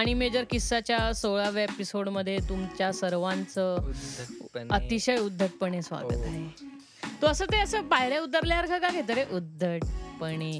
[0.00, 3.90] आणि मेजर किस्साच्या सोळाव्या एपिसोडमध्ये तुमच्या सर्वांचं.
[4.70, 6.22] अतिशय उद्धटपणे स्वागत हो.
[6.22, 6.48] आहे.
[7.22, 9.24] तू असं ते असं पायऱ्या उतरल्यासारखं का घेतो रे?
[9.30, 10.52] उद्धटपणे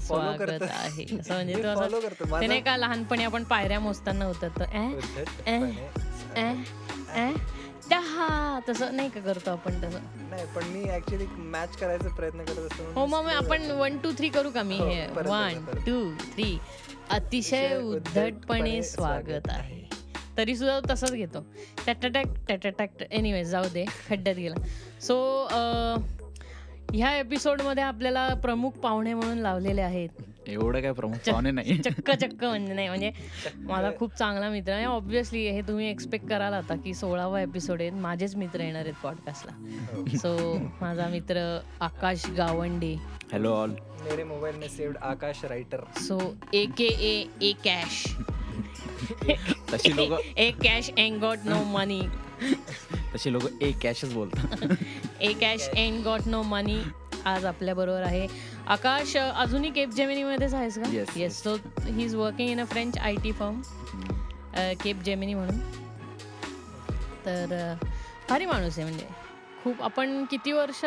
[0.00, 1.04] स्वागत आहे.
[1.20, 2.24] असं म्हणजे तू असं करतो.
[2.24, 4.88] ते माझं नाही का लहानपणी आपण पायऱ्या मोजताना उतरतो ऍ?
[7.88, 10.00] दहा तसं नाही का करतो आपण तसं?
[10.30, 14.28] नाही पण मी ऍक्च्युली मॅच करायचा प्रयत्न करत असतो हो मग आपण वन टू थ्री
[14.28, 14.78] करू का मी?
[14.78, 15.78] हो, हे परत वन एकदा.
[15.86, 16.56] टू थ्री
[17.10, 19.78] अतिशय उद्धटपणे स्वागत आहे.
[20.36, 21.44] तरी सुद्धा तसंच घेतो.
[21.86, 23.02] टॅटॅटॅक टॅटॅटॅक.
[23.10, 24.66] एनिवेज जाऊ दे खड्ड्यात गेला.
[25.00, 25.16] सो
[26.92, 30.22] ह्या एपिसोडमध्ये आपल्याला प्रमुख पाहुणे म्हणून लावलेले आहेत.
[30.46, 31.76] एवढं काय प्रमुख पाहुणे नाही.
[31.78, 33.10] चक्क चक्क म्हणजे नाही म्हणजे
[33.56, 34.84] माझा खूप चांगला मित्र आहे.
[34.84, 39.52] ऑब्विसली हे तुम्ही एक्सपेक्ट कराल आता की सोळावा एपिसोड आहेत माझेच मित्र येणार आहेत पॉडकास्टला
[39.92, 40.04] हो.
[40.16, 42.94] सो माझा मित्र आकाश गावंडे.
[43.32, 43.74] हॅलो ऑल
[44.04, 46.18] मेरे मोबाईल में saved Akash writer so
[46.54, 48.04] A K A a cash
[49.72, 52.00] तशी लोक a cash and got no money
[53.14, 54.72] तशी लोक एक कॅशच बोलतात.
[55.20, 56.80] A cash and got no money
[57.26, 58.26] आज आपल्या बरोबर आहे
[58.70, 60.90] आकाश अजूनही केप जेमिनीमध्येच आहेस का?
[60.90, 63.60] Yes, yes so he is working in a French I T firm
[64.80, 65.58] Cap Gemini म्हणून.
[67.26, 67.84] तर अ,
[68.30, 69.06] भारी माणूस आहे म्हणजे.
[69.64, 70.84] खूप आपण किती वर्ष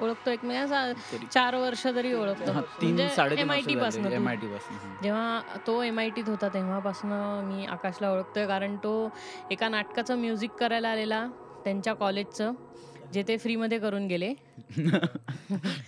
[0.00, 0.92] ओळखतो एकमेकांना?
[0.92, 2.52] तरी- चार वर्ष तरी ओळखतो.
[2.52, 4.76] हा, तीन साडेतीन एम आय टी पासून एम आय टी पासून.
[5.02, 7.10] जेव्हा तो एम आय टीत होता तेव्हापासून
[7.44, 9.10] मी आकाशला ओळखतोय कारण तो
[9.50, 11.26] एका नाटकाचं म्युझिक करायला आलेला
[11.64, 12.52] त्यांच्या कॉलेजचं
[13.12, 14.32] जे ते फ्रीमध्ये करून गेले.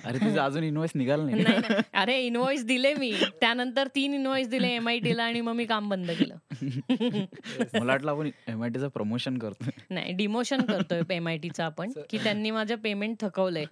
[0.05, 1.42] अरे तुझं अजून इन्व्हॉइस निघाल नाही.
[1.42, 1.83] नाही नाही.
[1.92, 3.12] अरे इनवॉइस दिले मी.
[3.41, 6.36] त्यानंतर तीन इनवॉइस दिले एम आय टीला आणि मग मी काम बंद केलं.
[7.74, 11.92] मला वाटलं आपण एम आय टीचं प्रमोशन करतो नाही डिमोशन करतोय एम आय टीचं आपण
[12.11, 13.64] की त्यांनी माझं पेमेंट थकवलंय.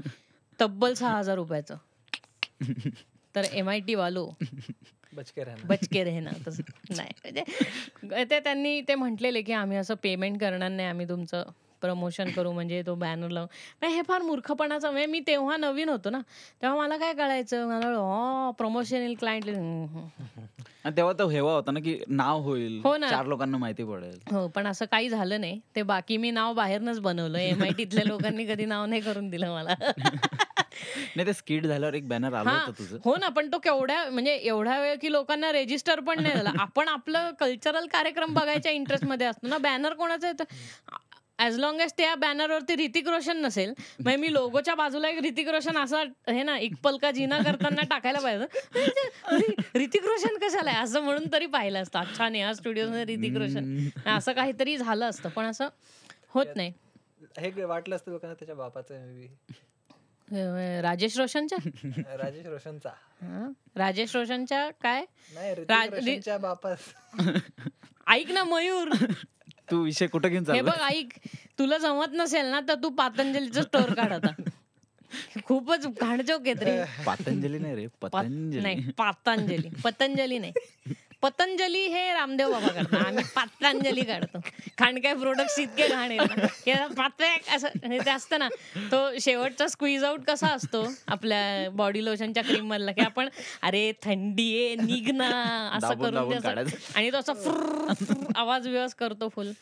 [0.59, 1.77] तब्बल सहा हजार रुपयाचं.
[3.35, 4.29] तर एम आय टी वालो
[5.13, 5.67] बचके राहणार.
[5.67, 6.63] बचके रहना तसं.
[6.97, 11.51] नाही म्हणजे ते त्यांनी ते म्हटलेले की आम्ही असं पेमेंट करणार नाही आम्ही तुमचं
[11.83, 13.87] प्रमोशन करू म्हणजे तो बॅनर लावून.
[13.87, 16.21] हे फार मूर्खपणाचं म्हणजे मी तेव्हा नवीन होतो ना
[16.63, 17.67] तेव्हा मला काय कळायचं?
[17.69, 19.45] मला हो प्रमोशन येईल क्लायंट
[20.97, 23.09] तेव्हा तो हेवा होता ना की नाव होईल हो ना.
[23.11, 24.19] चार लोकांना माहिती पडेल.
[24.33, 25.61] हो पण असं काही झालं नाही.
[25.77, 27.39] ते बाकी मी नाव बाहेरनच बनवलं.
[27.39, 29.75] एम आय टीतल्या लोकांनी कधी नाव नाही करून दिलं मला.
[31.17, 32.99] नाही ते स्किट झाल्यावर एक बॅनर आलं होतं तुझं.
[33.05, 36.53] हो ना पण तो केवढ्या म्हणजे एवढ्या वेळ की लोकांना रेजिस्टर पण नाही झाला.
[36.59, 40.45] आपण आपलं कल्चरल कार्यक्रम बघायच्या इंटरेस्टमध्ये असतो ना बॅनर कोणाचा येतं?
[41.41, 45.79] ऍज लॉंग एज त्या बॅनरवरती ऋतिक रोशन नसेल म्हणजे मी लोगोच्या बाजूला एक ऋतिक रोशन
[45.79, 48.45] असा हे ना एक पलका जिना करताना टाकायला पाहिजे.
[49.25, 50.83] अरे, ऋतिक रोशन कशाला आहे?
[50.83, 51.99] असं म्हणून तरी पाहिलं असतं.
[51.99, 53.89] अच्छा नेहा स्टुडिओ ऋतिक रोशन.
[54.07, 55.69] असं काहीतरी झालं असतं पण असं
[56.29, 56.73] होत नाही.
[57.39, 59.21] हे वाटलं असतं लोकांना त्याच्या बापाचं
[60.83, 61.59] राजेश रोशनच्या?
[62.17, 62.91] राजेश रोशनचा?
[63.77, 65.05] राजेश रोशनच्या काय?
[65.35, 66.79] नाही बापास
[68.07, 68.89] ऐक ना मयूर.
[69.71, 71.13] तू विषय कुठं घेऊन हे बघ ऐक
[71.59, 74.31] तुला जमत नसेल ना तर तू पातंजलीचं स्टोर काढ आता.
[75.45, 76.85] खूपच घाणजोक येत रे.
[77.07, 78.61] पातंजली नाही रे पात- पतंजली.
[78.61, 79.69] नाही पातंजली.
[79.85, 80.53] पतंजली नाही.
[81.23, 83.07] पतंजली हे रामदेव बाबा करतात.
[83.07, 84.39] आम्ही पातंजली काढतो.
[84.79, 86.13] खांडकाय प्रोडक्ट इतके घाण
[87.55, 88.49] असं हे ते असतं ना
[88.93, 93.29] तो शेवटचा स्क्वीज आउट कसा असतो आपल्या बॉडी लोशनच्या क्रीम मधला की आपण
[93.63, 95.29] अरे थंडी आहे निघ ना.
[95.77, 96.33] असं करून.
[96.97, 97.33] आणि तो असा
[98.37, 99.53] आवाज विवाज करतो फुल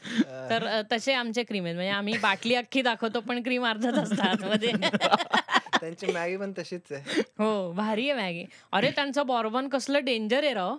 [0.50, 4.72] तर तसे आमचे क्रीम आहेत म्हणजे आम्ही बाटली अख्खी दाखवतो पण क्रीम अर्धाच असतात मध्ये
[5.80, 10.54] त्यांची मॅगी पण तशीच आहे हो भारी आहे मॅगी अरे त्यांचं बॉर्बन कसलं डेंजर आहे
[10.54, 10.76] राव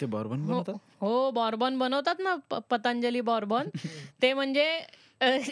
[0.00, 0.74] ते बरोबर हो बनवतात?
[1.00, 2.34] हो बॉर्बन बनवतात ना
[2.70, 3.68] पतंजली बॉर्बन.
[4.22, 4.80] ते म्हणजे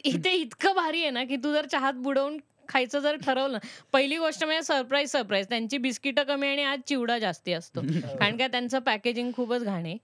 [0.05, 2.38] इथे इतकं भारी आहे ना की तू जर चहात बुडवून
[2.69, 3.59] खायचं जर ठरवलं
[3.93, 7.81] पहिली गोष्ट म्हणजे सरप्राईज सरप्राईज त्यांची बिस्किटं कमी आणि आज चिवडा जास्ती असतो.
[8.20, 9.96] कारण का त्यांचं पॅकेजिंग खूपच घाण आहे.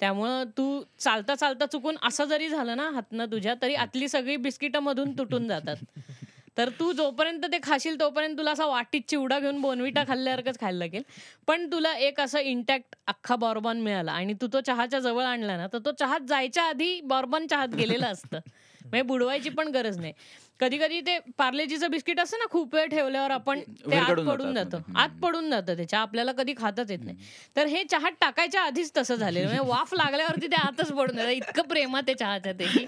[0.00, 4.80] त्यामुळं तू चालता चालता चुकून असं जरी झालं ना हातनं तुझ्या तरी आतली सगळी बिस्किटं
[4.80, 5.76] मधून तुटून जातात.
[6.58, 11.02] तर तू जोपर्यंत ते खाशील तोपर्यंत तुला असा वाटीत चिवडा घेऊन बोनविटा खाल्ल्यासारखंच खायला लागेल.
[11.46, 15.66] पण तुला एक असं इंटॅक्ट अख्खा बॉर्बन मिळाला आणि तू तो चहाच्या जवळ आणला ना
[15.72, 18.38] तर तो चहात जायच्या आधी बॉर्बन चहात गेलेलं असतं.
[18.80, 20.12] म्हणजे बुडवायची पण गरज नाही.
[20.60, 24.76] कधी कधी ते पार्लेजीचं बिस्किट असतं ना खूप वेळ ठेवल्यावर आपण ते आत पडून जातं.
[24.76, 25.02] आतमध्ये.
[25.02, 27.16] आत पडून जातं ते चहा आपल्याला कधी खातच येत नाही.
[27.56, 31.30] तर हे चहात टाकायच्या आधीच तसं झालेलं म्हणजे वाफ लागल्यावरती ते आतच पडून जातं.
[31.30, 32.86] इतकं प्रेमात आहे चहाच्या ते की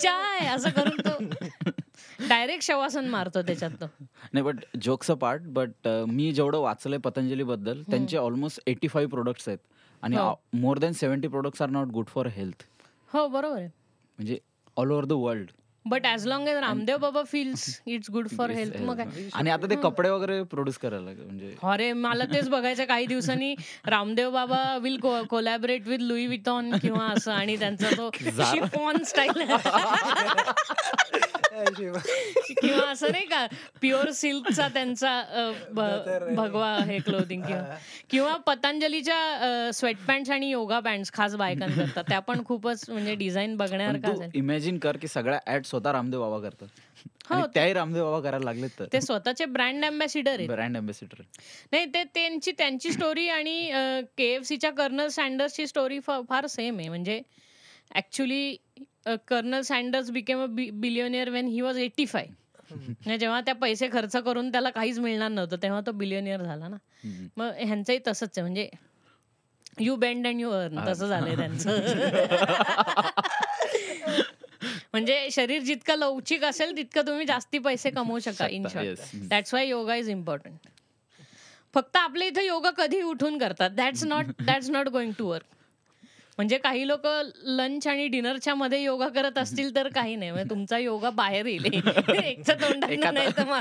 [0.00, 1.69] चाय असं करून तो
[2.28, 3.84] डायरेक्ट शवासन मारतो त्याच्यात
[4.32, 9.10] नाही but jokes a part but मी जेवढं वाचलंय पतंजली बद्दल त्यांचे ऑलमोस्ट एटी फाईव्ह
[9.10, 9.58] प्रोडक्ट्स आहेत.
[10.02, 10.16] आणि.
[10.60, 12.64] More than seventy products are not good for health
[13.10, 13.66] हो बरोबर आहे.
[13.66, 14.38] म्हणजे
[14.76, 15.50] all over the world
[15.84, 19.00] but as long as Ramdev Baba feels it's good for health मग
[19.34, 23.54] आणि आता ते कपडे वगैरे प्रोड्यूस करायला लागले म्हणजे अरे मला तेच बघायचं काही दिवसांनी
[23.86, 24.98] Ramdev Baba will
[25.30, 29.42] collaborate with Louis Vuitton किंवा असं आणि त्यांचा तो शिफॉन स्टाईल
[32.60, 33.46] किंवा असं नाही का
[33.80, 35.22] प्युअर सिल्कचा त्यांचा
[36.36, 37.76] भगवा हे क्लोथिंग किंवा
[38.10, 42.02] किंवा पतंजलीच्या स्वेट पॅन्ट आणि योगा पॅन्ट खास बायकांकरता.
[42.02, 46.68] त्या पण खूपच म्हणजे डिझाईन बघण्यासारखं इमॅजिन कर की सगळ्या ऍड स्वतः रामदेव बाबा करतात.
[47.30, 47.34] हो.
[47.34, 48.84] आणि त्याही रामदेव बाबा करायला लागलेत तर.
[48.92, 50.48] ते स्वतःचे ब्रँड अँबॅसिडर आहेत.
[50.48, 51.22] ब्रँड अँबॅसिडर
[51.72, 53.70] नाही ते त्यांची त्यांची स्टोरी आणि
[54.18, 56.88] के एफ सीच्या कर्नल सँडर्सची स्टोरी फार सेम आहे.
[56.88, 57.22] म्हणजे
[57.96, 58.56] actually
[59.28, 62.26] colonel Sanders became a billionaire when he was eighty five
[63.18, 66.76] जेव्हा त्या पैसे खर्च करून त्याला काहीच मिळणार नव्हतं तेव्हा तो बिलियनियर झाला ना.
[67.36, 68.42] मग ह्यांचंही तसंच आहे.
[68.42, 68.70] म्हणजे
[69.80, 71.70] you bend and you earn तसं झालंय त्यांचं.
[74.62, 79.28] म्हणजे शरीर जितकं लवचिक असेल तितकं तुम्ही जास्ती पैसे कमवू शका इन शकता, short.
[79.28, 80.54] That's why yoga is important
[81.74, 83.70] फक्त आपल्या इथं योगा कधी उठून करतात.
[83.70, 85.44] That's not that's not going to work
[86.38, 87.06] म्हणजे काही लोक
[87.44, 90.30] लंच आणि डिनरच्या मध्ये योगा करत असतील तर काही नाही.
[90.30, 91.64] म्हणजे तुमचा योगा बाहेर येईल.
[92.24, 93.42] एकच्या तोंडात नाही तर.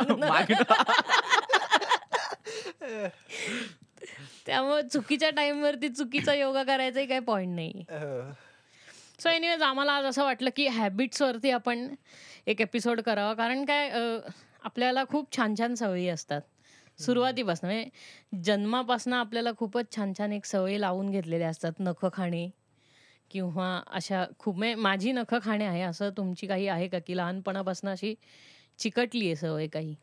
[4.46, 7.74] त्यामुळे चुकीच्या टाइम वरती चुकीचा योगा करायचाही काही पॉइंट नाही.
[9.20, 11.88] सो एनिवेज आम्हाला आज असं वाटलं की हॅबिट्सवरती आपण
[12.48, 13.34] एक एपिसोड करावा.
[13.34, 13.90] कारण काय
[14.64, 16.42] आपल्याला खूप छान छान सवयी असतात.
[17.00, 21.72] सुरुवातीपासून म्हणजे जन्मापासून आपल्याला खूपच छान छान एक सवयी लावून घेतलेल्या असतात.
[21.80, 22.50] नखं खाणे
[23.32, 27.00] किंवा अशा खूप म्हणजे माझी नखं खाणे आहे असं तुमची काही आहे का?
[27.00, 28.14] की लहानपणापासून अशी
[28.80, 29.96] चिकटली आहे सवय काही?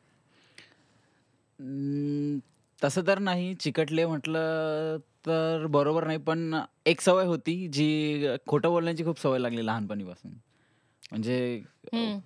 [2.84, 9.05] तसं तर नाही चिकटले म्हटलं तर बरोबर नाही पण एक सवय होती जी खोटं बोलण्याची
[9.05, 10.32] खूप सवय लागली लहानपणीपासून.
[11.11, 11.62] म्हणजे.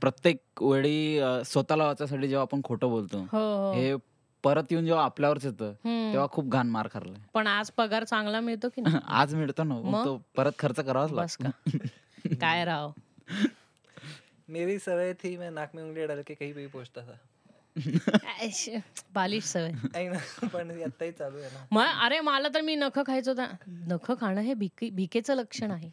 [0.01, 3.73] प्रत्येक वेळी स्वतःला वाचायसाठी जेव्हा आपण खोटं बोलतो हो हो.
[3.73, 3.95] हे
[4.43, 5.73] परत येऊन जेव्हा आपल्यावरच येतं.
[5.85, 7.21] तेव्हा खूप घाण मार खाल्लाय.
[7.35, 8.97] पण आज पगार चांगला मिळतो की नाही?
[9.07, 10.05] आज मिळतो ना?
[10.05, 11.79] तो परत खर्च करावाच लागतो का.
[12.41, 12.91] काय राव?
[14.49, 17.19] मेरी सवय थी मैं नाक में उंगलियां डाल के कहीं भी पहुंचता था।
[19.15, 19.73] बालिश सवय.
[20.53, 21.67] पण आत्ताही चालू आहे ना.
[21.73, 25.91] मग अरे मला तर मी नख खायचो होता नख खाणं हे भिके भिकेचं लक्षण आहे.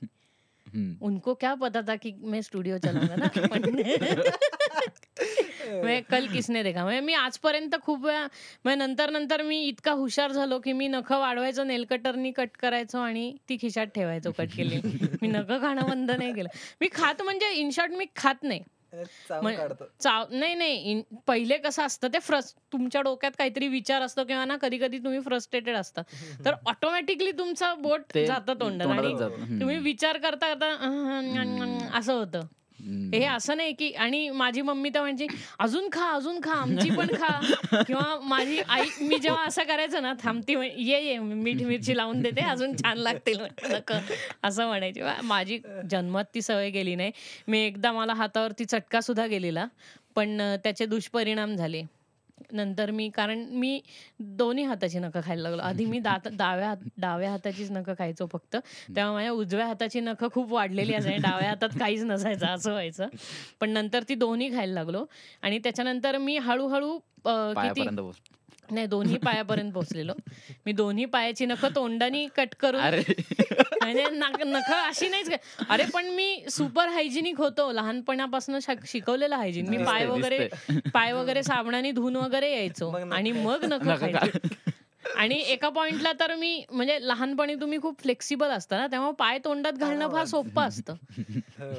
[1.01, 3.61] उनको क्या पता था कि मैं स्टुडिओ चलाऊंगा ना पण
[5.83, 6.83] मैं कल किसने देखा?
[6.83, 8.27] म्हणजे मी आजपर्यंत खूप वेळा
[8.65, 12.99] म्हणजे नंतर नंतर मी इतका हुशार झालो की मी नख वाढवायचो नेल कटरनी कट करायचो
[12.99, 14.81] आणि ती खिशात ठेवायचो कट केली.
[15.21, 16.49] मी नख खाणं बंद नाही केलं.
[16.81, 18.61] मी खात म्हणजे इन शॉर्ट मी खात नाही.
[20.01, 24.45] चाव नाही नाही इन- पहिले कसं असतं ते फ्रस तुमच्या डोक्यात काहीतरी विचार असतो किंवा
[24.45, 26.01] ना कधी कधी तुम्ही फ्रस्ट्रेटेड असता
[26.45, 29.13] तर ऑटोमॅटिकली तुमचं बोट जातं तोंडात आणि.
[29.59, 32.41] तुम्ही विचार करता करता असं होतं.
[33.13, 35.27] हे असं नाही की आणि माझी मम्मी तर म्हणजे
[35.59, 37.39] अजून खा अजून खा आमची पण खा.
[37.83, 42.41] किंवा माझी आई मी जेव्हा असं करायचं ना थांबती ये ये मीठ मिरची लावून देते
[42.41, 43.39] अजून छान लागतील.
[44.43, 45.01] असं म्हणायची.
[45.23, 45.59] माझी
[45.91, 47.11] जन्मात ती सवय गेली नाही.
[47.47, 49.65] मी एकदा मला हातावरती चटका सुद्धा गेलेला
[50.15, 51.83] पण त्याचे दुष्परिणाम झाले.
[52.53, 53.79] नंतर मी कारण मी
[54.19, 55.61] दोन्ही हाताची नखं खायला लागलो.
[55.61, 58.55] आधी मी दात डाव्या हात डाव्या हाताचीच नखं खायचो फक्त.
[58.95, 61.21] तेव्हा माझ्या उजव्या हाताची नखं खूप वाढलेली असायची.
[61.21, 63.07] डाव्या हातात काहीच नसायचं असं व्हायचं.
[63.59, 65.05] पण नंतर ती दोन्ही खायला लागलो.
[65.41, 67.85] आणि त्याच्यानंतर मी हळूहळू किती
[68.71, 70.13] नाही दोन्ही पायापर्यंत पोहोचलेलो
[70.65, 73.01] मी दोन्ही पायाची नखं तोंडानी कट करून अरे.
[73.81, 75.29] म्हणजे नख नख अशी नाहीच
[75.69, 77.71] अरे पण मी सुपर हायजिनिक होतो.
[77.71, 80.47] लहानपणापासून शिकवलेलं हायजिन मी पाय वगैरे
[80.93, 82.89] पाय वगैरे साबणाने धुवून वगैरे यायचो.
[83.13, 83.87] आणि मग नख
[85.15, 89.73] आणि एका पॉइंटला तर मी म्हणजे लहानपणी तुम्ही खूप फ्लेक्सिबल असता ना तेव्हा पाय तोंडात
[89.73, 90.95] घालणं फार सोपं असतं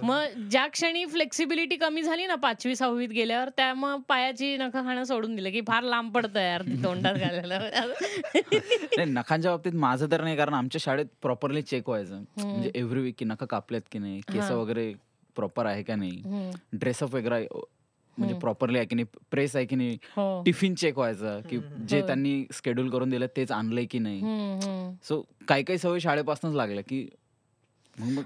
[0.02, 5.04] मग ज्या क्षणी फ्लेक्सिबिलिटी कमी झाली ना पाचवी सहावीत गेल्यावर त्या मग पायाची नखं खाणं
[5.04, 10.54] सोडून दिलं की फार लांब पडतं यार तोंडात घालायला नखांच्या बाबतीत माझं तर नाही कारण
[10.54, 14.50] आमच्या शाळेत प्रॉपरली चेक व्हायचं म्हणजे एव्हरी वीक की नखं कापलेत की नाही केस.
[14.50, 14.92] वगैरे
[15.36, 16.50] प्रॉपर आहे का नाही.
[16.72, 17.46] ड्रेसअप वगैरे
[18.18, 21.58] म्हणजे प्रॉपरली आहे की नाही प्रेस आहे की नाही हो टिफिन चेक व्हायचं की
[21.88, 22.06] जे हो.
[22.06, 24.20] त्यांनी स्केड्यूल करून दिलं तेच आणलंय की नाही.
[25.04, 27.06] सो काही काही सवय शाळेपासूनच लागल्या की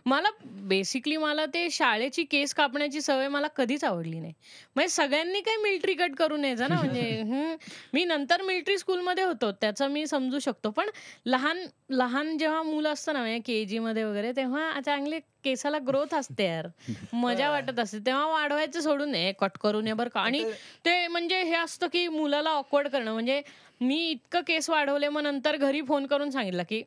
[0.07, 4.33] मला बेसिकली मला ते शाळेची केस कापण्याची सवय मला कधीच आवडली नाही.
[4.77, 7.23] म्हणजे सगळ्यांनी काय मिलिटरी कट करून यायचं ना म्हणजे.
[7.95, 10.71] मी नंतर मिलिटरी स्कूलमध्ये होतो त्याचं मी समजू शकतो.
[10.71, 10.91] पण
[11.27, 16.15] लहान लहान जेव्हा मुलं असतं ना म्हणजे के जी मध्ये वगैरे तेव्हा चांगले केसाला ग्रोथ
[16.15, 16.67] असते यार.
[17.13, 17.99] मजा वाटत असते.
[17.99, 19.33] तेव्हा वाढवायचं सोडून नये.
[19.33, 20.21] कट करून ये बरं का.
[20.21, 20.45] आणि
[20.85, 23.13] ते म्हणजे हे असतं की मुलाला ऑकवर्ड करणं.
[23.13, 23.43] म्हणजे
[23.81, 26.83] मी इतकं केस वाढवले मग नंतर घरी फोन करून सांगितलं की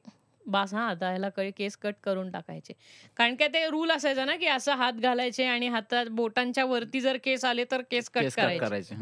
[0.45, 2.73] बास हा आता ह्याला क- केस कट करून टाकायचे.
[3.17, 7.17] कारण काय ते रूल असायचा ना की असं हात घालायचे आणि हातात बोटांच्या वरती जर
[7.23, 8.23] केस आले तर केस कट
[8.59, 8.95] करायचे.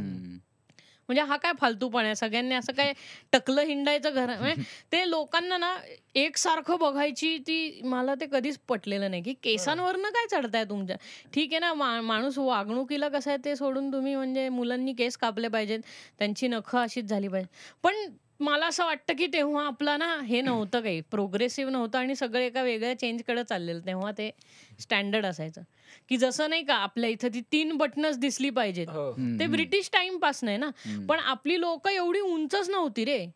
[1.10, 2.16] म्हणजे हा काय फालतूपणा आहे?
[2.16, 2.92] सगळ्यांनी असं काय
[3.34, 5.76] टकलं हिंडायचं घर म्हणजे ते लोकांना ना
[6.16, 10.96] एकसारखं बघायची ती मला ते कधीच पटलेलं नाही की केसांवरनं काय चढताय तुमच्या?
[11.34, 15.48] ठीक आहे ना मा माणूस वागणुकीला कसं आहे ते सोडून तुम्ही म्हणजे मुलांनी केस कापले
[15.48, 15.80] पाहिजेत
[16.20, 17.96] त्यांची नखं अशीच झाली पाहिजे पण
[18.44, 21.02] मला असं वाटतं की तेव्हा आपला ना हे नव्हतं काही.
[21.02, 23.80] प्रोग्रेसिव्ह नव्हतं आणि सगळं एका वेगळ्या चेंजकडे चाललेलं.
[23.80, 24.32] तेव्हा ते
[24.80, 25.62] स्टँडर्ड असायचं.
[26.10, 28.88] की जसं नाही का आपल्या इथं ती तीन बटनच दिसली पाहिजेत.
[28.90, 29.12] हो.
[29.40, 29.48] ते.
[29.48, 30.70] ब्रिटिश टाइम पास नाही ना.
[31.10, 33.28] पण आपली लोक एवढी उंचच नव्हती रे.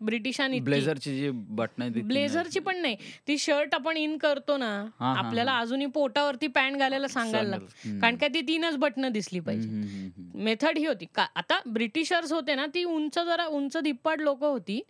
[0.00, 2.96] ब्रिटिशांनी ब्लेझरची जी बटन ब्लेझरची पण नाही
[3.28, 4.70] ती शर्ट आपण इन करतो ना
[5.00, 5.56] आपल्याला.
[5.58, 7.48] अजूनही पोटावरती पॅन्ट घालायला सांगायला.
[7.48, 7.98] लागतं.
[8.00, 10.10] कारण काय ती तीनच बटणं दिसली पाहिजे.
[10.34, 14.80] मेथड ही होती का आता ब्रिटिशर्स होते ना ती उंच जरा उंच धिप्पाड लोक होती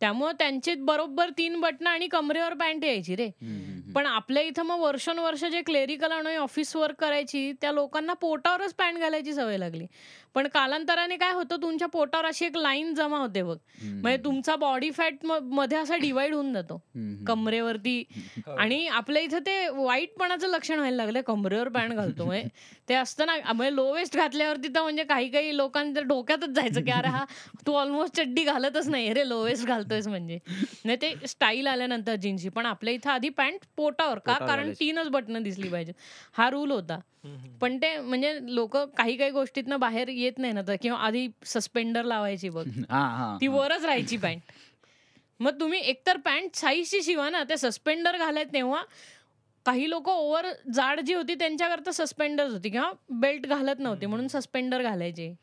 [0.00, 3.30] त्यामुळे त्यांचे बरोबर तीन बटणं आणि कमरेवर पॅन्ट यायची रे.
[3.94, 8.98] पण आपल्या इथं मग वर्षानुवर्ष जे क्लेरिकल आणि ऑफिस वर्क करायची त्या लोकांना पोटावरच पॅन्ट
[8.98, 9.86] घालायची सवय लागली
[10.36, 13.56] पण कालांतराने काय होतं तुमच्या पोटावर अशी एक लाईन जमा होते बघ.
[13.82, 16.76] म्हणजे तुमचा बॉडी फॅटमध्ये असा डिवाइड होऊन जातो.
[17.26, 18.02] कमरेवरती.
[18.46, 18.52] हो.
[18.52, 22.24] आणि आपल्या इथं ते वाईटपणाचं लक्षण व्हायला लागलं कमरेवर पॅन्ट घालतो.
[22.24, 22.48] म्हणजे
[22.88, 26.90] ते असतं ना म्हणजे लो वेस्ट घातल्यावरती तर म्हणजे काही काही लोकांच्या डोक्यातच जायचं की
[26.90, 27.24] अरे हा
[27.66, 29.12] तू ऑलमोस्ट चड्डी घालतच नाही.
[29.12, 30.38] रे लो वेस्ट घालतोयस म्हणजे.
[30.84, 32.48] नाही ते स्टाईल आल्यानंतर जीन्सची.
[32.48, 34.38] पण आपल्या इथं आधी पॅन्ट पोटावर का?
[34.38, 34.72] कारण.
[34.80, 35.92] तीनच बटणं दिसली पाहिजे
[36.32, 36.98] हा रूल होता.
[37.60, 42.04] पण ते म्हणजे लोक काही काही गोष्टीतनं बाहेर येत नाही ना तर किंवा आधी सस्पेंडर
[42.04, 42.64] लावायची बघ.
[42.90, 44.52] हा हा ती वरच राहायची पॅन्ट
[45.40, 48.82] मग तुम्ही एकतर पॅन्ट साईजची शिवा ना ते सस्पेंडर घालायत तेव्हा
[49.66, 54.82] काही लोक ओव्हर जाड जी होती त्यांच्याकरता सस्पेंडर्स होती किंवा बेल्ट घालत नव्हते म्हणून सस्पेंडर
[54.82, 55.34] घालायचे.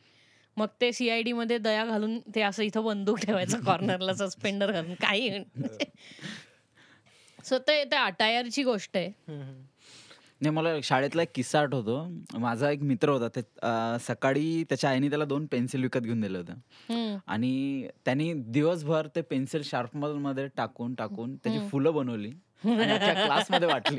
[0.58, 4.94] मग ते सीआयडी मध्ये दया घालून ते असं इथं बंदूक ठेवायचं कॉर्नरला सस्पेंडर घालून.
[4.94, 5.30] काही
[7.44, 9.12] सो ते ते अटायरची गोष्ट आहे.
[10.44, 15.10] नाही मला शाळेतला एक किस्सा आठवतो माझा एक मित्र होता ते अं, सकाळी त्याच्या आईने
[15.10, 16.54] त्याला दोन पेन्सिल विकत घेऊन दिलं होतं
[16.90, 17.18] हम्म.
[17.28, 21.60] आणि त्यांनी दिवसभर ते पेन्सिल शार्पमध्ये टाकून टाकून त्याची.
[21.70, 22.32] फुलं बनवली
[22.64, 23.98] आणि अख्ख्या क्लासमध्ये वाटली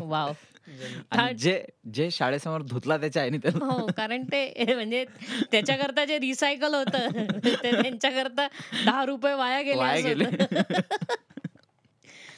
[0.00, 0.32] वाव
[1.12, 1.60] आणि जे
[1.94, 5.04] जे शाळेसमोर धुतला त्याच्या आईने त्याला हो कारण ते म्हणजे
[5.52, 7.08] त्याच्याकरता जे रिसायकल होतं
[7.44, 8.46] ते त्यांच्याकरता
[8.84, 10.24] दहा रुपये वाया गेले वाया असं गेले.
[10.24, 10.80] होतं.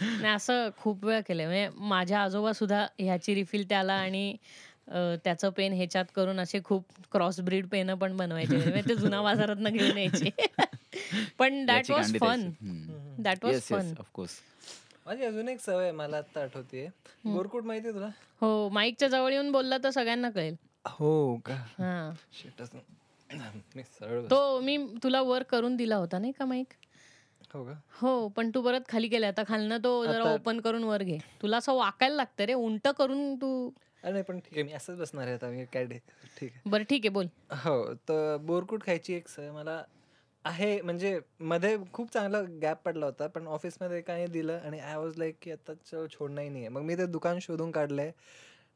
[0.22, 1.46] नाही असं खूप वेळा केलंय.
[1.46, 4.36] म्हणजे माझ्या आजोबा सुद्धा ह्याची रिफिल त्याला आणि
[4.88, 8.56] अं, त्याचं पेन ह्याच्यात करून असे खूप क्रॉस ब्रीड पेन पण बनवायचे.
[8.56, 10.30] म्हणजे ते जुना बाजारात घेऊन यायचे.
[11.38, 12.50] पण दॅट याची was गांडी fun.
[13.22, 14.32] That was Yes, fun yes, of course.
[15.06, 16.88] माझी अजून एक सवय आहे, मला आता आठवते
[17.26, 18.08] गोरकुट माहितीये तुला?
[18.40, 20.54] हो माईकच्या जवळ येऊन बोलला तर सगळ्यांना कळेल.
[20.86, 21.54] हो का?
[21.54, 22.10] हा.
[22.32, 22.70] शिटच
[23.76, 26.66] मी सरळ बस- तो मी तुला वर करून दिला होता नाही का माईक?
[27.54, 27.74] हो का?
[28.00, 31.18] हो पण तू परत खाली केला आता खालनं तो जरा ओपन करून वर घे.
[31.42, 32.54] तुला असं वाकायला लागतं रे.
[32.54, 33.70] उंट करून तू
[34.02, 34.62] अरे नाही पण ठीक आहे.
[34.62, 35.48] मी असंच बसणार आहे आता.
[35.48, 36.00] मी काय ठीक
[36.42, 36.70] आहे.
[36.70, 37.08] बरं ठीक आहे.
[37.08, 37.26] बोल.
[37.64, 39.82] हो तर बोरकुट खायची एक सवय मला
[40.44, 40.80] आहे.
[40.80, 45.36] म्हणजे मध्ये खूप चांगला गॅप पडला होता पण ऑफिसमध्ये काही दिलं आणि आय वॉज लाईक
[45.42, 48.10] की आता चल छोडणंही नाही आहे मग मी ते दुकान शोधून काढलंय.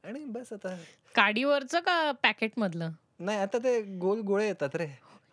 [0.05, 0.75] आणि बस आता
[1.15, 2.91] काडीवरचं का पॅकेट मधलं?
[3.21, 4.87] नाही आता ते गोल गोळे येतात रे.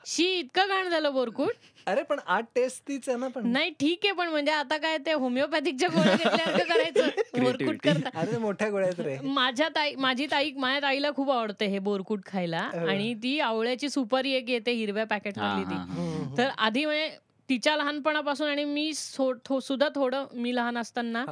[0.05, 1.53] शी इतकं घाण झालं बोरकुट
[1.87, 4.97] अरे पण आठ टेस्ट तीच आहे ना पण नाही ठीक आहे पण म्हणजे आता काय
[4.97, 7.75] ते होमिओपॅथिकच्या गोळ्या घेतल्यासारखं करायचं बोरकुट.
[7.83, 11.79] करता अरे मोठ्या गोळ्या आहेत रे माझ्या ताई माझी ताई माझ्या ताईला खूप आवडते हे
[11.79, 12.85] बोरकुट खायला हो.
[12.87, 16.37] आणि ती आवळ्याची सुपारी एक येते हिरव्या पॅकेट मधली ती.
[16.37, 17.09] तर आधी म्हणजे
[17.49, 21.25] तिच्या लहानपणापासून आणि मी सुद्धा थोडं मी लहान असताना.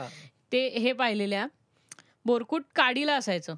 [0.51, 1.45] ते हे पाहिलेल्या
[2.25, 3.55] बोरकुट काडीला असायचं.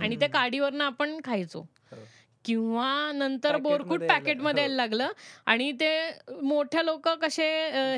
[0.00, 1.66] आणि त्या काडीवरनं आपण खायचो.
[2.46, 4.68] किंवा नंतर बोरकुटमध्ये यायला- पॅकेटमध्ये हो.
[4.68, 5.12] यायला लागलं
[5.46, 5.88] आणि ते
[6.42, 7.46] मोठ्या लोक कसे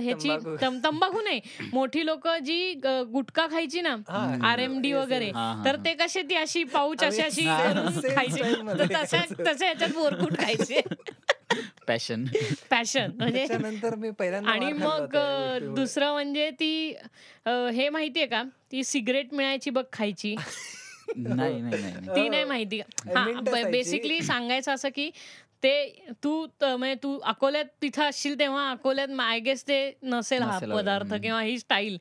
[0.01, 0.57] ह्याची तंबाखू.
[0.63, 1.41] तम- तंबाखू नाही
[1.73, 2.73] मोठी लोक जी
[3.13, 3.95] गुटखा खायची ना
[4.43, 5.31] आर एम डी वगैरे
[5.65, 5.77] तर.
[5.85, 8.43] ते कसे ती अशी पाऊच अशी अशी खायचे
[8.79, 9.23] तर तशा.
[9.47, 10.81] तसे याच्यात बोरकुट खायचे
[11.87, 12.25] पॅशन
[12.71, 13.47] पॅशन म्हणजे
[14.47, 15.17] आणि मग.
[15.75, 16.73] दुसरं म्हणजे ती
[17.47, 20.35] हे माहितीये का ती सिगरेट मिळायची बघ खायची
[21.17, 22.09] नाही नाही नाही नाही.
[22.09, 22.81] ती नाही माहिती.
[23.17, 23.25] हा.
[23.65, 25.11] बेसिकली सांगायचं असं की
[25.63, 30.59] ते तू त- म्हणजे तू अकोल्यात तिथं असशील तेव्हा अकोल्यात आय गेस ते नसेल हा
[30.59, 31.15] पदार्थ.
[31.15, 31.97] किंवा ही स्टाईल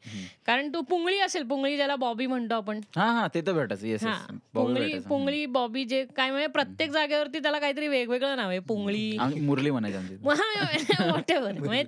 [0.46, 2.80] कारण तू पुंगळी असेल पुंगळी ज्याला बॉबी म्हणतो आपण.
[2.96, 7.60] हा हा ते तर भेटायचं हा पुंगळी पुंगळी बॉबी जे काय म्हणजे प्रत्येक जागेवरती त्याला
[7.60, 8.60] काहीतरी वेगवेगळं नाव आहे.
[8.60, 9.18] पुंगळी.
[9.42, 9.98] मुरली म्हणायची
[11.60, 11.84] म्हणजे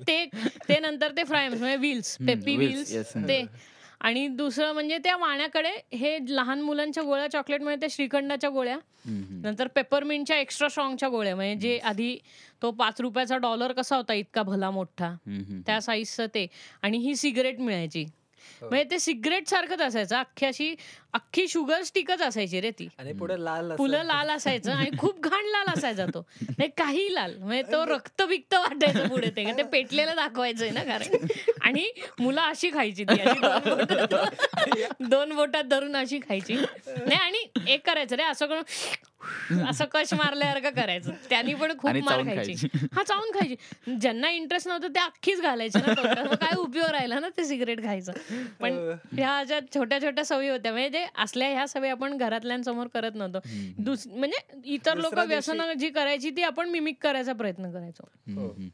[0.69, 3.15] ते नंतर ते फ्राय म्हणजे व्हील्स पेपी व्हील्स.
[3.15, 3.45] ते
[4.01, 8.77] आणि दुसरं म्हणजे त्या वाण्याकडे हे लहान मुलांच्या गोळ्या चॉकलेट म्हणजे त्या श्रीखंडाच्या गोळ्या.
[9.05, 12.17] नंतर पेपरमिंटच्या एक्स्ट्रा स्ट्रॉंगच्या गोळ्या म्हणजे जे आधी
[12.61, 15.13] तो पाच रुपयाचा डॉलर कसा होता इतका भला मोठा.
[15.65, 16.45] त्या साईजचं ते
[16.81, 18.05] आणि ही सिगरेट मिळायची
[18.61, 20.15] म्हणजे ते सिगरेट सारखंच असायचं.
[20.17, 20.75] अख्खी अशी
[21.13, 22.87] अख्खी शुगर स्टिकच असायची रे ती.
[22.97, 23.75] आणि पुढे लाल.
[23.77, 26.19] फुलं लाल असायचं आणि खूप घाण लाल असायचा तो.
[26.41, 27.35] म्हणजे काही लाल.
[27.37, 29.57] म्हणजे तो रक्त बिक्त वाटायचं पुढे ते.
[29.57, 31.27] ते पेटलेलं दाखवायचंय ना कारण.
[31.61, 33.19] आणि मुलं अशी खायची ती.
[33.21, 34.15] अशी दोन बोटात-
[35.09, 36.53] दोन बोटात धरून अशी खायची.
[36.87, 38.23] नाही आणि एक करायचं रे.
[38.23, 38.63] असं करून
[39.69, 41.11] असं कश मारल्यासारखं करायचं.
[41.29, 42.67] त्यांनी पण खूप मार खायची.
[42.93, 43.55] हा चावून खायची.
[44.01, 45.93] ज्यांना इंटरेस्ट नव्हतं ते अख्खीच घालायचे ना
[46.35, 48.11] काय उपयोग राहिला ना ते सिगरेट खायचं.
[48.59, 53.11] पण ह्या ज्या छोट्या छोट्या सवयी होत्या म्हणजे जे असल्या ह्या सवयी आपण घरातल्यांसमोर करत
[53.15, 53.39] नव्हतो.
[54.15, 58.09] म्हणजे इतर लोक व्यसन जी करायची ती आपण मिमिक करायचा प्रयत्न करायचो.
[58.27, 58.67] हम्म.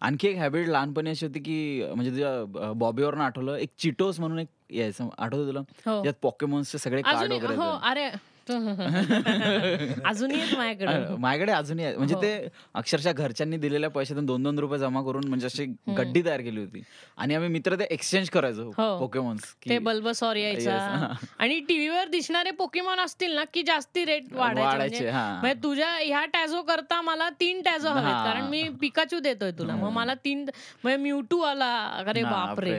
[0.00, 4.48] आणखी एक हॅबिट लहानपणी अशी होती की म्हणजे तुझ्या बॉबीवरनं आठवलं एक चिटोस म्हणून एक
[4.70, 5.60] यायचं आठवतं तुला?
[5.86, 6.04] हो.
[6.04, 7.70] यात पॉकेमॉन्सचे सगळे कार्ड अजून वगैरे हो.
[7.82, 8.10] अरे
[10.06, 11.16] अजूनही माझ्याकडे.
[11.16, 12.22] माझ्याकडे अजूनही आहे म्हणजे हो.
[12.22, 15.64] ते अक्षरशः घरच्यांनी दिलेल्या पैशातून दोन दोन रुपये जमा करून म्हणजे अशी
[15.96, 16.82] गड्डी तयार केली होती.
[17.18, 18.98] आणि आम्ही मित्र ते एक्सचेंज करायचो हो.
[18.98, 21.12] पोकेमॉन्स ते बल्बसॉर यायचा Yes, हा.
[21.38, 25.38] आणि टीव्हीवर दिसणारे पोकेमॉन असतील ना की जास्ती रेट वाढायचे म्हणजे हा.
[25.42, 28.04] म्हणजे तुझ्या ह्या टॅझो करता मला तीन टॅझो हवेत.
[28.04, 28.24] हा.
[28.24, 29.76] कारण मी पिकाचू देतोय तुला.
[29.76, 30.44] मग मला तीन
[30.84, 31.72] म्हणजे म्यूटू आला.
[32.06, 32.78] अरे बापरे.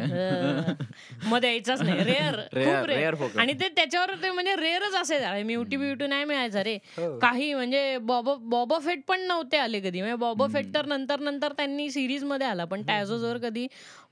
[1.25, 2.03] मग द्यायचाच नाही.
[2.03, 3.15] रेअर खूप रेअर.
[3.39, 5.44] आणि ते त्याच्यावर ते म्हणजे रेअरच असायचं.
[5.55, 6.62] म्युटी ब्युटी नाही मिळायचं.
[6.62, 7.17] रे हो.
[7.20, 10.00] काही म्हणजे बॉबो बॉबो फेट पण नव्हते आले कधी.
[10.01, 12.65] म्हणजे बॉबो फेट तर नंतर नंतर त्यांनी सिरीजमध्ये आला.
[12.65, 13.67] पण टॅझोजवर कधी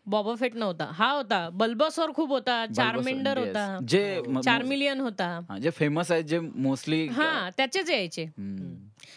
[0.10, 0.86] बॉबो फेट नव्हता.
[0.94, 1.50] हा होता.
[1.54, 3.38] बल्बसॉर खूप होता चार्मेंडर.
[3.38, 3.80] होता.
[3.88, 5.40] जे चार्मिलियन होता.
[5.50, 8.26] हा, जे फेमस आहेत जे मोस्टली हा त्याचेच यायचे.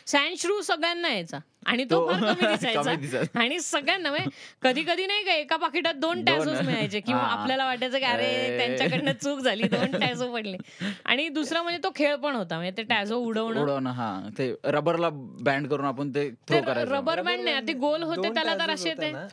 [0.07, 1.39] सँडश्रू सगळ्यांना यायचा.
[1.67, 1.99] आणि तो
[2.41, 3.19] दिसायचा.
[3.41, 4.31] आणि सगळ्यांना म्हणजे
[4.63, 6.49] कधी कधी नाही का एका पाकिटात दोन दोन.
[6.67, 7.01] मिळायचे.
[7.01, 7.23] किंवा.
[7.23, 8.57] आपल्याला वाटायचं की अरे.
[8.59, 10.57] त्यांच्याकडनं चूक झाली दोन टॅझो पडले.
[11.05, 12.57] आणि दुसरा म्हणजे तो खेळ पण होता.
[12.57, 13.61] म्हणजे ते टॅझो उडवणं.
[13.63, 14.29] उडवणं हा.
[14.39, 16.95] ते रबरला बँड करून आपण ते ते थ्रो करायचं.
[16.95, 19.27] रबर बँड नाही ते गोल होते दोन त्याला तर असे ते ना,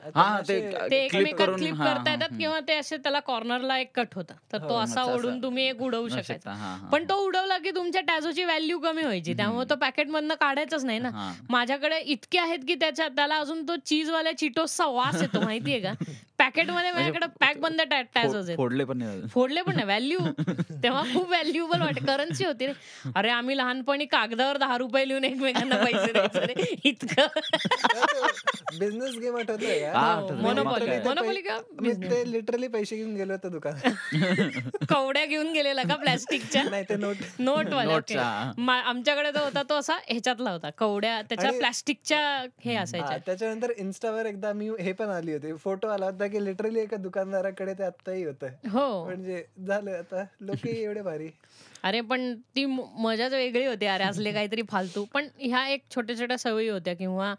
[1.50, 2.29] करून क्लिप करता येतात.
[2.40, 5.42] किंवा ते असे त्याला कॉर्नरला एक कट होता तर तो हो, असा ओढून.
[5.44, 6.90] तुम्ही एक उडवू शकता, शकायचा.
[6.92, 11.00] पण तो उडवला की तुमच्या टॅझोची व्हॅल्यू कमी व्हायची त्यामुळे तो पॅकेट मधनं काढायचंच नाही
[11.00, 11.33] ना.
[11.50, 15.94] माझ्याकडे इतके आहेत की त्याच्या त्याला अजून तो चीज वाल्या चिटोसचा वास येतो माहितीये का
[16.40, 18.58] पॅकेटमध्ये माझ्याकडे पॅक बंद टॅझोज फो- आहेत.
[18.58, 19.22] फोडले पण नाही.
[19.28, 19.86] फोडले पण नाही.
[19.90, 20.20] व्हॅल्यू
[20.84, 22.74] तेव्हा खूप व्हॅल्युएबल वाटे करन्सी होती रे.
[23.16, 26.75] अरे आम्ही लहानपणी कागदावर दहा रुपये लिहून एकमेकांना पैसे द्यायचो रे.
[26.84, 27.28] इतकं.
[28.80, 29.64] बिझनेस गेम आठवत
[29.96, 30.16] हा.
[30.32, 31.58] मोनोपॉली का?
[32.10, 34.12] ते लिटरली पैसे घेऊन गेलो होतो दुकानात.
[34.90, 36.64] कवड्या घेऊन गेलेला का प्लास्टिकच्या?
[36.64, 37.74] नाही ते नोट नोट
[38.70, 40.70] आमच्याकडे तो होता तो असा ह्याच्यातला होता.
[40.70, 42.20] कवड्या त्याच्या प्लास्टिकच्या
[42.66, 43.18] हे हा, असायच्या.
[43.18, 45.54] त्याच्यानंतर इन्स्टावर एकदा मी हे पण आली होती.
[45.54, 48.48] फोटो आला होता की लिटरली एका दुकानदाराकडे ते आत्ताही होतं.
[48.48, 49.05] हो.
[49.05, 50.25] म्हणजे झालं आता.
[50.42, 51.29] लोक एवढे भारी.
[51.83, 52.65] अरे पण ती
[53.00, 53.85] मजाच वेगळी होती.
[53.85, 55.05] अरे असले काहीतरी फालतू.
[55.13, 57.35] पण ह्या एक छोट्या छोट्या सवयी होत्या किंवा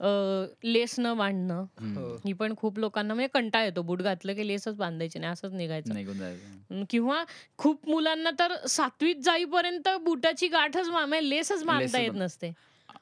[0.00, 1.64] अं, लेस न बांधणं.
[1.80, 2.16] हो.
[2.24, 3.82] ही पण खूप लोकांना म्हणजे कंटाळ येतो.
[3.82, 5.94] बूट घातलं की लेसच बांधायची नाही असंच निघायचं.
[5.94, 6.74] निघून जायचं.
[6.74, 7.24] अं, किंवा
[7.56, 12.52] खूप मुलांना तर सातवीत जाईपर्यंत बुटाची गाठच म्हणजे लेसच बांधता येत नसते.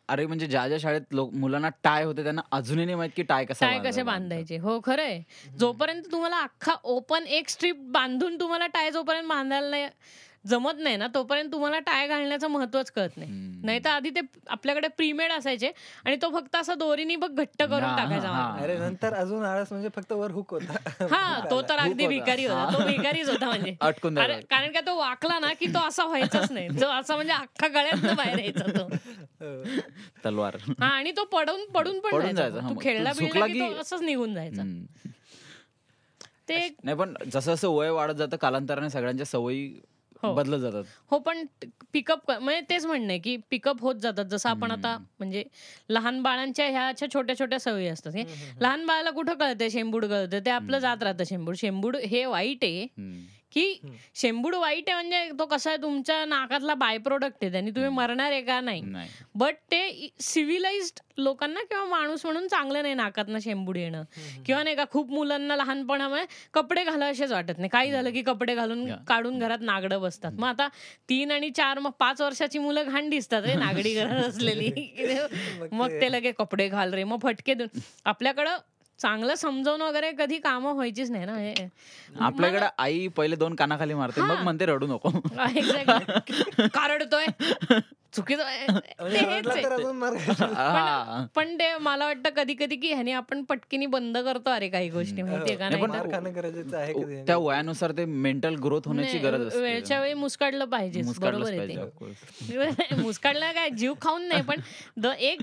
[0.08, 3.44] अरे म्हणजे ज्या ज्या शाळेत लोक मुलांना टाय होते त्यांना अजूनही नाही माहीत की टाय
[3.44, 3.78] कसा टाय.
[3.84, 5.20] कसे बांधायचे हो खरंय
[5.58, 9.88] जोपर्यंत तुम्हाला अख्खा ओपन एक स्ट्रीप बांधून तुम्हाला टाय जोपर्यंत बांधायला नाही
[10.46, 13.30] जमत नाही ना तोपर्यंत तुम्हाला टाय घालण्याचं महत्वच कळत नाही.
[13.64, 15.70] नाही तर आधी ते आपल्याकडे प्रीमेड असायचे
[16.04, 18.28] आणि तो फक्त असा दोरीनी बघ घट्ट करून हा, टाकायचा.
[18.62, 20.76] अरे नंतर अजून आळस म्हणजे फक्त वर हुक होता
[21.10, 22.06] हा तो तर अगदी.
[22.06, 23.74] भिकारी होता तो भिकारीच होता म्हणजे.
[24.50, 28.14] कारण का तो वाकला ना की तो असा व्हायचाच नाही तो असा म्हणजे अख्खा गळ्यात
[28.16, 29.80] बाहेर यायचा तो हो.
[30.24, 34.02] तलवार हा आणि तो पडून पडून पण पडून जायचा तू खेळला बिळला की तो असंच
[34.02, 34.62] निघून जायचा.
[36.48, 39.80] ते नाही पण जसं जसं वय वाढत जातं कालांतराने सगळ्यांच्या सवयी.
[40.34, 40.84] बदलत जातात.
[41.10, 41.44] हो पण
[41.92, 44.24] पिकअप म्हणजे तेच म्हणणं आहे की पिकअप होत जातात.
[44.24, 45.44] जसं आपण आता म्हणजे
[45.90, 48.12] लहान बाळांच्या ह्या अशा छोट्या छोट्या सवयी असतात.
[48.16, 48.24] हे
[48.60, 49.68] लहान बाळाला कुठं कळतंय?
[49.68, 51.54] शेंबूड कळतं ते आपलं जात राहतं शेंबूड.
[51.56, 52.86] शेंबूड हे वाईट आहे.
[53.52, 53.80] की
[54.14, 58.32] शेंबूड वाईट आहे म्हणजे तो कसा आहे तुमच्या नाकातला बाय प्रोडक्ट आहे त्यांनी तुम्ही मरणार
[58.32, 58.82] आहे का नाही?
[59.34, 64.02] बट ते सिव्हिलाइज्ड लोकांना किंवा माणूस म्हणून चांगलं नाही नाकातनं शेंबूड येणं.
[64.46, 67.68] किंवा नाही का खूप मुलांना लहानपणामुळे कपडे घाला असेच वाटत नाही.
[67.68, 68.86] काही झालं की कपडे घालून.
[69.08, 70.32] काढून घरात नागडं बसतात.
[70.32, 70.68] मग आता
[71.08, 74.70] तीन आणि चार मग पाच वर्षाची मुलं घाण दिसतात रे नागडी घरात असलेली.
[75.72, 76.12] मग ते.
[76.12, 77.78] लगे कपडे घाल रे मग फटके देऊन.
[78.04, 78.56] आपल्याकडं
[79.00, 81.54] चांगलं समजावून वगैरे कधी कामं व्हायचीच नाही ना हे
[82.20, 84.42] आपल्याकडे आई पहिले दोन कानाखाली मारते मग.
[84.42, 86.68] म्हणते रडू नको Exactly.
[86.74, 87.26] का रडतोय
[88.16, 88.42] चुकीचं
[89.00, 90.52] म्हणजे ते हेच आहे.
[90.54, 91.24] हा.
[91.34, 95.22] पण ते मला वाटतं कधी कधी की ह्याने आपण पटकीनी बंद करतो अरे काही गोष्टी
[95.22, 101.02] माहितीये का नाही, त्या वयानुसार ते मेंटल ग्रोथ होण्याची गरज असते वेळच्या वेळी मुस्काडलं पाहिजे
[101.20, 101.66] बरोबर आहे.
[101.68, 104.60] ते मुस्काडला काय जीव खाऊन नाही पण
[104.96, 105.40] द एक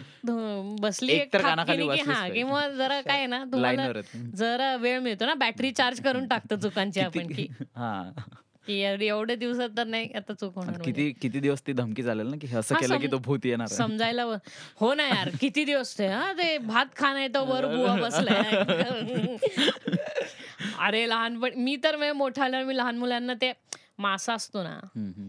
[0.82, 2.28] बसली एक हा.
[2.30, 3.92] किंवा जरा काय आहे ना तुम्हाला.
[4.36, 8.10] जरा वेळ मिळतो ना बॅटरी चार्ज करून टाकतो चुकांची आपण की हा
[8.68, 10.78] की एवढे दिवसात तर नाही आता चूक होणार.
[10.82, 13.68] किती किती दिवस ती धमकी चालेल ना की असं केलं की तो भूत येणार.
[13.68, 14.38] समजायला व-
[14.80, 18.52] हो ना यार किती दिवस ते हा ते भात खाण येतं वर बुवा बसलाय
[20.80, 23.52] अरे लहानपण मी तर मोठा आल्यावर मी लहान मुलांना ते
[24.00, 24.80] मासा असतो ना.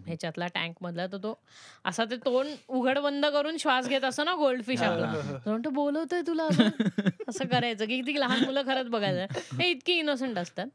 [0.07, 1.39] ह्याच्यातला टँक मधला तर तो
[1.85, 5.13] असा ते तोंड उघड बंद करून श्वास घेत असतो ना गोल्ड फिश आपला.
[5.45, 6.69] तो म्हणतो बोलवतोय तुला अजून?"
[7.29, 9.41] असं करायचं की किती लहान मुलं खरंच बघायचं.
[9.61, 10.67] हे इतकी इनोसंट असतात.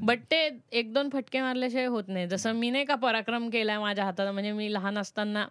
[0.00, 2.28] बट ते एक दोन फटके मारल्याशिवाय होत नाही.
[2.28, 5.46] जसं मी नाही का पराक्रम केलाय माझ्या हातात म्हणजे मी लहान असताना.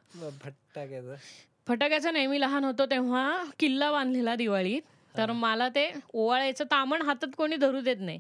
[1.68, 2.14] फटाक्याचं.
[2.14, 4.82] नाही मी लहान होतो तेव्हा किल्ला बांधलेला दिवाळीत.
[5.18, 8.20] तर मला ते ओवाळायचं तामण हातात कोणी धरू देत नाही.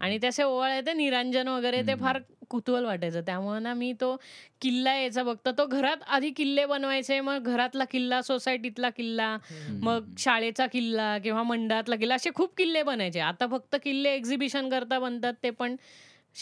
[0.00, 2.18] आणि त्याचे ओवाळायचे निरांजन वगैरे ते फार
[2.50, 3.20] कुतूहल वाटायचं.
[3.26, 4.14] त्यामुळे ना मी तो
[4.60, 9.36] किल्ला यायचा बघता तो घरात आधी किल्ले बनवायचे मग घरातला किल्ला सोसायटीतला किल्ला
[9.82, 13.20] मग शाळेचा किल्ला किंवा मंडळातला किल्ला असे खूप किल्ले बनायचे.
[13.20, 15.76] आता फक्त किल्ले एक्झिबिशन करता बनतात ते पण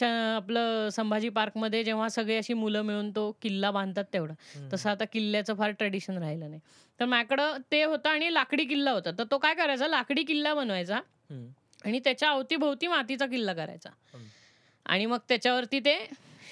[0.02, 4.34] आपलं संभाजी पार्कमध्ये जेव्हा सगळे अशी मुलं मिळून तो किल्ला बांधतात तेवढं.
[4.72, 6.60] तसं आता किल्ल्याचं फार ट्रेडिशन राहिलं नाही.
[7.00, 9.10] तर माझ्याकडं ते होतं आणि लाकडी किल्ला होता.
[9.18, 9.88] तर तो काय करायचा?
[9.88, 11.00] लाकडी किल्ला बनवायचा.
[11.84, 13.90] आणि त्याच्या अवतीभोवती मातीचा किल्ला करायचा.
[14.88, 15.96] आणि मग त्याच्यावरती ते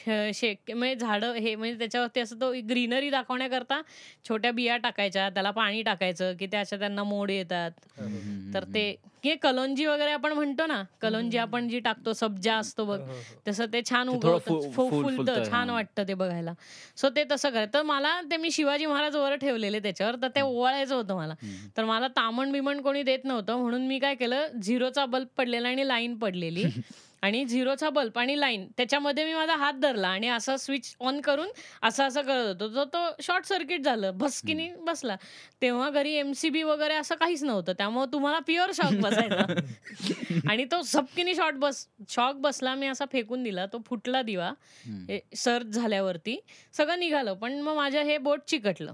[0.06, 3.80] श- शेक म्हणजे झाडं हे म्हणजे त्याच्यावरती असं तो ग्रीनरी दाखवण्याकरता
[4.28, 7.70] छोट्या बिया टाकायच्या त्याला पाणी टाकायचं की त्याच्या त्यांना मोड येतात.
[8.54, 12.98] तर ते की कलोंजी वगैरे आपण म्हणतो ना कलोंजी आपण जी टाकतो सब्जा असतो बघ
[13.00, 13.38] हो, हो.
[13.48, 15.74] तसं ते छान उगवतं फुलतं छान हा.
[15.74, 16.52] वाटतं ते बघायला.
[16.96, 20.40] सो ते तसं करायचं तर मला ते मी शिवाजी महाराज वर ठेवलेले त्याच्यावर तर ते
[20.40, 21.34] ओवाळायचं होतं मला.
[21.76, 25.88] तर मला तामण बिमण कोणी देत नव्हतं म्हणून मी काय केलं झिरोचा बल्ब पडलेला आणि
[25.88, 26.64] लाईन पडलेली.
[27.22, 31.48] आणि झिरोचा बल्ब आणि लाईन त्याच्यामध्ये मी माझा हात धरला आणि असा स्विच ऑन करून
[31.82, 32.74] असं असं करत होतो.
[32.76, 35.16] तर तो शॉर्ट सर्किट झालं भस्किनी बसला.
[35.62, 39.46] तेव्हा घरी एमसीबी वगैरे असं काहीच नव्हतं त्यामुळे तुम्हाला प्युअर शॉक बसायचा.
[40.50, 44.52] आणि तो झपकिनी शॉर्ट बस शॉक बसला मी असा फेकून दिला तो फुटला दिवा
[45.36, 46.40] सर्च झाल्यावरती
[46.72, 47.34] सगळं निघालं.
[47.34, 48.92] पण मग माझ्या हे बोट चिकटलं.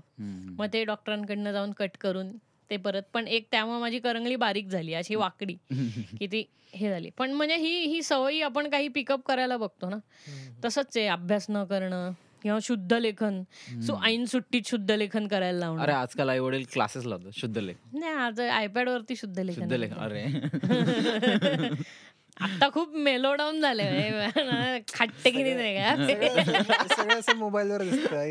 [0.58, 2.32] मग ते डॉक्टरांकडनं जाऊन कट करून
[2.72, 3.02] ते परत.
[3.12, 4.94] पण एक त्यामुळे माझी करंगळी बारीक झाली.
[4.94, 5.54] अशी वाकडी.
[6.18, 7.11] की ती हे झाली.
[7.18, 9.96] पण म्हणजे ही ही सवयी आपण काही पिकअप करायला बघतो ना.
[10.64, 11.06] तसंच आहे.
[11.06, 12.11] अभ्यास न करणं
[12.42, 13.42] किंवा शुद्ध लेखन.
[13.82, 15.82] सो ऐन सुट्टीत शुद्ध लेखन करायला लावणं.
[15.82, 17.30] अरे आजकाल आई वडील क्लासेस लावतात.
[17.37, 20.22] शुद्ध लेख नाही आज आयपॅड वरती शुद्ध लेखन शुद्ध लेख आहे.
[20.24, 21.68] अरे.
[22.40, 23.85] आता खूप मेलो डाऊन झाले
[24.92, 27.35] खाट्टे किती नाही का?
[27.35, 27.83] मोबाईलवर.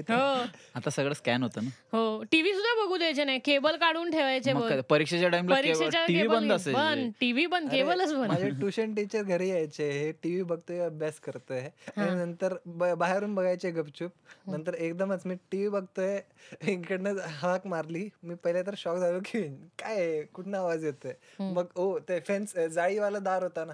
[0.09, 0.45] हो.
[0.75, 1.69] आता सगळं स्कॅन होतं ना.
[1.93, 2.23] हो.
[2.31, 3.39] टीव्ही सुद्धा बघू द्यायचे नाही.
[3.45, 6.73] केबल काढून ठेवायचे परीक्षेच्या टाइमला परीक्षेच्या टीव्ही केबल बंद असेल.
[6.73, 7.11] बंद.
[7.19, 7.69] टीव्ही बंद.
[7.71, 8.27] केबलच बंद.
[8.31, 9.89] माझे ट्युशन टीचर घरी यायचे.
[9.91, 11.61] हे टीव्ही बघतोय अभ्यास करतोय.
[11.97, 14.11] नंतर बाहेरून बघायचे गपचूप.
[14.47, 16.19] नंतर एकदमच मी टीव्ही बघतोय.
[16.67, 18.07] इकडनं हाक मारली.
[18.23, 19.41] मी पहिले तर शॉक झालो की
[19.79, 20.21] काय?
[20.33, 21.13] कुठनं आवाज येतोय?
[21.39, 23.73] मग ओ ते फेन्स जाळीवाला दार होता ना.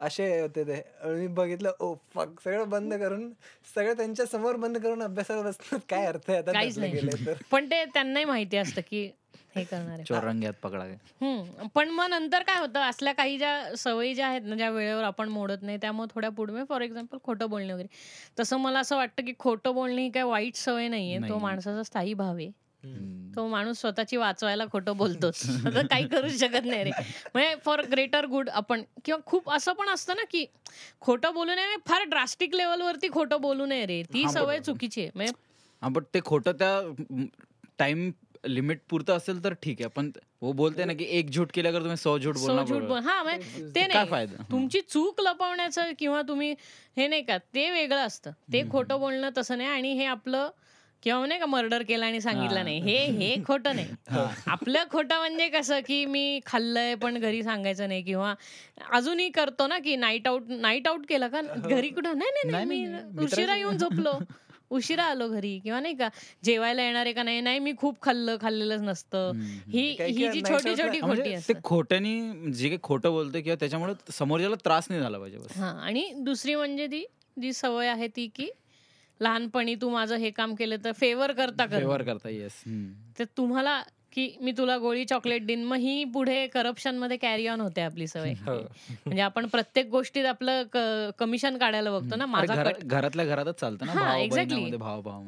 [0.00, 0.82] असे होते ते.
[1.04, 3.32] मी बघितलं ओ फक सगळं बंद करून
[3.74, 7.06] सगळं त्यांच्यासमोर बंद करून अभ्यासाला बसतात काय अर्थ आहे आता काहीच त्यातलं नाही.
[7.06, 7.42] गेलंय तर?
[7.50, 9.10] पण ते त्यांनाही माहिती असतं की
[9.56, 9.92] हे करणार.
[9.92, 11.66] आहे चोरंग्यात पकडा हम्म.
[11.74, 12.80] पण मग नंतर काय होतं?
[12.80, 16.64] असल्या काही ज्या सवयी ज्या आहेत ना ज्या वेळेवर आपण मोडत नाही त्यामुळे थोड्या पुढे
[16.68, 17.88] फॉर एक्झाम्पल खोटं बोलणे वगैरे.
[18.40, 21.18] तसं मला असं वाटतं की खोटं बोलणे ही काही वाईट सवय नाहीये.
[21.28, 21.38] तो.
[21.38, 22.50] माणसाचा स्थायी भाव आहे.
[23.36, 25.40] तो माणूस स्वतःची वाचवायला खोटं बोलतोच
[25.90, 26.90] काही करू शकत नाही रे.
[27.34, 30.44] म्हणजे फॉर ग्रेटर गुड आपण किंवा खूप असं पण असतं ना की
[31.00, 34.02] खोटं बोलू नये फार ड्रास्टिक लेवलवरती खोटं बोलू नये रे.
[34.02, 34.58] ती सवय.
[34.58, 35.10] चुकीची आहे.
[35.14, 35.32] म्हणजे
[35.82, 36.80] हा बट ते खोटं त्या
[37.78, 38.10] टाइम
[38.44, 39.88] लिमिट पुरतं असेल तर ठीक आहे.
[39.88, 40.10] पण
[40.42, 43.86] वो बोलते ना की एक झूट केल्या तर तुम्ही सौ झूट बोल हा म्हणजे ते
[43.86, 44.10] नाही.
[44.10, 44.42] फायदा?
[44.50, 46.54] तुमची चूक लपवण्याचं किंवा तुम्ही
[46.96, 48.30] हे नाही का ते वेगळं असतं.
[48.52, 50.50] ते खोटं बोलणं तसं नाही आणि हे आपलं
[51.02, 52.62] किंवा नाही का मर्डर केला आणि सांगितलं हा.
[52.62, 52.80] नाही.
[52.80, 53.88] हे हे खोटं नाही.
[54.46, 58.34] आपलं खोटं म्हणजे कसं की मी खाल्लंय पण घरी सांगायचं नाही किंवा
[58.92, 61.40] अजूनही करतो ना की नाईट आऊट नाईट आउट केलं का?
[61.68, 62.18] घरी कुठं?
[62.18, 64.18] नाही नाही, मी उशिरा येऊन झोपलो.
[64.70, 66.08] उशिरा आलो घरी किंवा नाही का?
[66.44, 67.40] जेवायला येणार आहे का नाही?
[67.40, 69.32] नाही मी खूप खाल्लं खाल्लेलंच नसतं.
[69.72, 71.60] ही ही जी छोटी छोटी खोटी म्हणजे ते असतात.
[71.64, 72.20] खोट्यानी
[72.52, 75.56] जे काही खोटं बोलतोय किंवा त्याच्यामुळे समोरच्याला त्रास नाही झाला पाहिजे बस.
[75.56, 77.04] हा आणि दुसरी म्हणजे ती
[77.36, 78.48] जी सवय आहे ती की
[79.20, 82.62] लहानपणी तू माझं हे काम केलं तर फेवर करता कर व्यवहार करता येस
[83.18, 87.80] तर तुम्हाला की मी तुला गोळी चॉकलेट देईन मग ही पुढे करप्शनमध्ये कॅरी ऑन होते
[87.80, 88.32] आपली सवय.
[88.48, 88.54] हो.
[89.06, 90.62] म्हणजे आपण प्रत्येक गोष्टीत आपलं
[91.18, 94.16] कमिशन काढायला बघतो ना माझा घरातल्या घरातच चालतं ना हा,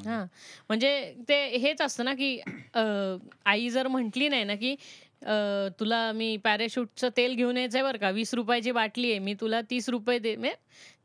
[0.06, 0.24] हा.
[0.68, 2.38] म्हणजे ते हेच असतं ना की
[3.46, 4.74] आई जर म्हटली नाही ना की
[5.80, 9.88] तुला मी पॅराशूटचं तेल घेऊन यायचंय बरं का वीस रुपयाची बाटली आहे मी तुला तीस
[9.88, 10.36] रुपये दे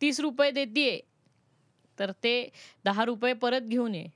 [0.02, 1.00] तीस रुपये देतीये
[1.98, 2.34] तर ते
[2.86, 4.12] दहा रुपये परत घेऊन ये.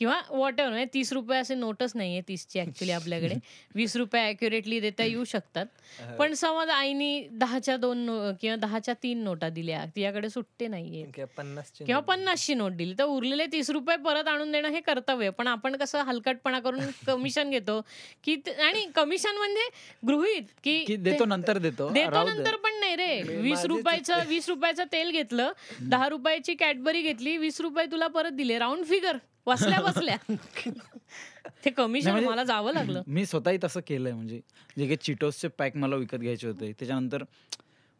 [0.00, 3.34] किंवा वॉट एव्हर म्हणजे तीस रुपये असे नोटच नाहीये तीसची ऍक्च्युली आपल्याकडे.
[3.74, 5.66] वीस रुपये अॅक्युरेटली देता येऊ शकतात.
[6.18, 8.06] पण समज आईनी दहाच्या दोन
[8.40, 11.04] किंवा दहाच्या तीन नोटा दिल्या तिच्याकडे सुट्टे नाहीये
[11.78, 12.72] किंवा पन्नासची नोट.
[12.72, 16.80] दिली तर उरलेले तीस रुपये परत आणून देणं हे कर्तव्य पण आपण कसं हलकटपणा करून
[17.06, 17.80] कमिशन घेतो
[18.24, 19.68] की आणि कमिशन म्हणजे
[20.06, 22.24] गृहित की देतो नंतर देतो देतो.
[22.24, 23.22] नंतर पण नाही रे.
[23.40, 28.58] वीस रुपयाचं वीस रुपयाचं तेल घेतलं दहा रुपयाची कॅडबरी घेतली वीस रुपये तुला परत दिले.
[28.58, 29.16] Round figure.
[29.46, 30.16] बसल्या बसल्या
[31.64, 33.02] ते कमिशन म्हणजे- मला जावं लागलं.
[33.06, 34.12] मी स्वतःही तसं केलंय.
[34.12, 34.40] म्हणजे
[34.78, 37.22] जे काही चिटोसचे पॅक मला विकत घ्यायचे होते त्याच्यानंतर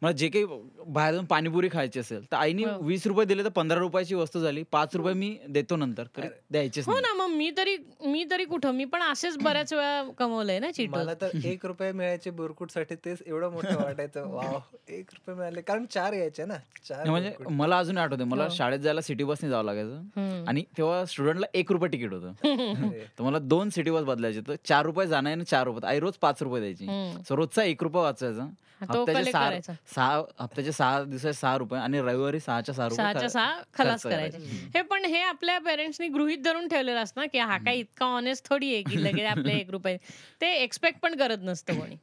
[0.01, 0.45] मला जे काही
[0.87, 2.77] बाहेर जाऊन पाणीपुरी खायची असेल तर आईने हो.
[2.81, 4.63] वीस रुपये दिले तर पंधरा रुपयाची वस्तू झाली.
[4.71, 6.99] पाच रुपये मी देतो नंतर कारण द्यायचेच हो.
[6.99, 8.71] ना मग मी तरी मी तरी कुठं?
[8.71, 13.21] मी पण असेच बऱ्याच वेळा कमवलंय ना चिटो मला तर एक रुपये मिळायचे बुरकुटसाठी तेच
[13.25, 14.27] एवढं मोठं वाटायचं.
[14.27, 15.61] वाव एक रुपये मिळाले.
[15.61, 17.33] कारण चार यायचे ना चार म्हणजे.
[17.49, 18.49] मला अजून आठवते मला हो.
[18.49, 20.43] शाळेत जायला सिटी बसने जावं लागायचं.
[20.47, 22.31] आणि तेव्हा स्टुडंटला एक रुपये तिकीट होतं.
[23.19, 24.41] तर मला दोन सिटी बस बदलायचे.
[24.47, 25.87] तर चार रुपये जाणार आणि चार रुपये.
[25.89, 27.23] आई रोज पाच रुपये द्यायची.
[27.27, 28.47] सो रोजचा एक रुपये वाचायचा.
[28.81, 29.73] तो हप्त्याचे collect सहा करायचा.
[29.95, 34.13] सहा हप्त्याचे सहा दिवसाचे सहा रुपये आणि रविवारी सहाच्या सहा रुपये सहाच्या सहा खलास खर्च
[34.13, 34.37] करायचे.
[34.75, 38.49] हे पण हे आपल्या पेरेंट्सनी गृहित धरून ठेवलेलं असतं ना की हा काय इतका ऑनेस्ट
[38.49, 39.97] थोडी आहे की लगेच आपले एक रुपये.
[40.41, 41.95] ते एक्सपेक्ट पण करत नसतं कोणी.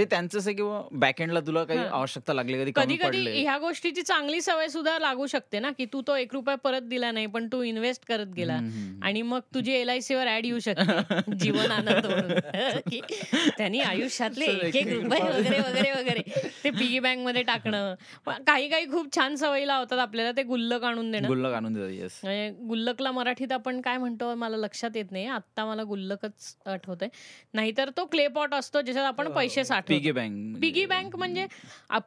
[0.00, 1.86] ते त्यांचं असं किंवा बॅकएंडला तुला काही हा.
[1.90, 6.00] आवश्यकता लागली कधी कधी कधी ह्या गोष्टीची चांगली सवय सुद्धा लागू शकते ना की तू
[6.06, 8.58] तो एक रुपया परत दिला नाही पण तू इन्व्हेस्ट करत गेला.
[9.02, 11.34] आणि मग तुझी एल आय सी वर ऍड येऊ शकते.
[11.34, 12.98] जीवन आनंद म्हणून
[13.58, 16.22] त्यांनी आयुष्यातले एक एक रुपये वगैरे वगैरे वगैरे
[16.64, 17.94] ते पिगी बँकमध्ये टाकणं.
[18.46, 21.28] काही काही खूप छान सवयी लावतात आपल्याला ते गुल्लक आणून देणं.
[21.28, 25.26] गुल्लक आणून देतात म्हणजे गुल्लकला मराठीत आपण काय म्हणतो मला लक्षात येत नाही.
[25.28, 27.08] आत्ता मला गुल्लकच आठवतंय.
[27.54, 31.46] नाहीतर तो क्ले पॉट असतो ज्याच्यात आपण पैसे साठवतो पिगी बँक पिगी बँक म्हणजे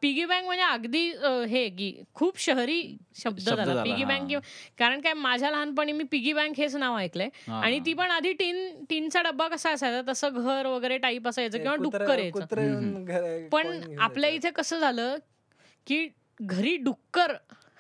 [0.02, 4.04] पिगी बँक म्हणजे अगदी अ, हे की खूप शहरी शब्द झाला पिगी.
[4.04, 4.32] बँक
[4.80, 7.80] कारण काय माझ्या लहानपणी मी पिगी बँक हेच नाव ऐकलंय आणि.
[7.80, 12.20] ती पण आधी टीन टीनचा डब्बा कसा असायचा तसं घर वगैरे टाईप असायचं किंवा डुक्कर
[12.20, 13.68] यायचं पण
[14.00, 14.30] आपल्या?
[14.30, 15.16] इथे कसं झालं
[15.88, 16.08] की
[16.42, 17.34] घरी डुक्कर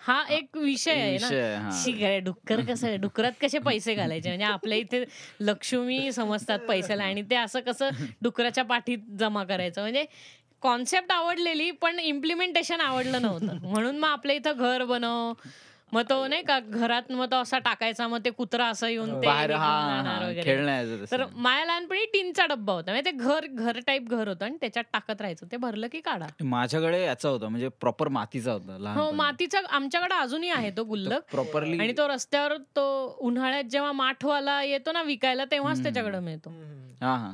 [0.07, 1.27] हा एक विषय आहे ना.
[1.27, 1.69] विषय आहे, हा.
[1.83, 2.97] शी काय डुक्कर कसं आहे?
[2.97, 4.29] डुकरात कसे पैसे घालायचे?
[4.29, 5.03] म्हणजे आपल्या इथे
[5.39, 7.89] लक्ष्मी समजतात पैशाला आणि ते असं कसं
[8.21, 9.81] डुकराच्या पाठीत जमा करायचं.
[9.81, 10.05] म्हणजे
[10.61, 13.57] कॉन्सेप्ट आवडलेली पण इम्प्लिमेंटेशन आवडलं नव्हतं.
[13.63, 15.33] म्हणून मग आपल्या इथं घर बनव
[15.93, 20.41] मग तो नाही का घरात मग तो असा टाकायचा मग ते कुत्रा असं येऊन ते.
[20.43, 21.23] खेळण्याचं तर.
[21.36, 25.21] माझ्या लहानपणी टीनचा डब्बा होता म्हणजे ते घर घर टाईप घर होतं आणि त्याच्यात टाकत
[25.21, 30.15] राहायचं ते भरलं की काढा माझ्याकडे याचा होता म्हणजे प्रॉपर मातीचा होता हो मातीचा आमच्याकडे
[30.15, 32.86] अजूनही आहे तो गुल्लक प्रॉपरली आणि तो रस्त्यावर तो
[33.21, 35.82] उन्हाळ्यात जेव्हा माठवाला येतो ना विकायला तेव्हाच.
[35.84, 36.49] त्याच्याकडे मिळतो.
[37.01, 37.32] हा हा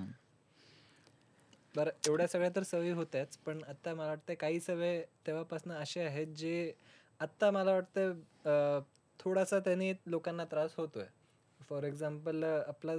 [1.75, 6.27] बरं एवढ्या सगळ्या तर सवयी होत्याच पण आता मला वाटतं काही सवय तेव्हापासून असे आहेत
[6.27, 6.71] जे
[7.19, 8.79] आत्ता मला वाटतं
[9.19, 11.05] थोडासा त्यांनी लोकांना त्रास होतोय.
[11.69, 12.91] फॉर एक्झाम्पल आपला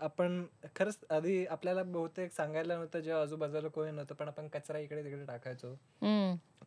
[0.00, 0.42] आपण
[0.76, 5.24] खरंच आधी आपल्याला बहुतेक सांगायला नव्हतं जेव्हा आजूबाजूला कोणी नव्हतं पण आपण कचरा इकडे तिकडे
[5.24, 5.74] टाकायचो.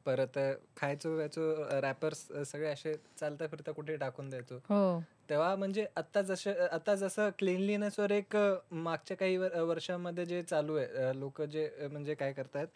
[0.06, 0.38] परत
[0.78, 1.42] खायचो व्यायचो
[1.82, 4.56] रॅपर्स सगळे असे चालता फिरता कुठे टाकून द्यायचो.
[4.70, 5.02] हो.
[5.30, 8.38] तेव्हा म्हणजे आता जसं आता जसं क्लिनलीनेसवर एक
[8.72, 12.68] मागच्या काही वर- वर्षांमध्ये जे चालू आहे लोक जे म्हणजे काय करतायत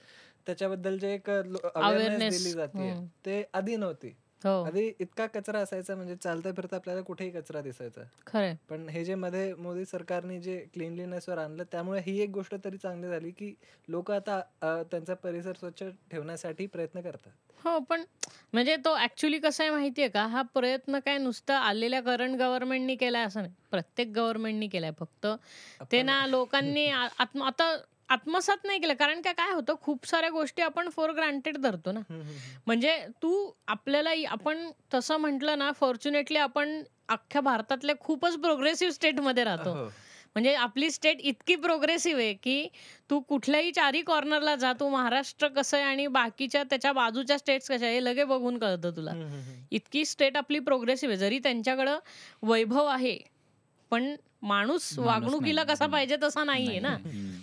[0.47, 2.93] त्याच्याबद्दल जे एक अवेअरनेस दिली जाते.
[3.25, 4.13] ते आधी नव्हती.
[4.43, 4.63] हो.
[4.63, 8.01] आधी इतका कचरा असायचा म्हणजे चालता फिरता आपल्याला कुठेही कचरा दिसायचा.
[8.27, 8.55] खरंय.
[8.69, 13.09] पण हे जे मध्ये मोदी सरकारने जे क्लिनलीनेसवर आणलं त्यामुळे ही एक गोष्ट तरी चांगली
[13.09, 13.53] झाली की
[13.87, 14.39] लोक आता
[14.91, 17.31] त्यांचा परिसर स्वच्छ ठेवण्यासाठी प्रयत्न करतात.
[17.63, 18.03] हो पण
[18.53, 20.25] म्हणजे तो ऍक्च्युली कसं आहे माहितीये का?
[20.25, 23.53] हा प्रयत्न काय नुसतं आलेल्या करंट गव्हर्नमेंटनी केलाय असं नाही.
[23.71, 25.27] प्रत्येक गव्हर्नमेंटनी केलाय फक्त.
[25.91, 27.75] ते ना लोकांनी आता
[28.09, 31.99] आत्मसात नाही केलं कारण काय काय होतं खूप साऱ्या गोष्टी आपण फॉर ग्रांटेड धरतो ना.
[32.67, 39.73] म्हणजे तू आपल्याला आपण तसं म्हटलं ना फॉर्च्युनेटली आपण अख्ख्या भारतातल्या खूपच प्रोग्रेसिव्ह स्टेटमध्ये राहतो
[39.73, 39.85] हो.
[40.35, 42.67] म्हणजे आपली स्टेट इतकी प्रोग्रेसिव्ह आहे की
[43.09, 47.85] तू कुठल्याही चारी कॉर्नरला जा तू महाराष्ट्र कसं आहे आणि बाकीच्या त्याच्या बाजूच्या स्टेट्स कशा
[47.85, 49.11] आहे हे लगे बघून कळतं तुला.
[49.71, 51.97] इतकी स्टेट आपली प्रोग्रेसिव्ह आहे जरी त्यांच्याकडं
[52.43, 53.17] वैभव आहे
[53.91, 55.63] पण माणूस वागणुकीला.
[55.63, 56.95] कसा पाहिजे तसा नाहीये ना.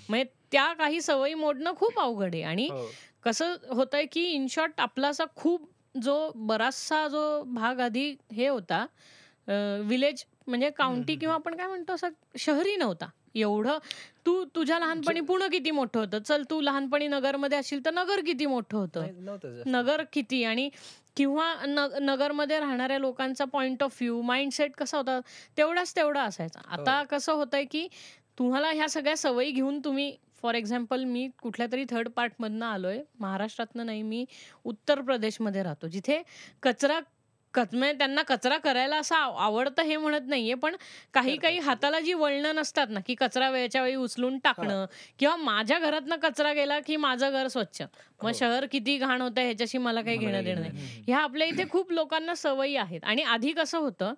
[0.08, 2.42] म्हणजे त्या काही सवयी मोडणं खूप अवघड आहे.
[2.42, 2.86] आणि हो.
[3.24, 8.84] कसं होतंय की इन शॉर्ट आपला असा खूप जो बराचसा जो भाग आधी हे होता
[9.88, 11.14] विलेज म्हणजे काउंटी.
[11.16, 13.06] किंवा आपण काय म्हणतो असं शहरी नव्हता.
[13.34, 13.78] एवढं
[14.26, 16.18] तू तुझ्या लहानपणी पुणे किती मोठं होतं?
[16.18, 19.06] चल तू लहानपणी नगरमध्ये असशील तर नगर किती मोठं होतं.
[19.66, 20.42] नगर किती?
[20.44, 20.68] आणि
[21.16, 25.18] किंवा न नगरमध्ये राहणाऱ्या लोकांचा पॉइंट ऑफ व्ह्यू माइंडसेट कसा होता?
[25.56, 26.60] तेवढाच तेवढा असायचा.
[26.68, 27.86] आता कसं होतंय की
[28.38, 33.00] तुम्हाला ह्या सगळ्या सवयी घेऊन तुम्ही फॉर एक्झाम्पल मी कुठल्या तरी थर्ड पार्टमधनं आलोय.
[33.20, 34.24] महाराष्ट्रातनं नाही मी
[34.64, 35.88] उत्तर प्रदेशमध्ये राहतो.
[35.88, 36.22] जिथे
[36.62, 37.00] कचरा
[37.54, 40.76] कच- म्हणजे त्यांना कचरा करायला असं आव- आवडतं हे म्हणत नाहीये पण
[41.14, 44.86] काही काही हाताला जी वळणं नसतात ना की कचरा वेळच्या वेळी उचलून टाकणं
[45.18, 47.82] किंवा माझ्या घरातनं कचरा गेला की माझं घर स्वच्छ.
[47.82, 48.32] मग हो.
[48.32, 51.04] शहर किती घाण होतं ह्याच्याशी मला काही घेणं देणं नाही.
[51.06, 53.00] ह्या आपल्या इथे खूप लोकांना सवयी आहेत.
[53.04, 54.14] आणि आधी कसं होतं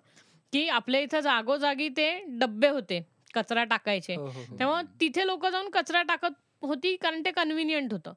[0.53, 3.14] की आपल्या इथं जागोजागी ते डब्बे होते.
[3.35, 4.57] कचरा टाकायचे हो, हो, हो.
[4.59, 8.13] तेव्हा तिथे लोक जाऊन कचरा टाकत होती कारण ते कन्व्हिनियंट होतं.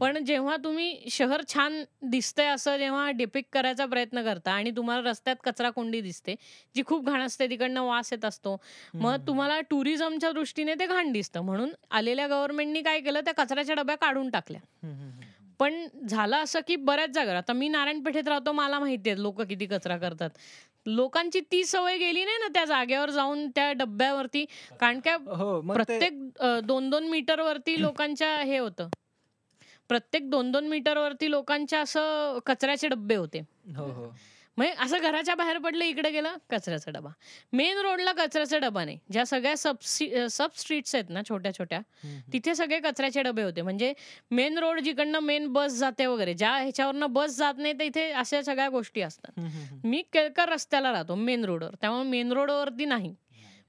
[0.00, 5.36] पण जेव्हा तुम्ही शहर छान दिसतंय असं जेव्हा डिपिक करायचा प्रयत्न करता आणि तुम्हाला रस्त्यात
[5.44, 6.34] कचरा कोंडी दिसते
[6.74, 8.56] जी खूप घाण असते तिकडनं वास येत असतो
[8.94, 13.96] मग तुम्हाला टुरिझमच्या दृष्टीने ते घाण दिसतं म्हणून आलेल्या गव्हर्नमेंटनी काय केलं त्या कचऱ्याच्या डब्या
[13.96, 14.60] काढून टाकल्या.
[15.60, 19.66] पण झालं असं की बऱ्याच जागा आता मी नारायणपेठेत राहतो मला माहिती आहे लोक किती
[19.66, 20.30] कचरा करतात
[20.86, 24.44] लोकांची ती सवय गेली नाही ना त्या जागेवर जाऊन त्या डब्यावरती
[24.80, 26.20] कारण काय हो प्रत्येक
[26.64, 28.88] दोन दोन मीटर वरती लोकांच्या हे होतं.
[29.88, 33.40] प्रत्येक दोन दोन मीटर वरती लोकांच्या असं कचऱ्याचे डब्बे होते.
[33.76, 34.12] हो हो.
[34.56, 37.10] म्हणजे असं घराच्या बाहेर पडलं इकडे गेलं कचऱ्याचा डबा.
[37.52, 38.98] मेन रोडला कचऱ्याचा डबा नाही.
[39.12, 39.80] ज्या सगळ्या सब
[40.30, 41.80] सब स्ट्रीट्स आहेत ना छोट्या छोट्या
[42.32, 43.62] तिथे सगळे कचऱ्याचे डबे होते.
[43.62, 43.92] म्हणजे
[44.30, 48.42] मेन रोड जिकडनं मेन बस जाते वगैरे ज्या ह्याच्यावरनं बस जात नाही तर इथे अशा
[48.42, 49.40] सगळ्या गोष्टी असतात.
[49.84, 53.14] मी केळकर रस्त्याला राहतो मेन रोडवर त्यामुळे मेन रोडवरती नाही.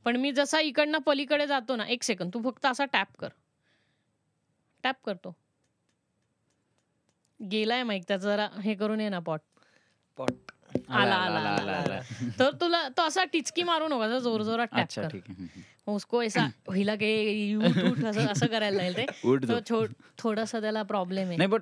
[0.06, 3.30] पण मी जसा इकडनं पलीकडे जातो ना एक सेकंद तू फक्त असा टॅप कर.
[4.84, 5.36] टॅप करतो.
[7.40, 9.40] गेलाय माईक त्याचं जरा हे करून ये ना पॉट
[10.18, 10.52] पॉट
[10.90, 12.00] आला आला आला आला
[12.40, 15.18] तर तुला तो असा टिचकी मारू नका जोर जोरात टॅप कर.
[15.88, 17.54] उसको ऐसा हिला के
[18.32, 19.06] असं करायला लागेल ते.
[20.18, 21.38] थोडासा त्याला प्रॉब्लेम आहे.
[21.38, 21.62] नाही बट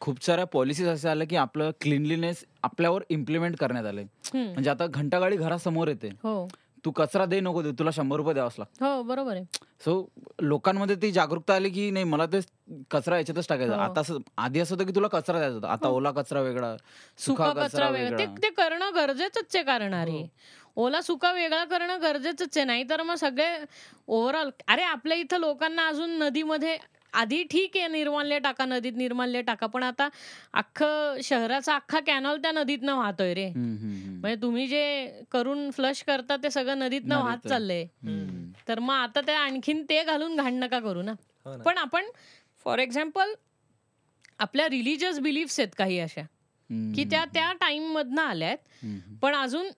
[0.00, 4.02] खूप साऱ्या पॉलिसीज असे आल्या की आपलं क्लिनलीनेस आपल्यावर इम्प्लिमेंट करण्यात आले.
[4.34, 6.08] म्हणजे आता घंटागाडी घरासमोर येते.
[6.08, 6.48] हो.
[6.84, 9.44] तू कचरा दे नको दे तुला शंभर रुपये द्यावाच लागतं हो बरोबर आहे.
[9.84, 9.92] सो
[10.42, 12.40] लोकांमध्ये ती जागरूकता आली की नाही मला ते
[12.90, 13.74] कचरा याच्यातच टाकायचा.
[13.76, 13.80] हो.
[13.82, 14.02] आता
[14.44, 15.68] आधी असं होतं की तुला कचरा द्यायचा होता.
[15.68, 15.96] आता हो.
[15.96, 16.74] ओला कचरा वेगळा
[17.18, 18.18] सुका कचरा वेगळा.
[18.18, 20.26] ते ते करणं गरजेचंच आहे कारण अरे हो.
[20.76, 22.64] ओला सुका वेगळा करणं गरजेचंच आहे.
[22.66, 23.48] नाही तर मग सगळे
[24.08, 26.76] ओव्हरऑल अरे आपल्या इथं लोकांना अजून नदीमध्ये
[27.14, 30.08] आधी ठीक आहे निर्माल्य टाका नदीत निर्माल्य टाका पण आता
[30.54, 33.48] अख्खं शहराचा अख्खा कॅनॉल त्या नदीतनं वाहतोय रे.
[33.54, 37.46] म्हणजे तुम्ही जे करून फ्लश करता ते सगळं नदीतनं वाहत.
[37.48, 37.84] चाललंय.
[38.68, 41.56] तर मग आता ते आणखीन ते घालून घाण नका करू ना हो.
[41.64, 42.04] पण आपण
[42.66, 43.34] फॉर एक्झाम्पल
[44.38, 46.22] आपल्या रिलिजियस बिलीफ्स आहेत काही अशा
[46.94, 49.16] की त्या त्या टाइम मधनं आल्या आहेत.
[49.22, 49.68] पण अजून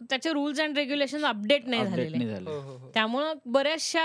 [0.00, 4.02] त्याचे रुल्स अँड रेग्युलेशन अपडेट नाही झालेले हो हो त्यामुळं बऱ्याचशा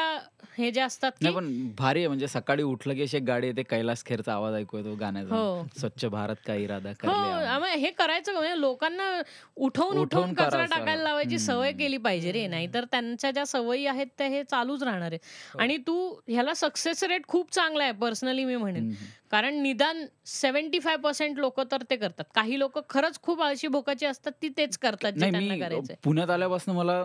[0.58, 4.04] हे जे असतात नाही पण भारी आहे म्हणजे सकाळी उठलं की अशी गाडी येते कैलास
[4.06, 5.36] खेरचा आवाज ऐकू येतो गाण्याचा.
[5.36, 5.63] हो.
[5.80, 9.10] स्वच्छ भारत का इरादा हो हे करायचं म्हणजे लोकांना
[9.58, 10.65] उठवून उठवून कचरा.
[10.65, 11.39] टाकायला लावायची.
[11.39, 12.45] सवय केली पाहिजे रे.
[12.47, 15.19] नाहीतर त्यांच्या ज्या सवयी आहेत त्या हे चालूच राहणार आहे
[15.54, 15.60] हो.
[15.60, 15.97] आणि तू
[16.28, 18.93] ह्याला सक्सेस रेट खूप चांगला आहे पर्सनली मी म्हणेन.
[19.32, 22.25] कारण निदान सेव्हन्टी फाय पर्सेंट लोक तर ते करतात.
[22.36, 27.04] काही लोक खरंच खूप आळशी भोकाची असतात ती तेच करतात नाही पुण्यात आल्यापासून मला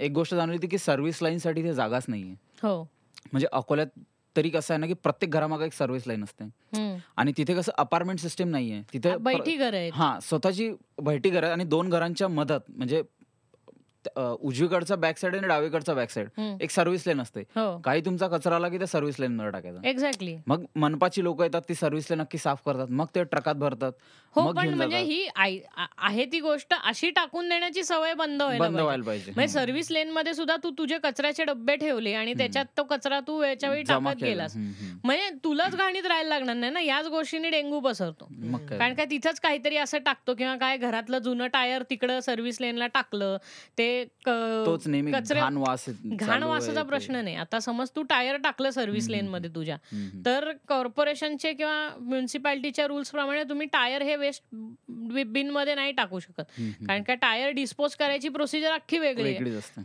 [0.00, 2.34] एक गोष्ट जाणवली की सर्व्हिस लाईन साठी ते जागाच नाहीये.
[2.62, 2.82] हो.
[3.32, 3.86] म्हणजे अकोल्यात
[4.36, 6.44] तरी कसं आहे ना की प्रत्येक घरामागे एक सर्व्हिस लाईन असते.
[7.16, 8.82] आणि तिथे कसं अपार्टमेंट सिस्टम नाहीये.
[8.92, 9.92] तिथे बैठी घर आहेत.
[9.94, 10.70] हा स्वतःची
[11.02, 13.02] बैठी घर आहे आणि दोन घरांच्या मधात म्हणजे
[14.16, 16.28] उजवीकडचा बॅक साईड आणि डावीकडचा बॅक साईड.
[16.62, 17.40] एक सर्व्हिस लेन असते.
[17.56, 17.66] हो.
[17.84, 19.88] काही तुमचा कचरा आला की त्या सर्व्हिस लेन मध्ये टाकायचा.
[19.88, 22.86] एक्झॅक्टली मग मनपाची लोक येतात ती सर्व्हिस लेन नक्की साफ करतात.
[22.90, 23.92] मग ते ट्रकात भरतात.
[24.36, 24.98] हो पण म्हणजे.
[24.98, 29.32] ही आहे ती गोष्ट अशी टाकून देण्याची सवय बंद व्हायला बंद पाहिजे.
[29.34, 29.52] म्हणजे.
[29.52, 33.70] सर्व्हिस लेन मध्ये सुद्धा तू तुझे कचऱ्याचे डब्बे ठेवले आणि त्याच्यात तो कचरा तू वेळच्या
[33.70, 34.22] वेळी टाकत.
[34.22, 34.56] गेलास.
[35.04, 36.80] म्हणजे तुलाच घाणीत राहायला लागणार नाही ना?
[36.80, 38.28] याच गोष्टीने डेंगू पसरतो.
[38.70, 43.36] कारण काय तिथंच काहीतरी असं टाकतो किंवा काय घरातलं जुनं टायर तिकडं सर्व्हिस लेनला टाकलं
[43.78, 45.44] ते क- तोच नेहमी कचऱ्या-
[46.04, 46.88] घाण वास वासाचा ते.
[46.88, 47.36] प्रश्न नाही.
[47.36, 49.76] आता समज तू टायर टाकलं सर्व्हिस लेन मध्ये तुझ्या.
[50.26, 54.42] तर कॉर्पोरेशनचे किंवा म्युन्सिपाल्टीच्या रुल्स प्रमाणे तुम्ही टायर हे वेस्ट
[55.26, 56.40] बिनमध्ये नाही टाकू शकत.
[56.86, 59.38] कारण काय टायर डिस्पोज करायची प्रोसिजर अख्खी वेगळी आहे.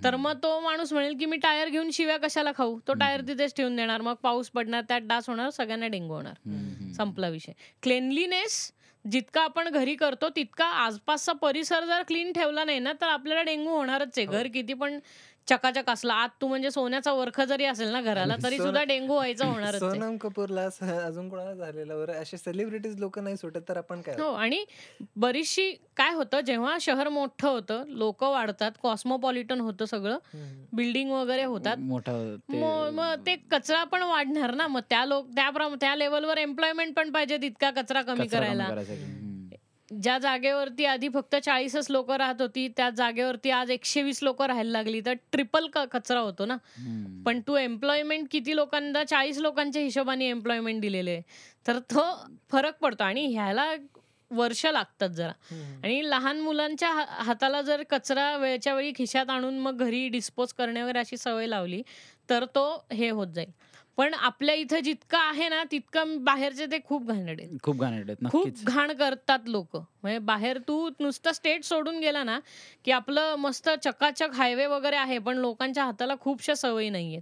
[0.04, 2.80] तर मग तो माणूस म्हणेल की मी टायर घेऊन शिव्या कशाला खाऊ?
[2.88, 4.02] तो टायर तिथेच ठेवून देणार.
[4.02, 6.34] मग पाऊस पडणार त्यात डास होणार सगळ्यांना डेंगू होणार.
[6.93, 7.52] संपला विषय.
[7.82, 8.71] क्लेनलीनेस
[9.06, 13.70] जितका आपण घरी करतो तितका आसपासचा परिसर जर क्लीन ठेवला नाही ना तर आपल्याला डेंगू
[13.70, 14.25] होणारच आहे.
[14.28, 15.00] घर किती पण
[15.48, 16.13] चकाचक असला.
[16.13, 19.92] आत तू म्हणजे सोन्याचा वरख जरी असेल ना घराला तरी सुद्धा डेंगू व्हायचं होणारच आहे.
[19.92, 21.96] सोनम कपूरला असं अजून कोणाला झालेलं?
[21.96, 24.15] बरं असे सेलिब्रिटीज लोक नाही सुटत तर आपण काय?
[24.19, 24.63] हो आणि
[25.15, 30.17] बरीचशी काय होतं जेव्हा शहर मोठं होतं लोक वाढतात कॉस्मोपॉलिटन होतं सगळं.
[30.73, 32.12] बिल्डिंग वगैरे होतात मोठा
[32.92, 34.67] मग ते कचरा पण वाढणार ना.
[34.67, 35.27] मग त्या लोक
[35.81, 38.67] त्या लेवलवर एम्प्लॉयमेंट पण पाहिजे तितका कचरा कमी करायला.
[40.04, 44.71] ज्या जागेवरती आधी फक्त चाळीसच लोक राहत होती त्या जागेवरती आज एकशे वीस लोक राहायला
[44.71, 45.02] लागली.
[45.06, 46.58] तर ट्रिपल कचरा होतो ना.
[47.25, 51.21] पण तू एम्प्लॉयमेंट किती लोकांना चाळीस लोकांच्या हिशोबाने एम्प्लॉयमेंट दिलेले.
[51.67, 52.15] तर तो
[52.52, 53.73] फरक पडतो आणि ह्याला
[54.31, 55.31] वर्ष लागतात जरा.
[55.52, 55.81] हम्म.
[55.83, 61.00] आणि लहान मुलांच्या हाताला जर कचरा वेळच्या वेळी खिशात आणून मग घरी डिस्पोज करणे वगैरे
[61.00, 61.81] अशी सवय लावली
[62.29, 63.50] तर तो हे होत जाईल.
[63.98, 67.58] पण आपल्या इथं जितकं आहे ना तितकं बाहेरचे ते खूप आहेत.
[67.63, 69.75] खूप आहेत खूप घाण करतात लोक.
[69.75, 72.39] म्हणजे बाहेर तू नुसतं स्टेट सोडून गेला ना
[72.85, 77.21] की आपलं मस्त चकाचक हायवे वगैरे आहे पण लोकांच्या हाताला खूपशा सवयी नाहीयेत.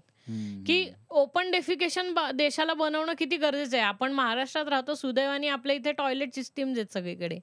[0.67, 3.86] की ओपन डेफिकेशन देशाला बनवणं किती गरजेचं आहे?
[3.86, 7.39] आपण महाराष्ट्रात राहतो सुदैवाने आपल्या इथे टॉयलेट सिस्टीम आहेत सगळीकडे.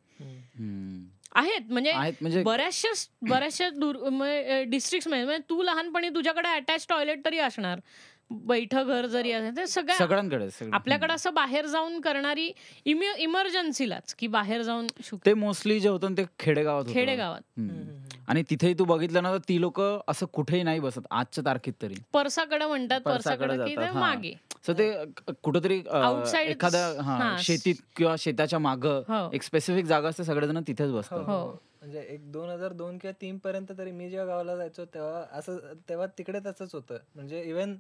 [1.34, 1.70] आहेत.
[1.70, 2.88] म्हणजे आहेत म्हणजे बऱ्याचशा
[3.30, 7.80] बऱ्याचशा डिस्ट्रिक्टमध्ये तू लहानपणी तुझ्याकडे अटॅच टॉयलेट तरी असणार.
[8.30, 10.70] बैठं घर जरी असेल ते सगळ्या सगळ्यांकडे सगळं.
[10.74, 12.50] आपल्याकडे असं बाहेर जाऊन करणारी
[12.86, 14.86] इमर्जन्सीलाच की बाहेर जाऊन
[15.26, 16.92] ते मोस्टली जे होतं ते खेडेगावात होतं.
[16.92, 17.60] खेडेगावात.
[18.28, 21.94] आणि तिथेही तू बघितलं ना तर ती लोक असं कुठेही नाही बसत आजच्या तारखेत तरी
[22.12, 23.92] परसाकडे म्हणतात परसाकडे हा.
[23.92, 24.32] मागे
[24.66, 24.90] सो ते
[25.42, 27.36] कुठंतरी एखाद्या.
[27.40, 29.28] शेतीत किंवा शेताच्या माग हो.
[29.32, 31.44] एक स्पेसिफिक जागा असते सगळेजण तिथेच बसतात हो.
[31.80, 35.58] म्हणजे एक दोन हजार दोन किंवा तीन पर्यंत तरी मी जेव्हा गावाला जायचो तेव्हा असं
[35.88, 37.76] तेव्हा तिकडे तसंच होतं म्हणजे इव्हन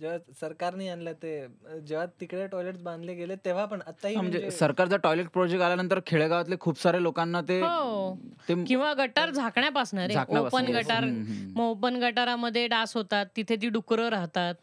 [0.00, 1.30] जेव्हा सरकारने आणलं ते
[1.86, 6.00] जेव्हा तिकडे टॉयलेट बांधले गेले तेव्हा पण आताही हा, म्हणजे म्हणजे सरकारचा टॉयलेट प्रोजेक्ट आल्यानंतर
[6.06, 8.14] खेडेगावातले खूप सारे लोकांना ते हो.
[8.48, 10.66] ते किंवा गटार झाकण्यापासून ओपन.
[10.66, 11.04] गटार.
[11.56, 14.54] मग ओपन गटारामध्ये डास होतात तिथे ती डुकरं राहतात.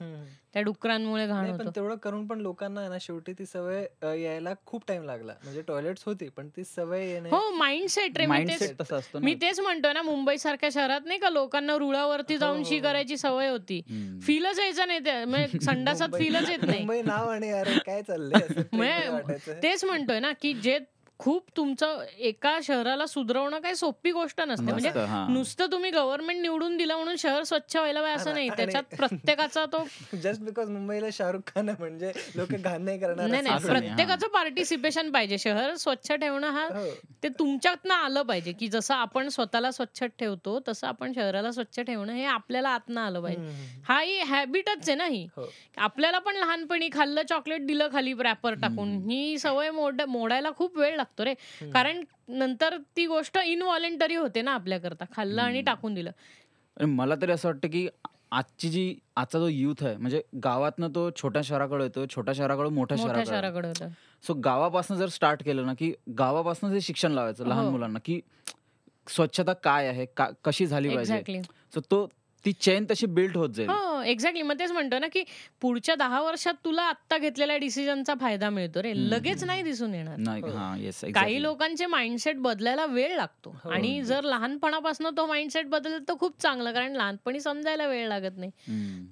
[0.56, 3.84] त्या डुकरांमुळे घाण पण होतं तेवढं करून पण लोकांना आहे ना शेवटी ती सवय
[4.16, 8.38] यायला खूप टाइम लागला म्हणजे टॉयलेट्स होती पण ती सवय येणे हो माइंडसेट रे मी
[8.38, 11.76] तेच माइंडसेट तसं असतं ना मी तेच म्हणतोय ना मुंबई सारख्या शहरात नाही का लोकांना
[11.78, 12.84] रुळावरती जाऊन हो, शी हो.
[12.84, 13.82] करायची सवय होती.
[14.24, 18.41] फीलच यायचं नाही ते म्हणजे संडासात फीलच येत नाही मुंबई नाव आणि अरे काय चाललंय
[18.41, 19.62] असं ट्रेनमध्ये वाटायचं.
[19.64, 20.78] तेच म्हणतोय ना की जे
[21.20, 24.63] खूप तुमचं एका शहराला सुधरवणं काही सोपी गोष्ट नसते.
[24.63, 24.89] म्हणजे
[25.30, 28.49] नसतं, तुम्ही गव्हर्नमेंट निवडून दिलं म्हणून शहर स्वच्छ व्हायला पाहिजे असं नाही.
[28.49, 29.84] त्याच्यात प्रत्येकाचा तो
[30.24, 33.66] जस्ट बिकॉज मुंबईला शाहरुख खान आहे म्हणजे लोक घाण नाही करणार नाही नाही.
[33.66, 35.38] प्रत्येकाचं पार्टिसिपेशन पाहिजे.
[35.38, 36.86] शहर स्वच्छ ठेवणं हा हो.
[37.24, 42.13] ते तुमच्यातनं आलं पाहिजे की जसं आपण स्वतःला स्वच्छ ठेवतो तसं आपण शहराला स्वच्छ ठेवणं
[42.13, 43.82] हे आपल्याला आतनं आलं पाहिजे.
[43.88, 45.26] हा ही हॅबिटच आहे ना ही.
[45.38, 45.45] हो.
[45.78, 48.95] आपल्याला पण लहानपणी खाल्लं चॉकलेट दिलं खाली रॅपर टाकून.
[49.09, 51.34] ही सवय मोड मोडायला खूप वेळ लागतो रे.
[51.74, 55.06] कारण नंतर ती गोष्ट इनव्हॉलेंटरी होते ना आपल्याकरता.
[55.16, 56.12] खाल्लं आणि टाकून दिलं.
[56.78, 57.88] मला तरी असं वाटतं की
[58.32, 62.97] आजची जी आजचा जो युथ आहे म्हणजे गावातनं तो छोट्या शहराकडे येतो छोट्या शहराकडे मोठ्या
[62.97, 63.72] शहराकडे
[64.24, 67.72] सो गावापासून जर स्टार्ट केलं ना की गावापासून जे शिक्षण लावायचं लहान हो.
[67.72, 68.20] मुलांना की
[69.08, 71.41] स्वच्छता काय आहे का कशी झाली पाहिजे?
[71.74, 72.08] सो तो
[72.45, 73.69] ती चेन तशी बिल्ड होत जाईल.
[73.69, 75.23] हो एक्झॅक्टली मग तेच म्हणतो ना की
[75.61, 78.93] पुढच्या दहा वर्षात तुला आत्ता घेतलेल्या डिसिजनचा फायदा मिळतो रे.
[78.95, 80.17] लगेच नाही दिसून येणार.
[80.17, 80.47] नाही हो.
[80.47, 80.75] हा
[81.15, 83.55] काही लोकांचे माइंडसेट बदलायला वेळ लागतो.
[83.63, 83.69] हो.
[83.69, 88.51] आणि जर लहानपणापासून तो माइंडसेट बदलला तर खूप चांगलं कारण लहानपणी समजायला वेळ लागत नाही.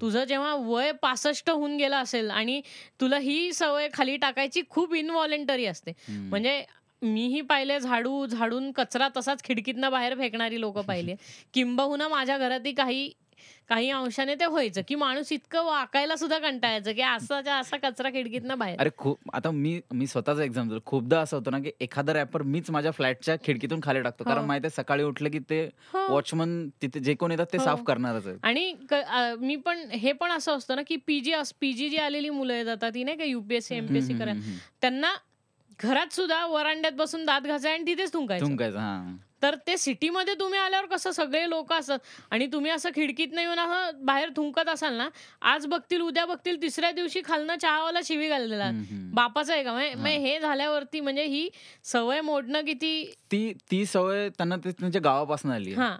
[0.02, 2.62] तुझं जेव्हा वय पासष्ट होऊन गेलं असेल आणि
[3.02, 5.92] तुला ही सवय खाली टाकायची खूप इनव्हॉलेंटरी असते.
[6.10, 6.64] म्हणजे
[7.02, 11.16] मीही पाहिले झाडू झाडून कचरा तसाच खिडकीतनं बाहेर फेकणारी लोक पाहिले.
[11.54, 13.12] किंबहुना माझ्या घरातही काही
[13.70, 18.58] काही अंशाने ते व्हायचं की माणूस इतकं वाकायला सुद्धा कंटाळायचं की असाच्या असा कचरा खिडकीतनं
[18.58, 22.42] बाहेर अरे खूप आता मी मी स्वतःचा एक्झाम्पल खूपदा असं होतं ना की एखादा रॅपर
[22.44, 24.46] मीच माझ्या फ्लॅटच्या खिडकीतून खाली टाकतो कारण हो.
[24.46, 26.06] माहिती आहे सकाळी उठलं की ते हो.
[26.10, 27.64] वॉचमन तिथे जे कोण येतात ते हो.
[27.64, 28.74] साफ करणारच आहे आणि
[29.40, 33.04] मी पण हे पण असं असतं ना की पीजी पीजी जी आलेली मुलं येतात ती
[33.04, 34.58] नाही का युपीएससी एमपीएससी करायला.
[34.82, 35.14] त्यांना
[35.80, 40.86] घरात सुद्धा वरांड्यात बसून दात घासाय आणि तिथेच थुंकायचं हा तर ते सिटीमध्ये तुम्ही आल्यावर
[40.86, 42.00] कसं सगळे लोक असतात?
[42.32, 45.08] आणि तुम्ही असं खिडकीत येऊन असं बाहेर थुंकत असाल ना
[45.42, 48.72] आज बघतील उद्या बघतील तिसऱ्या दिवशी खालनं चहावाला शिवी घाललेला.
[49.14, 50.08] बापाचं आहे का?
[50.08, 51.50] हे झाल्यावरती म्हणजे ही
[51.84, 55.74] सवय मोडणं किती ती ती सवय त्यांना त्यांच्या गावापासून आली.
[55.74, 55.98] हा.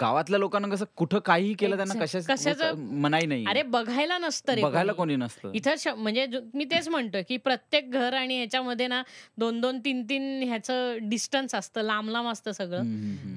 [0.00, 1.94] गावातल्या लोकांना कसं कुठं काहीही केलं त्यांना.
[1.94, 5.16] कशाच कशाचं- मनाई नाही अरे बघायला नसतं रे बघायला कोणी.
[5.16, 5.52] नसतं.
[5.54, 9.02] इथं म्हणजे मी तेच म्हणतोय की प्रत्येक घर आणि ह्याच्यामध्ये ना
[9.38, 11.80] दोन दोन तीन तीन ह्याचं डिस्टन्स असतं.
[11.80, 12.82] लांब लांब असतं सगळं.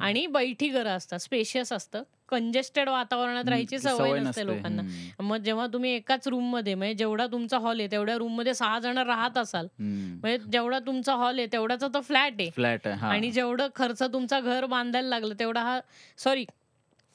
[0.02, 1.20] आणि बैठी घरं असतात.
[1.20, 2.04] स्पेशियस असतं.
[2.34, 4.82] कंजेस्टेड वातावरणात राहायची सवय नसते लोकांना.
[5.20, 9.38] मग जेव्हा तुम्ही एकाच रूममध्ये म्हणजे जेवढा तुमचा हॉल आहे तेवढ्या रूममध्ये सहा जण राहत
[9.38, 9.68] असाल.
[9.80, 12.50] म्हणजे जेवढा तुमचा हॉल आहे तेवढाचा तो फ्लॅट आहे.
[12.50, 15.80] फ्लॅट आहे आणि जेवढं खर्च तुमचा घर बांधायला लागलं तेवढा हा
[16.18, 16.46] सॉरी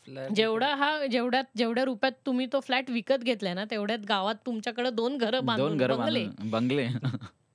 [0.08, 4.90] Flat जेवढा हा जेवढ्यात जेवढ्या रुपयात तुम्ही तो फ्लॅट विकत घेतलाय ना तेवढ्यात गावात तुमच्याकडे
[4.90, 6.24] दोन घरं बांधून बंगले.
[6.40, 6.86] बंगले.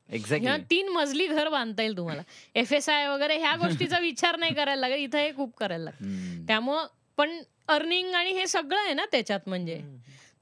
[0.10, 2.22] एक्झॅक्टली तीन मजली घर बांधता येईल तुम्हाला.
[2.56, 6.46] एफ एस आय वगैरे ह्या गोष्टीचा विचार नाही करायला लागेल इथं हे खूप करायला लागतं.
[6.48, 6.86] त्यामुळं
[7.18, 9.82] पण अर्निंग आणि हे सगळं आहे ना त्याच्यात म्हणजे.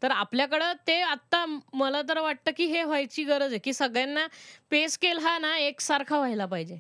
[0.02, 4.26] तर आपल्याकडं ते आता मला तर वाटतं की हे व्हायची गरज आहे की सगळ्यांना
[4.72, 6.76] पे स्केल हा ना एकसारखा व्हायला पाहिजे.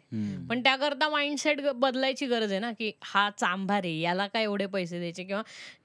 [0.49, 4.99] पण त्याकरता माइंडसेट बदलायची गरज आहे ना की हा चांभार आहे याला काय एवढे पैसे
[4.99, 5.41] द्यायचे किंवा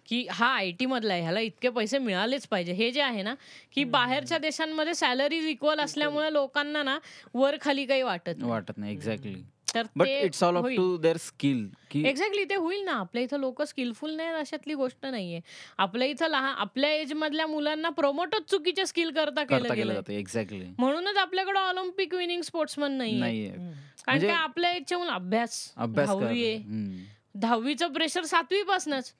[0.08, 2.72] की हा आय टी मधला आहे ह्याला इतके पैसे मिळालेच पाहिजे.
[2.72, 3.34] हे जे आहे ना
[3.72, 6.98] की बाहेरच्या देशांमध्ये सॅलरीज इक्वल असल्यामुळे लोकांना ना
[7.34, 8.50] वर खाली काही वाटत नाही.
[8.50, 9.34] वाटत नाही एक्झॅक्टली
[9.76, 10.66] तर but it's all up.
[10.66, 12.92] To their skill exactly ते होईल ना.
[12.92, 15.40] आपल्या इथं लोक स्किलफुल नाही अशातली गोष्ट नाहीये.
[15.78, 21.16] आपल्या इथं लहान आपल्या एज मधल्या मुलांना प्रमोटच चुकीचे स्किल करता केलं गेलं एक्झॅक्टली म्हणूनच
[21.16, 23.48] आपल्याकडे ऑलिम्पिक विनिंग स्पोर्ट्समन नाहीये.
[23.48, 23.70] हम्म.
[24.06, 25.72] कारण की आपल्या एजच्या मुलं अभ्यास.
[25.76, 27.04] अभ्यास दहावी आहे.
[27.34, 29.12] दहावीचं प्रेशर सातवी पासूनच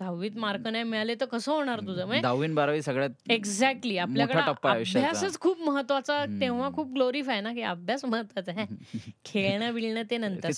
[0.00, 2.04] दहावीत मार्क नाही मिळाले तर कसं होणार तुझं?
[2.04, 4.80] म्हणजे दहावी बारावी सगळ्यात एक्झॅक्टली आपल्याकडे आहे.
[4.80, 6.24] अभ्यासच खूप महत्त्वाचा.
[6.40, 8.66] तेव्हा खूप ग्लोरीफाय ना की अभ्यास महत्त्वाचा आहे.
[9.24, 10.50] खेळणं बिळणं ते नंतर.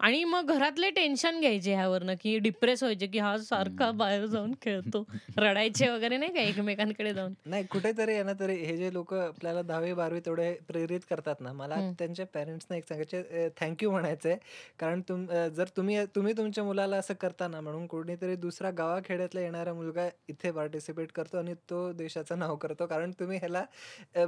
[0.00, 5.04] आणि मग घरातले टेन्शन घ्यायचे ह्यावरनं की डिप्रेस व्हायचे की हा सारखा बाहेर जाऊन खेळतो.
[5.38, 7.32] रडायचे वगैरे नाही का एकमेकांकडे जाऊन?
[7.46, 11.52] नाही कुठेतरी आहे ना तरी हे जे लोक आपल्याला दहावी बारावी तेवढे प्रेरित करतात ना
[11.52, 11.74] मला.
[11.98, 14.36] त्यांच्या पॅरेंट्सना एक सांगायचे थँक्यू म्हणायचंय
[14.78, 15.02] कारण
[15.54, 20.50] जर तुम्ही तुम्ही तुमच्या मुलाला असं करता ना म्हणून कोणीतरी दुसरा गावाखेड्यातला येणारा मुलगा इथे
[20.50, 22.86] पार्टिसिपेट करतो आणि तो देशाचं नाव करतो.
[22.86, 23.64] कारण तुम्ही ह्याला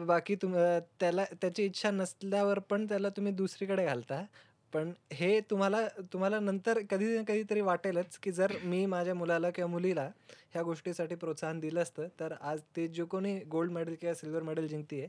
[0.07, 0.57] बाकी तुम
[1.01, 4.25] त्याला त्याची इच्छा नसल्यावर पण त्याला तुम्ही दुसरीकडे घालता.
[4.73, 9.71] पण हे तुम्हाला तुम्हाला नंतर कधी ना कधीतरी वाटेलच की जर मी माझ्या मुलाला किंवा
[9.71, 10.09] मुलीला
[10.53, 14.67] ह्या गोष्टीसाठी प्रोत्साहन दिलं असतं तर आज ते जो कोणी गोल्ड मेडल किंवा सिल्वर मेडल
[14.67, 15.07] जिंकते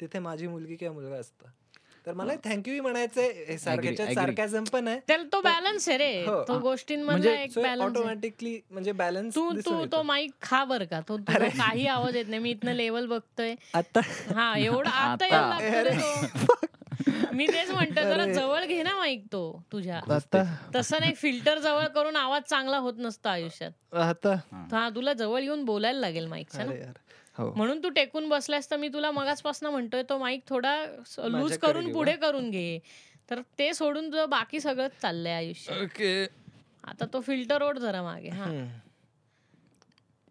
[0.00, 1.48] तिथे माझी मुलगी किंवा मुलगा असतो.
[2.06, 3.28] तर मला थँक्यू म्हणायचंय.
[3.28, 3.56] हे
[4.72, 4.98] पण आहे.
[5.08, 6.24] त्याला तो बॅलन्स आहे रे.
[6.24, 6.44] हो.
[6.48, 11.00] तो गोष्टींमधला म्हणजे एक बॅलन्स ऑटोमॅटिकली म्हणजे बॅलन्स तू तू तो माईक खा बर का.
[11.00, 12.42] तो तुझा काही आवाज येत नाही.
[12.42, 13.54] मी इथनं लेवल बघतोय.
[13.74, 14.00] आता
[14.34, 15.26] हा एवढा आता.
[15.26, 16.26] यायला.
[17.32, 18.26] मी तेच म्हणतो जरा.
[18.32, 20.00] जवळ घे ना माईक तो तुझ्या.
[20.10, 20.42] आता
[20.74, 23.94] तसं नाही फिल्टर जवळ करून आवाज चांगला होत नसतो आयुष्यात.
[23.94, 24.34] आता
[24.72, 26.72] हा तुला जवळ येऊन बोलायला लागेल हो
[27.56, 30.74] म्हणून तू टेकून बसलास तर मी तुला मगासपासून म्हणतोय तो माईक थोडा
[31.28, 32.78] लूज करून पुढे करून घे.
[33.30, 35.82] तर ते सोडून तुझं बाकी सगळंच चाललंय आयुष्य.
[35.84, 36.12] ओके.
[36.84, 38.50] आता तो फिल्टर ओढ जरा मागे हा.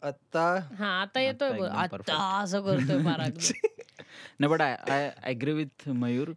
[0.01, 0.43] आता
[0.77, 2.17] हा आता येतोय आता.
[2.41, 3.37] असं करतोय पराग
[4.39, 6.29] नाही but I I agree with Mayur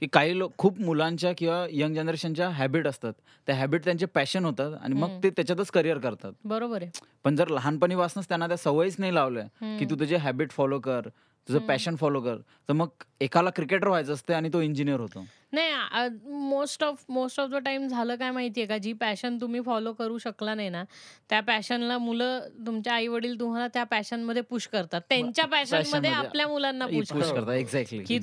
[0.00, 3.12] की काही लोक खूप मुलांच्या किंवा यंग जनरेशनच्या हॅबिट असतात.
[3.46, 6.32] त्या हॅबिट त्यांचे पॅशन होतात आणि मग ते त्याच्यातच करिअर करतात.
[6.44, 6.90] बरोबर आहे.
[7.24, 9.44] पण जर लहानपणीपासूनच त्यांना त्या सवयीच नाही लावल्या
[9.78, 9.84] की.
[9.90, 11.08] तू तुझे हॅबिट फॉलो कर
[11.48, 12.36] तुझं पॅशन फॉलो कर
[12.68, 12.88] तर मग
[13.20, 15.24] एकाला क्रिकेटर व्हायचं असते आणि तो इंजिनियर होतो.
[15.52, 18.78] नाही most of most of the time झालं काय माहितीये का?
[18.78, 20.84] जी पॅशन तुम्ही फॉलो करू शकला नाही ना
[21.30, 25.00] त्या पॅशनला मुलं तुमच्या आई वडील तुम्हाला त्या पॅशनमध्ये पुश करतात.
[25.08, 27.54] त्यांच्या पॅशन passion मध्ये आपल्या मुलांना पुश पुश करतात.
[27.54, 28.18] एक्झॅक्टली की.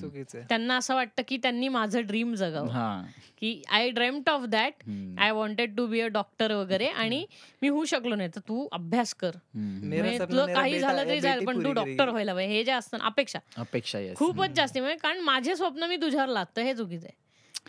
[0.49, 2.69] त्यांना असं वाटतं की त्यांनी माझं ड्रीम जगावं.
[2.69, 3.01] हा.
[3.39, 4.83] की I dreamt of that.
[5.19, 7.25] I wanted to be a doctor वगैरे आणि
[7.61, 8.29] मी होऊ शकलो नाही.
[8.35, 9.31] तर तू अभ्यास कर.
[9.55, 12.09] म्हणजे तुला काही झालं तरी जाईल पण तू डॉक्टर.
[12.09, 12.53] व्हायला पाहिजे.
[12.53, 13.39] हे जे असतं ना, अपेक्षा.
[13.57, 13.99] अपेक्षा.
[14.15, 14.79] खूपच जास्ती.
[14.79, 17.18] म्हणजे कारण माझे स्वप्न मी तुझ्यावर लादतो हे चुकीचं आहे.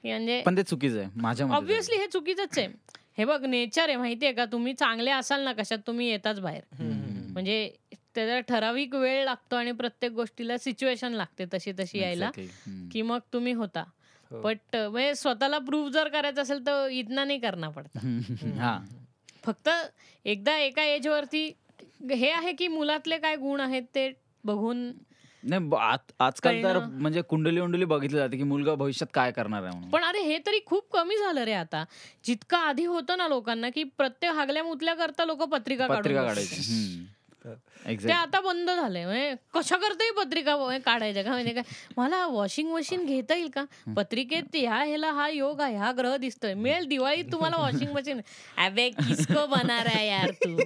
[0.04, 1.46] म्हणजे पण ते चुकीचं आहे माझ्या.
[1.46, 2.68] ऑब्विसली हे चुकीचंच आहे.
[3.18, 4.44] हे बघ नेचर आहे माहितीये का?
[4.44, 6.62] तुम्ही चांगले असाल ना कशात तुम्ही येताच बाहेर.
[7.32, 7.70] म्हणजे
[8.14, 12.30] त्याला ठराविक वेळ लागतो आणि प्रत्येक गोष्टीला सिच्युएशन लागते तशी तशी यायला.
[12.92, 13.84] की मग तुम्ही होता.
[14.30, 14.40] हो.
[14.40, 17.98] बट म्हणजे स्वतःला प्रूव्ह जर करायचं असेल तर इतना नाही करणार पडता.
[18.58, 18.78] हा.
[19.44, 19.68] फक्त
[20.24, 21.44] एकदा एका एज वरती
[22.10, 24.10] हे आहे की मुलातले काय गुण आहेत ते
[24.44, 24.90] बघून
[25.42, 25.76] नाही
[26.20, 26.78] आजकाल तर.
[26.78, 29.90] म्हणजे कुंडली उंडली बघितली जाते की मुलगा भविष्यात काय करणार आहे म्हणून.
[29.90, 31.84] पण अरे हे तरी खूप कमी झालं रे आता.
[32.24, 36.22] जितकं आधी होतं ना लोकांना की प्रत्येक हागल्या मुतल्या करता लोक पत्रिका पत्रिका.
[36.22, 37.06] काढायची.
[37.44, 37.48] ते
[37.92, 38.12] Exactly.
[38.12, 41.30] आता बंद झालंय म्हणजे कशा करताही पत्रिका व- काढायच्या का?
[41.30, 41.62] म्हणजे काय?
[41.96, 43.64] मला वॉशिंग मशीन घेता येईल का?
[43.96, 46.54] पत्रिकेत ह्या ह्याला हा योग आहे हा ग्रह दिसतोय.
[46.54, 48.20] मिळेल दिवाळीत तुम्हाला वॉशिंग मशीन.
[48.58, 50.56] अबे किसको बना रहा है यार तू?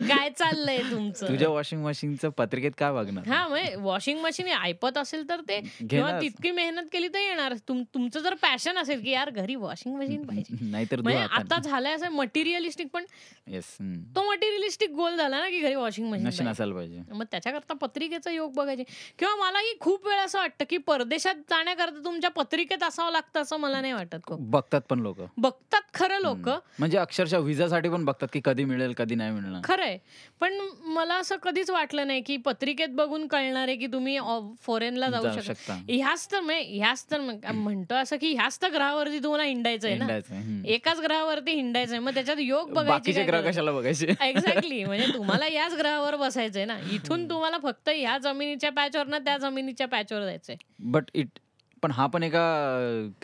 [0.00, 1.28] काय चाललंय तुमचं?
[1.28, 3.28] तुझ्या वॉशिंग मशीनचं पत्रिकेत काय बघणार?
[3.28, 5.60] हा म्हणजे वॉशिंग मशीन ऐपत असेल तर ते
[5.90, 6.20] किंवा.
[6.20, 7.54] तितकी मेहनत केली तर येणार.
[7.68, 10.56] तुम- तुमचं जर पॅशन असेल की यार घरी वॉशिंग मशीन पाहिजे.
[10.70, 11.58] नाहीतर म्हणजे आता.
[11.58, 13.04] झालंय असं मटेरियलिस्टिक पण
[13.46, 13.76] येस
[14.16, 17.00] तो मटेरियलिस्टिक गोल झाला ना की घरी वॉशिंग नशीन मशीन असायला पाहिजे.
[17.12, 18.82] मग त्याच्याकरता पत्रिकेचा योग बघायचे.
[19.18, 23.80] किंवा मलाही खूप वेळ असं वाटतं की परदेशात जाण्याकरता तुमच्या पत्रिकेत असावं लागतं असं मला
[23.80, 24.40] नाही वाटत खूप.
[24.40, 25.20] बघतात पण लोक.
[25.36, 26.48] बघतात खरं लोक.
[26.78, 29.57] म्हणजे अक्षरशः व्हिसासाठी पण बघतात की कधी मिळेल कधी नाही मिळणार.
[29.58, 29.98] ना खरंय.
[30.40, 30.52] पण
[30.82, 34.18] मला असं कधीच वाटलं नाही की पत्रिकेत बघून कळणार आहे की तुम्ही
[34.60, 35.74] फॉरेनला जाऊ शकता.
[35.88, 37.20] ह्याच तर ह्याच तर
[37.52, 40.18] म्हणतो असं की ह्याच तर ग्रहावरती तुम्हाला हिंडायचंय ना.
[40.66, 41.98] एकाच ग्रहावरती हिंडायचंय.
[41.98, 44.06] मग त्याच्यात योग बघायची ग्रह कशाला बघायचे.
[44.20, 46.78] एक्झॅक्टली म्हणजे तुम्हाला याच ग्रहावर बसायचंय ना.
[46.92, 50.56] इथून तुम्हाला फक्त ह्या जमिनीच्या पॅचवर ना त्या जमिनीच्या पॅचवर जायचंय.
[50.78, 51.38] बट इट
[51.82, 52.40] पण हा पण एका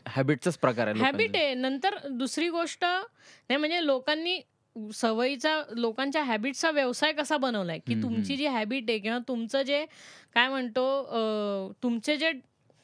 [0.08, 1.36] हॅबिटचाच प्रकार आहे हॅबिट.
[1.36, 1.54] आहे.
[1.54, 4.40] नंतर दुसरी गोष्ट नाही म्हणजे लोकांनी
[4.76, 7.78] सवयीचा लोकांच्या हॅबिटचा व्यवसाय कसा बनवलाय?
[7.78, 9.84] की तुमची जी हॅबिट आहे किंवा तुमचं जे
[10.34, 12.32] काय म्हणतो तुमचे जे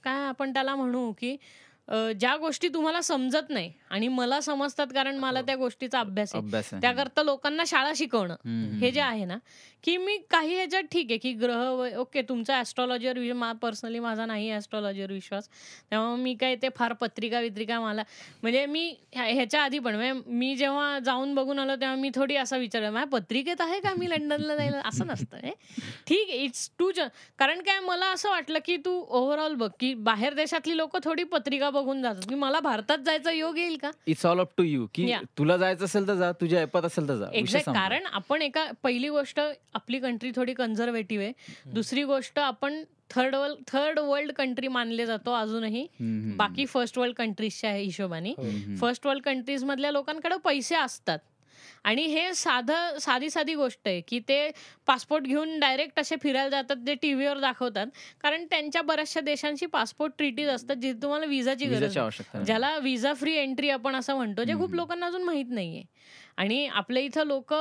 [0.05, 1.37] काय आपण त्याला म्हणू की
[2.21, 6.41] ज्या गोष्टी तुम्हाला समजत नाही आणि मला समजतात कारण मला त्या गोष्टीचा अभ्यास आहे.
[6.81, 8.35] त्याकरता लोकांना शाळा शिकवणं
[8.81, 9.37] हे जे आहे ना
[9.85, 14.51] की मी काही ह्याच्यात ठीक आहे की ग्रह ओके तुमचा ॲस्ट्रॉलॉजीवर मा पर्सनली माझा नाही
[14.53, 15.49] ॲस्ट्रॉलॉजीवर विश्वास.
[15.91, 18.03] त्यामुळे मी काय ते फार पत्रिका वित्रिका मला
[18.43, 22.37] म्हणजे मी ह्या- ह्याच्या आधी पण म्हणजे मी जेव्हा जाऊन बघून आलो तेव्हा मी थोडी
[22.37, 24.81] असा विचार माझ्या पत्रिकेत आहे का मी लंडनला जायला?
[24.85, 25.49] असं नसतं.
[26.07, 26.91] ठीक आहे इट्स टू
[27.39, 31.71] कारण काय मला असं वाटलं की तू ओव्हरऑल बघ की बाहेर देशातली लोक थोडी पत्रिका
[31.71, 33.91] बघून जातात की मला भारतात जायचा योग येईल का?
[34.07, 35.13] It's all up to you की.
[35.39, 37.27] तुला जायचं असेल तर जा तुझ्या ऐपत असेल तर जा.
[37.33, 37.69] एक्झॅक्ट.
[37.69, 39.41] कारण आपण एका पहिली गोष्ट
[39.75, 41.33] आपली कंट्री थोडी कन्झर्वेटिव्ह आहे.
[41.73, 45.87] दुसरी गोष्ट आपण third world third world country मानले जातो अजूनही.
[46.37, 48.35] बाकी फर्स्ट वर्ल्ड कंट्रीजच्या हिशोबाने.
[48.81, 51.19] फर्स्ट वर्ल्ड कंट्रीज मधल्या लोकांकडे पैसे असतात.
[51.85, 54.51] आणि हे साधं साधी साधी गोष्ट आहे की ते
[54.87, 57.87] पासपोर्ट घेऊन डायरेक्ट असे फिरायला जातात ते टीव्हीवर दाखवतात
[58.23, 61.99] कारण त्यांच्या बऱ्याचशा देशांची पासपोर्ट ट्रिटीज असतात जिथे तुम्हाला विजाची गरज.
[62.47, 64.75] ज्याला विजा फ्री एंट्री आपण असं म्हणतो जे खूप.
[64.75, 65.83] लोकांना अजून माहीत नाहीये
[66.37, 67.55] आणि आपल्या इथं लोक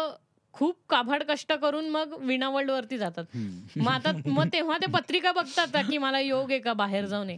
[0.54, 3.26] खूप काभाड कष्ट करून मग विणा वर्ल्ड वरती जातात.
[3.76, 7.30] मग आता मग तेव्हा ते पत्रिका बघतात का मला योग आहे का बाहेर जाऊन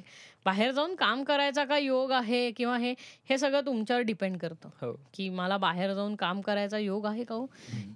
[0.45, 2.93] बाहेर जाऊन काम करायचा का योग आहे किंवा हे
[3.29, 4.69] हे सगळं तुमच्यावर डिपेंड करतं.
[4.81, 4.91] हो.
[5.13, 7.45] की मला बाहेर जाऊन काम करायचा योग आहे का हो?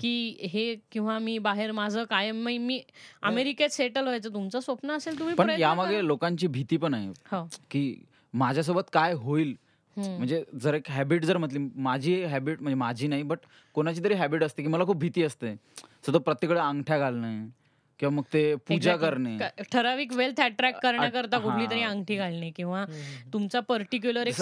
[0.02, 2.82] की हे किंवा मी बाहेर माझं कायम मी-
[3.24, 6.08] अमेरिकेत सेटल व्हायचं तुमचं स्वप्न असेल तुम्ही पण यामागे.
[6.08, 7.08] लोकांची भीती पण आहे.
[7.32, 7.48] हो.
[7.72, 9.56] की माझ्यासोबत काय होईल.
[9.98, 13.38] म्हणजे जर एक हॅबिट जर म्हटली माझी हॅबिट म्हणजे माझी नाही बट
[13.74, 15.56] कोणाची तरी हॅबिट असते की मला खूप भीती असते.
[16.08, 17.46] सतत प्रत्येकडे अंगठ्या घालणं
[18.00, 18.96] किंवा मग ते पूजा.
[18.96, 19.38] करणे.
[19.72, 21.38] ठराविक वेल्थ अट्रॅक्ट करण्याकरता.
[21.38, 22.84] कुठली तरी अंगठी घालणे किंवा
[23.34, 24.42] तुमचा पर्टिक्युलर एक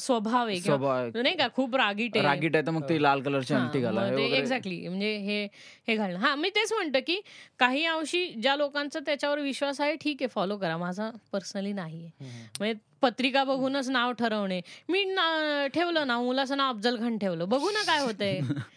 [0.00, 2.24] स्वभाव आहे नाही का खूप रागीट आहे.
[2.26, 4.06] रागीट आहे तर मग ते लाल कलरची अंगठी घाला.
[4.18, 5.42] एक्झॅक्टली म्हणजे हे
[5.88, 6.18] हे घालणं.
[6.18, 7.20] हा मी तेच म्हणतो की
[7.58, 10.76] काही अंशी ज्या लोकांचा त्याच्यावर विश्वास आहे ठीक आहे फॉलो करा.
[10.76, 14.60] माझा पर्सनली नाही म्हणजे पत्रिका बघूनच नाव ठरवणे.
[14.88, 17.48] मी ना- ठेवलं नाव मुलाचं नाव अफजल खान ठेवलं.
[17.48, 18.38] बघू ना काय होतंय.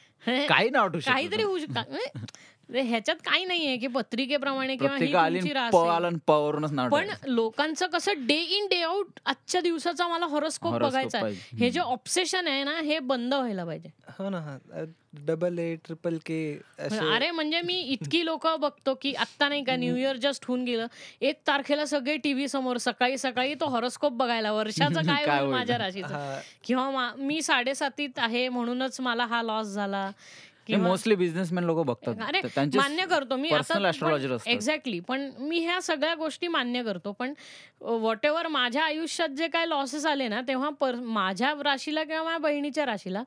[0.47, 1.43] काही नाव काहीतरी.
[1.43, 2.25] होऊ शकत म्हणजे
[2.73, 4.99] ह्याच्यात काही नाहीये की पत्रिकेप्रमाणे किंवा ही
[6.89, 7.09] पण.
[7.25, 11.19] लोकांचं कसं डे इन डे आउट आजच्या दिवसाचा मला हॉरोस्कोप बघायचा.
[11.59, 13.89] हे जे ऑब्सेशन आहे ना हे बंद व्हायला पाहिजे.
[14.19, 14.57] हो ना हा.
[15.13, 17.15] डबल ए ट्रिपल के असे.
[17.15, 20.87] अरे म्हणजे मी इतकी लोक बघतो की आत्ता नाही का न्यू इयर जस्ट होऊन गेलं.
[21.21, 25.45] एक तारखेला सगळे टीव्ही समोर सकाळी सकाळी तो हॉरोस्कोप बघायला वर्षाचं काय?
[25.45, 26.07] माझ्या राशीचं.
[26.07, 26.39] हा.
[26.63, 30.11] किंवा मा- साडेसातीत आहे म्हणूनच मला हा लॉस झाला.
[30.75, 32.15] मोस्टली बिझनेसमॅन लोक बघतात.
[32.77, 33.49] मान्य करतो मी.
[34.51, 37.11] एक्झॅक्टली पण मी ह्या सगळ्या गोष्टी मान्य करतो.
[37.11, 37.33] पण
[37.81, 42.37] व्हॉट एव्हर माझ्या आयुष्यात जे काय लॉसेस आले ना तेव्हा पर- माझ्या राशीला किंवा माझ्या
[42.37, 43.23] बहिणीच्या राशीला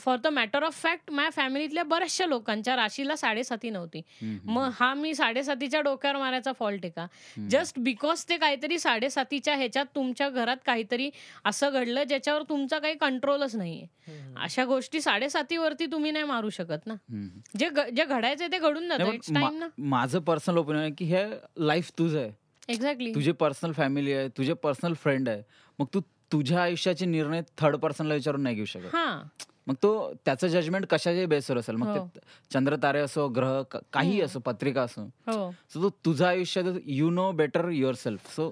[0.00, 4.02] for the matter of fact माझ्या फॅमिलीतल्या बऱ्याचशा लोकांच्या राशीला साडेसाती नव्हती.
[4.44, 7.06] मग हा मी साडेसातीच्या डोक्यावर मारायचा फॉल्ट आहे का.
[7.50, 11.10] जस्ट बिकॉज ते काहीतरी साडेसातीच्या ह्याच्यात तुमच्या घरात काहीतरी
[11.44, 13.86] असं घडलं ज्याच्यावर तुमचा काही कंट्रोलच नाहीये.
[14.36, 16.94] अशा गोष्टी साडेसातीवरती तुम्ही नाही मारू शकत ना.
[17.58, 19.68] जे जे घडायचे ते घडून नाही, जातं इट्स टाइम ना.
[19.78, 21.24] माझं पर्सनल ओपिनियन आहे की हे
[21.58, 22.32] लाईफ तुझं आहे.
[22.68, 25.42] एक्झॅक्टली तुझे पर्सनल फॅमिली आहे तुझे पर्सनल फ्रेंड आहे.
[25.78, 26.00] मग तू
[26.32, 28.94] तुझ्या आयुष्याचे निर्णय थर्ड पर्सनला विचारून नाही घेऊ शकत.
[28.94, 29.22] हा.
[29.66, 29.90] मग तो
[30.24, 31.76] त्याचं जजमेंट कशाच्या बेसवर असेल?
[31.76, 32.04] मग हो.
[32.14, 32.20] ते
[32.52, 33.60] चंद्र तारे असो ग्रह
[33.92, 34.20] काही.
[34.20, 35.02] असो पत्रिका असो.
[35.26, 35.50] हो.
[35.72, 38.48] सो तो तुझं आयुष्य you know better yourself so.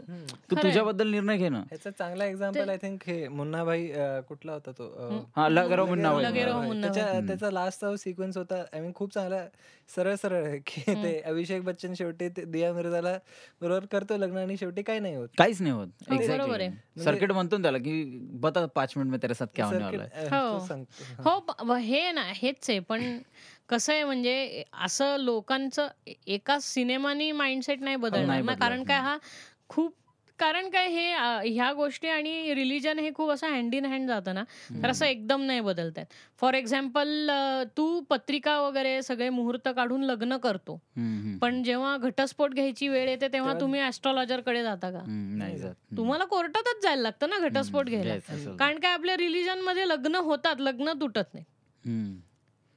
[0.51, 0.57] तू.
[0.57, 1.61] तुझ्याबद्दल निर्णय घे ना.
[1.71, 3.87] ह्याचा चांगला एक्झाम्पल आय थिंक हे मुन्नाभाई
[4.29, 4.89] कुठला होता तो?
[5.37, 7.27] हा लगेरो मुन्ना लगेरो लगेरो मुन्नाभाई.
[7.27, 8.63] त्याचा लास्ट सिक्वेन्स होता.
[8.73, 9.45] आय मीन खूप चांगला
[9.93, 13.17] सरळ सरळ आहे की ते अभिषेक बच्चन शेवटी ते दिया मिर्झाला
[13.61, 16.67] बरोबर करतो लग्न आणि शेवटी काही नाही होत काहीच नाही होत हो, बरोबर आहे.
[16.67, 18.03] एक्झॅक्टली सर्किट म्हणतो त्याला की
[18.41, 20.59] बता पाच मिनिट में तेरे साथ क्या होने वाला है हो.
[21.19, 21.39] हा.
[21.67, 23.19] हो हे ना हेच आहे पण
[23.69, 25.89] कसं आहे म्हणजे असं लोकांचं
[26.27, 29.17] एका सिनेमानी माइंडसेट नाही बदलणार ना कारण काय हा
[29.69, 29.95] खूप
[30.43, 31.09] कारण काय हे
[31.49, 34.43] ह्या गोष्टी आणि रिलीजन हे खूप असं हँड इन हँड जातं ना
[34.83, 37.31] तर असं एकदम नाही बदलत आहेत फॉर एक्झाम्पल
[37.77, 40.77] तू पत्रिका वगैरे सगळे मुहूर्त काढून लग्न करतो.
[41.41, 45.75] पण जेव्हा घटस्फोट घ्यायची वेळ येते तेव्हा तुम्ही ऍस्ट्रॉलॉजरकडे जाता का नाही जात.
[45.97, 48.15] तुम्हाला कोर्टातच जायला लागतं ना घटस्फोट घ्यायला.
[48.59, 51.45] कारण काय आपल्या रिलीजनमध्ये लग्न होतात लग्न तुटत नाही.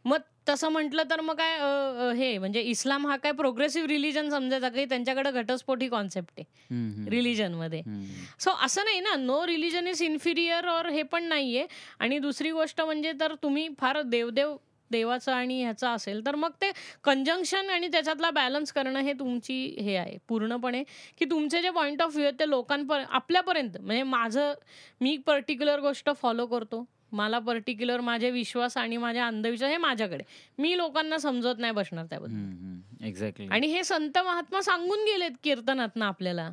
[0.05, 0.17] मग
[0.49, 5.31] तसं म्हटलं तर मग काय हे म्हणजे इस्लाम हा काय प्रोग्रेसिव्ह रिलीजन समजायचा काही त्यांच्याकडे
[5.31, 6.45] घटस्फोट ही कॉन्सेप्ट आहे.
[6.71, 7.79] हम्म, हम्म, रिलीजनमध्ये.
[7.79, 8.03] हम्म.
[8.39, 11.65] सो असं नाही ना नो रिलीजन इज इन्फिरियर और हे पण नाहीये.
[11.99, 14.55] आणि दुसरी गोष्ट म्हणजे तर तुम्ही फार देवदेव
[14.91, 16.69] देवाचं आणि ह्याचं असेल तर मग ते
[17.03, 20.83] कंजंक्शन आणि त्याच्यातला बॅलन्स करणं हे तुमची हे आहे पूर्णपणे.
[21.17, 24.53] की तुमचे जे पॉईंट ऑफ व्ह्यू आहेत ते लोकांपर्यंत आपल्यापर्यंत म्हणजे माझं
[25.01, 26.85] मी पर्टिक्युलर गोष्ट फॉलो करतो.
[27.11, 30.23] मला पर्टिक्युलर माझे विश्वास आणि माझे अंधविश्वास हे माझ्याकडे.
[30.57, 33.05] मी लोकांना समजत नाही बसणार त्याबद्दल.
[33.05, 36.49] एक्झॅक्टली आणि हे संत महात्मा सांगून गेलेत कीर्तनातनं आपल्याला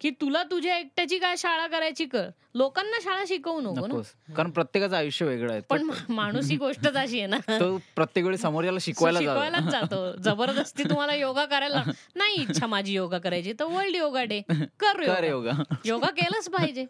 [0.00, 2.28] की तुला तुझ्या एकट्याची काय शाळा करायची कर.
[2.54, 4.00] लोकांना शाळा शिकवू नको ना.
[4.34, 5.60] कारण प्रत्येकाचं आयुष्य वेगळं आहे.
[5.60, 7.36] पण माणूस ही गोष्टच अशी आहे ना.
[7.60, 10.16] तो प्रत्येक वेळी समोरच्याला शिकवायला शिकवायलाच जातो.
[10.16, 11.82] जबरदस्ती तुम्हाला योगा करायला
[12.16, 13.52] नाही इच्छा माझी योगा करायची.
[13.52, 14.40] तर वर्ल्ड योगा डे
[14.80, 15.52] कर योगा.
[15.84, 16.86] योगा केलंच पाहिजे.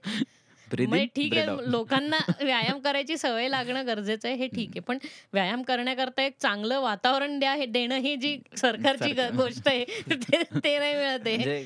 [0.78, 1.70] म्हणजे ठीक आहे.
[1.70, 4.80] लोकांना व्यायाम करायची सवय लागणं गरजेचं आहे हे ठीक आहे.
[4.80, 4.98] पण
[5.32, 9.12] व्यायाम करण्याकरता एक चांगलं वातावरण द्या हे देणं ही जी सरकारची.
[9.36, 11.36] गोष्ट आहे ते नाही मिळत आहे.
[11.36, 11.64] म्हणजे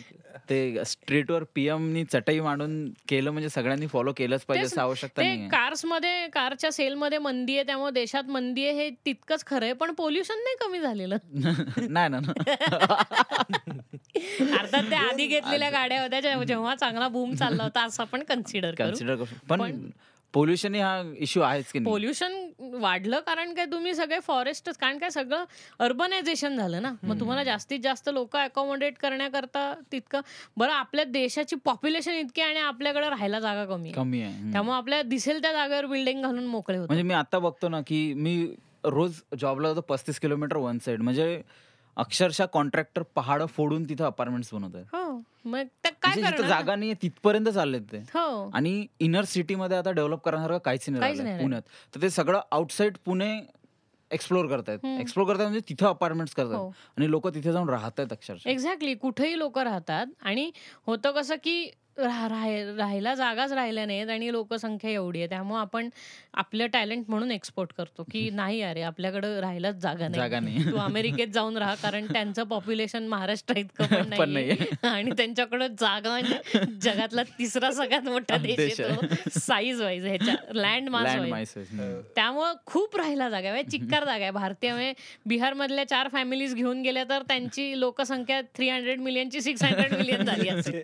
[0.50, 2.72] ते स्ट्रीटवर पीएम नी चटई मांडून
[3.09, 7.66] केलं म्हणजे सगळ्यांनी फॉलो केलंच पाहिजे आवश्यकता ते नाही कार्समध्ये कारच्या सेल मध्ये मंदी आहे
[7.66, 11.16] त्यामुळे देशात मंदी आहे हे तितकंच खरं आहे पण पोल्युशन नाही कमी झालेलं.
[11.90, 12.18] नाही ना
[14.52, 18.74] अर्थात त्या आधी घेतलेल्या गाड्या होत्या जेव्हा- जेव्हा चांगला बूम चालला होता असं आपण कन्सिडर
[18.74, 18.95] करू.
[18.99, 19.80] कन्सिडर करू पण
[20.34, 22.32] पोल्युशन हा इश्यू आहेच की पोल्युशन
[22.74, 25.44] वाढलं कारण काय तुम्ही सगळे फॉरेस्टच कारण काय सगळं
[25.78, 26.92] अर्बनायझेशन झालं ना?
[27.03, 30.20] मग तुम्हाला जास्तीत जास्त लोक अकोमोडेट करण्याकरता तितकं
[30.57, 34.53] बरं आपल्या देशाची पॉप्युलेशन इतकी आणि आपल्याकडे राहायला जागा कमी कमी आहे.
[34.53, 38.12] त्यामुळे आपल्या दिसेल त्या जागेवर बिल्डिंग घालून मोकळे होते म्हणजे मी आता बघतो ना की
[38.14, 38.36] मी
[38.86, 41.40] रोज जॉबला जातो पस्तीस किलोमीटर वन साइड म्हणजे
[41.97, 45.22] अक्षरशः कॉन्ट्रॅक्टर पहाड फोडून तिथं अपार्टमेंट बनवत आहेत हो
[46.49, 47.99] जागा नाही तिथपर्यंत चाललेत ते.
[47.99, 48.51] हो.
[48.55, 51.62] आणि इनर सिटीमध्ये आता डेव्हलप करण्यासारखं काहीच नाही पुण्यात.
[51.94, 53.40] तर ते सगळं आउटसाईड पुणे
[54.11, 54.78] एक्सप्लोर करतायत.
[54.84, 56.44] एक्सप्लोर करतायत म्हणजे तिथं अपार्टमेंट हो.
[56.44, 58.51] करतात आणि लोक तिथे जाऊन राहत आहेत अक्षरशः.
[58.51, 60.07] एक्झॅक्टली कुठेही लोक राहतात.
[60.22, 60.51] आणि
[60.86, 65.28] होतं कसं की राह- राह- राहायला जागाच राहिल्या नाहीत आणि लोकसंख्या एवढी आहे.
[65.28, 65.88] त्यामुळे आपण
[66.34, 70.64] आपलं टॅलेंट म्हणून एक्सपोर्ट करतो की नाही अरे आपल्याकडे राहायलाच जागा जागा नाही.
[70.64, 76.64] तू अमेरिकेत जाऊन राहा कारण त्यांचं पॉप्युलेशन महाराष्ट्र इतकं पण नाही आणि त्यांच्याकडे जागा म्हणजे
[76.82, 81.55] जगातला तिसरा सगळ्यात मोठा देश आहे साईज वाईज ह्याच्या लँड मास मायस
[82.16, 83.53] त्यामुळं खूप राहिला जागा आहे.
[83.53, 84.30] म्हणजे चिक्कार जागा आहे.
[84.32, 84.92] भारतीय म्हणजे
[85.26, 90.24] बिहार मधल्या चार फॅमिलीज घेऊन गेल्या तर त्यांची लोकसंख्या थ्री हंड्रेड मिलियनची सिक्स हंड्रेड मिलियन
[90.24, 90.82] झाली असेल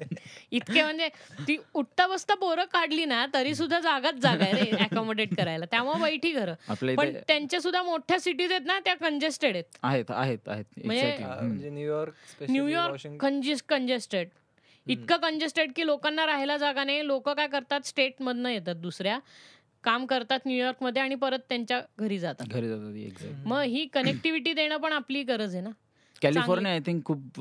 [0.53, 1.02] इतके म्हणजे
[1.49, 5.65] ती उठता बसता पोरं काढली ना तरी सुद्धा जागाच जागा आहे रे अकोमोडेट करायला.
[5.65, 6.55] त्यामुळे बैठी घरं.
[6.97, 9.65] पण त्यांच्या सुद्धा मोठ्या सिटीज आहेत ना त्या कंजेस्टेड आहेत.
[9.83, 10.65] आहेत आहेत आहेत.
[10.85, 11.21] म्हणजे-.
[11.21, 14.29] म्हणजे New York New York congest congested
[14.87, 17.07] इतकं कंजेस्टेड की लोकांना राहायला जागा नाही.
[17.07, 19.19] लोक काय करतात स्टेट मधनं येतात दुसऱ्या.
[19.85, 22.47] काम करतात न्यूयॉर्कमध्ये आणि परत त्यांच्या घरी जातात.
[22.47, 25.71] घरी जातात एक्झॅक्ट मग ही कनेक्टिव्हिटी देणं पण आपली गरज आहे ना.
[26.23, 27.41] कॅलिफोर्निया आय थिंक खूप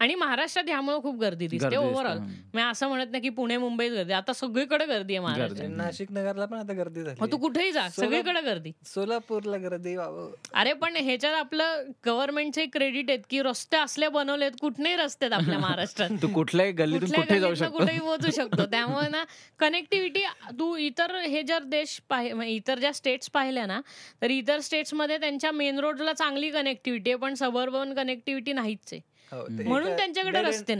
[0.00, 2.18] आणि महाराष्ट्रात ह्यामुळे खूप गर्दी दिसते ओव्हरऑल.
[2.54, 5.68] मी असं म्हणत नाही की पुणे मुंबईत गर्दी आता सगळीकडे गर्दी आहे महाराष्ट्रात.
[5.72, 7.30] नाशिक नगरला पण आता गर्दी झाली.
[7.32, 8.72] तू कुठेही जा सगळीकडे गर्दी.
[8.86, 10.26] सोलापूरला गर्दी बाबा
[10.60, 15.58] अरे पण ह्याच्यात आपलं गव्हर्नमेंटचे क्रेडिट आहेत की रस्ते असले बनवलेत कुठनेही रस्ते आहेत आपल्या
[15.68, 16.10] महाराष्ट्रात.
[16.22, 17.78] तू कुठल्याही गल्लीतून कुठल्या कुठे जाऊ गल्लीतनं शकतो.
[17.78, 18.64] कुठेही पोहोचू शकतो.
[18.66, 19.24] त्यामुळे ना
[19.60, 20.22] कनेक्टिव्हिटी
[20.58, 23.80] तू इतर हे जर देश पाहि इतर ज्या स्टेट्स पाहिल्या ना
[24.22, 29.00] तर इतर स्टेट्समध्ये त्यांच्या मेन रोडला चांगली कनेक्टिव्हिटी आहे पण सबर्बन कनेक्टिव्हिटी नाहीच आहे
[29.32, 30.74] म्हणून त्यांच्याकडे रस्ते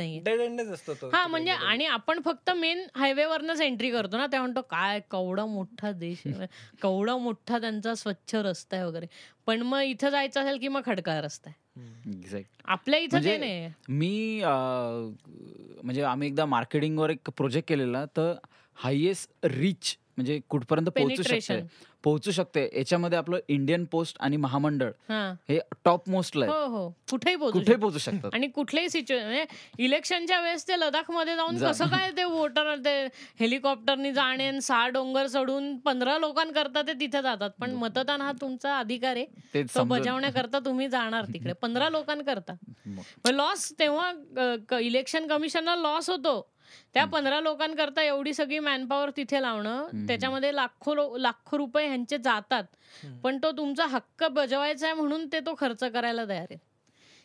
[1.02, 1.08] तो.
[1.12, 1.50] हा म्हणजे.
[1.50, 6.22] आणि आपण फक्त मेन हायवे वरनच एंट्री करतो ना तेव्हा म्हणतो काय केवढा मोठा देश
[6.82, 9.06] केवढा मोठा त्यांचा स्वच्छ रस्ता आहे वगैरे.
[9.46, 12.42] पण मग इथं जायचं असेल की मग खडकाळ रस्ता आहे.
[12.64, 14.42] आपल्या इथं म्हणजे नाही मी
[15.82, 18.34] म्हणजे आम्ही एकदा मार्केटिंगवर एक प्रोजेक्ट केलेला तर
[18.74, 21.60] हायेस्ट रिच म्हणजे कुठपर्यंत पोहोचू शकते?
[22.04, 22.68] पोहोचू शकते.
[22.76, 25.32] याच्यामध्ये आपलं इंडियन पोस्ट आणि महामंडळ हा.
[25.84, 26.88] टॉप मोस्टला आहे हो हो.
[27.10, 27.80] कुठेही पोहोचू कुठे शकतो.
[27.80, 28.30] पोहोचू शकतात.
[28.34, 31.58] आणि कुठल्याही सिच्युएशन इलेक्शनच्या वेळेस ते लडाखमध्ये जाऊन.
[31.58, 32.94] कसं काय ते वोटर ते
[33.40, 37.50] हेलिकॉप्टरनी जाणे सहा डोंगर चढून पंधरा लोकांकरता ते तिथे जातात.
[37.60, 39.26] पण मतदान हा तुमचा अधिकार आहे.
[39.54, 41.52] ते बजावण्याकरता तुम्ही जाणार तिकडे.
[41.62, 42.54] पंधरा लोकांकरता.
[43.30, 46.40] लॉस तेव्हा इलेक्शन कमिशनला लॉस होतो.
[46.94, 52.64] त्या पंधरा लोकांकरता एवढी सगळी मॅनपॉवर तिथे लावणं त्याच्यामध्ये लाखो लाखो रुपये ह्यांचे जातात.
[53.22, 56.73] पण तो तुमचा हक्क बजवायचा आहे म्हणून ते तो खर्च करायला तयार आहे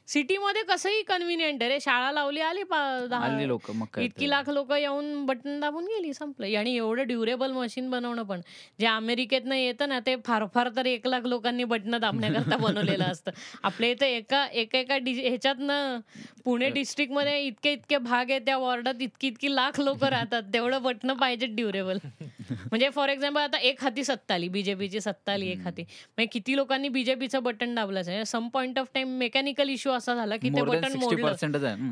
[0.10, 1.80] सिटीमध्ये कसंही कन्व्हिनियंट आहे रे.
[1.82, 4.30] शाळा लावली आली लोक मग इतकी.
[4.30, 6.58] लाख लोक येऊन बटन दाबून गेली संपलं.
[6.60, 8.42] आणि एवढं ड्युरेबल मशीन बनवणं पण.
[8.80, 12.58] जे अमेरिकेतनं येतं ना ते फार फार तर एक लाख लोकांनी बटन दाबण्याकरता
[12.98, 13.32] बनवलेलं असतं.
[13.64, 16.00] आपल्या इथं एका एका एका ह्याच्यातनं
[16.46, 20.44] पुणे डिस्ट्रिक्टमध्ये इतके इतके भाग आहे त्या वॉर्डात इतकी इतकी लाख लोक राहतात.
[20.54, 21.98] तेवढं बटणं पाहिजे ड्युरेबल
[22.50, 25.82] म्हणजे फॉर एक्झाम्पल आता एक हाती सत्ता आली बीजेपीची सत्ता आली एक हाती.
[25.82, 30.50] म्हणजे किती लोकांनी बीजेपीचं बटन दाबलं some point of time mechanical issue असा झाला की
[30.50, 31.22] ते बटन मोडलं.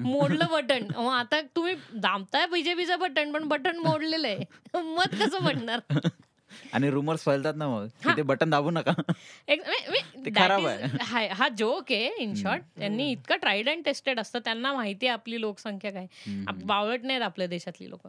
[0.03, 1.08] मोडलं बटन.
[1.10, 4.43] आता तुम्ही दामताय बीजेपीचं बटन पण बटन मोडलेलं आहे.
[4.76, 5.80] मत कसं पडणार
[6.74, 7.88] आणि रुमर्स फैलतात ना मग
[8.18, 8.91] ते बटन दाबू नका.
[10.36, 10.88] खराब आहे.
[11.34, 15.41] हा- जोक आहे इन शॉर्ट त्यांनी इतकं ट्राईड अँड टेस्टेड असतं त्यांना माहिती आहे आपली
[15.41, 16.08] लोकसंख्या काय.
[16.64, 18.08] बावळट नाहीत आपल्या देशातली लोक.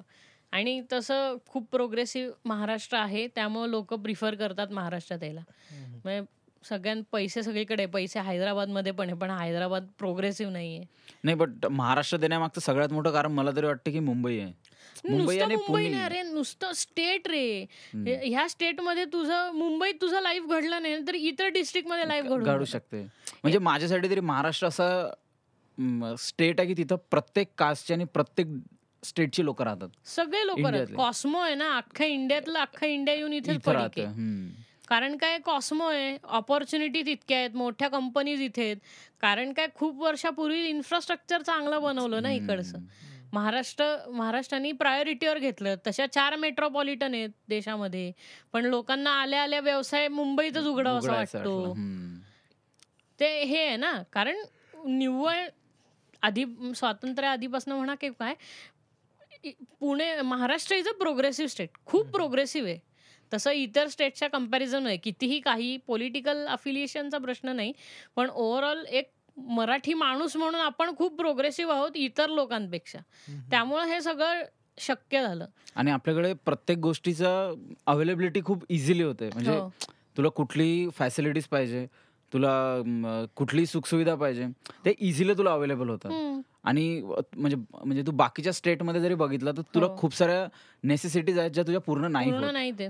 [0.52, 5.40] आणि तसं खूप प्रोग्रेसिव्ह महाराष्ट्र आहे त्यामुळे लोक प्रिफर करतात महाराष्ट्रात यायला.
[6.68, 7.90] सगळ्यात पैसे सगळीकडे आहे.
[7.92, 10.82] पैसे हैदराबादमध्ये पण आहे पण हैदराबाद प्रोग्रेसिव्ह नाहीये.
[11.24, 14.52] नाही बट महाराष्ट्र देण्यामागचं सगळ्यात मोठं कारण मला तरी वाटतं की मुंबई आहे.
[15.04, 15.88] मुंबई नुसतं आणि मुंबई पुणे.
[15.88, 17.66] नाही रे नुसतं स्टेट रे.
[17.94, 22.64] ह्या स्टेटमध्ये तुझं मुंबईत तुझं लाईफ घडलं नाही तर इतर डिस्ट्रिक्टमध्ये लाईफ घडू.
[22.64, 23.02] शकते.
[23.42, 28.46] म्हणजे माझ्यासाठी तरी महाराष्ट्र असं स्टेट आहे की तिथं प्रत्येक कास्टची आणि प्रत्येक
[29.02, 29.88] स्टेटची लोक राहतात.
[30.06, 30.96] सगळे लोक इंडियातले.
[30.96, 33.58] कॉस्मो आहे ना अख्ख्या इंडियातलं अख्खा इंडिया येऊन इथं
[34.88, 38.76] कारण काय कॉस्मो आहे ऑपॉर्च्युनिटी तितक्या आहेत मोठ्या कंपनीज इथे आहेत.
[39.20, 42.78] कारण काय खूप वर्षापूर्वी इन्फ्रास्ट्रक्चर चांगलं बनवलं ना इकडचं.
[43.32, 45.74] महाराष्ट्र महाराष्ट्राने प्रायोरिटीवर घेतलं.
[45.86, 48.12] तशा चार मेट्रोपॉलिटन आहेत देशामध्ये.
[48.52, 51.74] पण लोकांना आल्या आल्या व्यवसाय मुंबईतच उघडावा असं वाटतो.
[53.20, 54.42] ते हे आहे ना कारण
[54.86, 55.46] निव्वळ
[56.22, 56.44] आधी
[56.76, 58.34] स्वातंत्र्य आधीपासून म्हणा की काय
[59.80, 62.78] Pune Maharashtra is a progressive state खूप प्रोग्रेसिव्ह आहे.
[63.32, 67.72] तसं इतर स्टेटच्या कंपॅरिझन आहे कितीही काही पॉलिटिकल अफिलिएशनचा प्रश्न नाही
[68.16, 72.98] पण ओव्हरऑल एक मराठी माणूस म्हणून आपण खूप प्रोग्रेसिव्ह आहोत इतर लोकांपेक्षा.
[73.50, 74.42] त्यामुळं हे सगळं
[74.78, 75.46] शक्य झालं.
[75.76, 77.54] आणि आपल्याकडे प्रत्येक गोष्टीचं
[77.86, 79.28] अवेलेबिलिटी खूप इझिली होते.
[79.34, 79.68] म्हणजे हो.
[80.16, 81.86] तुला कुठली फॅसिलिटीज पाहिजे
[82.32, 84.46] तुला कुठली सुखसुविधा पाहिजे
[84.84, 86.40] ते इझिली तुला अवेलेबल होतं.
[86.68, 89.96] आणि म्हणजे म्हणजे तू बाकीच्या स्टेटमध्ये जरी बघितलं तर तुला हो.
[89.98, 90.46] खूप साऱ्या
[90.84, 92.52] नेसेसिटीज आहेत ज्या तुझ्या पूर्ण नाही पूर्ण होत.
[92.52, 92.88] नाही ते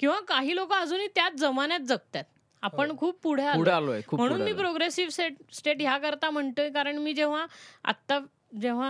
[0.00, 2.24] किंवा काही लोक अजूनही त्याच जमान्यात जगतात
[2.62, 3.56] आपण खूप पुढे हो.
[3.56, 4.58] पुढे आलो आलोय खूप म्हणून पुढे मी.
[4.58, 7.44] प्रोग्रेसिव्ह स्टेट स्टेट ह्या करता म्हणतोय कारण मी जेव्हा
[7.84, 8.18] आत्ता
[8.60, 8.88] जेव्हा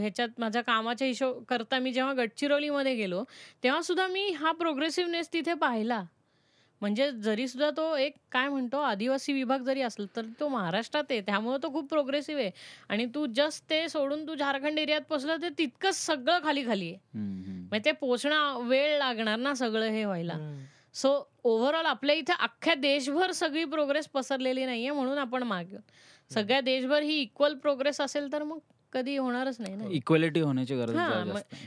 [0.00, 3.22] ह्याच्यात माझ्या कामाच्या हिशोब करता मी जेव्हा गडचिरोलीमध्ये गेलो
[3.64, 6.02] तेव्हा सुद्धा मी हा प्रोग्रेसिव्हनेस तिथे पाहिला
[6.80, 11.20] म्हणजे जरी सुद्धा तो एक काय म्हणतो आदिवासी विभाग जरी असला तर तो महाराष्ट्रात आहे.
[11.20, 12.50] त्यामुळे तो खूप प्रोग्रेसिव्ह आहे.
[12.88, 17.18] आणि तू जस्ट ते सोडून तू झारखंड एरियात पोचलं तर तितकंच सगळं खाली खाली आहे.
[17.70, 20.38] म्हणजे ते पोचणं वेळ लागणार ना सगळं हे व्हायला.
[20.94, 21.12] सो
[21.44, 25.76] ओव्हरऑल आपल्या इथे अख्ख्या देशभर सगळी प्रोग्रेस पसरलेली नाहीये म्हणून आपण मागे.
[26.30, 28.58] सगळ्या देशभर ही इक्वल प्रोग्रेस असेल तर मग
[28.92, 29.84] कधी होणारच नाही ना.
[29.90, 31.22] इक्वॅलिटी होण्याची गरज हा.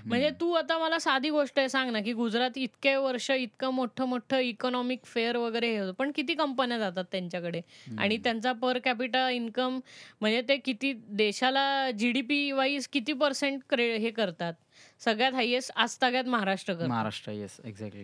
[0.06, 4.08] म्हणजे तू आता मला साधी गोष्ट आहे सांग ना की गुजरात इतके वर्ष इतकं मोठं
[4.08, 7.62] मोठं इकॉनॉमिक फेअर वगैरे हे होतं पण किती कंपन्या जातात त्यांच्याकडे?
[7.98, 9.80] आणि त्यांचा पर कॅपिटा इन्कम
[10.22, 14.54] म्हणजे ते किती देशाला जीडीपी वाईज किती पर्सेंट हे करतात?
[15.02, 16.88] सगळ्यात हायेस्ट आज ताग्यात महाराष्ट्र करतो.
[16.88, 18.04] महाराष्ट्र येस एक्झॅक्टली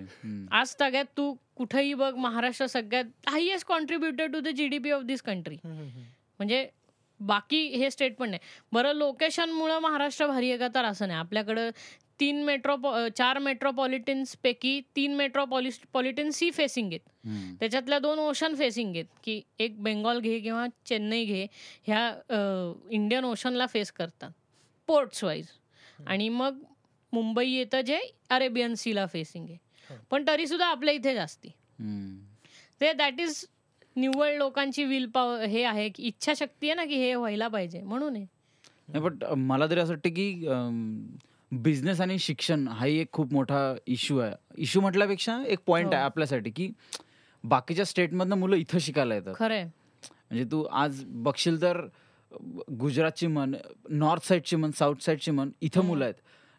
[0.52, 5.58] आज ताग्यात तू कुठेही बघ महाराष्ट्र सगळ्यात highest contributor to the GDP of this country
[5.64, 6.68] म्हणजे
[7.20, 8.40] बाकी हे स्टेट पण नाही.
[8.72, 10.68] बरं लोकेशनमुळं महाराष्ट्र भारी आहे का?
[10.76, 11.20] तर असं नाही.
[11.20, 11.70] आपल्याकडं
[12.20, 12.76] तीन मेट्रो
[13.18, 17.56] चार मेट्रोपॉलिटन्स पैकी तीन मेट्रोपॉलिस पॉलिटन सी फेसिंग आहेत.
[17.60, 21.46] त्याच्यातल्या दोन ओशन फेसिंग आहेत की एक बेंगॉल घे किंवा चेन्नई घे
[21.88, 24.32] ह्या इंडियन ओशनला फेस करतात
[24.88, 25.48] पोर्ट्स वाईज
[26.08, 26.60] आणि मग
[27.14, 28.00] मुंबई येतं जे
[28.30, 29.58] अरेबियन सीला फेसिंग आहे.
[29.90, 29.96] हो.
[30.12, 31.50] पण तरी सुद्धा आपल्या इथे जास्ती.
[32.82, 33.46] ते दॅट इज
[34.00, 38.14] निव्वळ लोकांची विल पॉवर हे आहे की इच्छाशक्ती आहे ना की हे व्हायला पाहिजे म्हणून
[38.14, 40.48] नाही बट मला तरी असं वाटतं की
[41.52, 44.34] बिझनेस आणि शिक्षण हाही एक खूप मोठा इश्यू आहे.
[44.58, 45.94] इश्यू म्हटल्यापेक्षा एक पॉइंट हो.
[45.94, 46.70] आहे आपल्यासाठी की
[47.44, 49.34] बाकीच्या स्टेटमधनं मुलं इथं शिकायला येतात.
[49.36, 51.82] खरंय म्हणजे तू आज बघशील तर
[52.80, 53.56] गुजरातची म्हण
[53.90, 56.16] नॉर्थ साईडची म्हण साऊथ साईडची म्हण इथं मुलं आहेत.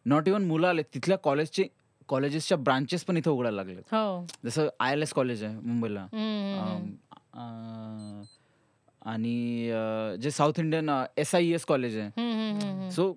[0.07, 1.67] नॉट इव्हन मुलं आले तिथल्या कॉलेजचे
[2.09, 3.83] कॉलेजेसच्या ब्रांचेस पण इथं उघडायला लागलेत.
[3.93, 4.27] हो.
[4.45, 6.07] जसं आय एल एस कॉलेज आहे मुंबईला.
[7.35, 8.23] अ,
[9.03, 12.89] आणि अ, जे south Indian S I S college आहे हम्म, हम्म, हम्म, हम्म.
[12.91, 13.17] So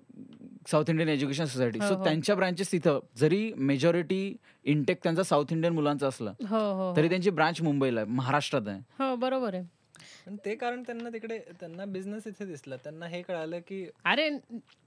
[0.70, 2.04] south Indian education society हो, सो हो.
[2.04, 7.30] त्यांच्या ब्रांचेस तिथं जरी मेजॉरिटी इंटेक त्यांचा साऊथ इंडियन मुलांचा असलं हो हो तरी त्यांची
[7.30, 9.62] ब्रांच मुंबईला आहे महाराष्ट्रात आहे हो बरोबर आहे
[10.26, 14.28] पण ते कारण त्यांना तिकडे त्यांना बिझनेस इथे दिसला त्यांना हे कळालं की अरे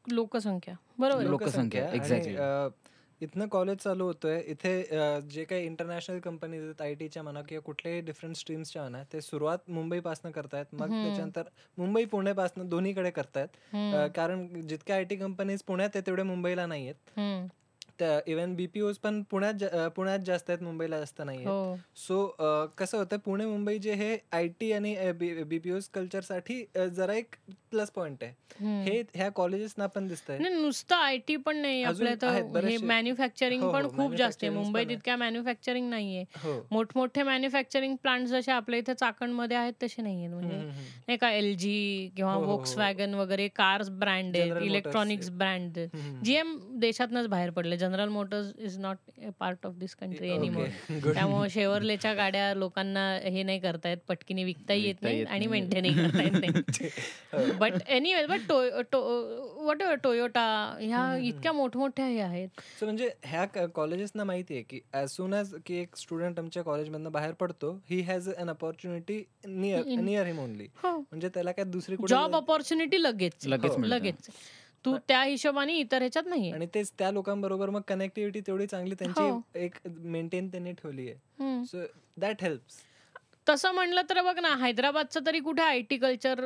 [0.08, 1.30] लोकसंख्या बरोबर आहे.
[1.30, 2.36] लोकसंख्या, आणि.
[2.36, 2.70] अं,
[3.22, 4.40] इथनं कॉलेज चालू होतोय.
[4.48, 9.04] इथे अ, जे काही इंटरनॅशनल कंपनीज आहेत आय टीच्या म्हणा किंवा कुठल्याही डिफरंट स्ट्रीम्सच्या म्हणा
[9.14, 10.66] ते सुरुवात मुंबईपासून करतायत.
[10.74, 10.88] मग.
[11.04, 11.44] त्याच्यानंतर
[11.78, 13.48] मुंबई पुणेपासून दोन्हीकडे करतायत.
[13.96, 16.96] अ, कारण जितक्या आय टी कंपनीज पुण्यात आहेत तेवढे मुंबईला नाही आहेत
[18.00, 19.64] त्या इव्हन बीपीओज पण पुण्यात
[19.96, 22.26] पुण्यात जास्त आहेत मुंबईला जास्त नाही आहेत हो सो
[22.78, 24.96] कसं होतं पुणे मुंबई जे हे आय टी आणि
[25.44, 26.64] बीपीओज कल्चरसाठी
[26.96, 27.36] जरा एक
[27.72, 28.34] प्लस पॉइंट आहे.
[28.84, 32.78] हे ह्या कॉलेजेसना पण दिसतंय नाही नुसतं आय टी पण नाही आपल्या आहेत तर हे.
[32.78, 34.96] मॅन्युफॅक्चरिंग हो, पण खूप जास्त आहे मुंबईत आहे.
[34.96, 36.24] इतक्या मॅन्युफॅक्चरिंग नाहीये
[36.72, 40.66] मोठमोठे मॅन्युफॅक्चरिंग प्लांट जसे आपल्या इथे चाकणमध्ये आहेत तसे नाहीयेत हम्म, म्हणजे.
[41.08, 42.36] नाही का एल जी किंवा.
[42.38, 45.38] वोक्स वॅगन वगैरे कार्स ब्रँड आहेत इलेक्ट्रॉनिक्स आहे.
[45.38, 45.80] ब्रँड.
[46.24, 48.98] जीएम देशातनच बाहेर पडले General Motors is not
[49.40, 50.68] part of this country anymore.
[51.14, 55.62] त्यामुळे शेवरलेच्या गाड्या लोकांना हे नाही करतायत पटकीने विकताही येत विकता नाही आणि नाही.
[55.62, 57.54] मेंटेनही करता येत नाही.
[57.60, 58.52] But anyway but
[59.82, 60.46] whatever Toyota
[60.80, 65.54] ह्या इतक्या मोठमोठ्या हे आहेत सो म्हणजे ह्या कॉलेजेसना माहिती आहे की ॲज सुन ॲज
[65.66, 70.68] की एक स्टुडंट आमच्या कॉलेजमधनं बाहेर पडतो he has an opportunity near near him only
[70.84, 73.84] म्हणजे त्याला काय दुसरी जॉब ऑपॉर्च्युनिटी लगेच लगेच हो.
[73.86, 74.30] लगेच
[74.88, 79.04] तू त्या हिशोबाने इतर ह्याच्यात नाहीये आणि तेच त्या लोकांबरोबर मग कनेक्टिव्हिटी तेवढी चांगली हो.
[79.04, 81.64] त्यांची एक मेंटेन त्यांनी ठेवली आहे.
[81.66, 81.86] सो
[82.22, 82.84] दॅट हेल्प्स
[83.48, 86.40] तसं म्हणलं तर बघ ना हैदराबादचं तरी कुठे आय टी कल्चर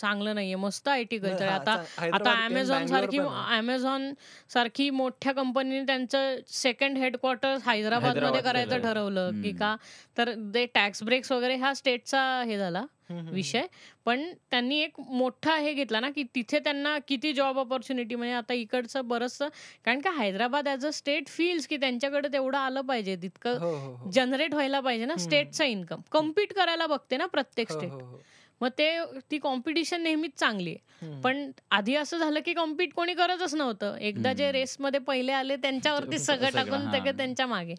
[0.00, 1.72] चांगलं नाहीये मस्त आय टी कल्चर हा, आता
[2.12, 3.18] आता अमेझॉन सारखी.
[3.18, 4.12] अमेझॉन
[4.50, 8.82] सारखी मोठ्या कंपनीने त्यांचं सेकंड हेडक्वार्टर हैदराबादमध्ये हैदराबाद करायचं.
[8.82, 9.52] ठरवलं की.
[9.52, 9.74] का
[10.16, 13.66] तर ते टॅक्स ब्रेक्स वगैरे हा स्टेटचा हे झाला विषय
[14.04, 18.54] पण त्यांनी एक मोठा हे घेतला ना की तिथे त्यांना किती जॉब ऑपॉर्च्युनिटी म्हणजे आता
[18.54, 19.48] इकडचं बरंचसं
[19.84, 23.94] कारण का Hyderabad as a state feels की त्यांच्याकडे तेवढं आलं पाहिजे तितकं हो हो
[23.94, 28.00] हो जनरेट व्हायला पाहिजे ना स्टेटचा इन्कम कम्पीट करायला बघते ना प्रत्येक हो, स्टेट हो,
[28.00, 28.18] हो.
[28.60, 28.88] मग ते
[29.30, 31.20] ती कॉम्पिटिशन नेहमीच चांगली आहे.
[31.22, 34.52] पण आधी असं झालं की कॉम्पीट कोणी करतच नव्हतं एकदा जे.
[34.52, 36.92] रेसमध्ये पहिले आले त्यांच्यावरती सगळं टाकून हा.
[36.92, 37.74] सगळं त्यांच्या मागे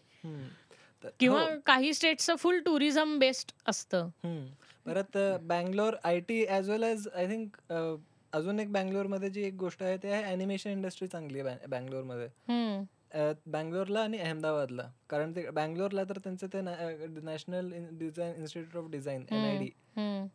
[1.20, 1.48] किंवा हो.
[1.66, 4.08] काही स्टेटचं फुल टुरिझम बेस्ड असतं.
[4.88, 7.56] परत Bangalore I T as well as I think
[8.32, 12.28] अजून एक बँगलोरमध्ये जी एक गोष्ट आहे ते आहे ॲनिमेशन इंडस्ट्री चांगली आहे बँग- बँगलोरमध्ये.
[13.46, 14.82] बँगलोरला आणि अहमदाबादला.
[15.10, 16.60] कारण ते बँगलोरला तर त्यांचं ते
[17.22, 19.68] national design institute of design N I D.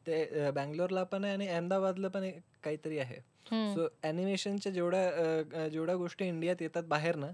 [0.08, 2.30] ते बँगलोरला पण आहे आणि अहमदाबादला पण
[2.64, 3.20] काहीतरी आहे.
[3.76, 7.28] सो ॲनिमेशनच्या जेवढ्या जेवढ्या गोष्टी इंडियात येतात बाहेर ना.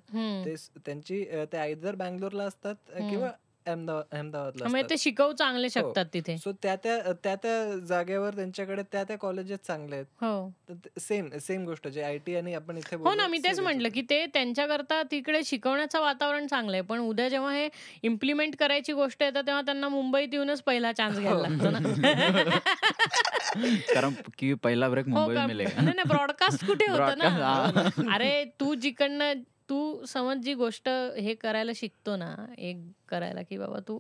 [0.46, 0.56] ते
[0.86, 2.76] त्यांची ते आयदर बँगलोरला असतात
[3.10, 3.32] किंवा
[3.70, 5.70] अहमदाबाद अहमदाबादला ते शिकवू चांगले हो.
[5.70, 6.38] शकतात तिथे.
[6.38, 10.06] सो त्या त्या त्या त्या जागेवर त्यांच्याकडे त्या त्या कॉलेजेस चांगले आहेत.
[10.22, 10.52] हो.
[11.00, 13.90] सेम सेम गोष्ट जे आय टी आणि आपण इथे हो ना मी तेच same म्हटलं.
[13.90, 16.82] की ते त्यांच्याकरता तिकडे शिकवण्याचं वातावरण चांगलं आहे.
[16.82, 17.70] पण उद्या जेव्हा हे
[18.04, 21.80] इम्प्लिमेंट करायची गोष्ट येतात तेव्हा त्यांना मुंबईत येऊनच पहिला चान्स घ्यायला लागतो ना.
[23.94, 25.48] कारण की पहिला ब्रेक हो मुंबई का?
[25.48, 25.68] मिळेल.
[25.78, 29.34] नाही ब्रॉडकास्ट कुठे होतं Broadcast, ना अरे तू जिकडनं
[29.70, 32.78] तू समज जी गोष्ट हे करायला शिकतो ना एक
[33.10, 34.00] करायला की बाबा तू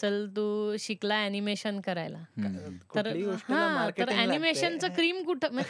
[0.00, 2.18] चल तू शिकला अॅनिमेशन करायला.
[2.94, 3.06] तर
[3.48, 4.08] हा तर.
[4.08, 5.60] अॅनिमेशनचं क्रीम कुठं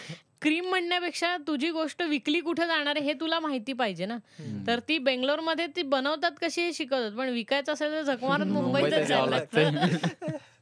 [0.43, 4.19] क्रीम म्हणण्यापेक्षा तुझी गोष्ट विकली कुठे जाणार आहे हे तुला माहिती पाहिजे ना.
[4.67, 9.31] तर ती बेंगलोरमध्ये ती बनवतात कशी हे शिकवतात पण विकायचं असेल तर जगमारत मुंबईतच जावं
[9.31, 9.71] लागतं.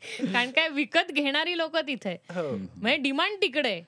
[0.02, 2.12] कारण काय विकत घेणारी लोक तिथे.
[2.30, 3.80] हो म्हणजे डिमांड तिकडे.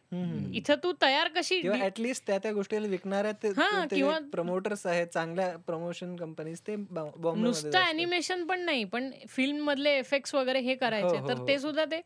[0.52, 3.84] इथं तू तयार कशी ऍटलिस्ट त्या त्या गोष्टीला विकणाऱ्या हा,
[4.32, 10.60] प्रमोटर्स आहेत चांगल्या प्रमोशन कंपनीज ते नुसतं अॅनिमेशन पण नाही पण फिल्म मधले इफेक्ट्स वगैरे
[10.60, 11.46] हे करायचे हो, हो, तर.
[11.48, 12.00] ते सुद्धा ते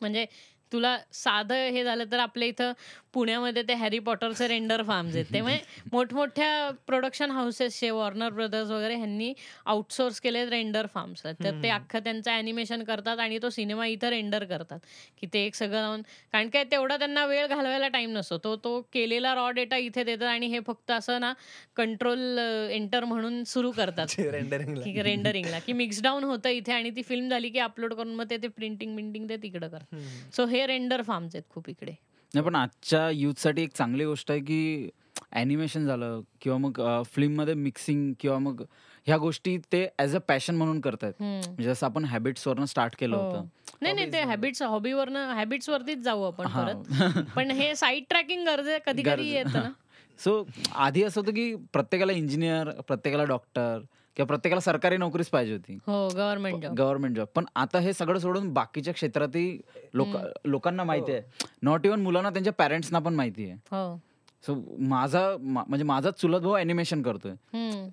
[0.00, 0.26] म्हणजे
[0.72, 2.72] तुला साधं हे झालं तर आपल्या इथं
[3.14, 5.26] पुण्यामध्ये ते हॅरी पॉटरचे रेंडर फार्म्स आहेत.
[5.32, 9.32] ते म्हणजे मोठमोठ्या प्रोडक्शन हाऊसेसचे वॉर्नर ब्रदर्स वगैरे ह्यांनी
[9.66, 11.24] आउटसोर्स केले रेंडर फार्म्स.
[11.24, 14.78] तर ते अख्खं त्यांचं अॅनिमेशन करतात आणि तो सिनेमा इथं रेंडर करतात.
[15.20, 16.02] की ते एक सगळं लावून
[16.32, 18.38] कारण काय तेवढा त्यांना वेळ घालवायला टाइम नसतो.
[18.38, 21.32] तो तो केलेला रॉ डेटा इथे देतात आणि हे फक्त असं ना
[21.76, 22.38] कंट्रोल
[22.70, 24.06] एंटर म्हणून सुरू करतात.
[24.18, 28.14] रेंडरिंगला की रेंडरिंगला की मिक्स डाऊन होतं इथे आणि ती फिल्म झाली की अपलोड करून
[28.14, 29.96] मग ते ते प्रिंटिंग बिंटिंग ते तिकडं करतात.
[30.36, 31.92] सो हे रेंडर फार्म्स आहेत खूप इकडे.
[32.34, 34.88] नाही पण आजच्या युथसाठी एक चांगली गोष्ट आहे की
[35.32, 38.62] ॲनिमेशन झालं किंवा मग फिल्ममध्ये मिक्सिंग किंवा मग
[39.06, 41.12] ह्या गोष्टी ते ॲज अ पॅशन म्हणून करतायत.
[41.20, 43.22] म्हणजे जसं आपण हॅबिट्सवरनं स्टार्ट केलं हो.
[43.22, 43.46] होतं
[43.82, 46.46] नाही नाही ते हॅबिट्स हॉबीवरनं हॅबिट्स वरतीच जाऊ आपण.
[46.48, 49.70] परत पण हे साईड ट्रॅकिंग गरजे कधी कधी येतं ना
[50.18, 50.42] सो
[50.76, 53.78] आधी असं होतं की प्रत्येकाला इंजिनियर प्रत्येकाला डॉक्टर
[54.18, 55.78] किंवा प्रत्येकाला सरकारी नोकरीच पाहिजे होती.
[55.86, 59.60] हो गव्हर्नमेंट जॉब गव्हर्नमेंट जॉब पण आता हे सगळं सोडून बाकीच्या क्षेत्रातही
[59.94, 60.06] लोक
[60.44, 61.22] लोकांना माहिती आहे.
[61.62, 63.52] नॉट इव्हन मुलांना त्यांच्या पॅरेंट्सना पण माहिती आहे.
[63.52, 64.00] हो.
[64.42, 67.32] सो माझा मा- म्हणजे माझा चुलत भाऊ अॅनिमेशन करतोय.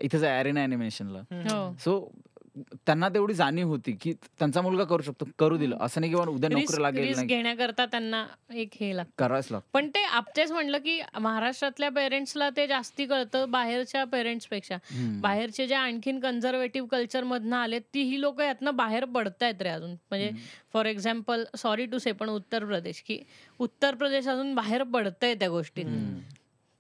[0.01, 1.75] इथेच ॲरेना अॅनिमेशनला हो.
[1.79, 2.11] सो
[2.85, 5.77] त्यांना तेवढी जाणीव होती की त्यांचा मुलगा करू शकतो करू दिलं.
[5.81, 9.11] असं नाही की बाबा उद्या नोकरी लागेल घेण्याकरता त्यांना एक हे लागतं.
[9.17, 9.67] करावंच लागतं.
[9.73, 14.77] पण ते आपतेच म्हणलं की महाराष्ट्रातल्या पेरेंट्सला ते जास्ती कळतं बाहेरच्या पेरेंट्सपेक्षा.
[15.21, 19.91] बाहेरचे जे आणखीन कन्झर्वेटिव्ह कल्चर मधनं आले ती ही लोक यातनं बाहेर पडतायत रे अजून.
[19.91, 20.31] म्हणजे
[20.73, 23.19] for example sorry to say पण उत्तर प्रदेश की
[23.59, 25.85] उत्तर प्रदेश अजून बाहेर पडतंय त्या गोष्टीत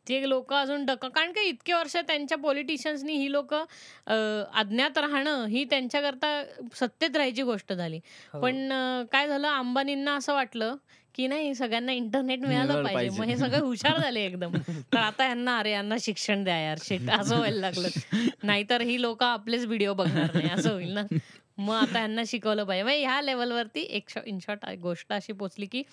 [0.07, 5.63] ते लोक अजून डक कारण का इतके वर्ष त्यांच्या पॉलिटिशियन्सनी ही लोक अज्ञात राहणं ही
[5.63, 6.41] त्यांच्याकरता
[6.75, 7.99] सत्तेत राहायची गोष्ट झाली.
[8.33, 8.39] हो.
[8.41, 8.67] पण
[9.11, 10.75] काय झालं अंबानींना असं वाटलं
[11.15, 13.19] की नाही सगळ्यांना इंटरनेट मिळालं मिळालं पाहिजे.
[13.19, 14.55] मग हे सगळे हुशार झाले एकदम.
[14.93, 16.77] तर आता यांना अरे यांना शिक्षण द्या यार.
[16.83, 18.27] शिट असं व्हायला लागलं.
[18.43, 20.49] नाहीतर ही लोक आपलेच व्हिडिओ बघणार नाही.
[20.49, 21.01] असं होईल ना.
[21.57, 22.83] मग आता यांना शिकवलं पाहिजे.
[22.83, 25.83] मग ह्या लेवलवरती एक इन शॉर्ट गोष्ट अशी पोचली की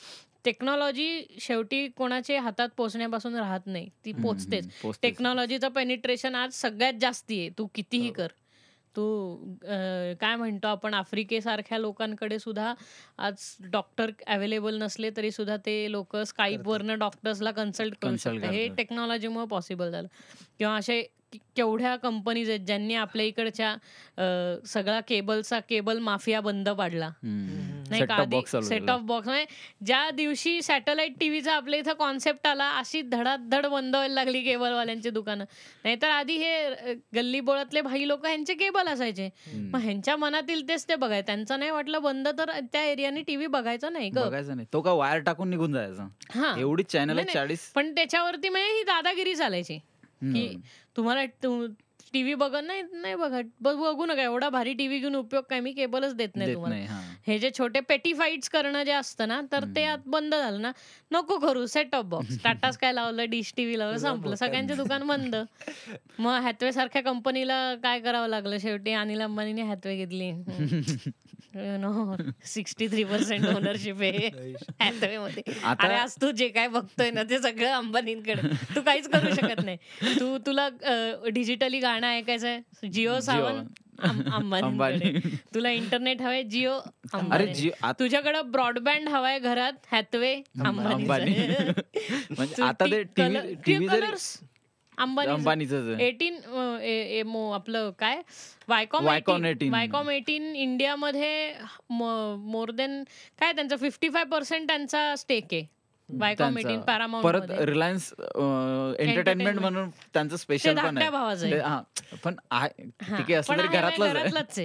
[0.44, 4.68] टेक्नॉलॉजी शेवटी कोणाच्या हातात पोचण्यापासून राहत नाही ती पोचतेच.
[5.02, 7.48] टेक्नॉलॉजीचं पेनिट्रेशन आज सगळ्यात जास्ती आहे.
[7.58, 8.12] तू कितीही हो.
[8.12, 8.28] कर.
[8.96, 9.04] तू
[10.20, 12.72] काय म्हणतो आपण आफ्रिकेसारख्या लोकांकडे सुद्धा
[13.18, 18.50] आज डॉक्टर अवेलेबल नसले तरी सुद्धा ते लोक स्काईपवरनं डॉक्टर्सला कन्सल्ट करू शकतात.
[18.50, 18.68] हे.
[18.76, 20.08] टेक्नॉलॉजीमुळे पॉसिबल झालं.
[20.58, 21.02] किंवा असे
[21.56, 23.74] केवढ्या कंपनीज आहेत ज्यांनी आपल्या इकडच्या
[24.66, 27.10] सगळा केबलचा केबल माफिया बंद पाडला.
[27.24, 28.14] नाही का?
[28.14, 28.90] आधी सेट.
[28.90, 29.44] ऑफ बॉक्स म्हणजे
[29.86, 35.44] ज्या दिवशी सॅटेलाइट टीव्हीचा आपल्या इथं कॉन्सेप्ट आला अशी धडाधड बंद व्हायला लागली केबलवाल्यांची दुकानं.
[35.84, 39.28] नाहीतर आधी हे गल्ली बोळातले भाई लोक ह्यांचे केबल असायचे.
[39.54, 43.88] मग ह्यांच्या मनातील तेच ते बघाय त्यांचं नाही वाटलं बंद तर त्या एरियाने टीव्ही बघायचा
[43.90, 44.66] नाही बघायचं नाही.
[44.72, 46.08] तो का वायर टाकून निघून जायचा?
[46.30, 46.54] हा.
[46.60, 49.78] एवढी चॅनल चाळीस पण त्याच्यावरती म्हणजे ही दादागिरी चालायची.
[50.30, 50.62] की हम्म.
[52.12, 53.44] टीव्ही बघत नाही नाही बघत.
[53.60, 54.22] बघू नका.
[54.22, 55.60] एवढा भारी टीव्ही घेऊन उपयोग काय?
[55.60, 56.76] मी केबलच देत नाही तुम्हाला.
[56.76, 57.36] हा.
[57.36, 60.72] जे छोटे पेटी फाईट्स करणं जे असतं ना तर ते आत बंद झालं ना
[61.12, 61.66] नको करू.
[61.66, 63.30] सेट ऑफ बॉक्स टाटाच काय लावलं?
[63.30, 63.98] डिश टीव्ही लावलं?
[63.98, 64.34] संपलं.
[64.34, 65.36] सगळ्यांचे दुकान बंद.
[66.18, 68.92] मग हॅथवे सारख्या कंपनीला काय करावं लागलं शेवटी?
[68.92, 70.30] अनिल अंबानीने हॅथवे घेतली.
[71.54, 74.28] No sixty three percent ownership आहे
[74.80, 75.42] हॅथवे मध्ये.
[75.64, 78.48] अरे आज तू जे काय बघतोय ना ते सगळं अंबानींकडे.
[78.76, 79.76] तू काहीच करू शकत नाही.
[80.20, 80.68] तू तुला
[81.32, 83.64] डिजिटली गाणं ऐकायचंय जिओ सावन
[84.02, 85.18] अंबानी.
[85.54, 86.42] तुला इंटरनेट हवंय?
[86.42, 87.70] जिओ अरे अंबानी.
[87.98, 91.04] तुझ्याकडे ब्रॉडबँड हवाय घरात हॅथवे अंबानी.
[92.30, 94.00] म्हणजे आता ते टीव्ही
[94.98, 95.72] अंबानीच.
[96.00, 96.34] एटीन
[97.54, 98.22] आपलं काय?
[98.68, 99.70] Viacom Viacom 18.
[99.70, 101.54] वायकॉम एटीन इंडियामध्ये
[101.90, 103.02] मोर देन
[103.40, 103.76] काय त्यांचा?
[103.76, 105.81] फिफ्टी फाय पर्सेंट त्यांचा स्टेक आहे.
[107.22, 109.60] परत रिलायन्स एंटरटेनमेंट Entertainment.
[109.60, 111.58] म्हणून त्यांचं स्पेशल पण आहे.
[111.60, 111.80] हा,
[112.24, 112.84] पण आहे
[113.48, 114.58] पण आहे, घरातलंच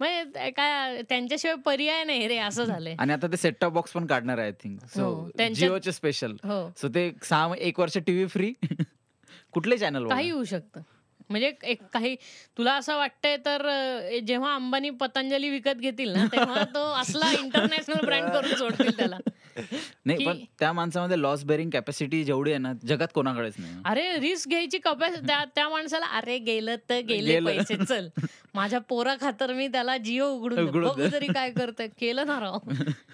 [0.00, 2.94] म्हणजे काय त्यांच्याशिवाय पर्याय नाही रे असं झालंय.
[2.98, 6.36] आणि आता ते सेट टॉप बॉक्स पण काढणार आहे आय थिंक सो जिओचे स्पेशल
[6.76, 8.52] सो ते सहा एक वर्ष टीव्ही फ्री
[9.52, 10.80] कुठले चॅनल काही होऊ शकतं.
[11.30, 12.14] म्हणजे एक काही
[12.58, 13.68] तुला असं वाटतंय तर
[14.26, 19.18] जेव्हा अंबानी पतंजली विकत घेतील ना तेव्हा तो असला इंटरनॅशनल ब्रँड करून सोडतील त्याला.
[20.06, 23.74] नाही पण त्या माणसामध्ये लॉस बेरिंग कॅपॅसिटी जेवढी आहे ना जगात कोणाकडेच नाही.
[23.84, 27.44] अरे रिस्क घ्यायची कपॅसिटी त्या माणसाला अरे गेलं तर गेलं.
[27.44, 28.08] पैसे चल.
[28.56, 31.12] माझ्या पोरा खातर मी त्याला जिओ उघडून.
[31.12, 31.86] तरी काय करतोय.
[31.86, 32.58] केलं ना राव.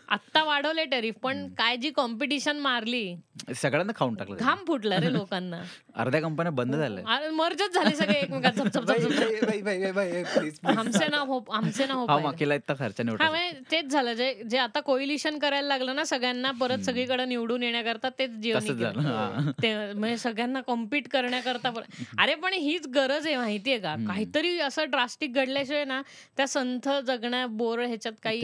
[0.08, 3.14] आत्ता वाढवले टॅरिफ पण काय जी कॉम्पिटिशन मारली
[3.56, 4.36] सगळ्यांना खाऊन टाकलं.
[4.36, 5.62] घाम फुटला रे लोकांना.
[5.94, 7.04] अर्ध्या कंपन्या बंद झाल्या.
[7.14, 9.44] अरे मर्जच झाले सगळे एकमेकात झप झप झप भाई, झप झप.
[9.44, 10.78] भाई, भाई, भाई, भाई, please, please.
[10.78, 12.20] हमसे ना हो हमसे ना हो हा हा.
[13.30, 14.12] म्हणजे तेच झालं.
[14.12, 18.30] जे जे आता कोइलिशन करायला लागलं ना सगळ्यांना परत सगळीकडे निवडून येण्याकरता तेच
[18.98, 19.50] हा.
[19.62, 21.70] ते म्हणजे सगळ्यांना कॉम्पिट करण्याकरता
[22.18, 23.94] अरे पण हीच गरज आहे माहितीये का?
[24.08, 26.02] काहीतरी असं ड्रास्टिक घडल्याशिवाय ना
[26.36, 28.40] त्या संथ जगण्या बोर ह्याच्यात काही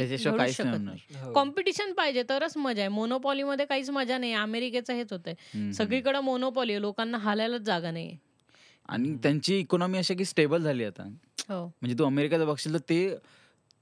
[0.52, 0.84] शकत नाही.
[0.84, 0.98] नाही.
[1.24, 1.32] हो.
[1.32, 2.88] कॉम्पिटिशन पाहिजे तरच मजा आहे.
[2.88, 5.72] मोनोपॉलीमध्ये काहीच मजा नाही अमेरिकेचं हेच होतंय.
[5.72, 8.16] सगळीकडे मोनोपॉली आहे लोकांना हालायलाच जागा नाही
[8.88, 11.02] आणि त्यांची इकॉनॉमी अशी की स्टेबल झाली आता.
[11.48, 11.64] हो.
[11.66, 13.14] म्हणजे तू अमेरिकेचं बघशील तर ते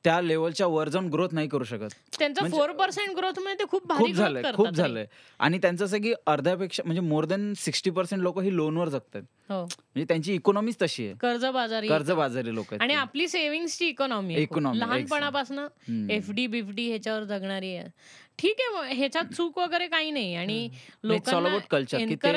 [0.07, 1.89] त्या लेवलच्या वर जाऊन ग्रोथ नाही करू शकत.
[2.19, 4.69] त्यांचं म्हणजे- फोर पर्सेंट ग्रोथ ते खूप भारी खूप झालंय खूप.
[4.69, 5.07] झालंय.
[5.39, 9.65] आणि त्यांचं असं की अर्ध्यापेक्षा म्हणजे मोर देन सिक्स्टी पर्सेंट लोक ही लोनवर जगतात हो.
[9.65, 11.15] म्हणजे त्यांची इकॉनॉमीच तशी आहे.
[11.15, 11.89] कर्जबाजारी.
[11.89, 16.11] कर्जबाजारी लोक आणि आपली सेव्हिंग्सची इकॉनॉमी Economy, लहानपणापासून हम्म.
[16.11, 17.89] एफ डी बिफडी ह्याच्यावर जगणारी आहे.
[18.39, 20.69] ठीक आहे ह्याच्यात चूक वगैरे काही नाही आणि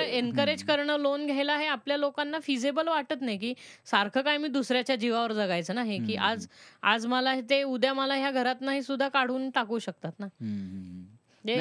[0.02, 3.54] ते- एनकरेज करणं लोन घ्यायला हे आपल्या लोकांना फिजेबल वाटत नाही की
[3.86, 6.48] सारखं काय मी दुसऱ्याच्या जीवावर जगायचं ना हे की आज
[6.84, 10.28] आज मला ते उद्या मला ह्या घरात नाही सुद्धा काढून टाकू शकतात ना.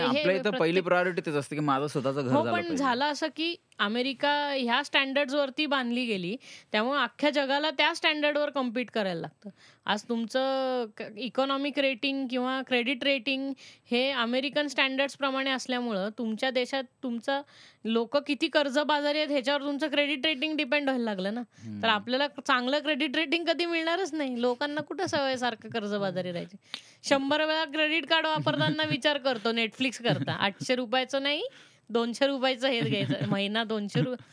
[0.00, 2.74] आपल्या इथं पहिली प्रायोरिटी तेच असते की माझं स्वतःचं घर हो पण.
[2.76, 6.36] झालं असं की अमेरिका ह्या स्टँडर्ड्स वरती बांधली गेली
[6.72, 9.50] त्यामुळे अख्ख्या जगाला त्या स्टँडर्डवर कम्पीट करायला लागतं.
[9.86, 13.52] आज तुमचं इकॉनॉमिक रेटिंग किंवा क्रेडिट रेटिंग
[13.90, 17.40] हे अमेरिकन स्टँडर्ड्स प्रमाणे असल्यामुळं तुमच्या देशात तुमचं
[17.84, 21.42] लोक किती कर्जबाजारी आहेत ह्याच्यावर तुमचं क्रेडिट रेटिंग डिपेंड व्हायला लागलं ना.
[21.82, 24.40] तर आपल्याला चांगलं क्रेडिट रेटिंग कधी मिळणारच नाही.
[24.40, 26.56] लोकांना कुठं सवय सारखं कर्जबाजारी राहायची?
[27.04, 30.32] शंभर वेळा क्रेडिट कार्ड वापरताना विचार करतो नेटफ्लिक्स करता.
[30.32, 31.42] आठशे रुपयाचं नाही
[31.90, 33.14] दोनशे रुपयाचं हेच घ्यायचं.
[33.28, 34.26] महिना दोनशे रुपये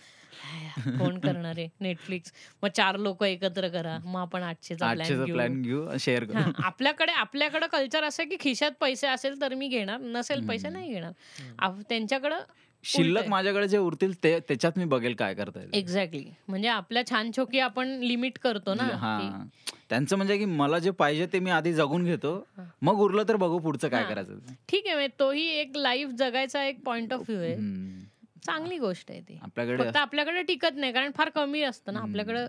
[0.97, 1.67] कोण करणार आहे?
[1.79, 2.31] नेटफ्लिक्स
[2.63, 3.97] मग चार लोक एकत्र करा.
[4.03, 6.51] मग आपण आठशेचा आठशेचा प्लॅन घेऊ शेअर करू.
[6.63, 9.99] आपल्याकडे आपल्याकडे कल्चर असं की खिशात पैसे असेल तर मी घेणार.
[10.01, 11.81] नसेल पैसे नाही घेणार.
[11.89, 12.39] त्यांच्याकडं
[12.85, 13.27] शिल्लक.
[13.27, 15.69] माझ्याकडे जे उरतील ते त्याच्यात मी बघेल काय करता येईल.
[15.73, 19.45] एक्झॅक्टली म्हणजे आपल्या छान छोकी आपण लिमिट करतो ना हा.
[19.89, 22.47] त्यांचं म्हणजे की मला जे पाहिजे ते मी आधी जगून घेतो.
[22.81, 24.03] मग उरलं तर बघू पुढचं काय.
[24.03, 24.53] करायचं.
[24.69, 28.03] ठीक आहे तोही एक लाईफ जगायचा एक पॉइंट ऑफ व्ह्यू आहे.
[28.45, 29.37] चांगली गोष्ट आहे ती.
[29.41, 32.45] आपल्याकडे आपल्याकडे टिकत नाही कारण फार कमी असतं ना आपल्याकडे.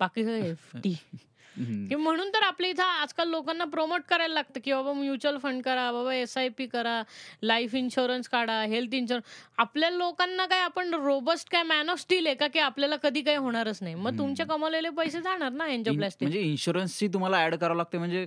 [0.00, 0.22] बाकी
[1.56, 6.14] म्हणून तर आपल्या इथं आजकाल लोकांना प्रमोट करायला लागतं की बाबा म्युच्युअल फंड करा बाबा
[6.14, 7.02] एस आय पी करा
[7.42, 9.24] लाईफ इन्शुरन्स काढा हेल्थ इन्शुरन्स
[9.58, 13.36] आपल्या लोकांना काय आपण रोबस्ट काय मॅन ऑफ स्टील आहे का की आपल्याला कधी काही
[13.36, 13.94] होणारच नाही.
[13.94, 18.26] मग तुमचे कमवलेले पैसे जाणार ना एन्जोप्लास्टिक म्हणजे इन्शुरन्सची तुम्हाला ऍड करावं लागते म्हणजे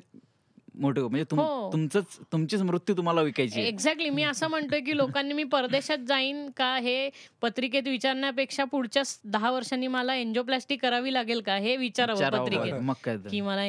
[0.79, 1.69] मोठे म्हणजे तुम- हो.
[1.73, 3.61] तुमचंच तुमचीच मृत्यू तुम्हाला विकायची.
[3.61, 7.09] एक्झॅक्टली मी असं म्हणतोय की लोकांनी मी परदेशात जाईन का हे
[7.41, 12.73] पत्रिकेत विचारण्यापेक्षा पुढच्या दहा वर्षांनी मला एन्जोप्लास्टिक करावी लागेल का हे विचारावं पत्रिकेत.
[12.73, 13.17] मग काय.
[13.31, 13.61] की मला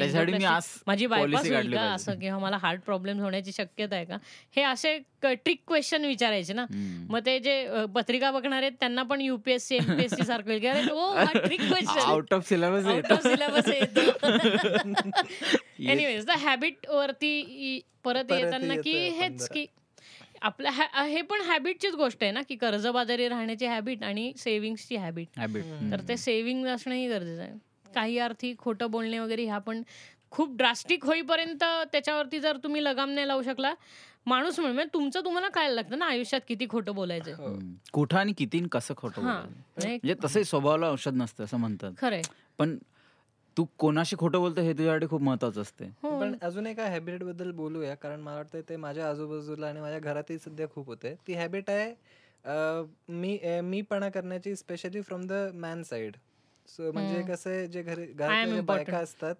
[0.86, 1.80] माझी बायपास होईल का.
[1.94, 4.16] असं किंवा मला हार्ट प्रॉब्लेम होण्याची शक्यता आहे का
[4.56, 6.64] हे असे ट्रिक क्वेश्चन विचारायचे ना.
[7.10, 12.48] मग ते जे पत्रिका बघणार आहेत त्यांना पण युपीएससी एमपीएससी सारखं trick question out of
[12.48, 13.68] syllabus out of syllabus
[15.80, 19.48] anyways the habit वरती परत परत येताना की हेच.
[19.48, 19.66] की
[20.42, 25.64] आपल्या हा- पण हॅबिटचीच गोष्ट आहे ना की कर्जबाजारी राहण्याची हॅबिट आणि सेव्हिंगची हॅबिट हॅबिट
[25.92, 27.52] तर ते सेव्हिंग असणंही गरजेचं आहे.
[27.94, 29.82] काही अर्थी खोटं बोलणे वगैरे ह्या पण
[30.30, 33.74] खूप ड्रास्टिक होईपर्यंत त्याच्यावरती जर तुम्ही लगाम नाही लावू शकला
[34.26, 37.34] माणूस म्हणून म्हणजे तुमचं तुम्हाला कळायला लागतं ना आयुष्यात किती खोटं बोलायचं?
[37.34, 37.54] हो.
[37.92, 39.32] कुठं आणि किती आणि कसं खोटं हा.
[39.32, 39.50] बोलायचं.
[39.76, 41.92] म्हणजे म्हणजे तसंही स्वभावाला औषध नसतं असं म्हणतात.
[41.98, 42.22] खरंय.
[42.58, 42.76] पण
[43.60, 46.18] तू कोणाशी खोटं बोलतो हे तुझ्यासाठी खूप महत्वाचं असते हो.
[46.20, 50.68] पण अजून एका हॅबिटबद्दल बोलूया कारण मला वाटतं ते माझ्या आजूबाजूला आणि माझ्या घरातही सध्या
[50.68, 51.92] खूप होते ती हॅबिट आहे
[53.10, 56.16] मी अं, मीपणा करण्याची specially from the man side
[56.68, 57.22] so म्हणजे.
[57.22, 58.98] कसं आहे, जे घरी घरातल्या बायका.
[58.98, 59.34] असतात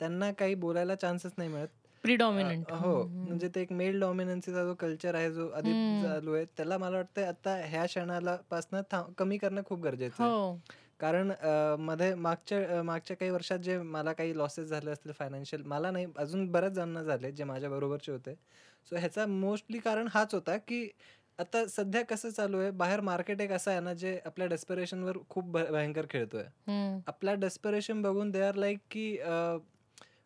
[0.00, 1.68] त्यांना काही बोलायला चान्सच नाही मिळत.
[2.04, 5.72] प्रिडॉमिनंट हो म्हणजे ते एक मेल डॉमिनन्सीचा जो कल्चर आहे जो आधी.
[6.02, 8.80] चालू आहे त्याला मला वाटतं आता ह्या क्षणाला पासन
[9.18, 10.32] कमी करणं खूप गरजेचं आहे.
[10.32, 10.58] हो.
[11.00, 15.90] कारण अ, मध्ये मागच्या मागच्या काही वर्षात जे मला काही लॉसेस झाले असतील फायनान्शियल मला
[15.90, 18.34] नाही अजून बऱ्याच जणांना झाले जे माझ्या बरोबरचे होते.
[18.86, 20.88] सो ह्याचा मोस्टली कारण हाच होता की
[21.38, 25.44] आता सध्या कसं चालू आहे बाहेर मार्केट एक असं आहे ना जे आपल्या डेस्पिरेशनवर खूप
[25.52, 26.44] भ- भयंकर खेळतोय.
[27.06, 29.56] आपला डेस्पिरेशन बघून दे आर लाईक की अ,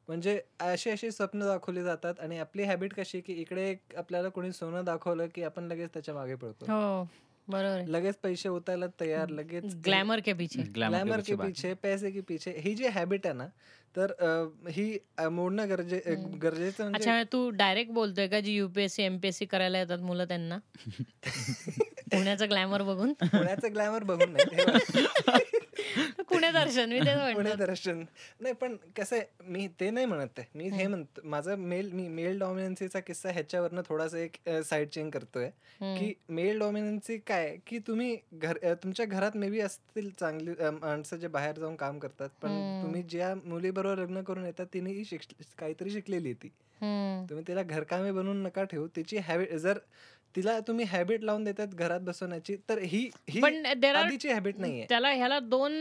[0.09, 4.53] म्हणजे अशी अशी स्वप्न दाखवली जातात आणि आपली हॅबिट कशी की इकडे एक आपल्याला कोणी
[4.53, 7.03] सोनं दाखवलं की आपण लगेच त्याच्यामागे पडतो हो.
[7.49, 10.63] बरोबर लगेच पैसे उतायला तयार लगेच ग्लॅमर के पीछे.
[10.75, 12.51] ग्लॅमर के पीछे पैसे के पीछे.
[12.59, 13.47] ही जी हॅबिट आहे ना
[13.97, 14.13] तर
[14.71, 14.99] ही
[15.31, 16.01] मोडणं गरजे.
[16.43, 20.59] गरजेचं म्हणजे अच्छा तू डायरेक्ट बोलतोय का जी युपीएससी एमपीएससी करायला येतात मुलं त्यांना?
[22.13, 23.13] पुण्याचं ग्लॅमर बघून.
[23.13, 24.65] पुण्याचं ग्लॅमर बघून नाही.
[26.31, 26.99] पुणे दर्शन मी
[27.35, 28.03] पुणे दर्शन
[28.41, 30.47] नाही पण कसं मी ते नाही म्हणत आहे.
[30.55, 35.49] मी हे म्हणतो माझा मेल मी मेल डॉमिनन्सीचा किस्सा ह्याच्यावरनं थोडासा एक साईड चेंज करतोय.
[35.81, 41.29] की मेल डॉमिनन्सी काय की तुम्ही घर तुमच्या घरात मे बी असतील चांगली माणसं जे
[41.29, 42.83] बाहेर जाऊन काम करतात पण.
[42.83, 45.03] तुम्ही ज्या मुलीबरोबर लग्न करून येतात तिने
[45.59, 46.49] काहीतरी शिकलेली ती.
[47.31, 48.87] तुम्ही तिला घरकामे बनवून नका ठेवू.
[48.97, 49.79] तिची हॅबिट जर
[50.37, 54.87] तिला तुम्ही हॅबिट लावून देतात घरात बसवण्याची तर ही ही पण आधीची हॅबिट नाहीये.
[54.89, 55.73] त्याला ह्याला दोन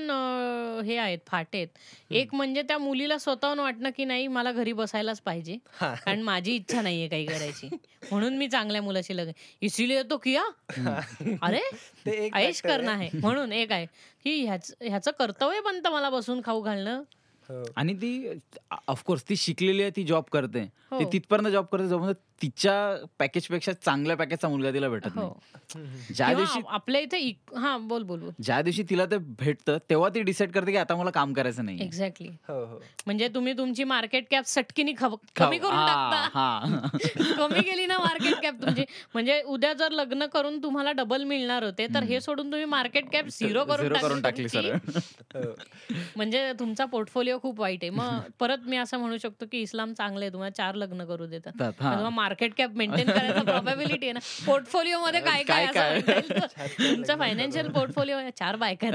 [0.85, 1.67] हे आहेत फाटे आहेत
[2.11, 5.57] एक म्हणजे त्या मुलीला स्वतःहून वाटणं की नाही मला घरी बसायलाच पाहिजे.
[5.77, 5.93] हा.
[5.93, 7.69] कारण माझी इच्छा नाहीये काही करायची.
[8.11, 9.31] म्हणून मी चांगल्या मुलाशी लग्न
[9.61, 10.43] इसिलिये तो किया.
[11.41, 11.59] अरे
[12.05, 13.09] ते factor करणं आहे.
[13.13, 13.85] म्हणून एक आहे
[14.23, 17.03] की ह्याच ह्याचं कर्तव्य बनतं मला बसून खाऊ घालणं.
[17.49, 17.63] हो.
[17.75, 18.29] आणि ती
[18.87, 20.61] ऑफकोर्स ती शिकलेली आहे ती जॉब करते.
[20.91, 20.99] हो.
[20.99, 21.87] ती तिथपर्यंत जॉब करते
[22.43, 25.27] तिच्या पॅकेजपेक्षा चांगल्या पॅकेजचा मुलगा तिला भेटत हो.
[25.75, 26.13] नाही.
[26.13, 27.17] ज्या दिवशी आपल्या इथे
[27.57, 28.29] हा बोल बोल बोल.
[28.43, 31.83] ज्या दिवशी तिला ते भेटतं तेव्हा ती डिसाईड करते की आता मला काम करायचं नाही
[31.83, 32.79] एक्झॅक्टली हो हो.
[33.05, 36.29] म्हणजे तुम्ही तुमची मार्केट कॅप सटकीनी कमी करून टाकता.
[36.33, 36.59] हा.
[37.37, 38.85] कमी केली ना मार्केट कॅप तुमची.
[39.13, 43.27] म्हणजे उद्या जर लग्न करून तुम्हाला डबल मिळणार होते तर हे सोडून तुम्ही मार्केट कॅप
[43.29, 44.47] झिरो करून टाकली.
[44.49, 44.73] सर
[45.35, 45.41] हो.
[46.15, 47.89] म्हणजे तुमचा पोर्टफोलिओ खूप वाईट आहे.
[47.89, 51.51] मग परत मी असं म्हणू शकतो की इस्लाम चांगलं तुम्हाला चार लग्न करू देतात.
[51.79, 54.19] तुम्हाला मार्केट कॅप मेंटेन करायचा प्रॉबॅबिलिटी आहे ना?
[54.45, 55.99] पोर्टफोलिओ मध्ये काय काय काय?
[56.01, 58.89] तुमचा फायनान्शियल पोर्टफोलिओ चार बायका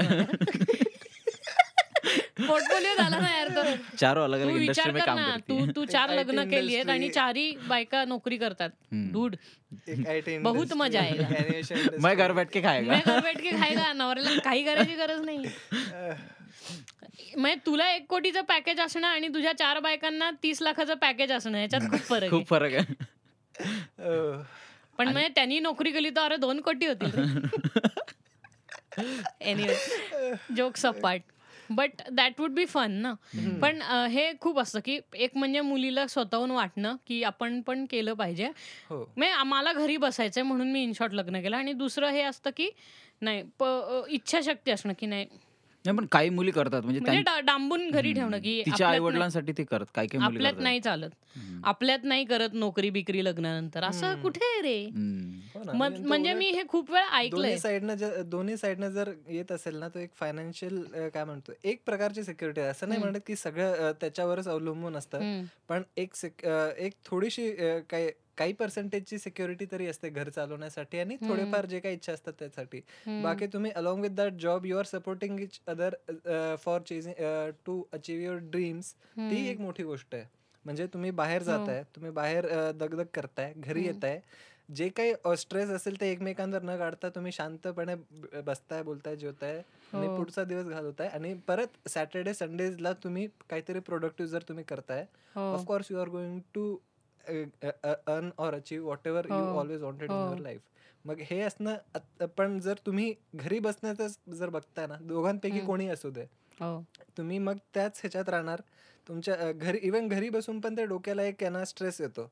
[2.39, 3.63] पोर्टफोलिओ झाला ना यार तो
[3.97, 6.89] चार अलग अलग विचार इंडस्ट्री में कर काम ना तू तू चार लग्न केली आहेत
[6.89, 8.69] आणि चारही बायका नोकरी करतात.
[9.13, 9.35] डूड
[10.41, 11.01] बहुत मजा.
[11.99, 12.91] मैं घर बैठ के खाएगा.
[12.91, 15.43] मी घर बैठ के खायला नवऱ्याला काही करायची गरज नाही.
[17.37, 21.81] म्हणजे तुला एक कोटीचं पॅकेज असणं आणि तुझ्या चार बायकांना तीस लाखाचं पॅकेज असणं याच्यात
[21.91, 22.29] खूप फरक आहे.
[22.29, 22.93] खूप फरक आहे.
[24.97, 27.37] पण म्हणजे त्यांनी नोकरी केली तर अरे दोन कोटी होतील.
[29.41, 29.75] Anyway
[30.55, 31.21] jokes apart
[31.69, 33.13] but that would be fun ना.
[33.61, 38.13] पण अं, हे खूप असतं की एक म्हणजे मुलीला स्वतःहून वाटणं की आपण पण केलं
[38.13, 38.47] पाहिजे.
[38.89, 39.05] हो.
[39.31, 42.69] आम्हाला घरी बसायचंय म्हणून मी इनशॉर्ट लग्न केलं आणि दुसरं हे असतं की
[43.21, 45.25] नाही अ, इच्छाशक्ती असणं की नाही
[45.85, 46.81] नाही पण काही मुली करतात.
[46.83, 49.85] म्हणजे म्हणजे डांबून घरी ठेवणं की तिच्या आई वडिलांसाठी ते करत.
[49.95, 50.61] काही काही मुली आपल्यात.
[50.63, 51.09] नाही चालत.
[51.63, 53.83] आपल्यात नाही करत नोकरी बिकरी लग्नानंतर.
[53.83, 54.15] असं.
[54.21, 54.89] कुठे रे?
[55.73, 57.29] म्हणजे मी हे खूप वेळा ऐकलंय.
[57.41, 60.81] दोन्ही साईडनं दोन्ही साईडनं जर येत असेल ना तो एक फायनान्शियल
[61.13, 62.99] काय म्हणतो एक प्रकारची सिक्युरिटी असं नाही.
[62.99, 65.43] म्हणत की सगळं त्याच्यावरच अवलंबून असतं.
[65.69, 66.13] पण एक
[66.77, 67.51] एक थोडीशी
[67.89, 71.15] काय काही पर्सेंटेजची सिक्युरिटी तरी असते घर चालवण्यासाठी आणि.
[71.21, 72.81] थोडेफार जे काही इच्छा असतात त्यासाठी.
[73.23, 75.95] बाकी तुम्ही along with that job you are supporting each other
[76.59, 77.13] for chasing
[77.65, 79.47] to achieve your dreams ती.
[79.49, 80.25] एक मोठी गोष्ट आहे
[80.65, 83.87] म्हणजे तुम्ही बाहेर जाताय तुम्ही बाहेर दगदग करताय घरी हम्म.
[83.87, 84.19] येताय
[84.69, 87.95] जे काही स्ट्रेस असेल ते एकमेकांवर न काढता तुम्ही शांतपणे
[88.41, 89.57] बसताय बोलताय जेवताय
[89.93, 90.15] आणि हो.
[90.15, 95.05] पुढचा दिवस घालवताय आणि परत सॅटर्डे संडेजला तुम्ही काहीतरी प्रोडक्टिव्ह जर तुम्ही करताय
[95.35, 95.41] हो.
[95.53, 96.75] Of course you are going to
[97.27, 99.35] earn or achieve whatever you.
[99.59, 100.17] Always wanted in.
[100.17, 100.61] Your life
[101.05, 105.59] मग हे असणं पण जर तुम्ही घरी बसण्याचं जर बघताय ना दोघांपैकी.
[105.59, 106.25] कोणी असू दे
[106.59, 106.79] हो.
[107.17, 108.61] तुम्ही मग त्याच ह्याच्यात राहणार
[109.07, 112.23] तुमच्या घरी इवन घरी बसून पण ते डोक्याला एक यांना स्ट्रेस येतो.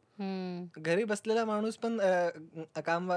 [0.77, 1.97] घरी बसलेला माणूस पण
[2.85, 3.11] काम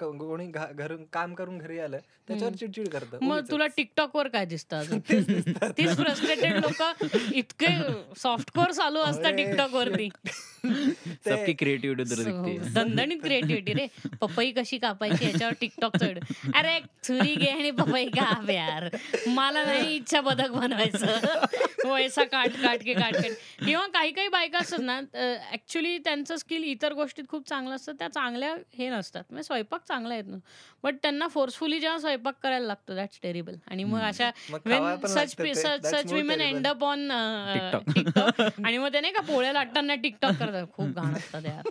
[0.00, 2.54] कोणी घा- घरून काम करून घरी आलं त्याच्यावर.
[2.54, 3.40] चिडचिड करतं मग.
[3.50, 4.84] तुला टिकटॉक वर काय दिसतात
[5.78, 5.96] तीच.
[5.96, 6.82] फ्रस्ट्रेटेड लोक
[7.34, 7.66] इतके
[8.16, 10.08] सॉफ्टकोअर चालू असतात टिकटॉक वरती
[11.26, 13.86] सबकी क्रिएटिव्हिटी उधर दिखती है दणदणीत क्रिएटिव्हिटी रे.
[14.20, 16.18] पपई कशी कापायची याच्यावर टिकटॉक चढ.
[16.54, 18.88] अरे छुरी घे आणि पपई काप यार.
[19.28, 21.06] मला नाही इच्छा बदक बनवायचं.
[21.86, 23.32] वैसा काट काट के काट काट
[23.64, 24.98] किंवा काही काही बायका असतात ना
[25.52, 27.92] ऍक्च्युली त्यांचं स्किल इतर गोष्टीत खूप चांगलं असतं.
[27.98, 29.22] त्या चांगल्या हे नसतात.
[29.30, 30.36] म्हणजे स्वयंपाक चांगला येत ना
[30.84, 34.30] बट त्यांना फोर्सफुली जेव्हा स्वयंपाक करायला लागतो दॅट्स टेरिबल आणि मग अशा
[35.06, 35.34] such.
[35.86, 36.40] Such women.
[36.40, 37.08] End up on.
[37.94, 40.55] TikTok आणि मग ते नाही का पोळ्या लाटताना टिकटॉक करतात.
[40.64, 41.68] खूप घाण असतात यार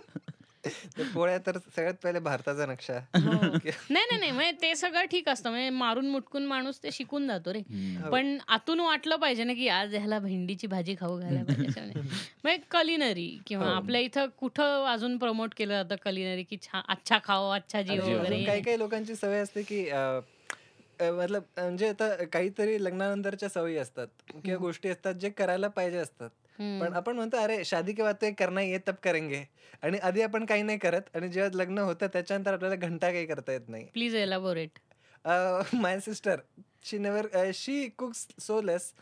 [0.98, 3.30] ते पोळ्या तर सगळ्यात पहिले भारताचा नक्षा हो.
[3.90, 7.52] नाही नाही नाही म्हणजे ते सगळं ठीक असतं म्हणजे मारून मुटकून माणूस ते शिकून जातो
[7.52, 7.58] रे.
[7.58, 8.10] हो.
[8.10, 12.00] पण आतून वाटलं पाहिजे ना की आज ह्याला भेंडीची भाजी खाऊ घालायला पाहिजे.
[12.44, 13.72] म्हणजे कलिनरी किंवा हो.
[13.72, 18.44] आपल्या इथं कुठं अजून प्रमोट केलं जातं कलिनरी की छा अच्छा खाओ अच्छा जीव वगैरे
[18.44, 19.84] काही काही लोकांची सवय असते की
[21.00, 24.06] मतलब म्हणजे आता काहीतरी लग्नानंतरच्या सवयी असतात
[24.44, 26.30] किंवा गोष्टी असतात जे करायला पाहिजे असतात.
[26.58, 29.42] पण आपण म्हणतो अरे शादी के बाद तो एक करना ये तब करेंगे.
[29.82, 33.52] आणि आधी आपण काही नाही करत आणि जेव्हा लग्न होतं त्याच्यानंतर आपल्याला घंटा काही करता
[33.52, 33.84] येत नाही.
[33.84, 34.78] Please elaborate
[35.74, 36.40] my sister
[36.86, 38.92] she never she cooks so less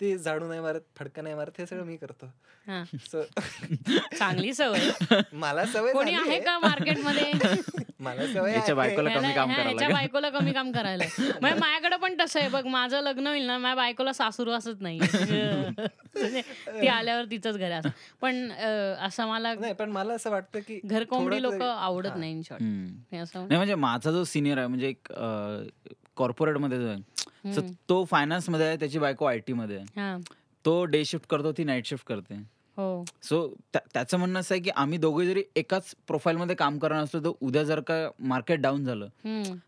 [0.00, 2.26] ती झाडू नाही मारत फडकं नाही मारत हे सगळं मी करतो.
[2.66, 2.82] हा.
[3.02, 3.22] सो
[4.18, 4.90] चांगली सवय.
[5.32, 7.32] मला सवय कोणी आहे का मार्केटमध्ये?
[8.00, 8.74] मला सवय.
[8.74, 9.88] बायकोला कमी काम करायला.
[9.88, 11.04] बायकोला कमी काम करायला
[11.40, 12.48] म्हणजे माझ्याकडे पण तसं आहे.
[12.48, 16.40] बघ माझं लग्न होईल ना माझ्या बायकोला सासूरवासच नाही म्हणजे
[16.80, 17.88] ती आल्यावर तिचंच घर असं
[18.20, 18.50] पण
[19.00, 22.16] असं मला नाही पण मला असं वाटतं की घर कोंबडी थोडं लोक आवडत.
[22.16, 25.12] नाही इन शॉर्ट म्हणजे माझा जो सिनियर आहे म्हणजे एक
[26.16, 27.20] कॉर्पोरेटमध्ये जो आहे
[27.54, 27.72] so हम्म.
[27.88, 30.00] तो फायनान्समध्ये आहे त्याची बायको आय टी मध्ये आहे.
[30.00, 30.16] हा.
[30.64, 32.34] तो डे शिफ्ट करतो ती नाईट शिफ्ट करते.
[32.76, 33.04] हो.
[33.22, 37.20] सो त्याचं म्हणणं असं आहे की आम्ही दोघे जरी एकाच प्रोफाईल मध्ये काम करणार असलो
[37.20, 39.08] तर उद्या जर का मार्केट डाऊन झालं.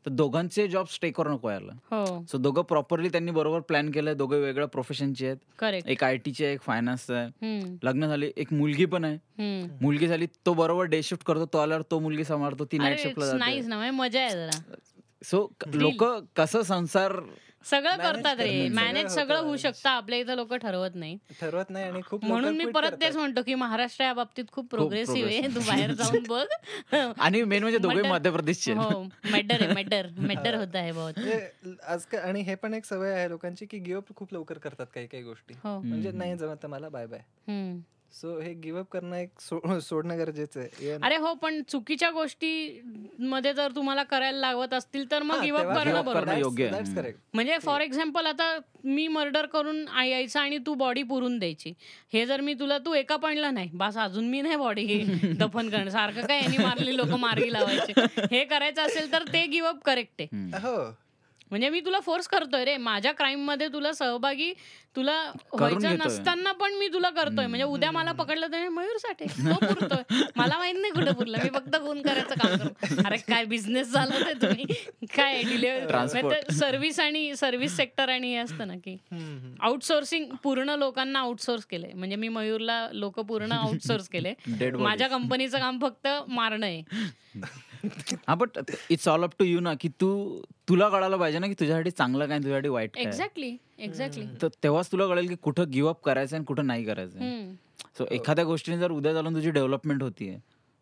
[0.06, 1.72] तर दोघांचे जॉब स्टेकवर नको यायला.
[1.90, 2.24] हो.
[2.32, 5.82] सो दोघं प्रॉपरली त्यांनी बरोबर प्लॅन केलंय दोघे वेगळ्या प्रोफेशनचे आहेत.
[5.86, 7.60] एक आय टीचे एक फायनान्सचं आहे.
[7.82, 9.66] लग्न झाली एक मुलगी पण आहे.
[9.80, 13.36] मुलगी झाली तो बरोबर डे शिफ्ट करतो तो आल्यावर तो मुलगी सांभाळतो ती नाईट शिफ्टला
[13.36, 14.50] म्हणजे मजा आहे
[15.24, 16.04] सो लोक
[16.36, 17.20] कसं संसार
[17.70, 18.68] सगळं Manage करतात रे.
[18.68, 19.56] मॅनेज सगळं होऊ.
[19.56, 19.88] शकतं.
[19.88, 21.18] आपल्या इथं लोक ठरवत नाही.
[21.40, 22.92] ठरवत नाही आणि खूप म्हणून मी परत.
[23.00, 25.40] तेच म्हणतो की महाराष्ट्र या बाबतीत खूप प्रोग्रेसिव्ह आहे.
[25.54, 26.44] तू बाहेर जाऊन बघ.
[27.18, 28.72] आणि मेन म्हणजे दोघे मटर- मध्य प्रदेशचे.
[28.72, 29.02] हो
[29.32, 31.14] मेडर आहे मेडर मेडर होत आहे बहुत.
[31.86, 35.22] आजकाल आणि हे पण एक सवय आहे लोकांची की गिव्ह खूप लवकर करतात काही काही
[35.22, 35.54] गोष्टी.
[35.64, 35.78] हो.
[35.80, 37.20] म्हणजे नाही जमत मला बाय बाय.
[38.14, 39.40] सो हे गिव्हअप करणं एक
[39.80, 40.90] सोडणं गरजेचं आहे.
[41.02, 42.80] अरे हो पण चुकीच्या गोष्टी
[43.18, 46.70] मध्ये जर तुम्हाला करायला लागत असतील तर मग गिव्हअप करणं give up बरोबर योग्य.
[47.34, 51.72] म्हणजे फॉर एक्झाम्पल आता मी मर्डर करून यायचं आणि तू बॉडी पुरून द्यायची.
[52.12, 55.02] हे जर मी तुला तू एका पॉईंटला नाही बस अजून मी नाही बॉडी
[55.40, 58.00] दफन करणं सारखं काय यांनी मारली लोक मार्गी लावायचे.
[58.30, 60.58] हे करायचं असेल तर ते गिव्हअप करेक्ट आहे.
[60.58, 60.76] हो.
[61.50, 62.76] म्हणजे मी तुला फोर्स करतोय रे.
[62.76, 64.52] माझ्या क्राईममध्ये तुला सहभागी
[64.96, 65.14] तुला
[65.52, 65.96] व्हायचं.
[65.98, 67.46] नसताना पण मी तुला करतोय.
[67.46, 69.26] म्हणजे उद्या मला पकडलं तर मयूर साठे.
[70.36, 71.38] मला माहीत नाही कुठं पुरलं.
[71.42, 74.64] मी फक्त खून करायचं काम करतो अरे काय बिझनेस झालं ते तुम्ही?
[75.16, 75.42] काय.
[75.42, 78.96] डिलिव्हरी सर्व्हिस आणि सर्व्हिस सेक्टर आणि हे असतं ना की.
[79.60, 81.92] आउटसोर्सिंग पूर्ण लोकांना आउटसोर्स केलंय.
[81.94, 84.32] म्हणजे मी मयूरला लोक पूर्ण आउटसोर्स केले.
[84.72, 86.82] माझ्या कंपनीचं काम फक्त मारणं आहे.
[88.28, 88.58] हा but
[88.90, 90.08] it's all up to you ना की तू
[90.68, 95.06] तुला कळायला पाहिजे ना की तुझ्यासाठी चांगलं काय तुझ्यासाठी वाईट एक्झॅक्टली एक्झॅक्टली तर तेव्हाच तुला
[95.06, 97.52] कळेल की कुठं गिव्हअप करायचं आणि कुठं नाही करायचं
[97.98, 100.38] सो एखाद्या गोष्टीने जर उद्या चालून तुझी डेव्हलपमेंट होतीये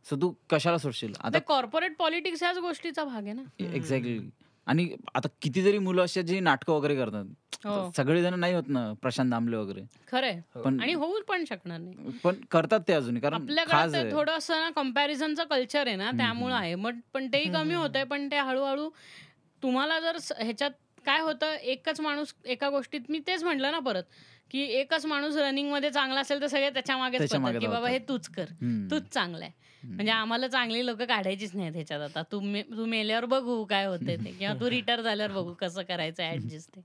[0.06, 1.12] सो तू कशाला सोडशील?
[1.20, 3.42] आता कॉर्पोरेट पॉलिटिक्स ह्याच गोष्टीचा भाग आहे ना.
[3.58, 4.18] एक्झॅक्टली
[4.66, 7.24] आणि आता कितीतरी मुलं अशी जी नाटकं वगैरे करतात.
[7.64, 7.90] हो.
[7.96, 9.80] सगळेजण नाही होत ना प्रशांत दामले वगैरे.
[10.08, 10.40] खरंय.
[10.54, 12.18] पण आणि होऊ पण शकणार नाही.
[12.24, 16.74] पण करतात ते अजून कारण आपल्याकडे थोडं असं ना कम्पॅरिझनचं कल्चर आहे ना त्यामुळं आहे.
[16.74, 18.88] मग पण तेही कमी होत आहे पण ते हळूहळू
[19.62, 20.70] तुम्हाला जर ह्याच्यात
[21.06, 24.02] काय होतं एकच माणूस एका गोष्टीत मी तेच म्हटलं ना परत
[24.50, 27.88] की एकच माणूस रनिंगमध्ये चांगला असेल तर सगळे त्याच्यामागे की बाबा.
[27.88, 28.44] हे तूच कर.
[28.90, 29.60] तूच चांगला आहे.
[29.82, 32.22] म्हणजे आम्हाला चांगली लोक काढायचीच नाहीत ह्याच्यात आता.
[32.22, 32.40] तू
[32.76, 36.80] तू मेल्यावर बघू काय होते ते किंवा तू रिटायर झाल्यावर बघू कसं करायचं ऍडजस्ट ते.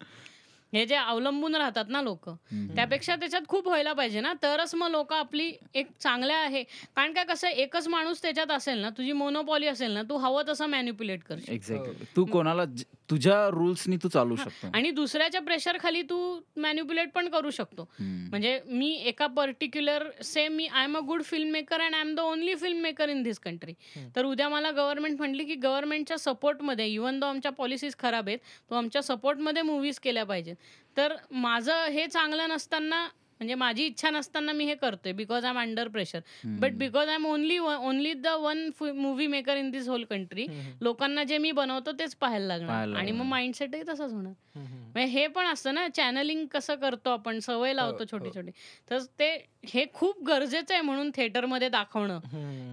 [0.73, 2.30] हे जे अवलंबून राहतात ना लोक
[2.76, 4.34] त्यापेक्षा त्याच्यात खूप व्हायला पाहिजे ना.
[4.44, 6.64] तरच मग लोक आपली एक चांगल्या आहे.
[6.95, 10.65] कारण काय कसं एकच माणूस त्याच्यात असेल ना तुझी मोनोपॉली असेल ना तू हवं तसं
[10.65, 12.65] मॅन्युप्युलेट एक्झॅक्टली तू कोणाला
[13.09, 14.67] तुझ्या रुल्सनी तू चालू शकतो.
[14.73, 16.17] आणि दुसऱ्याच्या प्रेशर खाली तू
[16.57, 17.88] मॅन्युप्युलेट पण करू शकतो.
[17.99, 22.13] म्हणजे मी एका particular say me I am a good film maker and I am
[22.15, 23.73] the only film maker in this country
[24.15, 28.39] तर उद्या मला गव्हर्नमेंट म्हटली की गव्हर्नमेंटच्या सपोर्टमध्ये इवन दो आमच्या पॉलिसीज खराब आहेत
[28.69, 30.55] तो आमच्या सपोर्टमध्ये मूवीज केल्या पाहिजेत.
[30.97, 33.07] तर माझं हे चांगलं नसताना
[33.39, 37.14] म्हणजे माझी इच्छा नसताना मी हे करतोय because I am under pressure but because I
[37.14, 40.47] am only only the one movie maker in this whole country
[40.81, 42.95] लोकांना जे मी बनवतो तेच पाहायला लागणार.
[42.95, 43.26] आणि मग.
[43.26, 44.99] माइंडसेटही तसंच होणार.
[44.99, 48.34] हे पण असतं ना चॅनलिंग कसं करतो आपण सवय लावतो हो, छोटी हो.
[48.35, 48.51] छोटी
[48.89, 52.19] तर ते हे खूप गरजेचं आहे म्हणून थिएटरमध्ये दाखवणं.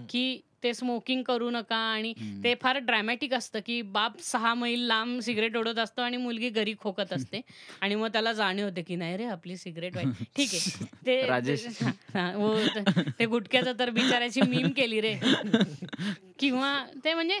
[0.09, 2.13] की ते स्मोकिंग करू नका आणि.
[2.43, 6.73] ते फार ड्रॅमॅटिक असतं की बाप सहा मैल लांब सिगरेट ओढत असतो आणि मुलगी घरी
[6.79, 7.41] खोकत असते.
[7.81, 10.07] आणि मग त्याला जाणीव होते की नाही रे आपली सिगरेट वाईट.
[10.37, 10.85] ठीक आहे.
[11.05, 11.65] ते राजेश.
[11.81, 12.31] ते- हा,
[13.19, 15.13] ते- गुटख्याचं तर बिचाराची मीम केली रे.
[16.39, 17.39] किंवा ते म्हणजे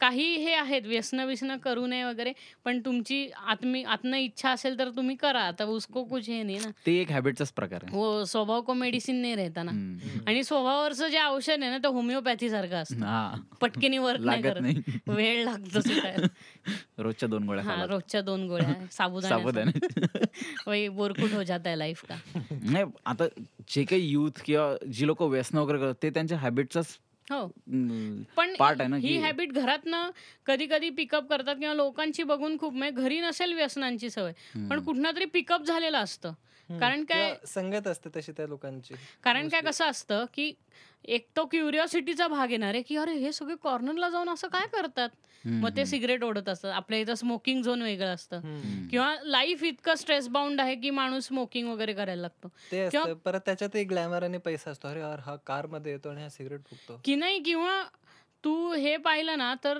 [0.00, 2.32] काही हे आहेत व्यसन विसन करू नये वगैरे
[2.64, 5.40] पण तुमची आत्मी आत्म इच्छा असेल तर तुम्ही करा.
[5.40, 6.70] आता उसको कुछ हे नाही ना.
[6.86, 7.96] ते एक हॅबिटचाच प्रकार आहे.
[7.96, 9.72] हो स्वभाव को मेडिसिन नाही राहता ना.
[10.26, 13.04] आणि स्वभावावरचं जे औषध आहे ना ते होमिओपॅथी सारखं असतं.
[13.04, 13.34] हा.
[13.60, 14.62] पटकेनी वर्क नाही लागत करत.
[14.62, 14.98] नाही.
[15.06, 15.78] वेळ लागतो.
[16.98, 17.84] रोजच्या दोन गोळ्या हा.
[17.84, 18.74] रोजच्या दोन गोळ्या.
[18.92, 22.16] साबुदाणा बोरकुट हो जाता है लाईफ का?
[22.62, 23.24] नाही आता
[23.68, 26.98] जे काही युथ किंवा जी लोक व्यसन वगैरे करतात ते त्यांच्या हॅबिटचाच
[27.30, 27.46] हो.
[28.36, 30.10] पण पार्ट आहे ना ही हॅबिट घरातनं
[30.46, 34.32] कधी कधी पिकअप करतात किंवा लोकांची बघून खूप म्हणजे घरी नसेल व्यसनांची सवय
[34.70, 36.32] पण कुठनं तरी पिकअप झालेलं असतं.
[36.70, 38.94] कारण काय संगत असते तशी त्या लोकांची.
[39.22, 40.52] कारण काय कसं असतं की
[41.04, 45.08] एक तो क्युरिओसिटीचा भाग येणार आहे की अरे हे सगळे कॉर्नरला जाऊन असं काय करतात?
[45.44, 46.72] मग ते सिगरेट ओढत असतात.
[46.72, 48.40] आपल्या इथं स्मोकिंग झोन वेगळं असतं.
[48.90, 52.48] किंवा लाईफ इतकं स्ट्रेस बाउंड आहे की माणूस स्मोकिंग वगैरे करायला लागतो.
[52.72, 52.88] ते
[53.24, 54.88] परत त्याच्यात एक ग्लॅमर आणि पैसा असतो.
[54.88, 57.00] अरे यार हा कारमध्ये येतो आणि हा सिगरेट फुकतो.
[57.04, 57.82] की नाही किंवा
[58.44, 59.78] तू हे पाहिलं ना तर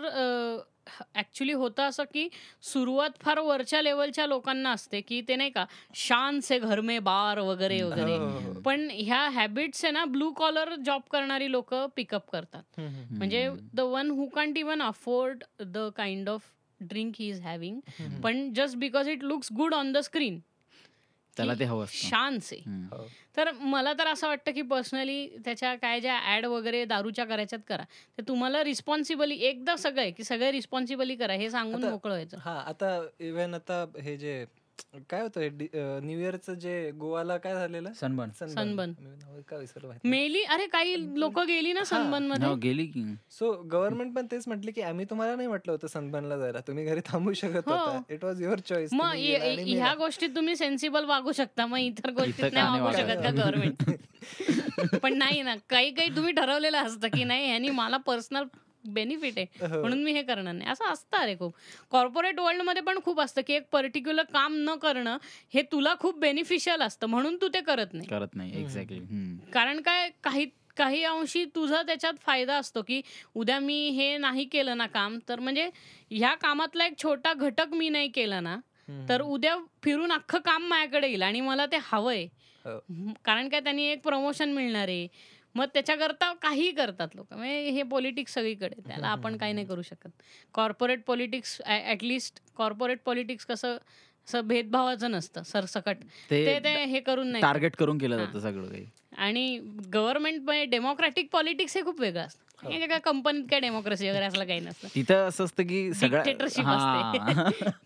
[1.16, 2.28] ऍक्च्युली होतं असं की
[2.62, 7.39] सुरुवात फार वरच्या लेवलच्या लोकांना असते की ते नाही का शान से घर में बार
[7.39, 8.60] वगैरे वगैरे हो, हो, हो.
[8.60, 12.81] पण ह्या हॅबिट्स आहे ना ब्लू कॉलर जॉब करणारी लोक पिकअप करतात.
[13.10, 16.43] म्हणजे the one who can't even afford the kind of
[16.81, 17.81] drink he is having.
[18.23, 20.40] पण just because it looks good on the screen
[21.39, 22.86] त्याला ते हवं असतं शान से हम्म.
[22.93, 23.06] हो.
[23.36, 27.82] तर मला तर असं वाटतं की पर्सनली त्याच्या काय ज्या ऍड वगैरे दारूच्या करायच्यात करा
[28.19, 32.59] ते तुम्हाला रिस्पॉन्सिबली एकदा सगळं आहे की सगळे रिस्पॉन्सिबली करा हे सांगून मोकळं व्हायचं हा
[32.60, 34.44] आता इव्हन आता हे जे
[35.10, 35.40] काय होतं
[36.02, 37.90] न्यू इयरचं जे गोवाला काय झालेलं?
[39.52, 40.42] विसरलो माहिती मेली?
[40.42, 43.02] अरे काही लोक गेली ना सनबनमध्ये हो, गेली की.
[43.30, 46.60] सो गव्हर्नमेंट पण तेच म्हटले की आम्ही तुम्हाला नाही म्हटलं होतं सनबर्नला जायला.
[46.60, 47.74] तुम्ही घरी थांबू शकत हो.
[47.74, 48.00] होता.
[48.10, 51.66] इट वॉज युअर चॉईस मग ह्या गोष्टीत तुम्ही सेन्सिबल वागू शकता.
[51.66, 53.30] मग इतर गोष्टीत नाही वागू शकत का?
[53.30, 55.55] गव्हर्नमेंट पण नाही ना.
[55.70, 58.44] काही काही तुम्ही ठरवलेलं असतं की नाही ह्यांनी मला पर्सनल
[58.84, 59.66] बेनिफिट आहे.
[59.66, 59.80] हो.
[59.80, 60.70] म्हणून मी हे करणार नाही.
[60.70, 61.55] असं असतं अरे खूप.
[61.90, 65.16] कॉर्पोरेट वर्ल्डमध्ये पण खूप असतं की एक पर्टिक्युलर काम न करणं
[65.55, 67.06] हे तुला खूप बेनिफिशियल असतं.
[67.06, 68.09] म्हणून तू ते करत नाही.
[68.09, 68.60] करत नाही.
[68.60, 69.00] एक्झॅक्टली
[69.52, 70.46] कारण काय काही
[70.76, 73.00] काही अंशी तुझा त्याच्यात फायदा असतो की
[73.34, 75.68] उद्या मी हे नाही केलं ना काम तर म्हणजे
[76.10, 78.56] ह्या कामातला एक छोटा घटक मी नाही केला ना
[79.09, 82.26] तर उद्या फिरून अख्खं काम माझ्याकडे येईल आणि मला ते हवंय.
[82.64, 82.78] हो.
[83.24, 85.06] कारण काय त्यांनी एक प्रमोशन मिळणार आहे.
[85.59, 87.35] मग त्याच्याकरता काहीही करतात लोक.
[87.35, 90.09] म्हणजे हे पॉलिटिक्स सगळीकडे त्याला आपण काही नाही करू शकत.
[90.55, 93.76] Corporate politics at least corporate politics कसं
[94.28, 95.97] असं भेदभावाचं नसतं सरसकट.
[96.30, 98.16] ते ते हे करून नाही टार्गेट करून केलं.
[98.16, 98.86] जातं सगळं काही.
[99.16, 99.60] आणि
[99.93, 102.44] गव्हर्नमेंट डेमोक्रॅटिक पॉलिटिक्स हे खूप वेगळं असतं.
[102.62, 102.89] हो.
[102.89, 105.93] काय कंपनीत काय डेमोक्रेसी वगैरे असलं काही नसतं तिथं असं असतं की
[106.62, 107.12] हा.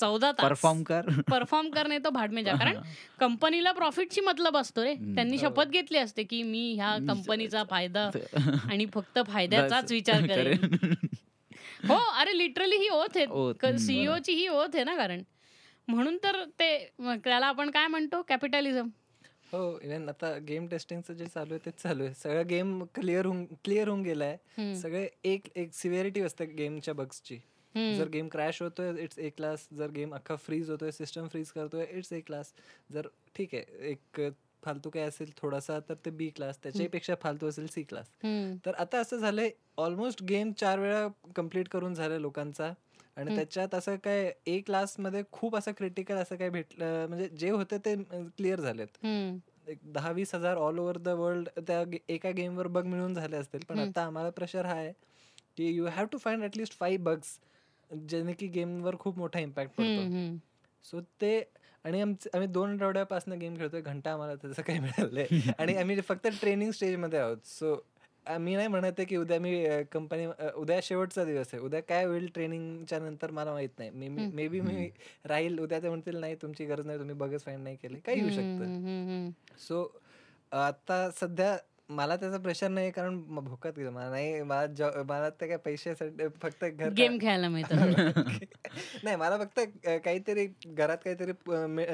[0.00, 0.42] चौदा तास.
[0.42, 1.00] परफॉर्म कर.
[1.30, 2.80] परफॉर्म करणे तो भाड में जा कारण
[3.20, 4.94] कंपनीला प्रॉफिटची मतलब असतो रे.
[4.94, 5.38] त्यांनी.
[5.38, 8.24] शपथ घेतली असते की मी ह्या कंपनीचा फायदा ते-
[8.72, 10.94] आणि फक्त फायद्याचाच विचार करेन.
[11.88, 13.24] हो अरे लिटरली ही ओथ आहे.
[13.24, 13.76] हम्म.
[13.76, 15.22] सीईओ ची ही ओथ आहे ना कारण.
[15.88, 16.68] म्हणून तर ते
[17.00, 18.22] त्याला आपण काय म्हणतो?
[18.22, 18.88] कॅपिटलिझम
[19.52, 22.14] हो इव्हन आता गेम टेस्टिंगचं जे चालू आहे तेच चालू आहे.
[22.14, 24.36] सगळं गेम क्लिअर होऊन क्लिअर होऊन गेलाय.
[24.74, 27.38] सगळे एक एक सिव्हिरिटी असते गेमच्या बग्सची
[27.74, 31.86] जर गेम क्रॅश होतोय इट्स ए क्लास जर गेम अख्खा फ्रीज होतोय सिस्टम फ्रीज करतोय
[31.90, 32.52] इट्स ए क्लास
[32.92, 34.20] जर ठीक आहे एक
[34.62, 38.06] फालतू काय असेल थोडासा तर ते बी क्लास त्याच्याही पेक्षा फालतू असेल सी क्लास
[38.66, 41.06] तर आता असं झालंय ऑलमोस्ट गेम चार वेळा
[41.36, 42.72] कंप्लीट करून झालं लोकांचा.
[43.16, 43.34] आणि.
[43.36, 47.94] त्याच्यात असं काय ए क्लासमध्ये खूप असं क्रिटिकल असं काय भेटलं म्हणजे जे होते ते
[48.36, 49.04] क्लिअर झालेत.
[49.68, 53.60] एक दहा वीस हजार ऑल ओव्हर द वर्ल्ड त्या एका गेमवर बग मिळून झाले असतील.
[53.68, 53.78] पण.
[53.80, 54.92] आता आम्हाला प्रेशर हा आहे
[55.56, 57.38] की you have to find at least five bugs
[58.08, 60.38] ज्याने की गेमवर खूप मोठा इम्पॅक्ट पडतो.
[60.84, 61.42] सो ते
[61.84, 65.26] आणि आमचे आम्ही दोन आठवड्यापासून गेम खेळतोय घंटा आम्हाला त्याचं काही मिळालंय.
[65.58, 67.36] आणि आम्ही फक्त ट्रेनिंग स्टेजमध्ये आहोत.
[67.44, 67.74] सो
[68.40, 70.26] मी नाही म्हणत आहे की उद्या मी कंपनी
[70.56, 71.62] उद्या शेवटचा दिवस आहे.
[71.62, 73.90] उद्या काय होईल ट्रेनिंगच्या नंतर मला माहीत नाही.
[73.90, 74.28] मे हम्म.
[74.34, 74.88] मे बी मी
[75.24, 77.98] राहील उद्या ते म्हणतील नाही तुमची गरज नाही तुम्ही बगच फाईंड नाही केले.
[77.98, 79.30] काही येऊ शकतं.
[79.58, 80.00] सो
[80.52, 81.56] आता सध्या
[81.88, 83.90] मला त्याचा प्रेशर नाही कारण भोकात गेलं.
[83.90, 87.74] मला नाही मला जॉ- मला ते काय पैशासाठी फक्त घर गेम खेळायला मिळतं.
[89.04, 89.60] नाही मला फक्त
[90.04, 91.32] काहीतरी घरात काहीतरी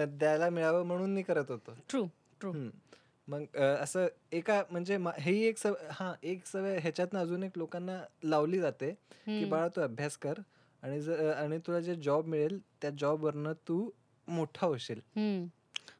[0.07, 1.75] द्यायला मिळावं म्हणून मी करत होतो.
[1.89, 2.07] True
[2.41, 2.53] true.
[3.29, 8.59] मग असं एका म्हणजे ही एक सवय हा एक सवय ह्याच्यातनं अजून एक लोकांना लावली
[8.59, 8.91] जाते
[9.27, 10.39] की बाळा तू अभ्यास कर
[10.83, 13.91] आणि जर आणि तुला जे जॉब मिळेल त्या जॉबवरनं तू
[14.29, 15.01] मोठा होशील.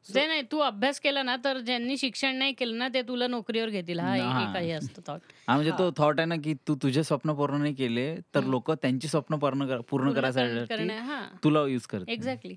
[0.05, 3.69] ते नाही तू अभ्यास केला ना तर ज्यांनी शिक्षण नाही केलं ना ते तुला नोकरीवर
[3.69, 3.99] घेतील.
[3.99, 5.89] हा काही असतं थॉट हा म्हणजे तो.
[5.97, 8.43] थॉट आहे ना की तू तुझे स्वप्न पूर्ण नाही केले तर.
[8.43, 11.21] लोक त्यांची स्वप्न पूर्ण कर- पूर्ण करायसाठी हा.
[11.43, 12.55] तुला युज करत एक्झॅक्टली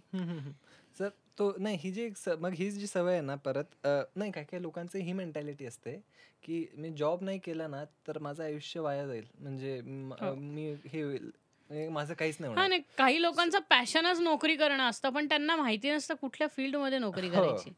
[0.98, 1.08] सर
[1.38, 2.08] तो नाही ही जी
[2.40, 6.00] मग ही जी सवय आहे ना परत नाही काय काय लोकांची ही मेंटॅलिटी असते
[6.42, 9.24] की मी जॉब नाही केला ना तर माझं आयुष्य वाया जाईल.
[9.40, 10.34] म्हणजे म- हो.
[10.34, 11.30] मी हे होईल.
[11.74, 12.78] माझं काहीच नाही हा होणार.
[12.98, 17.34] काही लोकांचं पॅशनच नोकरी करणं असतं पण त्यांना माहिती नसतं कुठल्या फील्डमध्ये नोकरी हो.
[17.34, 17.70] करायची.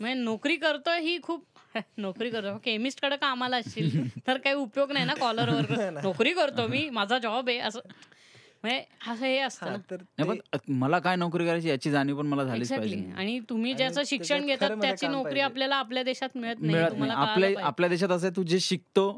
[0.00, 1.44] म्हणजे नोकरी करतोय ही खूप
[1.98, 5.90] नोकरी करतो केमिस्टकडे कामाला असशील तर काही उपयोग नाही ना कॉलरवर.
[6.02, 7.80] नोकरी करतो मी माझा जॉब आहे असं.
[7.80, 8.19] म्हणजे
[8.64, 12.44] असं हे असतं हा, ना नाही पण मला काय नोकरी करायची याची जाणीव पण मला
[12.44, 15.40] झालीच पाहिजे आणि तुम्ही ज्याचं शिक्षण घेतात त्याची नोकरी.
[15.40, 17.64] आपल्याला आपल्या देशात मिळत नाही नाही आपल्या.
[17.66, 19.08] आपल्या देशात असं तू जे शिकतो.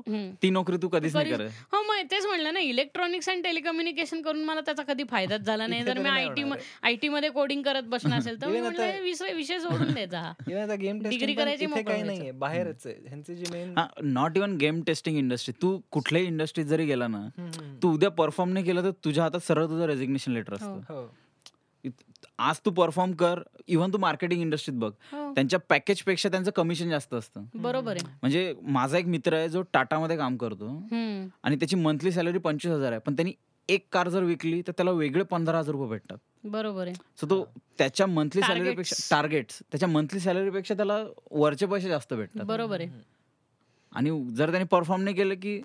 [0.43, 4.45] ती नोकरी तू कधीच नाही करत हो मग तेच म्हणलं ना इलेक्ट्रॉनिक्स अँड टेलिकम्युनिकेशन करून
[4.45, 6.43] मला त्याचा कधी फायदाच झाला नाही जर मी तरी नाही आयटी
[6.83, 8.61] आयटी मध्ये कोडिंग करत बसणार असेल तर मी
[9.03, 10.33] विषय विषय सोडून द्यायचा हा.
[10.39, 12.03] टेस्टिंग करायची काही.
[12.03, 12.87] नाहीये बाहेरच
[14.05, 17.27] not even game testing industry तू कुठल्याही इंडस्ट्रीत जरी गेला ना
[17.83, 20.81] तू उद्या परफॉर्म नाही केलं तर तुझ्या हातात सरळ तुझं रेजिग्नेशन लेटर असतं.
[20.89, 21.91] हो.
[22.39, 24.91] आज तू परफॉर्म कर इव्हन तू मार्केटिंग इंडस्ट्रीत बघ.
[25.13, 27.45] हो, त्यांच्या पॅकेजपेक्षा त्यांचं कमिशन जास्त असतं.
[27.55, 28.17] बरोबर आहे.
[28.23, 30.69] म्हणजे माझा एक मित्र आहे जो टाटामध्ये काम करतो.
[31.43, 33.01] आणि त्याची मंथली सॅलरी पंचवीस हजार आहे.
[33.01, 33.33] पण त्यांनी
[33.69, 36.19] एक कार जर विकली तर त्याला वेगळे पंधरा हजार रुपये भेटतात.
[36.45, 36.95] बरोबर आहे.
[37.21, 37.45] सो तो
[37.79, 38.59] त्याच्या मंथली Targets.
[38.59, 40.99] सॅलरीपेक्षा टार्गेट्स त्याच्या मंथली सॅलरीपेक्षा त्याला
[41.31, 42.45] वरचे पैसे जास्त भेटतात.
[42.45, 42.89] बरोबर आहे.
[43.93, 45.61] आणि जर त्यांनी परफॉर्म नाही केलं की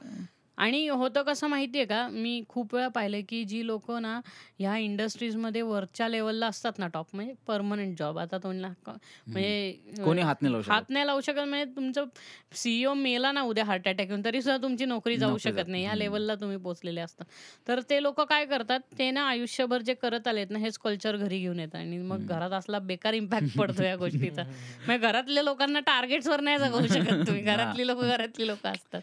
[0.58, 2.08] आणि होतं कसं माहितीये का?
[2.08, 4.20] मी खूप वेळा पाहिलंय की जी लोक ना
[4.60, 8.94] ह्या इंडस्ट्रीजमध्ये वरच्या लेवलला असतात ना टॉप म्हणजे परमनंट जॉब आता तुम्हाला
[9.28, 11.40] म्हणजे कोणी हात नाही लावू हात शकत नाही लावू शकत.
[11.40, 12.06] म्हणजे तुमचं
[12.54, 15.86] सीईओ मेला ना उद्या हार्ट अटॅक येऊन तरी सुद्धा तुमची नोकरी जाऊ शकत नाही.
[15.86, 16.00] नाही.
[16.00, 17.24] लेवलला तुम्ही पोहोचलेले असता.
[17.68, 21.40] तर ते लोक काय करतात ते ना आयुष्यभर जे करत आलेत ना हेच कल्चर घरी
[21.40, 21.80] घेऊन येतात.
[21.80, 22.26] आणि मग.
[22.28, 24.44] घरात असला बेकार इम्पॅक्ट पडतो या गोष्टीचा.
[24.44, 27.42] म्हणजे घरातल्या लोकांना टार्गेट्सवर नाही जगवू शकत तुम्ही.
[27.46, 29.02] घरातली लोक घरातली लोक असतात.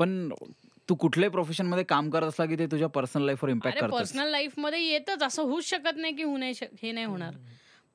[0.00, 0.28] पण
[0.88, 4.30] तू कुठल्याही प्रोफेशनमध्ये काम करत असला की ते तुझ्या पर्सनल लाईफवर इम्पॅक्ट अरे करतात पर्सनल
[4.30, 5.22] लाईफमध्ये येतच.
[5.22, 6.52] असं होऊच शकत नाही की होऊ नाही
[6.82, 7.34] हे नाही होणार.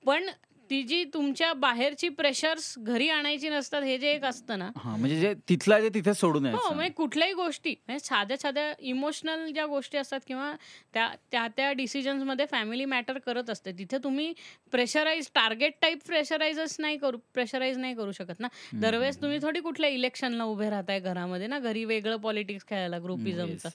[0.06, 0.30] पण
[0.70, 4.70] ती जी तुमच्या बाहेरची प्रेशर्स घरी आणायची नसतात हे जे एक असतं ना.
[4.76, 9.46] हा म्हणजे जे तिथला जे तिथे सोडून हो म्हणजे कुठल्याही गोष्टी म्हणजे साध्या साध्या इमोशनल
[9.54, 10.52] ज्या गोष्टी असतात किंवा
[10.94, 13.72] त्या त्या त्या डिसिजन्समध्ये फॅमिली मॅटर करत असते.
[13.72, 14.34] तिथे तुम्ही
[14.72, 18.48] प्रेशराईज टार्गेट टाईप प्रेशराईजच नाही करू प्रेशराईज नाही करू शकत ना.
[18.74, 23.70] दरवेळेस तुम्ही थोडी कुठल्या इलेक्शनला उभे राहताय घरामध्ये ना घरी वेगळं पॉलिटिक्स खेळायला ग्रुपिझमचं.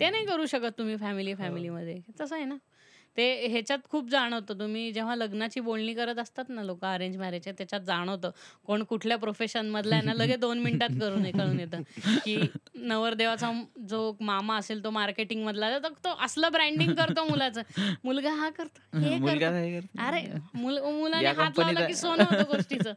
[0.00, 2.56] ते नाही करू शकत तुम्ही फॅमिली फॅमिलीमध्ये तसं आहे ना.
[3.16, 4.58] ते ह्याच्यात खूप जाणवतं.
[4.58, 8.30] तुम्ही जेव्हा लग्नाची बोलणी करत असतात ना लोक अरेंज मॅरेजच्या त्याच्यात जाणवतं.
[8.64, 11.80] कोण कुठल्या प्रोफेशन मधला आहे ना लगेच दोन मिनिटात करून कळून येतं.
[12.24, 13.50] की नवरदेवाचा
[13.88, 17.62] जो मामा असेल तो मार्केटिंग मधला तर तो असलं ब्रँडिंग करतो मुलाचं.
[18.04, 19.54] मुलगा हा करतो हे करतो.
[19.98, 20.20] अरे
[20.54, 22.92] मुल मुलाने हात लावला की सोनं होतं गोष्टीचं.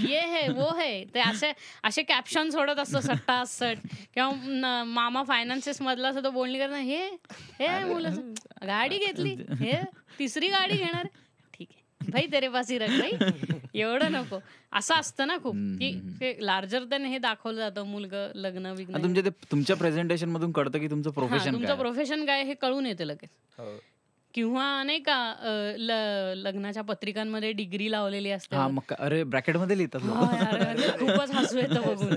[0.00, 1.04] ये है वो है.
[1.14, 1.52] ते असे
[1.84, 3.76] असे कॅप्शन सोडत असतो सट्टा सट.
[4.14, 7.04] किंवा मामा फायनान्सेस मधला असं तो बोलणी करणार हे
[7.60, 8.32] हे मुलाचं
[8.66, 9.34] गाडी घेतली.
[9.60, 9.80] हे
[10.18, 11.06] तिसरी गाडी घेणार.
[11.54, 12.10] ठीक आहे.
[12.10, 13.12] भाई तेरे पास ही रख भाई.
[13.74, 14.38] एवढं नको.
[14.72, 19.30] असं असतं ना खूप की लार्जर दॅन हे दाखवलं जातं मुलगा लग्न विग्न तुमच्या ते
[19.50, 23.30] तुमच्या प्रेझेंटेशन मधून कळतं की तुमचं प्रोफेशन तुमचं काय प्रोफेशन काय हे कळून येते लगेच.
[23.58, 23.76] हो.
[24.34, 25.34] किंवा नाही का
[25.78, 28.56] ल- लग्नाच्या पत्रिकांमध्ये डिग्री लावलेली असते.
[28.56, 30.16] हा मग अरे ब्रॅकेटमध्ये लिहितात लोक.
[31.00, 32.14] खूपच हसू येतं बघून.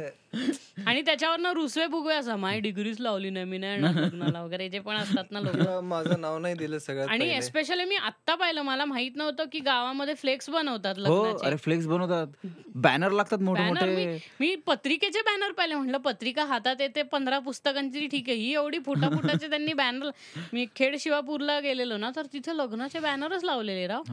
[0.86, 5.32] आणि त्याच्यावरनं रुसवे फुगवे असा माझी डिग्रीच लावली नाही मी नाही वगैरे जे पण असतात
[5.32, 5.56] ना लोक.
[5.84, 7.30] माझं नाव नाही दिलं सगळ्यात आणि.
[7.30, 12.48] एस्पेशली मी आत्ता पाहिलं मला माहीत नव्हतं की गावामध्ये फ्लेक्स बनवतात हो अरे फ्लेक्स बनवतात.
[12.78, 17.40] बॅनर लागतात मोठे बॅनर मी मोठे मी पत्रिकेचे बॅनर पाहिले म्हटलं पत्रिका हातात येते पंधरा
[17.40, 18.38] पुस्तकांची ठीक आहे.
[18.38, 20.10] ही एवढी फुटा फुटाचे त्यांनी बॅनर
[20.54, 24.04] मी खेड शिवापूरला गेलेलो ना तर तिथे लग्नाचे बॅनरच लावलेले राव.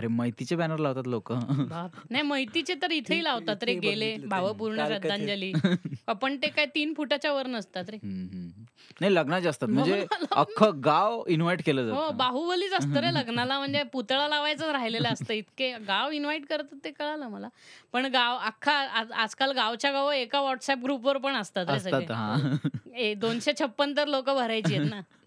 [0.00, 1.32] अरे मैतीचे बॅनर लावतात लोक.
[1.32, 4.86] नाही मैतीचे तर इथेही लावतात रे ते गेले भावपूर्ण.
[4.86, 5.52] श्रद्धांजली.
[6.08, 7.98] आपण ते काय तीन फुटाच्या वर नसतात रे.
[9.00, 9.68] नाही लग्नाचे असतात.
[9.68, 13.58] म्हणजे अख्खं गाव इन्व्हाइट केलं हो जातं बाहुबलीच असतं रे लग्नाला.
[13.58, 15.34] म्हणजे पुतळा लावायचं राहिलेलं असतं.
[15.34, 17.48] इतके गाव इन्व्हाइट करतात ते कळालं मला.
[17.92, 22.04] पण गाव अख्खा आज- आजकाल गावच्या गाव एका व्हॉट्सअप ग्रुपवर पण असतात रे सगळे.
[22.04, 23.14] हा.
[23.16, 25.00] दोनशे छप्पन तर लोक भरायची आहेत ना.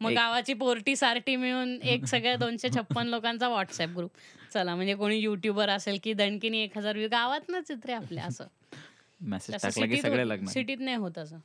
[0.00, 4.10] मग गावाची पोरटी सारटी मिळून एक सगळ्या दोनशे छप्पन लोकांचा व्हॉट्सअप ग्रुप
[4.52, 7.08] चला म्हणजे कोणी युट्यूबर असेल की दणकीनी एक हजार view.
[7.10, 8.44] गावातनंच आहेत रे आपल्या असं
[9.20, 11.36] मेसेज सिटीत नाही होत असं.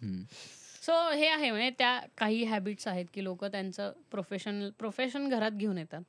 [0.85, 5.77] सो हे आहे म्हणजे त्या काही हॅबिट्स आहेत की लोक त्यांचं प्रोफेशनल प्रोफेशन घरात घेऊन
[5.77, 6.01] येतात.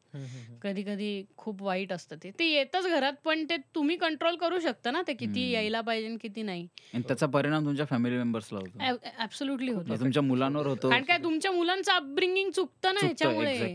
[0.62, 2.30] कधी कधी खूप वाईट असतं ते.
[2.30, 6.42] ते येतच घरात पण ते तुम्ही कंट्रोल करू शकता ना ते किती यायला पाहिजे किती
[6.42, 6.66] नाही.
[6.94, 9.08] त्याचा परिणाम तुमच्या फॅमिली मेंबर्सला होतो.
[9.18, 9.96] ऍब्सोल्युटली होतो.
[10.00, 10.90] तुमच्या मुलांवर होतो.
[10.90, 13.72] कारण काय तुमच्या मुलांचं अपब्रिंगिंग चुकतं ना ह्याच्यामुळे.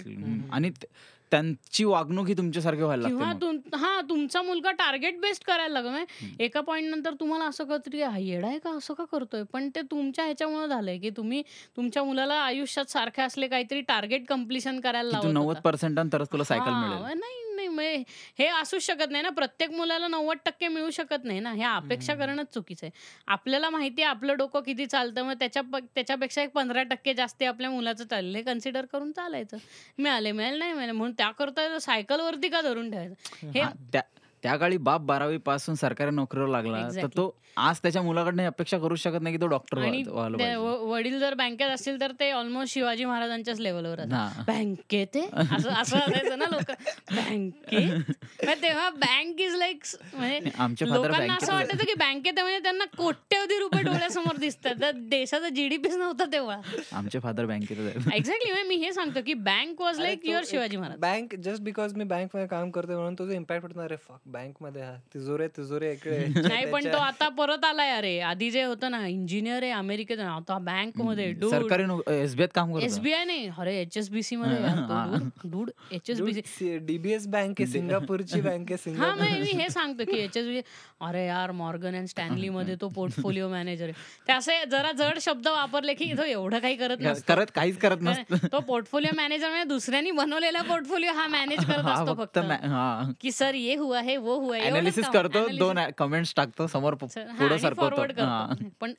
[0.51, 0.71] आणि
[1.31, 6.43] त्यांची वागणूक ही तुमच्यासारखी व्हायला किंवा लागते हा तुमचा मुलगा टार्गेट बेस्ड करायला लागला म्हणजे
[6.43, 8.69] एका पॉईंट नंतर तुम्हाला असं कळतं की हा येडा आहे का?
[8.69, 9.43] असं का करतोय?
[9.43, 11.41] पण ते तुमच्या ह्याच्यामुळे झालंय की तुम्ही
[11.77, 15.59] तुमच्या मुलाला आयुष्यात सारखे असले काहीतरी टार्गेट कम्प्लिशन करायला लावत नव्वद होता.
[15.61, 17.19] पर्सेंट तरच तुला सायकल मिळेल.
[17.19, 18.03] नाही नाही म्हणजे
[18.39, 19.29] हे असूच शकत नाही ना.
[19.29, 21.53] प्रत्येक मुलाला नव्वद टक्के मिळू शकत नाही ना.
[21.53, 22.99] ह्या अपेक्षा करणंच चुकीचं आहे.
[23.27, 25.23] आपल्याला माहिती आहे आपलं डोकं किती चालतं.
[25.23, 25.61] मग त्याच्या
[25.95, 28.37] त्याच्यापेक्षा एक पंधरा टक्के जास्ती आपल्या मुलाचं चाललं.
[28.37, 29.57] हे कन्सिडर करून चालायचं.
[29.97, 30.91] मिळाले मिळाले नाही मिळाले.
[30.91, 33.13] म्हणून त्याकरता सायकल वरती का धरून ठेवायचं?
[33.59, 33.69] हा,
[34.43, 37.07] त्या काळी बाप बारावी पासून सरकारी नोकरीवर लागला तर.
[37.07, 39.81] तो आज त्याच्या मुलाकडनं अपेक्षा करू शकत नाही की तो डॉक्टर
[40.33, 43.99] ते वडील जर बँकेत असतील तर ते ऑलमोस्ट शिवाजी महाराजांच्याच लेवलवर.
[44.47, 45.25] बँकेत आहे?
[45.55, 46.71] असं असं असायचं ना लोक
[47.11, 49.83] बँकेत तेव्हा बँक इज लाईक
[50.13, 51.63] म्हणजे आमचे father लोकांना असं आहे.
[51.63, 56.59] वाटायचं की बँकेत आहे म्हणजे त्यांना कोट्यवधी रुपये डोळ्यासमोर दिसतात तर देशाचा जीडीपीच नव्हता तेव्हा
[56.93, 60.99] आमचे फादर आहेत एक्झॅक्टली मी हे सांगतो की बँक वॉज लाईक तो your Shivaji Maharaj
[60.99, 64.93] bank just because मी बँकमध्ये काम करतोय म्हणून तुझं इम्पॅक्ट होणार फक बँकमध्ये हा.
[65.13, 66.17] तिजोरे तिजोरे इकडे.
[66.47, 68.19] नाही पण तो आता परत आलाय अरे.
[68.21, 71.83] आधी जे होतं ना इंजिनियर आहे अमेरिकेत आता बँकमध्ये सरकारी
[72.13, 78.71] एसबीआयत काम करतो एसबीआय नाही अरे एचएसबीसी मध्ये डूड एचएसबीसी डीबीएस बँक आहे सिंगापूरची बँक
[78.71, 80.61] आहे हा सिंगापूर मी हे सांगतो की एचएसबी
[81.01, 83.93] अरे यार मॉर्गन अँड स्टॅनली मध्ये तो पोर्टफोलिओ मॅनेजर आहे.
[84.27, 87.23] ते असे जरा जड शब्द वापरले की तो एवढं काही करत नसतो.
[87.27, 88.47] करत काहीच करत नसतं.
[88.51, 93.11] तो पोर्टफोलिओ मॅनेजर म्हणजे दुसऱ्यांनी बनवलेला पोर्टफोलिओ हा मॅनेज करत हा असतो फक्त हा.
[93.21, 95.05] की सर ये हुआ है वो है अनालिसिस.
[95.07, 95.59] करतो Analysis.
[95.59, 98.45] दोन कमेंट्स टाकतो समोर पुढे सरकवतो हा.
[98.47, 98.67] करतो.
[98.79, 98.93] पण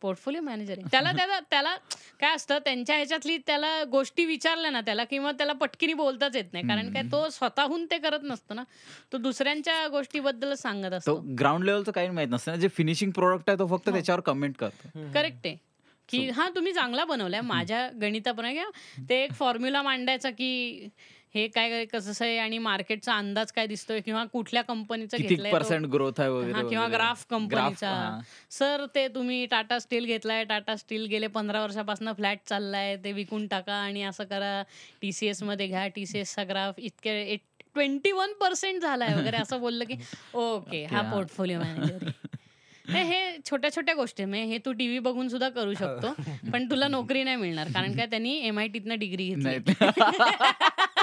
[0.00, 0.88] पोर्टफोलिओ मॅनेजर आहे.
[0.90, 1.76] त्याला त्याला त्याला
[2.20, 6.68] काय असतं त्यांच्या ह्याच्यातली त्याला गोष्टी विचारल्या ना त्याला किंवा त्याला पटकिनी बोलताच येत नाही.
[6.68, 8.62] कारण काय तो स्वतःहून ते करत नसतो ना.
[9.12, 11.14] तो दुसऱ्यांच्या गोष्टीबद्दल सांगत तो असतो.
[11.38, 12.56] ग्राउंड लेवलचं काही माहीत नसतं ना.
[12.56, 13.76] जे फिनिशिंग प्रोडक्ट आहे तो हो.
[13.76, 15.10] फक्त त्याच्यावर कमेंट करतो.
[15.14, 15.56] करेक्ट आहे.
[16.08, 17.40] की हा तुम्ही चांगला बनवलाय.
[17.40, 18.62] माझ्या गणिताप्रमाणे
[19.08, 20.88] ते एक फॉर्म्युला मांडायचा की
[21.36, 25.50] हे काय कसं आहे आणि मार्केटचा अंदाज काय दिसतोय किंवा कुठल्या कंपनीचं किती.
[25.50, 26.86] पर्सेंट ग्रोथ आहे वगैरे हा, किंवा.
[26.88, 27.92] ग्राफ कंपनीचा.
[28.50, 33.46] सर ते तुम्ही टाटा स्टील घेतलाय टाटा स्टील गेले पंधरा वर्षापासून फ्लॅट चाललाय ते विकून
[33.46, 34.62] टाका आणि असं करा
[35.02, 37.36] टीसीएसमध्ये घ्या टीसीएस चा ग्राफ इतके
[37.74, 39.94] ट्वेंटी वन पर्सेंट झालाय वगैरे असं बोललं की
[40.36, 41.02] ओके हा.
[41.04, 42.08] पोर्टफोलिओ मॅनेजर
[42.88, 44.24] हे छोट्या छोट्या गोष्टी.
[44.24, 46.12] म्हणजे हे तू टीव्ही बघून सुद्धा करू शकतो
[46.52, 49.86] पण तुला नोकरी नाही मिळणार कारण काय त्यांनी एम आय टीतनं डिग्री घेतली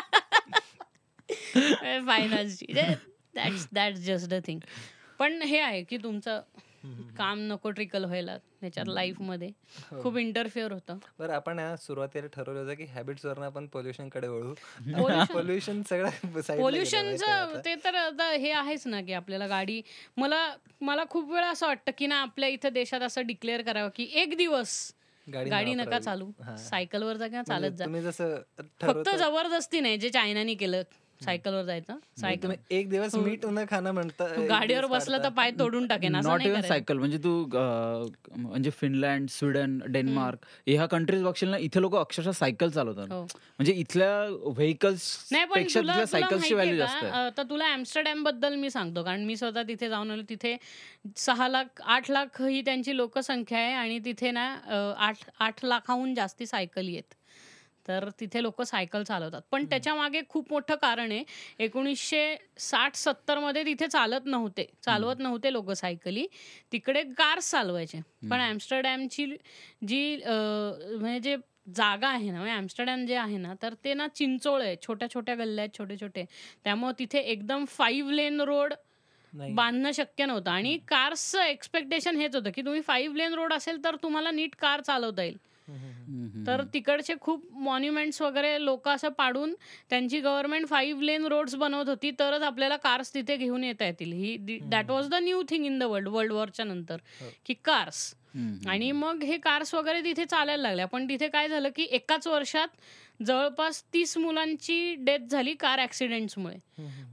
[2.07, 2.73] फायनान्सची
[3.35, 4.59] that's that's just a thing
[5.19, 6.41] पण हे आहे की तुमचं
[7.17, 9.47] काम नको ट्रिकल व्हायला त्याच्यात लाईफमध्ये.
[9.91, 10.01] हो.
[10.01, 10.97] खूप इंटरफिअर होतं.
[11.19, 14.53] बरं आपण सुरुवातीला ठरवलं होतं की हॅबिट्स वरनं आपण पोल्युशनकडे वळू.
[15.31, 16.09] पोल्युशन सगळं
[16.57, 17.61] पोल्युशनचं आता.
[17.65, 19.81] ते तर आता हे आहेच ना की आपल्याला गाडी
[20.17, 24.03] मला मला खूप वेळा असं वाटतं की ना आपल्या इथं देशात असं डिक्लेअर करावं की
[24.13, 24.93] एक दिवस
[25.27, 25.99] गाडी नका.
[25.99, 26.31] चालू.
[26.57, 27.85] सायकलवर जा किंवा चालत जा.
[27.85, 28.35] तुम्ही जसं
[28.81, 30.83] फक्त जबरदस्ती नाही जे चायनाने केलं.
[31.23, 31.97] सायकलवर जायचं.
[32.21, 35.29] सायकल एक दिवस मीठ न खाणं म्हणता तू एक गाडीवर बसलं तर.
[35.29, 36.67] पाय तोडून टाकेन असं नॉट नाही इव्हन.
[36.67, 37.33] सायकल म्हणजे तू
[38.37, 43.11] म्हणजे फिनलँड स्वीडन डेन्मार्क ह्या कंट्रीज बघशील ना इथे लोक अक्षरशः सायकल चालवतात.
[43.11, 43.21] हो.
[43.23, 44.11] म्हणजे इथल्या
[44.45, 47.05] व्हेकल्स नाही पण पेक्षा सायकलची व्हॅल्यू जास्त
[47.37, 50.55] तर तुला ऍम्स्टरडॅमबद्दल मी सांगतो कारण मी स्वतः तिथे जाऊन आलो तिथे
[51.17, 54.45] सहा लाख आठ लाख ही त्यांची लोकसंख्या आहे आणि तिथे ना
[54.97, 57.13] आठ आठ लाखाहून जास्ती सायकली आहेत.
[57.87, 59.41] तर तिथे लोक सायकल चालवतात.
[59.51, 61.23] पण त्याच्यामागे खूप मोठं कारण आहे
[61.63, 66.25] एकोणीसशे साठ सत्तरमध्ये तिथे चालत नव्हते चालवत नव्हते लोक सायकली.
[66.71, 67.99] तिकडे कार्स चालवायचे.
[68.29, 69.25] पण ॲम्स्टरडॅमची
[69.87, 71.35] जी म्हणजे जे
[71.75, 74.75] जागा आहे ना म्हणजे ॲम्स्टरडॅम जे आहे ना तर ते ना चिंचोळ आहे.
[74.81, 76.25] छोट्या छोट्या गल्ल्या आहेत छोटे छोटे.
[76.63, 78.73] त्यामुळे तिथे एकदम फाईव्ह लेन रोड
[79.33, 80.51] बांधणं शक्य नव्हतं.
[80.51, 84.81] आणि कार्सचं एक्सपेक्टेशन हेच होतं की तुम्ही फाईव्ह लेन रोड असेल तर तुम्हाला नीट कार
[84.81, 85.37] चालवता येईल.
[86.47, 89.53] तर तिकडचे खूप मॉन्युमेंट्स वगैरे लोक असं पाडून
[89.89, 94.11] त्यांची गव्हर्नमेंट फाईव्ह लेन रोड्स बनवत होती तरच आपल्याला कार्स तिथे घेऊन येता येतील.
[94.13, 97.29] ही that was the new thing in the world world वॉरच्या नंतर हो.
[97.45, 98.13] की कार्स
[98.67, 102.67] आणि मग हे कार्स वगैरे तिथे चालायला लागल्या पण तिथे काय झालं की एकाच वर्षात
[103.23, 106.55] जवळपास तीस मुलांची डेथ झाली कार ऍक्सिडेंट्समुळे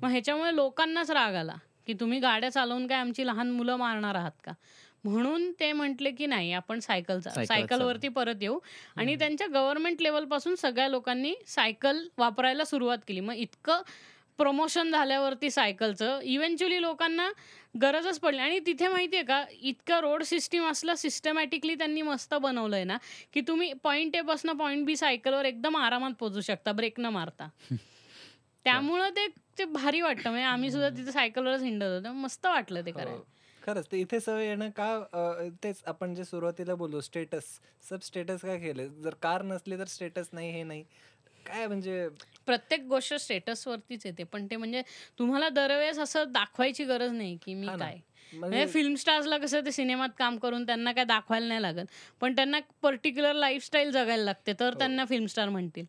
[0.02, 1.54] मग ह्याच्यामुळे लोकांनाच राग आला
[1.86, 4.52] की तुम्ही गाड्या चालवून काय आमची लहान मुलं मारणार आहात का?
[5.04, 8.58] म्हणून ते म्हटले की नाही आपण सायकल सायकलवरती परत येऊ.
[8.96, 13.20] आणि त्यांच्या गव्हर्नमेंट लेवलपासून सगळ्या लोकांनी सायकल वापरायला सुरुवात केली.
[13.20, 13.82] मग इतकं
[14.38, 17.30] प्रमोशन झाल्यावरती सायकलचं इव्हेंच्युअली लोकांना
[17.82, 18.38] गरजच पडली.
[18.38, 22.96] आणि तिथे माहितीये का इतकं रोड सिस्टीम असलं सिस्टमॅटिकली त्यांनी मस्त बनवलंय ना
[23.32, 27.48] की तुम्ही पॉईंट ए पासून पॉईंट बी सायकलवर एकदम आरामात पोहोचू शकता ब्रेक न मारता.
[28.64, 29.26] त्यामुळं ते
[29.58, 30.30] ते भारी वाटतं.
[30.30, 32.12] म्हणजे आम्ही सुद्धा तिथे सायकलवरच हिंडत होतो.
[32.12, 33.10] मस्त वाटलं ते करायला.
[33.10, 33.24] हो.
[33.70, 37.44] खरंच ते इथे सवय येणं का तेच आपण जे सुरुवातीला बोललो स्टेटस.
[37.88, 38.88] सब स्टेटस काय केले?
[39.02, 40.82] जर कार नसली तर स्टेटस नाही हे नाही.
[41.46, 42.08] काय म्हणजे?
[42.46, 44.82] प्रत्येक गोष्ट स्टेटस वरतीच येते पण ते म्हणजे
[45.18, 47.76] तुम्हाला दरवेळेस असं दाखवायची गरज नाही की मी हा.
[47.76, 47.98] काय.
[48.32, 51.86] म्हणजे फिल्म स्टार्सला कसं ते सिनेमात काम करून त्यांना काय दाखवायला नाही लागत.
[52.20, 55.84] पण त्यांना पर्टिक्युलर लाईफस्टाईल जगायला लागते तर त्यांना फिल्म स्टार म्हणतील.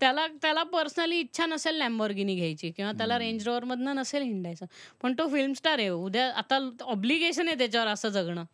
[0.00, 4.66] त्याला त्याला पर्सनली इच्छा नसेल लॅम्बॉर्गिनी घ्यायची किंवा त्याला रेंज रोवर मधनं नसेल हिंडायचं
[5.02, 5.88] पण तो फिल्म स्टार आहे.
[5.88, 8.44] उद्या आता ऑब्लिगेशन आहे त्याच्यावर असं जगणं.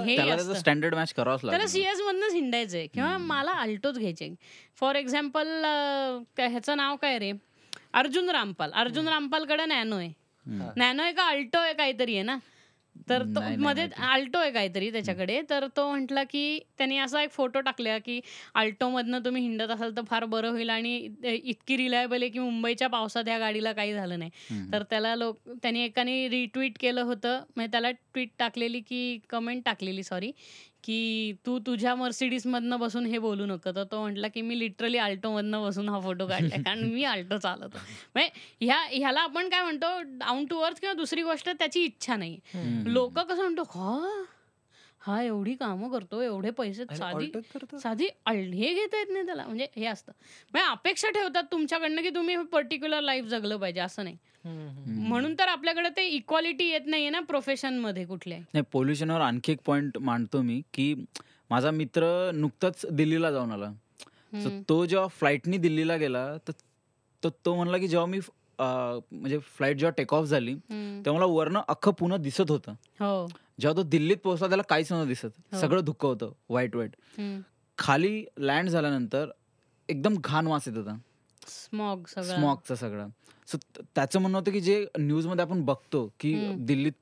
[0.00, 0.16] हे
[0.54, 4.28] स्टँडर्ड मॅच करावाच त्याला सीएस मधनच हिंडायचंय किंवा मला अल्टोच घ्यायचे
[4.80, 5.48] फॉर एक्झाम्पल
[6.38, 7.32] ह्याचं नाव काय रे?
[7.92, 8.70] अर्जुन रामपाल.
[8.72, 10.12] अर्जुन रामपालकडे नॅनो आहे.
[10.76, 12.36] नॅनो आहे का अल्टो आहे काहीतरी आहे ना?
[13.08, 13.86] तर तो मध्ये.
[13.98, 15.40] आल्टो आहे काहीतरी त्याच्याकडे.
[15.50, 18.20] तर तो म्हटला की त्यांनी असा एक फोटो टाकला की
[18.54, 22.88] आल्टो मधनं तुम्ही हिंडत असाल तर फार बरं होईल आणि इतकी रिलायबल आहे की मुंबईच्या
[22.88, 24.30] पावसात या गाडीला काही झालं नाही.
[24.72, 27.40] तर त्याला लोक त्यांनी एकाने रिट्विट केलं होतं.
[27.56, 30.30] म्हणजे त्याला ट्विट टाकलेली की कमेंट टाकलेली सॉरी
[30.84, 33.70] की तू तुझ्या मर्सिडीज मधनं बसून हे बोलू नको.
[33.70, 37.38] तर तो म्हटला की मी लिटरली आल्टो मधनं बसून हा फोटो काढलाय कारण मी आल्टो
[37.38, 37.78] चालवतो.
[38.14, 42.38] म्हणजे ह्या ह्याला आपण काय म्हणतो डाऊन टू अर्थ किंवा दुसरी गोष्ट त्याची इच्छा नाही.
[42.86, 44.24] लोक कसं म्हणतो हा
[45.02, 47.30] हा एवढी कामं करतो एवढे पैसे साधी
[47.78, 49.44] साधी हे घेता येत नाही त्याला.
[49.44, 50.12] म्हणजे हे असतं.
[50.52, 54.16] म्हणजे अपेक्षा ठेवतात तुमच्याकडनं की तुम्ही पर्टिक्युलर लाईफ जगलं पाहिजे असं नाही.
[54.86, 59.98] म्हणून तर आपल्याकडे ते इक्वालिटी येत नाहीये ना प्रोफेशनमध्ये कुठल्या नाही पोल्युशनवर आणखी एक पॉइंट
[59.98, 60.94] मांडतो मी की
[61.50, 63.72] माझा मित्र नुकताच दिल्लीला जाऊन आला.
[64.44, 66.26] So तो जेव्हा फ्लाईटनी दिल्लीला गेला
[67.22, 68.18] तर तो म्हणला की जेव्हा मी
[68.60, 72.72] म्हणजे फ्लाईट जेव्हा टेक ऑफ झाली तेव्हा मला वरनं अख्खं पुन्हा दिसत होतं.
[73.00, 73.26] हो.
[73.60, 75.24] जेव्हा तो दिल्लीत पोहोचला त्याला काहीच नव्हतं दिसत.
[75.24, 75.60] हो.
[75.60, 76.96] सगळं धुकं होतं वाईट वाईट
[77.78, 79.30] खाली लँड झाल्यानंतर
[79.88, 80.96] एकदम घाण वास येत होता.
[81.46, 83.08] स्मॉग स्मॉकचा सगळं.
[83.52, 83.58] सो
[83.94, 86.32] त्याचं म्हणणं होतं की जे न्यूजमध्ये आपण बघतो की.
[86.58, 86.92] दिल्लीत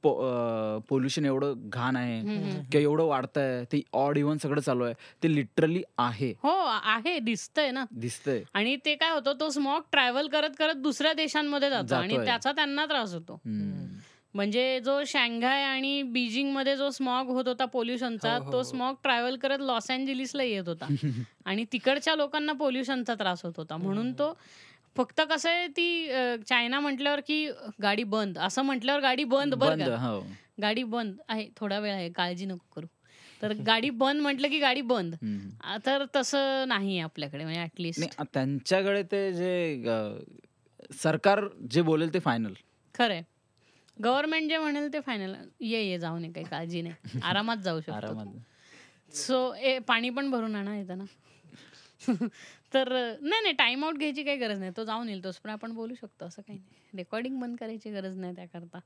[0.88, 2.20] पोल्युशन एवढं घाण आहे.
[2.20, 6.54] किंवा एवढं वाढतंय ते ऑड इव्हन सगळं चालू आहे ते लिटरली आहे हो
[6.86, 11.70] आहे दिसतंय ना दिसतंय आणि ते काय होतं तो स्मॉग ट्रॅव्हल करत करत दुसऱ्या देशांमध्ये
[11.70, 12.16] जातो आणि.
[12.24, 13.40] त्याचा त्यांना त्रास होतो.
[14.34, 18.62] म्हणजे जो शांघाय आणि बीजिंगमध्ये जो स्मॉग होत होता पोल्युशनचा हो, हो, तो हो.
[18.62, 20.86] स्मॉग ट्रॅव्हल करत लॉस अँजेलिसला येत होता
[21.44, 24.32] आणि तिकडच्या लोकांना पोल्युशनचा त्रास होत होता म्हणून तो
[24.96, 26.08] फक्त कसं आहे ती
[26.48, 27.46] चायना म्हटल्यावर की
[27.82, 28.38] गाडी बंद.
[28.38, 30.20] असं म्हटल्यावर गाडी बंद बंद हो.
[30.62, 31.14] गाडी बंद.
[31.28, 32.86] आहे थोडा वेळ आहे काळजी नको करू.
[33.42, 35.14] तर गाडी बंद म्हटलं की गाडी बंद.
[35.86, 39.82] तर तसं नाही आपल्याकडे म्हणजे ऍटलिस्ट त्यांच्याकडे ते जे
[40.92, 42.52] सरकार जे बोलेल ते फायनल
[42.94, 43.22] खरंय
[43.96, 47.20] गव्हर्नमेंट जे म्हणेल ते फायनल ये ये जाऊ नये काही काळजी नाही.
[47.22, 48.32] आरामात जाऊ शकतो
[49.14, 51.04] सो ए पाणी पण भरून आणा येताना
[52.72, 52.88] तर
[53.20, 55.94] नाही नाही टाइम आउट घ्यायची काही गरज नाही तो जाऊन येईल तोच पण आपण बोलू
[55.94, 58.78] शकतो असं काही नाही रेकॉर्डिंग बंद करायची गरज नाही त्याकरता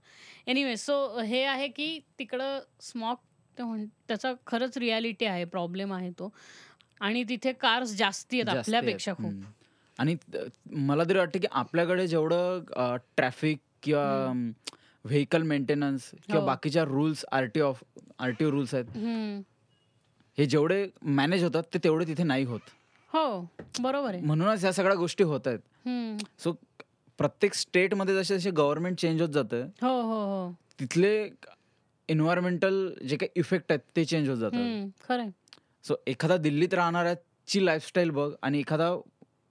[0.47, 3.20] एनिवे सो हे आहे की तिकडं स्मॉक
[3.56, 6.32] ते म्हण त्याचा खरंच रियालिटी आहे प्रॉब्लेम आहे तो
[7.01, 8.56] आणि तिथे कार्स जास्ती आहेत.
[8.59, 9.43] आपल्यापेक्षा खूप.
[9.97, 10.15] आणि
[10.66, 14.32] मला तरी वाटतं की आपल्याकडे जेवढं ट्रॅफिक किंवा
[15.05, 16.47] व्हेकल मेंटेनन्स किंवा हो.
[16.47, 17.82] बाकीच्या rules RTO of
[18.19, 19.43] RTO rules आहेत.
[20.39, 22.70] हे जेवढे मॅनेज होतात ते तेवढे तिथे नाही होत
[23.15, 23.41] हो
[23.81, 26.19] बरोबर आहे म्हणूनच ह्या सगळ्या गोष्टी होत आहेत.
[26.39, 26.53] सो
[27.19, 31.12] प्रत्येक स्टेटमध्ये जसे जसे गव्हर्नमेंट चेंज होत जातं हो हो हो तिथले
[32.09, 34.89] एन्व्हायरमेंटल जे काही इफेक्ट आहेत ते चेंज होत जातात हम्म.
[35.09, 35.28] खरंय
[35.85, 38.95] सो एखादा दिल्लीत राहणाऱ्याची लाईफस्टाईल बघ आणि एखादा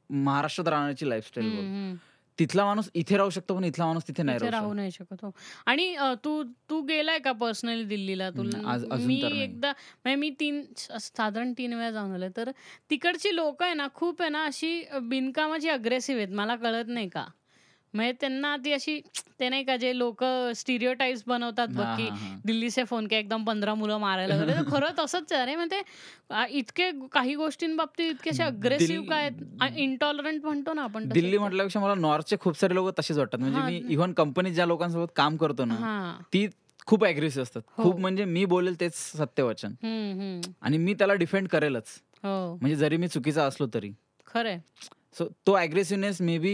[0.10, 1.96] महाराष्ट्रात राहण्याची लाईफस्टाईल बघ.
[2.40, 5.32] तिथला माणूस इथे राहू शकतो पण इथला माणूस तिथे नाही राहू नाही शकत हो.
[5.66, 8.30] आणि तू तू गेलाय का पर्सनली दिल्लीला?
[8.30, 9.20] तुला मी.
[9.34, 12.52] एकदा म्हणजे मी तीन साधारण तीन वेळा जाऊन आले तर
[12.90, 17.26] तिकडची लोक आहे ना खूप आहे ना अशी बिनकामाची अग्रेसिव्ह आहेत मला कळत नाही का?
[17.94, 19.00] म्हणजे त्यांना ती अशी
[19.40, 20.24] ते नाही का जे लोक
[20.56, 22.10] स्टिरिओटाईप्स बनवतात बघ की.
[22.46, 25.42] दिल्ली से फोन के एकदम पंधरा मुलं मारायला वगैरे तर खरं तसंच आहे.
[25.42, 25.82] अरे म्हणजे
[26.50, 29.30] इतके काही गोष्टींबाबतीत इतके असे अग्रेसिव्ह काय
[29.76, 31.38] इंटॉलरंट म्हणतो ना आपण दिल्ली.
[31.38, 33.40] म्हटल्यापेक्षा मला नॉर्थचे खूप सारे लोक तसेच वाटतात.
[33.40, 33.62] म्हणजे.
[33.62, 36.48] मी इव्हन कंपनीत ज्या लोकांसोबत काम करतो ना ती
[36.88, 37.62] खूप अग्रेसिव्ह असतात.
[37.78, 37.84] हो.
[37.84, 39.74] खूप म्हणजे मी बोलेल तेच सत्यवचन.
[40.62, 41.88] आणि मी त्याला डिफेंड करेलच.
[42.24, 42.56] हो.
[42.56, 43.92] म्हणजे जरी मी चुकीचा असलो तरी.
[44.28, 44.60] खरंय.
[45.18, 46.54] सो तो अग्रेसिव्हनेस मे बी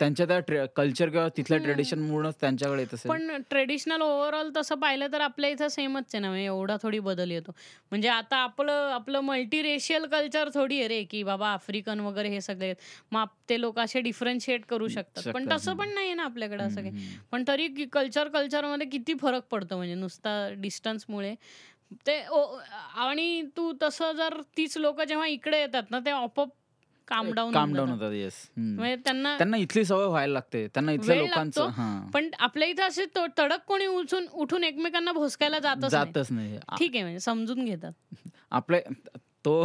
[0.00, 1.58] त्यांच्या त्या कल्चर किंवा तिथल्या.
[1.58, 6.20] ट्रेडिशन मुळेच त्यांच्याकडे येत असेल पण ट्रेडिशनल ओव्हरऑल तसं पाहिलं तर आपल्या इथं सेमच आहे
[6.20, 7.52] ना म्हणजे एवढा थोडी बदल येतो
[7.90, 12.72] म्हणजे आता आपलं आपलं मल्टीरेशियल कल्चर थोडी आहे रे की बाबा आफ्रिकन वगैरे हे सगळे.
[13.12, 15.76] मग ते लोक असे डिफरन्शिएट करू शकतात पण तसं.
[15.76, 20.36] पण नाही ना आपल्याकडे असं काही पण तरी कल्चर कल्चरमध्ये किती फरक पडतो म्हणजे नुसता
[20.58, 21.34] डिस्टन्समुळे
[22.06, 22.16] ते
[22.98, 26.48] आणि तू तसं जर तीच लोक जेव्हा इकडे येतात ना ते आपोआप
[27.08, 31.16] काम डाऊन काम डाऊन होतात येस म्हणजे त्यांना त्यांना इथली सवय व्हायला लागते त्यांना इथल्या
[31.16, 35.90] लोकांचं पण आपल्या इथं असे तो- तडक कोणी उचून उठून एकमेकांना भोसकायला नाही.
[35.90, 37.92] जातच नाही ठीक आहे म्हणजे समजून घेतात
[38.52, 38.80] आपल्या
[39.44, 39.64] तो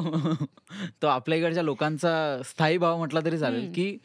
[1.02, 2.12] तो आपल्या इकडच्या लोकांचा
[2.46, 3.72] स्थायी भाव म्हटला तरी चालेल.
[3.74, 3.98] की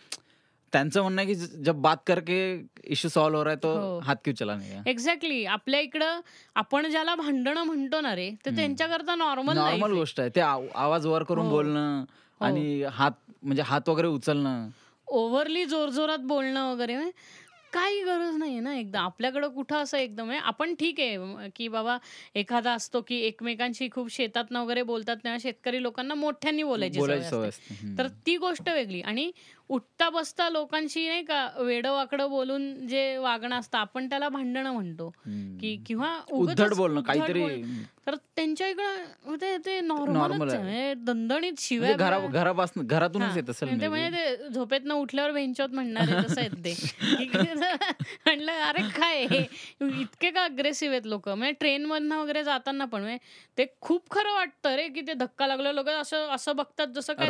[0.72, 2.36] त्यांचं म्हणणं आहे की जब बात करके
[2.84, 3.98] इश्यू सॉल्व्ह हो रहा है तो हो.
[4.00, 6.20] हात क्यों चला नाही एक्झॅक्टली आपल्या इकडं
[6.56, 8.50] आपण ज्याला भांडणं म्हणतो ना रे ते.
[8.56, 11.50] त्यांच्याकरता नॉर्मल नॉर्मल गोष्ट आहे ते आव- आवाज वर करून हो.
[11.50, 12.04] बोलणं.
[12.40, 13.12] आणि हात
[13.42, 14.68] म्हणजे हात वगैरे उचलणं.
[15.08, 17.42] ओव्हरली जोरजोरात बोलणं वगैरे म्हणजे
[17.72, 19.00] काही गरज नाही ना एकदा.
[19.00, 21.96] आपल्याकडं कुठं असं एकदम आहे आपण ठीक आहे की बाबा
[22.34, 27.96] एखादा असतो की एकमेकांशी खूप शेतातनं वगैरे बोलतात तेव्हा शेतकरी लोकांना मोठ्यांनी बोलायची सवय असते.
[27.98, 29.00] तर ती गोष्ट वेगळी.
[29.00, 29.30] आणि
[29.70, 35.08] उठता बसता लोकांशी नाही का वेडं वाकडं बोलून जे वागणं असतं आपण त्याला भांडणं म्हणतो.
[35.60, 37.62] की किंवा उद्धट बोलणं काहीतरी
[38.06, 39.80] तर त्यांच्या इकडं ते.
[39.80, 43.36] म्हणजे दणदणीत शिवाय म्हणजे घरा घरापासून घरातूनच.
[43.36, 43.88] येत असेल ते maybe.
[43.88, 46.74] म्हणजे ते झोपेतनं उठल्यावर बेंचवत म्हणणार तसं आहेत ते
[48.26, 49.40] म्हणलं अरे काय हे?
[50.00, 53.18] इतके का अग्रेसिव्ह आहेत लोक म्हणजे ट्रेन मधनं वगैरे जाताना पण म्हणजे
[53.58, 57.28] ते खूप खरं वाटतं रे की ते धक्का लागलं लोक असं असं बघतात जसं काय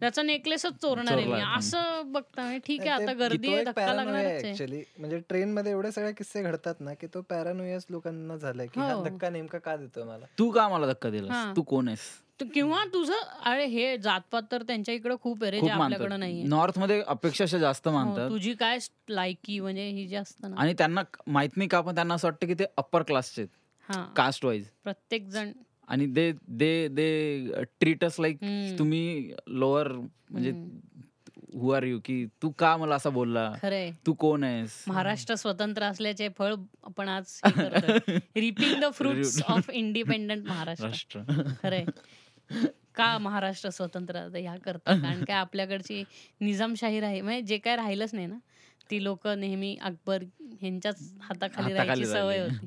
[0.00, 1.44] त्याचा नेकलेसच चोरणार आहे.
[1.54, 6.74] असं बघता ठीक आहे नाही, आता गर्दी ऍक्च्युली म्हणजे ट्रेन मध्ये एवढे सगळे किस्से घडतात
[6.80, 9.02] ना की तो पॅरानोयस लोकांना झालाय की हा.
[9.04, 10.24] धक्का नेमका का देतोय मला?
[10.38, 11.10] तू का मला धक्का.
[11.10, 11.56] दिलास?
[11.56, 12.00] तू कोण आहेस?
[12.40, 16.42] तू- किंवा तुझं अरे हे जातपात तर त्यांच्या इकडे खूप आहे रे जे आपल्याकडे नाहीये.
[16.46, 18.28] नॉर्थमध्ये अपेक्षा अशा जास्त हो, मानतात.
[18.30, 18.78] तुझी काय
[19.10, 20.56] लायकी म्हणजे ही जी असतं ना.
[20.58, 23.42] आणि त्यांना माहीत नाही का पण त्यांना असं वाटतं की ते अप्पर क्लासचे
[23.88, 24.04] हा.
[24.16, 25.52] कास्ट वाईज प्रत्येक जण.
[25.88, 28.78] आणि they they they treatise like hmm.
[28.78, 30.52] तुम्ही लोअर म्हणजे
[31.60, 33.52] हु आर यू की तू का मला असा बोलला?
[33.62, 33.90] खरंय.
[34.06, 34.84] तू कोण आहेस?
[34.88, 36.54] महाराष्ट्र स्वतंत्र असल्याचे फळ
[36.84, 37.40] आपण आज
[38.36, 40.86] reaping the fruits of independent Maharashtra.
[40.86, 41.20] राष्ट्र.
[41.62, 41.84] खरंय.
[42.94, 44.92] का महाराष्ट्र स्वतंत्र आता ह्या करता.
[45.02, 46.04] कारण काय आपल्याकडची
[46.40, 48.38] निजामशाही राही म्हणजे जे काय राहिलंच नाही ना.
[48.90, 50.22] ती लोक नेहमी अकबर
[50.60, 52.38] ह्यांच्याच हाताखाली राहायची सवय.
[52.38, 52.66] होती.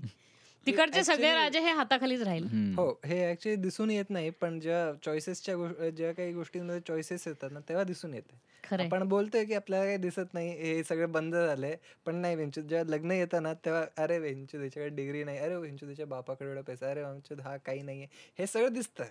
[0.72, 2.46] तिकडचे सगळे actually- राजे हे हाताखालीच राहील.
[2.78, 5.56] हो हे ऍक्च्युली दिसून येत नाही पण जेव्हा चॉईसेसच्या
[5.90, 10.34] जेव्हा काही गोष्टींमध्ये चॉईसेस येतात ना तेव्हा दिसून येते आपण बोलतोय की आपल्याला काही दिसत
[10.34, 11.74] नाही हे सगळे बंद झाले
[12.06, 15.86] पण नाही वेंचू जेव्हा लग्न येतं ना तेव्हा अरे वेंचू त्याच्याकडे डिग्री नाही अरे वेंचू
[15.86, 18.08] त्याच्या बापाकडे एवढा पैसा अरे वेंचू हा काही नाहीये
[18.40, 19.04] हे सगळं दिसतं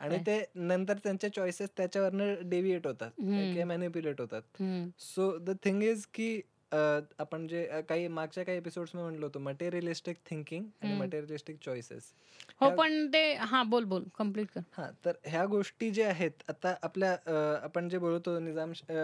[0.00, 0.16] आणि?
[0.18, 4.62] ते नंतर त्यांचे चॉईसेस त्याच्यावरनं डेव्हिएट होतात मॅन्युप्युलेट होतात.
[5.00, 6.40] सो द थिंग इज की
[6.72, 6.76] अ,
[7.18, 11.02] आपण जे अ, काही मागच्या काही एपिसोड्समध्ये म्हणलो होतो मटेरियलिस्टिक थिंकिंग आणि हम्म.
[11.02, 12.12] मटेरियलिस्टिक चॉईसेस
[12.60, 16.42] हो ह्या- पण ते हा बोल बोल कंप्लीट कर हा तर ह्या गोष्टी ज्या आहेत
[16.48, 17.32] आता आपल्या अ,
[17.64, 18.94] आपण जे बोलतो निजाम अ,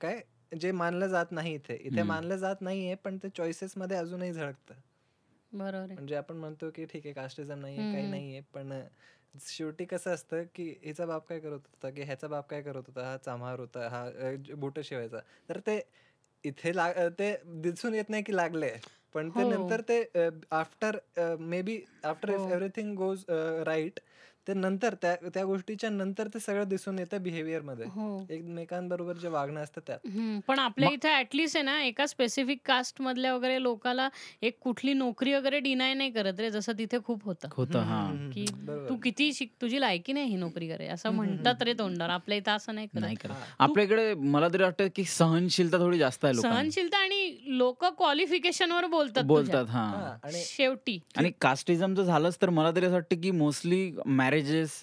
[0.00, 0.20] काय
[0.52, 2.08] जे मानलं जात नाही इथे इथे हम्म.
[2.08, 4.74] मानलं जात नाहीये पण ते चॉईसेस मध्ये अजूनही झळकतं
[5.52, 8.10] बरोबर आहे म्हणजे आपण म्हणतो की ठीक आहे कास्टिझम नाहीये काही हम्म.
[8.10, 8.80] नाहीये पण अ,
[9.46, 13.04] शेवटी कसं असतं की हिचा बाप काय करत होता की ह्याचा बाप काय करत होता
[13.04, 14.04] हा चाम्हार होता हा
[14.56, 15.18] बोट शिवायचा
[15.48, 15.80] तर ते
[16.48, 18.70] इथे लाग ते दिसून येत नाही की लागले
[19.14, 19.44] पण ते हो.
[19.44, 20.02] नंतर ते
[20.52, 20.98] after
[21.62, 22.30] maybe after.
[22.30, 23.24] Everything goes
[23.66, 24.00] right
[24.48, 27.86] ते नंतर त्या त्या गोष्टीच्या नंतर ते सगळं दिसून येतं बिहेवियरमध्ये.
[27.86, 28.26] हो.
[28.30, 29.98] एकमेकांबरोबर जे वागणं असतं त्यात.
[30.48, 34.08] पण आपल्या इथे ऍटलिस्ट आहे ना एका स्पेसिफिक कास्ट मधल्या वगैरे लोकाला
[34.42, 37.78] एक कुठली नोकरी वगैरे डिनाय नाही करत रे जसं तिथे खूप होतं.
[37.78, 38.04] हा.
[38.34, 38.44] की.
[38.88, 42.10] तू किती शिक तुझी लायकी नाही ही नोकरी करे असं म्हणतात रे तोंडावर.
[42.10, 43.28] आपल्या इथं असं नाही नाही करत.
[43.28, 43.42] करत.
[43.58, 46.56] आपल्या इकडे मला तरी वाटतं की सहनशीलता थोडी जास्त आहे लोकांना.
[46.56, 49.24] सहनशीलता आणि लोक क्वालिफिकेशन वर बोलतात.
[49.24, 50.16] बोलतात हा.
[50.24, 50.98] आणि शेवटी.
[51.16, 53.90] आणि कास्टिझम जर झालंच तर मला तरी असं वाटतं की मोस्टली
[54.36, 54.80] मॅरेजेस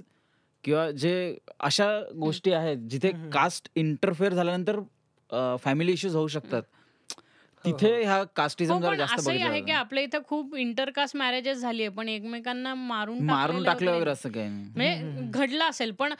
[0.63, 1.13] किंवा जे
[1.59, 3.11] अशा गोष्टी आहेत जिथे.
[3.33, 4.79] कास्ट इंटरफेअर झाल्यानंतर
[5.63, 6.61] फॅमिली इश्यूज होऊ शकतात.
[7.65, 11.81] तिथे ह्या हो कास्टिझम जरा पण जास्त आहे की आपल्या इथं खूप इंटरकास्ट मॅरेजेस झाली
[11.81, 16.13] आहे पण एकमेकांना मारून मारून टाकलं वगैरे असं काही म्हणजे घडलं असेल पण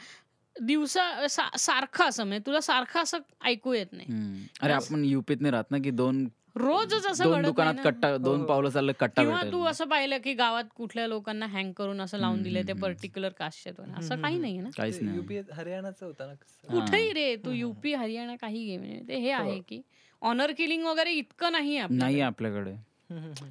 [0.56, 1.26] दिवसा
[1.58, 4.46] सारखं असं म्हणजे तुला सारखं असं ऐकू येत नाही.
[4.62, 7.84] अरे आपण युपीत नाही राहत ना की दोन रोजच असं दोन घडत दुकानात नाही.
[7.84, 8.46] कट्टा दोन हो.
[8.46, 12.42] पावलं चाललं कट्टा किंवा तू असं पाहिलं की गावात कुठल्या लोकांना हँग करून असं लावून
[12.42, 14.38] दिले ते पर्टिक्युलर कास्ट असं काही.
[14.38, 16.78] नाहीये ना काहीच नाही युपी हरियाणाचं होतं ना हा.
[16.78, 17.50] कुठेही रे तू.
[17.50, 19.42] युपी हरियाणा काही घे म्हणजे ते हे हो.
[19.42, 19.80] आहे की
[20.22, 22.74] ऑनर किलिंग वगैरे इतकं नाही नाही आपल्याकडे.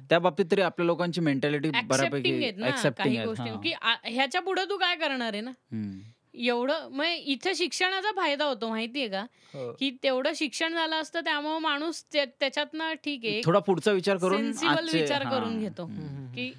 [0.08, 3.94] त्या बाबतीत तरी आपल्या लोकांची मेंटॅलिटी बऱ्यापैकी हा.
[4.04, 5.50] ह्याच्या पुढे तू काय करणार आहे ना.
[6.34, 9.20] एवढं मग इथे शिक्षणाचा फायदा होतो माहितीये का?
[9.54, 9.72] हो.
[9.72, 14.46] की तेवढं शिक्षण झालं असतं त्यामुळे माणूस त्या- त्याच्यातनं ठीक आहे थोडा पुढचा विचार करून
[14.92, 15.24] विचार.
[15.24, 15.86] करून घेतो.
[16.34, 16.52] की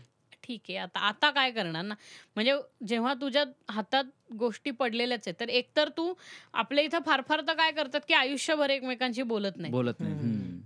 [0.43, 1.95] ठीक आहे आता आता काय करणार ना?
[2.35, 2.53] म्हणजे
[2.87, 4.03] जेव्हा तुझ्या हातात
[4.33, 6.13] गोष्टी पडलेल्याच आहेत तर एकतर तू
[6.53, 9.71] आपल्या इथं फार फार तर काय करतात की आयुष्यभर एकमेकांशी बोलत नाही.
[9.71, 10.13] बोलत नाही.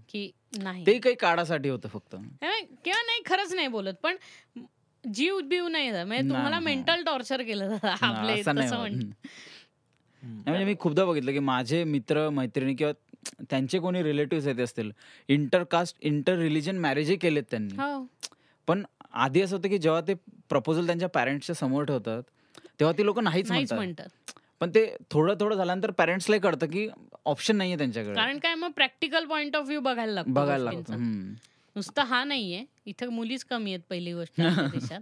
[0.09, 0.85] की नाही.
[0.85, 2.15] ते काही काळासाठी होतं फक्त.
[2.15, 4.15] किंवा नाही खरंच नाही बोलत पण
[5.03, 5.89] जीव बीव नाही.
[5.91, 6.59] म्हणजे नाही, तुम्हाला.
[6.59, 8.87] मेंटल टॉर्चर केलं तसं
[10.23, 12.91] म्हणजे मी खूपदा बघितलं की माझे मित्र मैत्रिणी किंवा
[13.49, 14.91] त्यांचे कोणी रिलेटिव्ह येत असतील
[15.29, 18.05] इंटरकास्ट इंटर रिलिजन मॅरेजही केलेत त्यांनी हो
[18.67, 18.83] पण
[19.15, 20.13] आधी असं होतं की जेव्हा ते
[20.49, 22.23] प्रपोजल त्यांच्या पॅरेंट्सच्या समोर ठेवतात
[22.79, 24.31] तेव्हा ती लोक नाहीच म्हणतात
[24.61, 26.87] पण ते थोडं थोडं झाल्यानंतर पॅरेंट्सलाही कळतं की
[27.25, 30.63] ऑप्शन नाहीये त्यांच्याकडे कारण काय मग प्रॅक्टिकल पॉइंट ऑफ व्ह्यू बघायला लागतो बघायला.
[30.63, 30.93] लागतं.
[31.79, 32.65] नुसतं हा नाहीये.
[32.85, 34.37] इथं मुलीच कमी आहेत पहिली गोष्ट
[34.75, 35.01] देशात.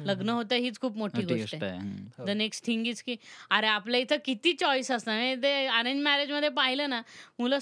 [0.00, 1.78] लग्न होतं हीच खूप मोठी गोष्ट आहे.
[2.26, 3.16] द नेक्स्ट थिंग इज की
[3.50, 5.16] अरे आपल्या इथं किती चॉईस असणार?
[5.16, 7.00] म्हणजे ते अरेंज मॅरेजमध्ये पाहिलं ना
[7.38, 7.58] मुलं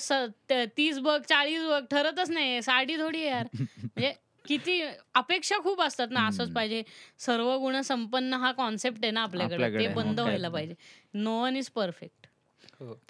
[0.76, 3.46] तीस बघ चाळीस बघ ठरतच नाही साडी थोडी यार.
[3.84, 4.12] म्हणजे
[4.44, 4.80] किती
[5.14, 6.52] अपेक्षा खूप असतात ना असंच.
[6.52, 6.82] पाहिजे.
[7.18, 9.78] सर्व गुण संपन्न हा कॉन्सेप्ट आहे ना आपल्याकडे.
[9.78, 10.48] ते बंद व्हायला.
[10.48, 10.74] पाहिजे.
[11.14, 12.21] No one is perfect.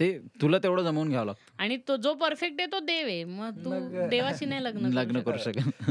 [0.01, 1.55] ते तुला तेवढं जमवून घ्यावं लागतं.
[1.59, 3.24] आणि तो जो परफेक्ट आहे तो देव आहे.
[3.24, 3.70] मग तू
[4.09, 5.90] देवाशी नाही लग्न लग्न करू शकत.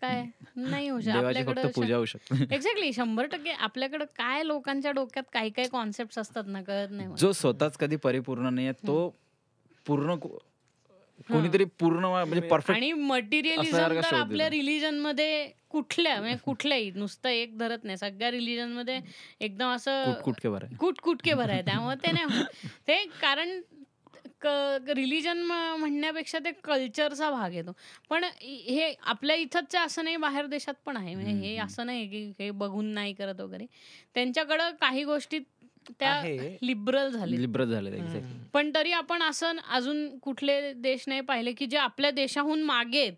[0.00, 0.24] काय?
[0.56, 1.66] नाही होऊ शकत.
[1.74, 2.42] पूजा होऊ शकते.
[2.42, 7.08] एक्झॅक्टली शंभर टक्के आपल्याकडे काय लोकांच्या डोक्यात काही काही कॉन्सेप्ट असतात ना कळत नाही.
[7.18, 9.14] जो स्वतःच कधी परिपूर्ण नाहीये तो
[9.86, 10.38] पूर्ण को-
[11.28, 14.50] कोणीतरी पूर्ण म्हणजे परफेक्ट आणि मटेरियलिझम तर आपल्या.
[14.50, 17.96] रिलीजनमध्ये कुठल्या म्हणजे कुठल्याही नुसतं एक धरत नाही.
[17.98, 19.00] सगळ्या रिलीजनमध्ये
[19.40, 20.12] एकदम असं
[20.80, 21.62] कुट कुटके भर आहे.
[21.62, 22.42] त्यामुळे ते नाही.
[22.88, 23.60] ते कारण
[24.86, 27.72] रिलीजन म्हणण्यापेक्षा ते कल्चरचा भाग येतो
[28.10, 31.14] पण हे आपल्या इथंच असं नाही बाहेर देशात पण आहे.
[31.14, 31.56] म्हणजे हे.
[31.58, 33.66] असं नाही की हे बघून नाही करत वगैरे.
[34.14, 35.38] त्यांच्याकडं काही गोष्टी
[35.90, 36.20] त्या.
[36.62, 38.20] लिबरल झाली लिब्रत झाले.
[38.54, 43.12] पण तरी आपण असं अजून कुठले देश नाही पाहिले की जे आपल्या देशाहून मागे आहेत.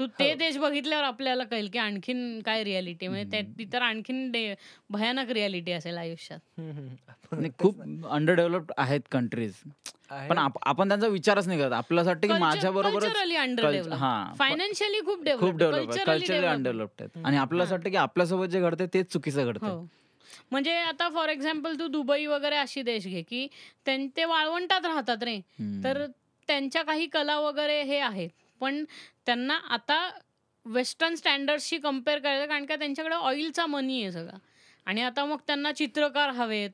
[0.00, 0.38] So ते हो.
[0.38, 4.54] देश बघितल्यावर आपल्याला कळेल की आणखीन काय रियालिटी म्हणजे त्या- ती तर आणखीन डे-
[4.90, 6.38] भयानक रियालिटी असेल आयुष्यात.
[7.58, 8.06] खूप.
[8.10, 9.00] अंडर डेव्हलप्ड आहेत.
[9.10, 9.52] कंट्रीज.
[10.28, 11.72] पण आप- आपण त्यांचा विचारच नाही करत.
[11.72, 12.70] आपल्याला वाटतं की माझ्या
[13.96, 14.32] हा.
[14.38, 17.26] फायनान्शियली खूप खूप डेव्हलप कल्चरली अनडेव्हलप्ड आहेत.
[17.26, 19.86] आणि आपल्याला वाटतं की आपल्यासोबत जे घडते तेच चुकीचं घडतं हो.
[20.50, 23.46] म्हणजे आता फॉर एक्झाम्पल तू दुबई वगैरे अशी देश घे की
[23.84, 25.40] त्यां- ते वाळवंटात राहतात रे.
[25.84, 26.06] तर
[26.46, 28.30] त्यांच्या काही कला वगैरे हे आहेत.
[28.62, 28.84] पण
[29.26, 29.98] त्यांना आता
[30.66, 34.38] वेस्टर्न स्टँडर्ड्सशी कंपेअर करायचं कारण का त्यांच्याकडे ऑइलचा मनी आहे सगळा.
[34.86, 36.70] आणि आता मग त्यांना चित्रकार हवेत.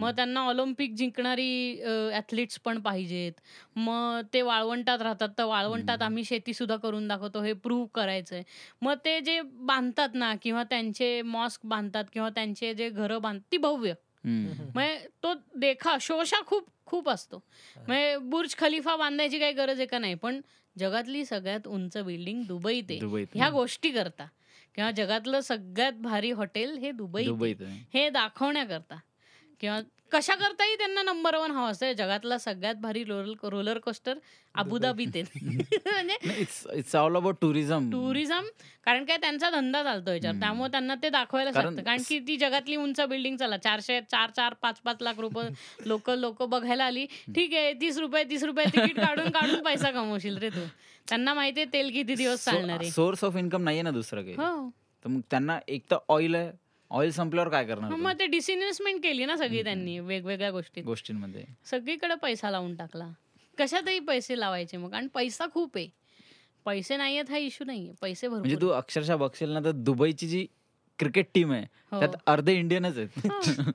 [0.00, 1.82] मग त्यांना ऑलिम्पिक जिंकणारी
[2.14, 3.32] ॲथलीट्स पण पाहिजेत.
[3.76, 5.28] मग ते वाळवंटात राहतात.
[5.38, 7.42] तर वाळवंटात आम्ही शेती सुद्धा करून दाखवतो.
[7.42, 8.42] हे प्रूव्ह करायचंय.
[8.82, 13.56] मग ते जे बांधतात ना किंवा त्यांचे मॉस्क बांधतात किंवा त्यांचे जे घरं बांध ती
[13.56, 13.94] भव्य.
[14.24, 17.44] म्हणजे तो देखा शोषा खूप खूप असतो.
[17.76, 20.14] म्हणजे बुर्ज खलिफा बांधायची काही गरज आहे का नाही?
[20.14, 20.40] पण
[20.78, 22.98] जगातली सगळ्यात उंच बिल्डिंग दुबईत आहे.
[22.98, 23.26] दुबईत.
[23.34, 24.26] ह्या गोष्टी करता.
[24.74, 26.90] किंवा जगातलं सगळ्यात भारी हॉटेल हे
[27.62, 27.86] आहे.
[27.94, 29.00] हे दाखवण्याकरता.
[29.60, 29.80] किंवा
[30.12, 31.92] कशा करताही त्यांना नंबर वन हवा असतं.
[31.92, 34.18] जगातला सगळ्यात भारी roller roller coaster
[34.54, 38.46] अबुधाबीत it's it's all about tourism tourism
[38.86, 40.38] कारण काय त्यांचा धंदा चालतो याच्यावर.
[40.40, 44.54] त्यामुळे त्यांना ते दाखवायला लागतं कारण की ती जगातली उंच बिल्डिंग चला चारशे चार चार
[44.62, 45.48] पाच पाच लाख रुपये
[45.86, 47.06] लोक लोक बघायला आली.
[47.34, 50.66] ठीक आहे तीस रुपये तीस रुपये तिकीट काढून काढून पैसा कमवशील रे तू.
[51.08, 52.90] त्यांना माहितीये तेल किती दिवस चालणार आहे.
[52.90, 54.34] सोर्स ऑफ इन्कम नाहीये ना दुसरं काही.
[54.34, 54.68] हो.
[55.04, 56.50] तर मग त्यांना एक तर ऑइल आहे
[56.92, 60.84] ऑइल संपल्यावर काय करणार हो, मग ते डिसइन्व्हेस्टमेंट केली ना सगळी त्यांनी वेगवेगळ्या गोष्टीत.
[60.84, 61.44] गोष्टींमध्ये.
[61.64, 63.08] सगळीकडे पैसा लावून टाकला.
[63.58, 64.94] कशातही पैसे लावायचे मग?
[64.94, 65.88] आणि पैसा खूप आहे.
[66.66, 67.92] पैसे नाही आहेत हा इश्यू नाहीये.
[68.00, 70.46] पैसे म्हणजे भरपूर तू अक्षरशः बघशील ना तर दुबईची जी
[70.98, 71.98] क्रिकेट टीम आहे हो.
[71.98, 73.26] त्यात अर्धे इंडियनच आहेत.
[73.30, 73.70] हो.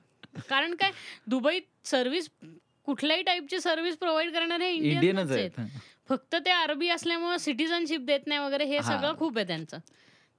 [0.48, 0.90] कारण काय
[1.26, 2.28] दुबईत सर्व्हिस
[2.84, 5.50] कुठल्याही टाईपची सर्व्हिस प्रोव्हाइड करणारे इंडियनच इंडियनच आहेत.
[6.08, 8.82] फक्त ते अरबी असल्यामुळे सिटिझनशिप देत नाही वगैरे हे हा.
[8.82, 9.78] सगळं खूप आहे त्यांचं.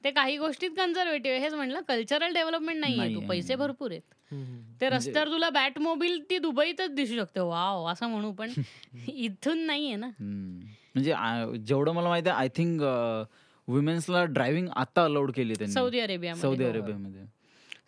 [0.03, 3.19] ते काही गोष्टीत कन्झर्वेटिव्ह हेच म्हणलं कल्चरल डेव्हलपमेंट नाहीये तू.
[3.27, 4.01] पैसे भरपूर आहेत.
[4.81, 8.49] ते रस्त्यावर तुला बॅट मोबिल ती दुबईतच दिसू शकते वाव असं म्हणू पण
[9.07, 10.09] इथून नाहीये ना.
[10.19, 11.13] म्हणजे
[11.65, 12.81] जेवढं मला माहिती आहे आय थिंक
[13.67, 16.69] वुमेन्सला ड्रायव्हिंग आता अलाउड केली त्यांनी सौदी अरेबियामध्ये सौदी हो.
[16.69, 17.23] अरेबियामध्ये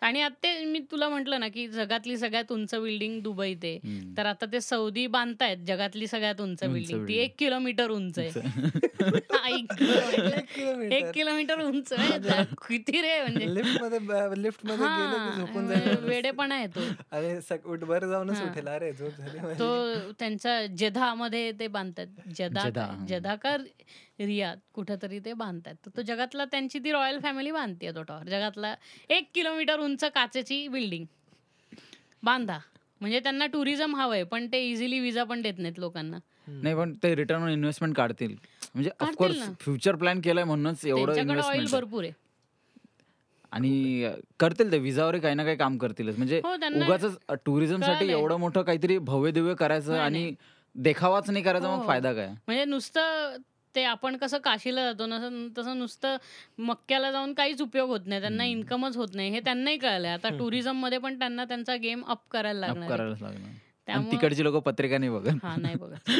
[0.02, 4.14] आणि आता ते मी तुला म्हंटल ना की जगातली सगळ्यात उंच बिल्डिंग दुबईत आहे हम्म.
[4.18, 7.18] तर आता ते सौदी बांधतायत जगातली सगळ्यात उंच बिल्डिंग ती.
[7.18, 8.30] एक किलोमीटर उंच आहे.
[9.52, 10.92] एक किलोमीटर.
[10.92, 14.00] एक किलोमीटर उंच आहे किती रे म्हणजे लिफ्टमध्ये
[14.44, 16.80] लिफ्टमध्ये गेले की झोपून जाईल वेडेपणा येतो
[18.08, 18.42] जाऊनच.
[18.42, 19.60] उठेल अरे झोप झाली माझी.
[19.60, 22.70] तो त्यांचा जदा मध्ये ते बांधतात जदा.
[23.10, 23.56] जदा का
[24.26, 28.28] रियाद कुठंतरी ते बांधतात तर तो जगातला त्यांची ती रॉयल फॅमिली बांधते तो टॉवर.
[28.30, 28.76] जगातला
[29.10, 31.06] एक किलोमीटर उंच काचेची बिल्डिंग.
[32.24, 32.58] बांधा.
[33.02, 36.18] म्हणजे त्यांना टुरिझम हवंय पण ते इझिली विजा पण देत नाहीत लोकांना.
[36.48, 38.36] नाही पण ते रिटर्न ऑन इन्व्हेस्टमेंट काढतील.
[38.74, 39.42] म्हणजे ऑफकोर्स.
[39.60, 42.14] फ्युचर प्लॅन केलाय म्हणूनच एवढं इन्व्हेस्टमेंट भरपूर आहे.
[43.52, 46.18] आणि करतील ते विजावर काही ना काही काम करतीलच.
[46.18, 46.42] म्हणजे
[46.76, 47.06] उगाच
[47.46, 48.10] टुरिझमसाठी.
[48.12, 50.34] एवढं मोठं काहीतरी भव्य दिव्य करायचं आणि
[50.76, 51.88] देखावाच नाही करायचा मग हो.
[51.88, 52.28] फायदा काय?
[52.28, 53.36] म्हणजे नुसतं
[53.76, 55.18] ते आपण कसं काशीला जातो ना
[55.58, 56.18] तसं नुसतं
[56.60, 58.22] मक्क्याला जाऊन काहीच उपयोग होत नाही.
[58.22, 58.44] त्यांना.
[58.44, 59.30] इन्कमच होत नाही.
[59.30, 60.12] हे त्यांनाही कळलंय.
[60.12, 64.12] आता टुरिझममध्ये पण त्यांना त्यांचा गेम अप करायला लागणार आहे.
[64.12, 65.38] तिकडची लोक पत्रिका नाही बघत.
[65.44, 66.12] हा नाही बघत.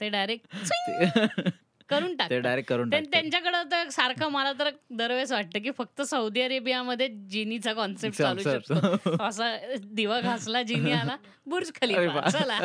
[0.00, 0.46] ते डायरेक्ट
[1.90, 2.90] करून टाकतात डायरेक्ट करून.
[2.90, 8.42] त्यांच्याकडं तर सारखं मला तर दरवेळेस वाटतं की फक्त सौदी अरेबियामध्ये जिनीचा कॉन्सेप्ट चालू.
[8.42, 11.16] शकतो असा दिवा घासला जिनी आला
[11.46, 12.28] बुर्ज खलिफा वा.
[12.30, 12.58] चला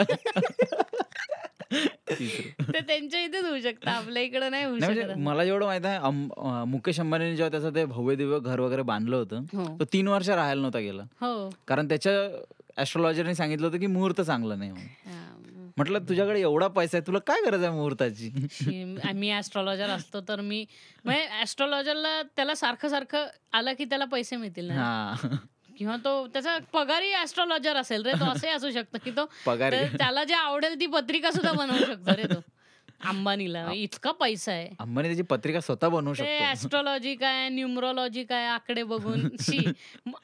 [2.10, 2.72] तिसरं.
[2.74, 5.86] ते त्यांच्या इथेच होऊ शकतं आपल्या इकडं नाही होऊ नाही शकत म्हणजे मला जेवढं माहीत
[5.86, 10.08] आहे मुकेश अंबानीने जेव्हा त्याचं ते भव्य दिव्य घर वगैरे बांधलं होतं हो तो तीन
[10.08, 12.12] वर्ष राहायला नव्हता गेला हो कारण त्याच्या
[12.78, 14.72] ऍस्ट्रॉलॉजरने सांगितलं होतं की मुहूर्त चांगलं नाही.
[15.78, 18.30] म्हटलं तुझ्याकडे एवढा पैसा आहे तुला काय गरज आहे मुहूर्ताची?
[19.14, 20.66] मी ऍस्ट्रॉलॉजर असतो तर मी
[21.06, 24.74] म्हणजे ऍस्ट्रॉलॉजरला त्याला सारखं सारखं आलं की त्याला पैसे मिळतील ना.
[24.76, 25.28] हा.
[25.78, 29.26] किंवा तो त्याचा पगारी ऍस्ट्रॉलॉजर असेल रे तो असंही असू शकतं की तो
[29.98, 32.40] त्याला जे आवडेल ती पत्रिका सुद्धा बनवू शकतो रे तो.
[33.06, 33.72] अंबानीला.
[33.74, 34.70] इतका पैसा आहे.
[34.80, 36.52] अंबानी त्याची पत्रिका स्वतः बनवू शकतो.
[36.52, 39.28] ऍस्ट्रॉलॉजी काय न्यूमरोलॉजी काय आकडे बघून.
[39.40, 39.72] शी.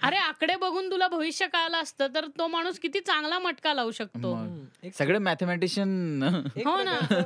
[0.02, 4.48] अरे आकडे बघून तुला भविष्य कळालं असतं तर तो माणूस किती चांगला मटका लावू शकतो.
[4.98, 6.24] सगळे मॅथमॅटिशियन
[6.66, 7.22] हो ना.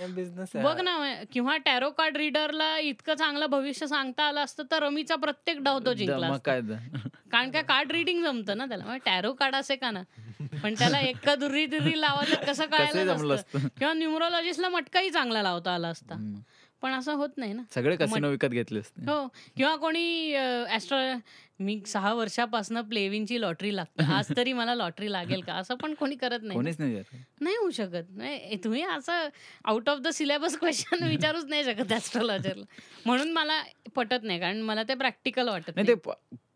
[0.00, 0.62] आहे.
[0.62, 0.82] बघ हा.
[0.82, 5.78] ना किंवा टॅरो कार्ड रीडरला इतकं चांगलं भविष्य सांगता आलं असतं तर रमीचा प्रत्येक डाव
[5.86, 6.36] तो जिंकला.
[7.30, 8.96] कारण काय कार्ड रिडिंग जमतं ना त्याला.
[9.04, 10.02] टॅरो कार्ड असे का ना?
[10.62, 13.36] पण त्याला एका दुर्री दुर्री लावायचं कसं कळायला
[13.78, 16.40] किंवा न्यूमरोलॉजिस्टला मटकाही चांगला लावता आला असता.
[16.82, 17.62] पण असं होत नाही ना.
[17.74, 19.10] सगळे कसिनो विकत घेतले असते.
[19.10, 19.28] हो.
[19.56, 20.36] किंवा कोणी
[20.70, 20.98] ऍस्ट्रो
[21.60, 24.04] मी सहा वर्षापासून प्लेविनची लॉटरी लागते.
[24.14, 25.54] आज तरी मला लॉटरी लागेल का?
[25.54, 26.58] असं पण कोणी करत नाही
[27.40, 28.10] नाही होऊ शकत.
[28.10, 29.28] नाही तुम्ही असं
[29.64, 32.64] out of the syllabus question विचारूच नाही शकत ऍस्ट्रॉलॉजरला
[33.06, 33.62] म्हणून मला
[33.94, 35.88] पटत नाही कारण मला ते प्रॅक्टिकल वाटत नाही.
[35.88, 35.94] ते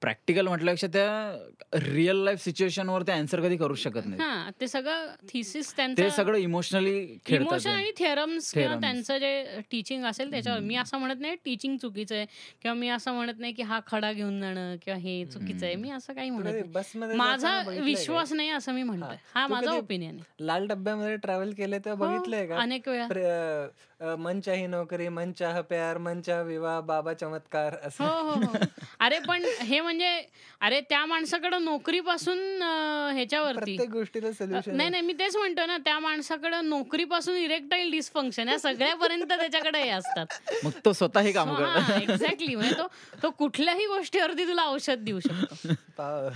[0.02, 4.68] प्रॅक्टिकल म्हटल्यापेक्षा त्या रिअल लाईफ सिच्युएशन वर ते आन्सर कधी करू शकत नाही हा ते
[4.68, 6.98] सगळं थिसिस ते त्यांचं सगळं इमोशनली
[7.28, 7.74] इमोशन ते.
[7.74, 8.80] आणि थेरम्स किंवा Theorems.
[8.80, 10.60] त्यांचं जे टीचिंग असेल त्याच्यावर.
[10.60, 12.26] मी असं म्हणत नाही टीचिंग चुकीचं आहे
[12.62, 15.74] किंवा मी असं म्हणत नाही की हा खडा घेऊन जाणं किंवा हे चुकीचं आहे.
[15.74, 17.16] मी असं काही तू म्हणत नाही.
[17.16, 19.16] माझा विश्वास नाही असं मी म्हणतोय.
[19.34, 19.46] हा.
[19.46, 20.46] तू माझा ओपिनियन आहे.
[20.46, 22.56] लाल डब्यामध्ये ट्रॅव्हल केले तेव्हा हो, बघितलंय का?
[22.56, 23.06] अनेक वेळा.
[24.00, 28.04] अ, मन चाही नोकरी मन चाह प्यार मन चाह विवाह बाबा चमत्कार हो असं.
[28.04, 28.58] हो हो
[29.00, 30.08] अरे पण हे म्हणजे
[30.60, 33.76] अरे त्या माणसाकडे नोकरीपासून अं, ह्याच्यावरती.
[33.76, 38.58] प्रत्येक गोष्टीला सोल्युशन नाही नाही मी तेच म्हणतो ना त्या माणसाकडे नोकरीपासून इरेक्टाईल डिस्फंक्शन या
[38.58, 40.26] सगळ्यापर्यंत त्याच्याकडे हे असतात.
[40.64, 42.86] मग तो स्वतः हे काम करतो एक्झॅक्टली म्हणजे तो
[43.22, 45.72] तो कुठल्याही गोष्टीवरती तुला औषध देऊ शकतो.
[45.98, 46.28] पाव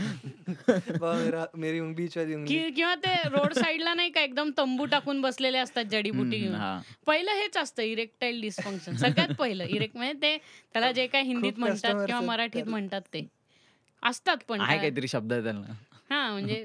[0.92, 2.58] पाव मेरा मेरी उंग बीच वाली उंगली.
[2.58, 6.54] कि- किंवा ते रोड साईडला नाही का एकदम तंबू टाकून बसलेले असतात जडीबुटी घेऊन.
[6.54, 6.78] हा.
[7.06, 9.64] पहिलं हेच असतं इरेक्टाईल डिस्फंक्शन सगळ्यात पहिलं.
[9.66, 10.36] इरेक्ट म्हणजे ते
[10.72, 13.26] त्याला जे काय हिंदीत म्हणतात किंवा मराठीत म्हणतात ते.
[14.02, 15.72] असतात पण काहीतरी शब्द आहे त्यांना.
[16.10, 16.64] हा म्हणजे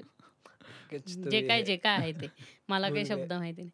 [1.31, 1.63] जे काय है.
[1.65, 2.27] जे काय आहे ते.
[2.69, 3.05] मला काही.
[3.05, 3.71] शब्द माहिती नाही.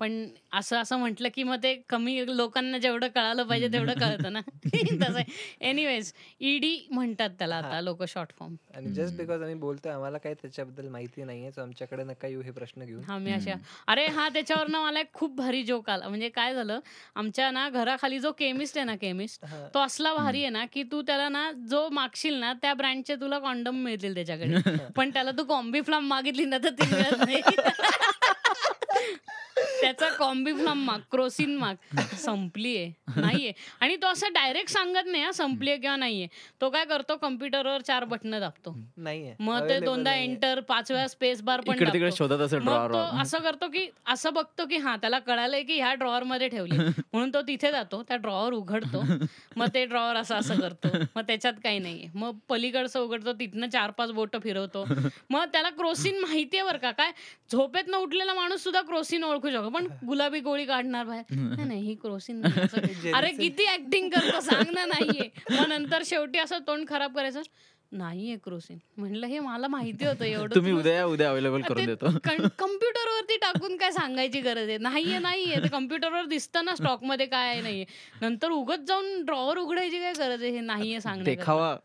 [0.00, 4.40] पण असं असं म्हटलं की मग ते कमी लोकांना जेवढं कळालं पाहिजे तेवढं कळतं ना.
[5.02, 5.20] तसं
[5.60, 10.34] एनिवेज ईडी म्हणतात त्याला आता लोक शॉर्ट फॉर्म आणि जस्ट बिकॉज आम्ही बोलतोय आम्हाला काही
[10.34, 13.02] त्याच्याबद्दल माहिती नाहीये सो आमच्याकडे नका येऊ हे प्रश्न घेऊन.
[13.04, 13.54] हा मी अशा.
[13.86, 16.08] अरे हा त्याच्यावरनं मला एक खूप भारी जोक आला.
[16.08, 16.80] म्हणजे काय झालं
[17.14, 19.44] आमच्या ना घराखाली जो केमिस्ट आहे ना केमिस्ट.
[19.74, 23.38] तो असला भारी आहे ना की तू त्याला ना जो मागशील ना त्या ब्रँडचे तुला
[23.38, 24.54] कॉन्डम मिळतील त्याच्याकडे.
[24.96, 27.42] पण त्याला तू कॉम्बी फ्लाम मागितली ना तर ती मिळत नाही.
[29.84, 31.74] त्याचा कॉम्बी फ्लाम माग क्रोसिन माग.
[32.18, 32.92] संपलीये.
[33.16, 33.52] नाहीये.
[33.80, 36.26] आणि तो असं डायरेक्ट सांगत नाही हा संपलीये किंवा नाहीये.
[36.60, 38.76] तो काय करतो कम्प्युटरवर चार बटन दाबतो.
[38.96, 39.34] नाहीये.
[39.40, 40.14] मग ते दोनदा.
[40.14, 42.16] एंटर पाच वेळा स्पेस बार पण इकडे तिकडे दाबतो.
[42.16, 45.76] शोधत असेल मग तो ड्रॉवर असं करतो की असं बघतो की हा त्याला कळालंय की
[45.76, 46.76] ह्या ड्रॉवर मध्ये ठेवली.
[47.12, 49.02] म्हणून तो तिथे जातो त्या ड्रॉवर उघडतो.
[49.56, 50.88] मग ते ड्रॉवर असं असं करतो.
[51.16, 52.08] मग त्याच्यात काही नाहीये.
[52.14, 54.84] मग पलीकडचं उघडतो तिथनं चार पाच बोट फिरवतो.
[55.30, 56.90] मग त्याला क्रोसिन माहितीये बरं का?
[56.90, 57.10] काय?
[57.52, 59.68] झोपेत न उठलेला माणूस सुद्धा क्रोसिन ओळखू शकतो.
[59.74, 61.24] पण गुलाबी गोळी काढणार बाहेर.
[61.30, 62.42] नाही, नाही ही क्रोसिन.
[63.14, 65.28] अरे किती ऍक्टिंग करतो सांग ना नाहीये.
[65.50, 67.42] मग नंतर शेवटी असं तोंड खराब करायचं.
[67.92, 68.78] नाहीये क्रोसिन.
[68.96, 70.54] म्हणलं हे मला माहिती होतं एवढं.
[70.54, 72.06] तुम्ही उद्या उद्या अवेलेबल करून देतो.
[72.58, 74.78] कम्प्युटरवरती टाकून काय सांगायची गरज आहे?
[74.78, 75.56] नाहीये नाहीये.
[75.56, 77.84] ते कम्प्युटरवर दिसतं ना स्टॉकमध्ये काय नाहीये.
[78.22, 80.52] नंतर उगत जाऊन ड्रॉवर उघडायची काय गरज आहे?
[80.52, 81.76] हे नाहीये देखावा.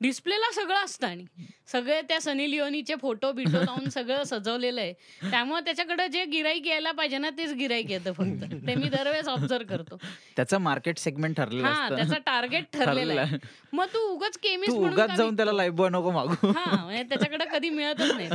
[0.00, 1.24] डिस्प्लेला सगळं असतं आणि
[1.72, 4.92] सगळे त्या सनी लिओनीचे फोटो बिटो लावून सगळं सजवलेलं आहे.
[5.30, 8.44] त्यामुळे त्याच्याकडे जे गिराईक यायला पाहिजे ना तेच गिराईक येतं फक्त.
[8.66, 9.96] ते मी दरवेळेस ऑब्झर्व करतो.
[10.36, 13.36] त्याचं मार्केट सेगमेंट ठरलेलं हा त्याचा टार्गेट ठरलेला आहे.
[13.72, 16.52] मग तू उगच केमिस्ट उगाच जाऊन त्याला लाईफ बॉय नको मागू.
[16.52, 18.28] हा म्हणजे त्याच्याकडे कधी मिळतच नाही.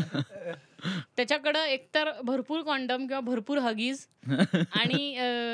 [1.17, 4.05] त्याच्याकडं एकतर भरपूर कॉन्डम किंवा भरपूर हगीज
[4.71, 5.13] आणि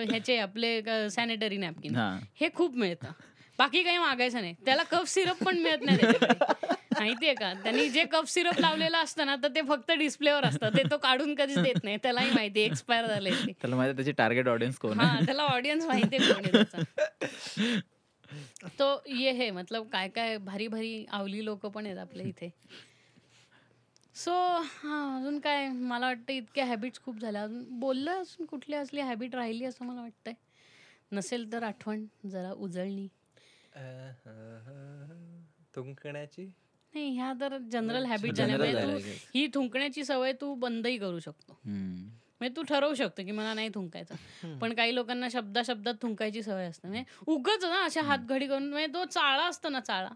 [0.10, 1.96] ह्याचे आपले सॅनिटरी नॅपकिन
[2.40, 3.12] हे खूप मिळतं.
[3.60, 4.54] बाकी काही मागायचं नाही.
[4.66, 5.98] त्याला कफ सिरप पण मिळत नाही.
[7.00, 7.54] माहितीये का?
[7.54, 10.70] त्यांनी जे कफ सिरप लावलेलं असतं ना तर ते फक्त डिस्प्लेवर असतं.
[10.78, 11.98] ते तो काढून कधीच देत नाही.
[11.98, 16.84] त्यालाही माहिती एक्सपायर झाले त्याला माहिती त्याची टार्गेट ऑडियन्स कोण हा त्याला ऑडियन्स कोण त्याचा.
[18.80, 22.50] तो ये हे मतलब काय काय भारी भारी आवली लोक पण आहेत आपल्या इथे.
[24.16, 24.32] सो
[24.62, 25.68] हा अजून काय?
[25.68, 27.44] मला वाटतं इतक्या हॅबिट्स खूप झाल्या.
[27.44, 30.34] अजून बोललं असून कुठली असली हॅबिट राहिली असं मला वाटतंय.
[31.12, 33.08] नसेल तर आठवण जरा उजळणी.
[35.76, 36.45] थुंकण्याची?
[36.94, 39.02] नाही ह्या तर जनरल हॅबिट general झाल्या झाल्या, तू.
[39.02, 39.18] yes.
[39.36, 41.60] ही थुंकण्याची सवय तू बंदही करू शकतो.
[41.66, 44.16] म्हणजे तू ठरवू शकतो की मला नाही थुंकायचं.
[44.60, 46.88] पण काही लोकांना शब्दा शब्दात थुंकायची सवय असते.
[46.88, 50.10] म्हणजे उगच ना अशा हातघडी करून म्हणजे तो चाळा असतो ना चाळा.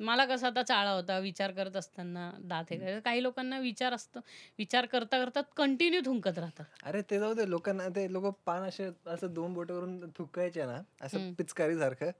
[0.00, 3.00] मला कसा आता चाळा होता विचार करत असताना दात हे.
[3.00, 4.20] काही लोकांना विचार असतो
[4.58, 6.64] विचार करता करता कंटिन्यू थुंकत राहतात.
[6.82, 11.32] अरे ते जाऊ दे लोकांना ते लोक पान असे असं दोन बोटावरून थुकायचे ना असं
[11.32, 12.10] पिचकारी सारखं.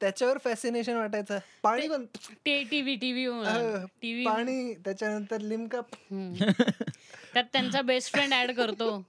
[0.00, 1.38] त्याच्यावर फॅसिनेशन वाटायचं.
[1.62, 2.04] पाणी पण
[2.46, 5.80] ते टीव्ही टीव्ही अं, टीव्ही पाणी त्याच्यानंतर लिमका
[7.32, 9.02] त्यात त्यांचा बेस्ट फ्रेंड ऍड करतो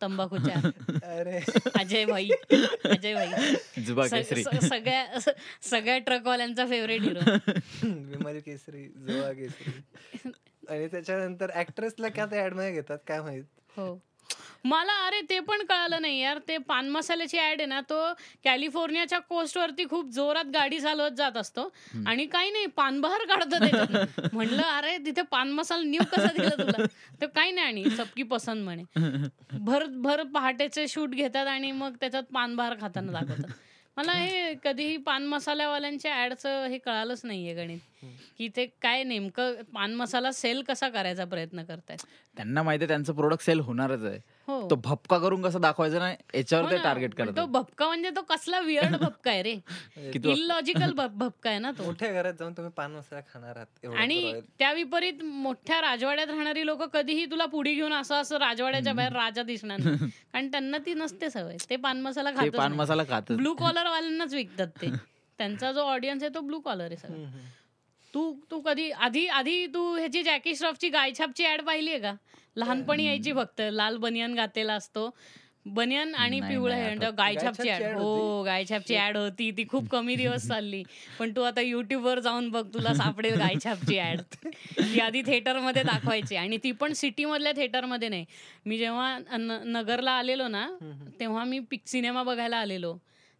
[0.00, 0.54] तंबाखूच्या.
[1.12, 1.40] अरे.
[1.78, 2.28] अजय भाई
[2.84, 3.30] अजय भाई
[4.42, 5.18] सगळ्या
[5.62, 7.20] सगळ्या ट्रकवाल्यांचा फेवरेट हिरो
[7.82, 9.80] विमल केसरी जोआ केसरी.
[10.68, 13.44] आणि त्याच्यानंतर ऍक्ट्रेसला काय ते ऍडमध्ये घेतात काय माहीत?
[13.76, 13.94] हो.
[14.64, 16.38] मला अरे ते पण कळालं नाही यार.
[16.48, 18.12] ते पान मसाल्याची ऍड आहे ना तो
[18.44, 21.72] कॅलिफोर्नियाच्या कोस्ट वरती खूप जोरात गाडी चालवत जात असतो.
[22.06, 23.56] आणि काही नाही पानबहार काढतो.
[24.32, 26.84] म्हणलं अरे तिथे पान मसाला न्यू कसा दिला तुला?
[27.20, 28.82] तर काही नाही आणि सबकी पसंत म्हणे.
[29.60, 33.50] भर भर पहाटेचे शूट घेतात आणि मग त्याच्यात पानबहार खाताना दाखवतात.
[33.96, 37.78] मला हे कधीही पान मसाल्यावाल्यांच्या ऍडचं हे कळालंच नाहीये गणित.
[38.38, 41.98] की ते काय नेमकं पान मसाला सेल कसा करायचा प्रयत्न करतायत?
[42.36, 44.18] त्यांना माहिती आहे त्यांचं प्रोडक्ट सेल होणारच आहे.
[44.48, 48.10] तो भपका करून कसं दाखवायचं ना याच्यावर हो ते टार्गेट पण तो करतात भपका म्हणजे
[48.10, 49.54] तो कसला वियर्ड भपका आहे रे.
[50.32, 51.84] इलॉजिकल भपका आहे ना तो.
[51.84, 54.40] मोठ्या घरात जाऊन तुम्ही पान मसाला खाणार आहात एवढं आणि.
[54.58, 59.42] त्या विपरीत मोठ्या राजवाड्यात राहणारी लोक कधीही तुला पुढे घेऊन असं असं राजवाड्याच्या बाहेर राजा
[59.42, 59.96] दिसणार नाही.
[60.32, 61.56] कारण त्यांना ती नसते सवय.
[61.70, 64.90] ते पान मसाला ते पान खात मसाला खातच ब्लू कॉलर वाल्यांनाच विकतात ते.
[65.38, 67.24] त्यांचा जो ऑडियन्स आहे तो ब्लू कॉलर आहे सगळं.
[68.14, 72.12] तू तू कधी आधी आधी तू ह्याची जॅकी श्रॉफची गायछापची ऍड पाहिली आहे का?
[72.56, 73.60] लहानपणी यायची फक्त.
[73.72, 75.10] लाल बनियान घातलेला असतो.
[75.66, 77.10] बनियान आणि पिवळं हे.
[77.18, 77.96] गायछापची ऍड.
[77.96, 79.50] हो गायछापची ऍड होती.
[79.50, 80.82] ती खूप कमी दिवस चालली.
[81.18, 84.20] पण तू आता युट्यूब वर जाऊन बघ तुला सापडेल गायछापची ऍड.
[84.76, 86.36] ती आधी theater मध्ये दाखवायची.
[86.36, 88.24] आणि ती पण सिटी मधल्या theater मध्ये नाही.
[88.66, 89.18] मी जेव्हा
[89.64, 90.66] नगरला आलेलो ना
[91.20, 92.96] तेव्हा मी पिक सिनेमा बघायला आलेलो.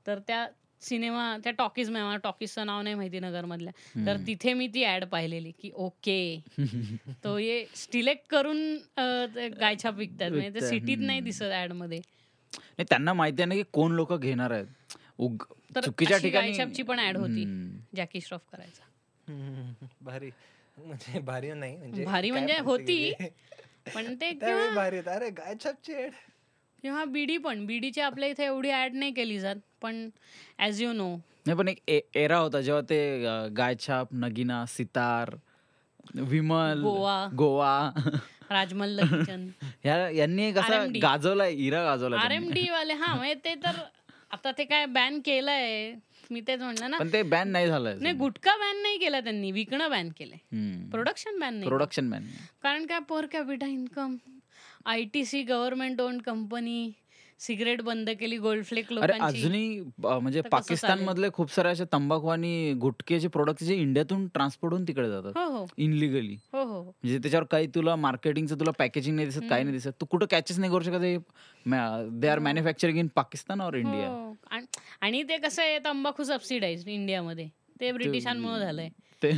[0.07, 0.47] तर त्या
[0.83, 3.73] सिनेमा त्या टॉकीज मला टॉकीजचं नाव नाही माहिती नगरमधल्या
[4.07, 6.19] तर तिथे मी ती ऍड पाहिलेली की ओके
[7.25, 8.59] तो ये सिलेक्ट करून
[9.59, 11.21] गायछाप विकतात म्हणजे ते सिटीत नाही.
[11.21, 11.99] दिसत ऍडमध्ये
[12.53, 15.45] नाही त्यांना माहिती आहे ना की कोण लोक घेणार आहेत उग-
[15.75, 17.45] तर चुकीच्या ठिकाणी पण ऍड होती.
[17.97, 20.31] जॅकी श्रॉफ करायचा भारी
[20.79, 23.13] म्हणजे भारी नाही म्हणजे भारी म्हणजे होती.
[23.95, 24.31] पण ते
[24.75, 24.99] भारी.
[24.99, 26.11] अरे गायछापची ad.
[26.83, 30.09] किंवा बीडी पण बीडीची आपल्या इथे एवढी ऍड नाही केली जात पण
[30.61, 31.15] ऍज यू नो
[31.47, 32.99] नाही पण एक एरा होता जेव्हा ते
[33.57, 35.35] गायछाप नगिना सितार
[36.15, 37.29] विमल गोवा.
[37.35, 37.91] गोवा.
[39.85, 40.99] ह्या यांनी RMD.
[41.03, 43.81] गाजवलाय इरा गाजवला आर एम डी वाले हा म्हणजे ते तर
[44.33, 45.95] आता ते काय बॅन केलंय.
[46.31, 46.99] मी तेच म्हणलं ना.
[46.99, 50.39] पण ते बॅन नाही झालंय नाही गुटखा बॅन नाही केला त्यांनी विकणं बॅन केलंय.
[50.91, 52.27] प्रोडक्शन बॅन नाही प्रोडक्शन बॅन
[52.63, 54.17] कारण काय per capita income
[54.87, 56.91] I T C government own company
[57.41, 59.39] cigarette बंद केली गोल्ड फ्लेक लोकांची.
[59.39, 60.99] अजूनही म्हणजे पाकिस्तान?
[60.99, 65.33] मधले खूप सारे असे तंबाखू आणि गुटखेचे प्रोडक्ट जे इंडियातून ट्रान्सपोर्ट होऊन तिकडे जातात.
[65.37, 65.67] हो हो.
[65.77, 69.89] इनलिगली हो हो म्हणजे त्याच्यावर काही तुला मार्केटिंगचं तुला पॅकेजिंग नाही दिसत काही नाही दिसत.
[70.01, 71.01] तू कुठं कॅचेस नाही करू शकत
[72.13, 74.33] they are manufacturing in Pakistan और इंडिया.
[74.51, 77.49] आण- आणि ते कसं आहे तंबाखू सबसिडाईज इंडियामध्ये.
[77.81, 78.89] ते ब्रिटिशांमुळे झालंय.
[79.25, 79.33] ते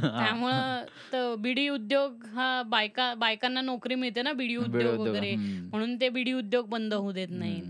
[0.00, 5.34] त्यामुळं तर बिडी उद्योग हा बायका बायकांना नोकरी मिळते ना बिडी उद्योग वगैरे.
[5.36, 7.62] म्हणून ते बिडी उद्योग बंद होऊ देत नाहीत.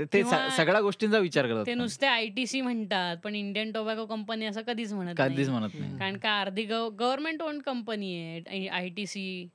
[0.00, 0.22] ते-
[0.56, 1.74] सगळ्या गोष्टींचा विचार करतात ते.
[1.74, 5.98] नुसते आय टी सी म्हणतात पण इंडियन टोबॅको कंपनी असं कधीच म्हणत कधीच म्हणत नाही.
[5.98, 9.48] कारण का अर्धी गव्हर्नमेंट ओन कंपनी आहे आय टी सी.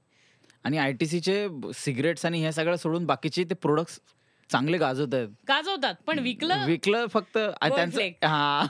[0.64, 4.00] आणि आयटीसीचे सिगरेट्स आणि हे सगळं सोडून बाकीचे ते प्रोडक्ट्स
[4.50, 5.28] चांगले गाजवत आहेत.
[5.48, 6.66] गाजवतात पण विकलं?
[6.66, 8.26] विकलं फक्त आ, Gold त्यांचं flake.
[8.26, 8.66] हा.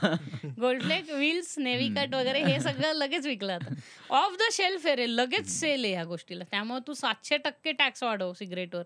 [0.60, 3.74] Gold flake wheels navy cut वगैरे हे सगळं लगेच विकलं आता.
[4.10, 6.44] ऑफ द शेल्फ आहे रे लगेच सेल आहे ह्या गोष्टीला.
[6.50, 8.82] त्यामुळे तू सातशे टक्के टॅक्स वाढव सिगरेटवर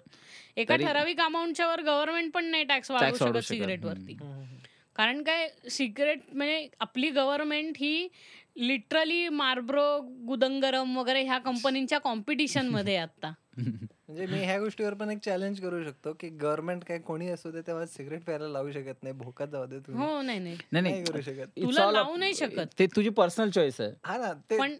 [0.56, 3.38] एका ठराविक अमाऊंटच्या वर गव्हर्नमेंट पण नाही टॅक्स वाढवू शकत.
[3.38, 4.16] सिगरेटवरती.
[4.96, 8.08] कारण काय सिगरेट म्हणजे आपली गव्हर्नमेंट ही
[8.56, 9.86] लिटरली मार्ब्रो
[10.26, 13.32] गुदंगरम वगैरे ह्या कंपनीच्या कॉम्पिटिशनमध्ये आहे आता
[14.08, 17.60] म्हणजे मी ह्या गोष्टीवर पण एक चॅलेंज करू शकतो की गव्हर्नमेंट काय कोणी असू दे
[17.66, 20.02] तेव्हा सिगरेट प्यायला लावू शकत नाही भोकात जाऊ दे तुम्ही.
[20.02, 20.56] हो नाही नाही.
[20.72, 21.04] नाही नाही.
[21.04, 21.46] करू शकत.
[21.56, 22.66] तुला लावू नाही शकत.
[22.78, 23.90] ते तुझी पर्सनल चॉईस आहे.
[24.04, 24.74] हा ना ते पण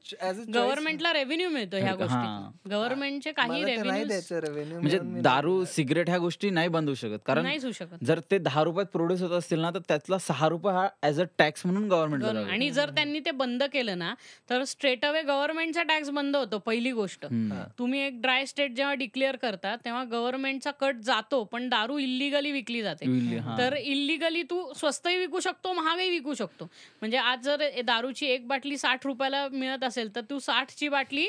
[0.55, 1.95] गव्हर्नमेंटला रेव्हेन्यू मिळतो ह्या.
[1.95, 6.95] गोष्टी गव्हर्नमेंटचे काही नाही रेव्हेन्यू द्यायचं रेव्हेन्यू म्हणजे दारू सिगरेट ह्या गोष्टी नाही बंद होऊ
[6.95, 7.19] शकत.
[7.27, 8.05] कारण नाहीच होऊ शकत.
[8.05, 11.25] जर ते दहा रुपयात प्रोड्यूस होत असतील ना तर त्यातला सहा रुपये हा ऍज अ
[11.39, 14.15] टॅक्स म्हणून गव्हर्न- गव्हर्नमेंट आणि जर त्यांनी ते बंद केलं ना
[14.51, 17.27] तर स्ट्रेट अवे गव्हर्नमेंटचा टॅक्स बंद होतो पहिली गोष्ट.
[17.79, 22.82] तुम्ही एक ड्राय स्टेट जेव्हा डिक्लेअर करता तेव्हा गव्हर्नमेंटचा कट जातो पण दारू इल्लिगली विकली
[22.82, 23.07] जाते.
[23.59, 26.65] तर इल्लिगली तू स्वस्तही विकू शकतो महागही विकू शकतो.
[27.01, 31.28] म्हणजे आज जर दारूची एक बाटली साठ रुपयाला मिळत असेल तर तू साठची बाटली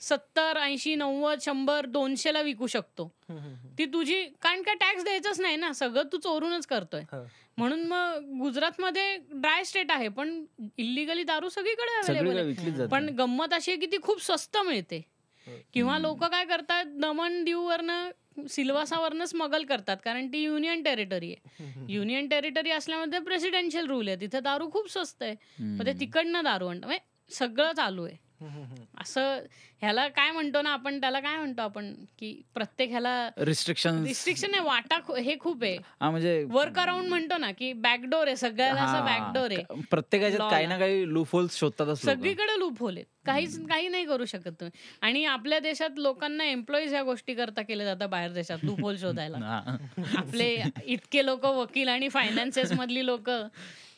[0.00, 3.10] सत्तर ऐंशी नव्वद शंभर दोनशेला विकू शकतो.
[3.78, 5.72] ती तुझी कारण काय टॅक्स द्यायचंच नाही ना?
[5.72, 7.02] सगळं तू चोरूनच करतोय.
[7.58, 10.44] म्हणून मग गुजरातमध्ये ड्राय स्टेट आहे पण
[10.76, 12.86] इल्लिगली दारू सगळीकडे अवेलेबल आहे.
[12.86, 15.00] पण गंमत अशी आहे की ती खूप स्वस्त मिळते.
[15.74, 18.10] किंवा लोक काय करतात दमण दीववरनं
[18.48, 21.48] सिल्वासावरनं स्मगल करतात कारण ती युनियन टेरिटरी आहे.
[21.88, 24.16] युनियन टेरिटरी असल्यामध्ये प्रेसिडेन्शियल रूल आहे.
[24.20, 25.34] तिथे दारू खूप स्वस्त आहे.
[25.58, 28.23] मग ते तिकडनं दारू आणतं म्हणजे सगळं चालू आहे.
[29.00, 29.40] असं
[29.80, 34.62] ह्याला काय म्हणतो ना आपण त्याला काय म्हणतो आपण की प्रत्येक ह्याला रिस्ट्रिक्शन रिस्ट्रिक्शन आहे
[34.62, 35.78] वाटा हे खूप आहे.
[36.00, 39.62] म्हणजे वर्क अराउंड म्हणतो ना की बॅकडोर आहे सगळ्याला असं बॅकडोर आहे.
[40.36, 40.66] law काही.
[40.66, 42.18] ना काही लूप होल्स शोधतातच लोकं.
[42.18, 43.06] सगळीकडे लूप होल आहेत.
[43.26, 44.70] काहीच काही नाही करू शकत तुम्ही.
[45.00, 49.60] आणि आपल्या देशात लोकांना एम्प्लॉईज ह्या गोष्टी करता केल्या जातात बाहेर देशात लूप होल शोधायला.
[50.16, 53.30] आपले इतके लोक वकील आणि फायनान्सेस मधली लोक.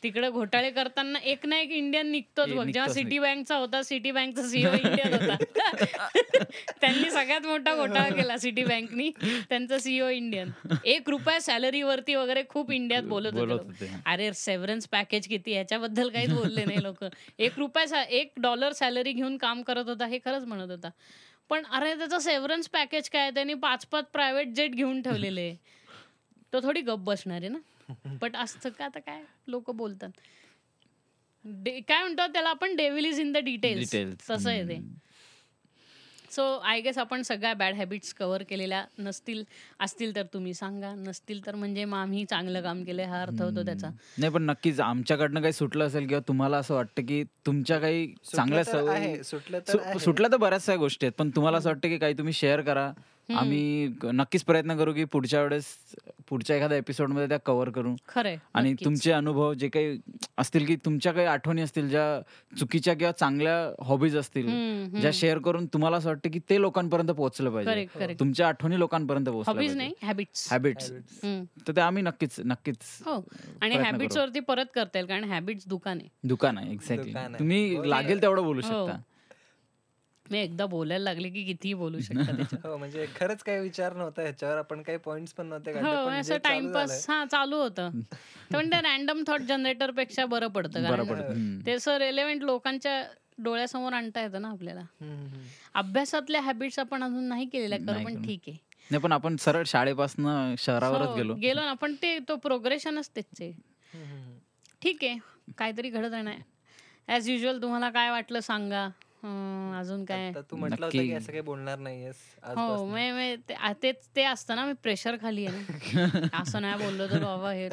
[0.07, 2.65] तिकडे घोटाळे करताना एक ना एक इंडियन निघतोच बघ.
[2.65, 5.37] जेव्हा सिटी बँकचा होता सिटी बँकचा सीओ इंडियन होता.
[6.81, 9.09] त्यांनी सगळ्यात मोठा घोटाळा केला सिटी बँकनी
[9.49, 10.51] त्यांचा सीओ इंडियन
[10.85, 13.87] एक रुपया सॅलरी वरती वगैरे खूप इंडियात बोलत होते.
[14.05, 15.53] अरे सेव्हरन्स पॅकेज किती?
[15.53, 17.05] ह्याच्याबद्दल काहीच बोलले नाही लोक.
[17.39, 20.89] एक रुपया एक डॉलर सॅलरी घेऊन काम करत होता हे खरंच म्हणत होता.
[21.49, 23.31] पण अरे त्याचं सेव्हरन्स पॅकेज काय?
[23.31, 25.53] त्यांनी पाच पाच प्रायव्हेट जेट घेऊन ठेवलेले.
[26.53, 27.57] तो थोडी गप बसणार आहे ना?
[28.21, 28.85] बट असतं का?
[28.85, 30.09] आता काय लोक बोलतात.
[31.87, 32.75] काय म्हणतो त्याला आपण?
[32.75, 34.15] Devil is in the details Details.
[34.31, 34.79] तसं आहे ते.
[36.31, 39.43] सो आय गेस आपण सगळ्या बॅड हॅबिट्स कव्हर केलेल्या नसतील
[39.79, 40.93] असतील तर तुम्ही सांगा.
[40.95, 43.89] नसतील तर म्हणजे मग आम्ही चांगलं काम केलंय हा अर्थ होतो त्याचा.
[44.17, 48.63] नाही पण नक्कीच आमच्याकडनं काही सुटलं असेल किंवा तुम्हाला असं वाटतं की तुमच्या काही चांगल्या
[48.63, 49.99] सुटलं तर सवयी.
[49.99, 52.91] सुटल्या तर बऱ्याचशा गोष्टी आहेत पण तुम्हाला असं वाटतं की काही तुम्ही शेअर करा.
[53.29, 55.65] आम्ही नक्कीच प्रयत्न करू की पुढच्या वेळेस
[56.29, 57.95] पुढच्या एखाद्या एपिसोडमध्ये त्या कव्हर करू
[58.53, 58.73] आणि.
[58.85, 59.97] तुमचे अनुभव जे काही
[60.37, 62.03] असतील की तुमच्या काही आठवणी असतील ज्या
[62.59, 63.55] चुकीच्या किंवा चांगल्या
[63.85, 64.47] हॉबीज असतील.
[65.01, 68.13] ज्या शेअर करून तुम्हाला असं वाटतं की ते लोकांपर्यंत पोहोचलं Correct, पाहिजे.
[68.19, 69.29] तुमच्या आठवणी लोकांपर्यंत
[70.01, 70.91] हॅबिट्स हॅबिट्स
[71.67, 73.19] तर ते आम्ही नक्कीच नक्कीच हो
[73.61, 74.17] आणि हॅबिट्स.
[74.17, 77.13] वरती परत करता येईल कारण हॅबिट्स दुकान आहे दुकान आहे एक्झॅक्टली.
[77.39, 78.67] तुम्ही हो, लागेल तेवढं बोलू हो.
[78.67, 78.99] शकता
[80.31, 82.31] मी एकदा बोलायला लागले की कितीही बोलू शकता
[82.67, 84.57] हो म्हणजे खरंच काही विचार नव्हता ह्याच्यावर.
[84.57, 87.89] आपण काही पॉइंट्स पण नव्हते हो असं टाइमपास हा चालू होतं.
[87.91, 90.83] तर पण ते रॅन्डम थॉट जनरेटरपेक्षा बरं पडतं.
[90.83, 91.59] बरं कारण.
[91.65, 93.03] ते असं रेलेव्हंट लोकांच्या
[93.37, 94.81] डोळ्यासमोर आणता येतं ना आपल्याला.
[95.73, 98.21] अभ्यासातल्या हॅबिट्स आपण अजून नाही केलेल्या कर पण.
[98.21, 98.57] ठीक आहे.
[98.91, 101.33] नाही पण आपण सरळ शाळेपासून शहरावरच हो, गेलो.
[101.35, 104.37] गेलो ना पण ते तो प्रोग्रेशनच हम्म.
[104.81, 105.17] ठीक आहे
[105.57, 106.57] काहीतरी घडत आहे
[107.07, 108.89] ॲज युजल तुम्हाला काय वाटलं सांगा.
[109.23, 110.31] अजून काय?
[110.51, 110.97] तू म्हटलं होतं.
[110.97, 112.89] की असं काही बोलणार नाहीयेस हो आजपासून.
[112.89, 115.67] मे मे ते आ- तेच ते असतं ना मी प्रेशर खाली आहे ना.
[116.41, 117.69] असं नाही बोललो तर बाबा हे.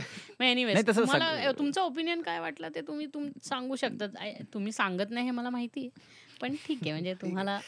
[0.97, 2.69] तुम्हाला सग- तुमचं ओपिनियन काय वाटलं?
[2.75, 4.07] ते तुम्ही तुम सांगू शकता
[4.55, 5.91] तुम्ही सांगत नाही हे मला माहिती आहे.
[6.41, 7.59] पण ठीक आहे म्हणजे तुम्हाला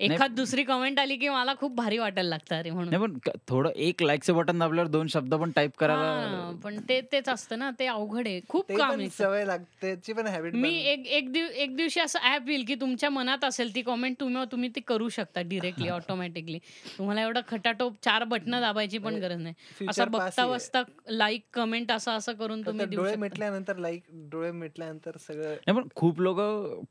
[0.00, 2.88] एखाद दुसरी कमेंट आली की मला खूप भारी वाटायला लागतं अरे म्हणून.
[2.90, 7.00] नाही पण थोडं एक लाईकचं बटन दाबल्यावर दोन शब्द पण टाईप करायला हा, पण ते
[7.12, 8.40] तेच असतं ना ते अवघड आहे.
[8.48, 12.64] खूप काम सवय लागते पण हॅबिट मी एक एक दिव एक दिवशी असं ऍप येईल
[12.64, 16.58] की तुमच्या मनात असेल ती कमेंट तुम्ही तुम्ही ती करू शकता डिरेक्टली ऑटोमॅटिकली
[16.98, 19.86] तुम्हाला एवढं खटाटोप चार बटन दाबायची पण गरज नाही.
[19.88, 20.46] असं बघता.
[20.46, 25.76] बसता लाईक कमेंट असं असं करून तुम्ही देऊ डोळे मिटल्यानंतर लाईक डोळे मिटल्यानंतर सगळं नाही
[25.76, 26.40] पण खूप लोक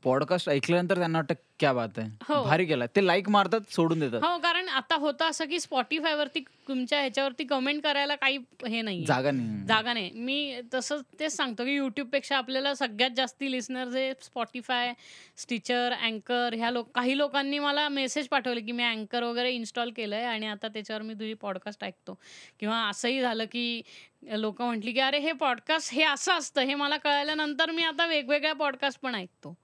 [0.04, 2.42] पॉडकास्ट ऐकल्यानंतर त्यांना वाटतं क्या बात आहे हो.
[2.44, 4.24] भारी केला ते लाईक मारतात सोडून देतात.
[4.24, 8.38] हो कारण आता होतं असं की स्पॉटीफाय वरती तुमच्या ह्याच्यावरती कमेंट करायला काही
[8.68, 10.10] हे नाही जागा नाही जागा नाही.
[10.14, 14.92] मी तसं तेच सांगतो की YouTube पेक्षा आपल्याला सगळ्यात जास्ती लिस्नर जे स्पॉटीफाय
[15.36, 20.24] स्टिचर अँकर ह्या लोक काही लोकांनी मला मेसेज पाठवले की मी अँकर वगैरे इन्स्टॉल केलंय
[20.24, 22.18] आणि आता त्याच्यावर मी तुझी पॉडकास्ट ऐकतो.
[22.60, 23.82] किंवा असंही झालं की
[24.22, 26.60] लोक म्हटली की अरे हे पॉडकास्ट हे असं असतं.
[26.60, 29.54] हे मला कळल्यानंतर मी आता वेगवेगळ्या पॉडकास्ट पण ऐकतो.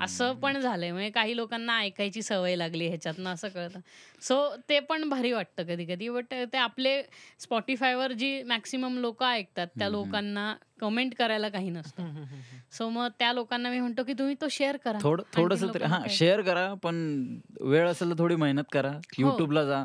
[0.00, 0.92] असं पण झालंय.
[0.92, 3.80] म्हणजे काही लोकांना ऐकायची सवय लागली ह्याच्यातनं असं कळतं.
[4.22, 7.02] सो ते पण भारी वाटतं कधी कधी बट ते आपले
[7.38, 9.88] स्पॉटीफायवर जी मॅक्सिमम लोक ऐकतात त्या.
[9.88, 12.24] लोकांना कमेंट करायला काही नसतं.
[12.72, 14.98] सो मग त्या लोकांना मी म्हणतो की तुम्ही तो शेअर करा.
[15.02, 18.92] थोडं थोडस हा शेअर करा पण वेळ असेल तर थोडी मेहनत करा.
[19.18, 19.84] युट्यूबला जा.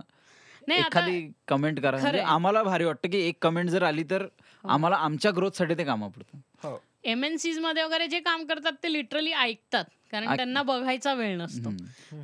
[0.68, 1.98] नाही एखादी कमेंट करा.
[1.98, 2.20] म्हणजे.
[2.20, 4.70] आम्हाला भारी वाटतं की एक कमेंट जर आली तर हो.
[4.70, 6.38] आम्हाला आमच्या ग्रोथसाठी ते कामा पडतं.
[6.64, 6.84] हो.
[7.06, 9.86] एम एन सीजमध्ये वगैरे जे काम करतात ते लिटरली ऐकतात.
[10.12, 11.70] कारण त्यांना बघायचा वेळ नसतो.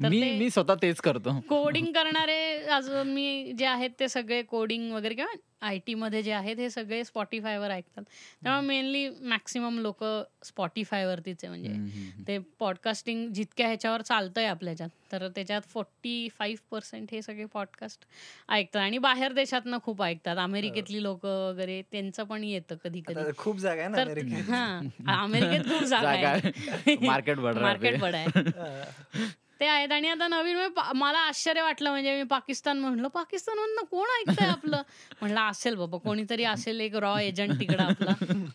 [0.02, 1.40] मी मी स्वतः तेच करतो.
[1.50, 5.34] कोडिंग करणारे आज मी जे आहेत ते सगळे कोडिंग वगैरे किंवा
[5.64, 8.04] आय टी मध्ये जे आहेत हे सगळे स्पॉटीफायवर ऐकतात.
[8.44, 10.04] त्यामुळे मेनली मॅक्सिमम लोक
[10.44, 12.24] स्पॉटीफायवरतीच आहे म्हणजे.
[12.28, 18.06] ते पॉडकास्टिंग जितक्या ह्याच्यावर चालतंय आपल्याच्यात तर त्याच्यात फोर्टी फाईव्ह पर्सेंट हे सगळे पॉडकास्ट
[18.50, 18.82] ऐकतात.
[18.82, 20.38] आणि बाहेर देशातनं खूप ऐकतात.
[20.38, 23.32] अमेरिकेतली लोक वगैरे त्यांचं पण येतं कधी कधी.
[23.38, 24.50] खूप जागा आहे ना तर अमेरिकेत.
[24.50, 26.96] हा अमेरिकेत खूप जागा जागा आहे.
[27.08, 28.26] मार्केट बड मार्केट बड आहे.
[29.60, 30.58] ते आहेत आणि आता नवीन
[30.96, 34.82] मला आश्चर्य वाटलं म्हणजे मी पाकिस्तान म्हणलं पाकिस्तान मधनं कोण ऐकतंय आपलं?
[35.22, 38.14] म्हणलं असेल बाबा कोणीतरी असेल एक रॉ एजंट तिकडं आपला.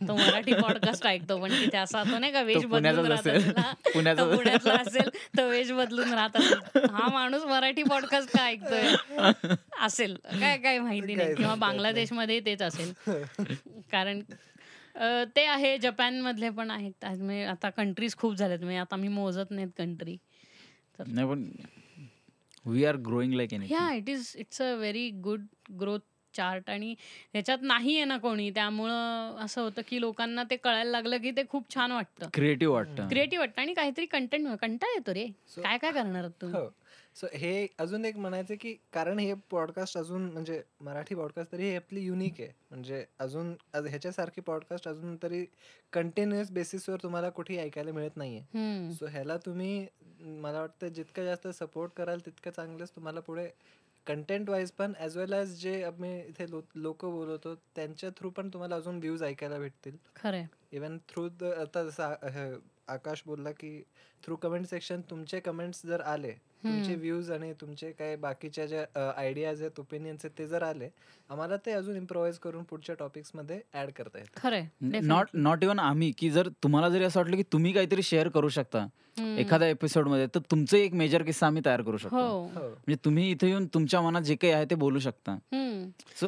[0.08, 4.74] तो मराठी पॉडकास्ट ऐकतो पण तिथे असा तो नाही का वेश तो बदलून राहत पुण्यातला
[4.74, 6.36] असेल तो वेश बदलून राहत
[6.92, 8.94] हा माणूस मराठी पॉडकास्ट का ऐकतोय?
[9.80, 10.16] असेल.
[10.30, 11.34] काय काय माहिती नाही.
[11.34, 12.92] किंवा बांगलादेशमध्ये तेच असेल.
[13.92, 14.20] कारण
[15.36, 17.04] ते आहे जपान मधले पण आहेत.
[17.04, 20.16] आज आता कंट्रीज खूप झाल्यात म्हणजे आता मी मोजत नाहीत कंट्री
[20.98, 21.48] नाही पण
[22.66, 25.44] we are growing like any ह्या it is it's a very good
[25.80, 26.00] growth
[26.34, 26.94] chart आणि
[27.32, 28.50] ह्याच्यात नाही आहे ना कोणी.
[28.50, 32.28] त्यामुळं असं होतं की लोकांना ते कळायला लागलं की ते खूप छान वाटतं.
[32.34, 33.08] क्रिएटिव्ह वाटतं.
[33.08, 33.60] क्रिएटिव्ह वाटतं.
[33.60, 35.26] आणि काहीतरी कंटेंट कंटाळ येतो रे.
[35.56, 36.60] काय काय करणार तुम्ही?
[36.60, 36.68] हो.
[37.16, 41.76] सो हे अजून एक म्हणायचं की कारण हे पॉडकास्ट अजून म्हणजे मराठी पॉडकास्ट तरी हे
[41.76, 42.48] आपली युनिक आहे.
[42.70, 45.44] म्हणजे अजून ह्याच्यासारखी पॉडकास्ट अजून तरी
[45.92, 48.92] कंटिन्युअस बेसिसवर तुम्हाला कुठेही ऐकायला मिळत नाहीये.
[48.94, 49.86] सो ह्याला तुम्ही
[50.20, 53.48] मला वाटतं जितकं जास्त सपोर्ट कराल तितकं चांगलंच तुम्हाला पुढे
[54.06, 56.44] कंटेंट वाईज पण ॲज वेल एज जे आम्ही इथे
[56.74, 59.96] लोक बोलवतो त्यांच्या थ्रू पण तुम्हाला अजून व्ह्यूज ऐकायला भेटतील.
[60.16, 60.46] खरंय.
[60.72, 63.78] इवन थ्रू द आता जसं आकाश बोलला की
[64.22, 66.32] थ्रू कमेंट सेक्शन तुमचे कमेंट्स जर आले
[66.64, 70.88] तुमचे व्ह्यूज आणि तुमचे काय बाकीच्या ज्या आयडियाज आहेत ओपिनियन्स आहेत ते जर आले
[71.30, 76.10] आम्हाला ते अजून इम्प्रोवाइज करून पुढच्या टॉपिक्समध्ये ऍड करता येतात खरंय नॉट नॉट इव्हन आम्ही
[76.18, 78.86] की जर तुम्हाला जरी असं वाटलं की तुम्ही काहीतरी शेअर करू शकता.
[79.38, 82.16] एखाद्या एपिसोडमध्ये तर तुमचं एक मेजर किस्सा आम्ही तयार करू शकतो.
[82.16, 82.42] हो.
[82.44, 82.60] हो.
[82.60, 85.36] म्हणजे तुम्ही इथे येऊन तुमच्या मनात जे काही आहे ते बोलू शकता.
[86.20, 86.26] सो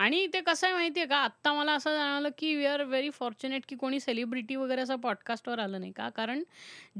[0.00, 1.16] आणि ते कसं आहे माहितीये का?
[1.16, 5.58] आत्ता मला असं जाणवलं की वी आर व्हेरी फॉर्च्युनेट की कोणी सेलिब्रिटी वगैरे असं पॉडकास्टवर
[5.58, 6.08] आलं नाही का?
[6.08, 6.42] कारण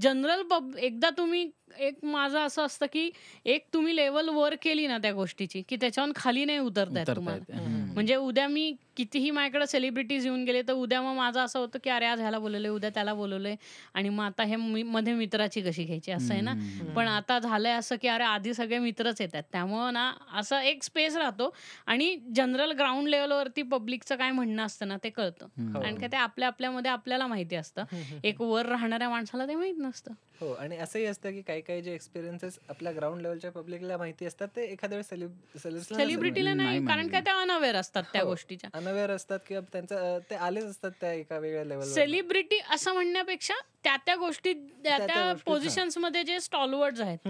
[0.01, 3.11] जनरल पब एकदा तुम्ही एक माझं असं असतं की
[3.45, 7.59] एक तुम्ही लेवल वर केली ना त्या गोष्टीची की त्याच्याहून खाली नाही उतरता येत तुम्हाला.
[7.59, 7.93] हम्म.
[7.93, 11.91] म्हणजे उद्या मी कितीही माझ्याकडे सेलिब्रिटीज येऊन गेले तर उद्या मग माझं असं होतं की
[11.91, 13.57] अरे आज ह्याला बोलवलंय उद्या त्याला बोलवलंय
[13.95, 16.51] आणि मग आता हे मी- मध्ये मित्राची कशी घ्यायची असं आहे ना?
[16.51, 16.95] हम्म.
[16.95, 19.43] पण आता झालंय असं की अरे आधी सगळे मित्रच येतात.
[19.53, 21.55] त्यामुळं ना असं एक स्पेस राहतो.
[21.87, 25.47] आणि जनरल ग्राउंड लेवलवरती पब्लिकचं काय म्हणणं असतं ना ते कळतं.
[25.59, 25.73] हो.
[25.75, 27.85] कारण का ते आपल्या आपल्यामध्ये आपल्याला माहिती असतं
[28.25, 31.95] एक वर राहणाऱ्या माणसाला ते माहीत नसतं हो आणि असंही असतं की काही काही जे
[31.95, 37.09] एक्सपिरियन्सेस आपल्या ग्राउंड लेवलच्या पब्लिकला माहिती असतात ते एखाद्या वेळेस सेलिब्रिटीला नाही कारण.
[37.09, 38.29] काय त्या अनअवेअर असतात त्या हो.
[38.29, 43.55] गोष्टीच्या अनअवेअर असतात किंवा त्यांचं ते आलेच असतात त्या एका वेगळ्या लेवल सेलिब्रिटी असं म्हणण्यापेक्षा
[43.85, 45.53] त्या त्या गोष्टी त्या त्या त्या गोष्टीत, हा.
[45.53, 47.29] पोझिशन्समध्ये जे स्टॉलवर्ड्स आहेत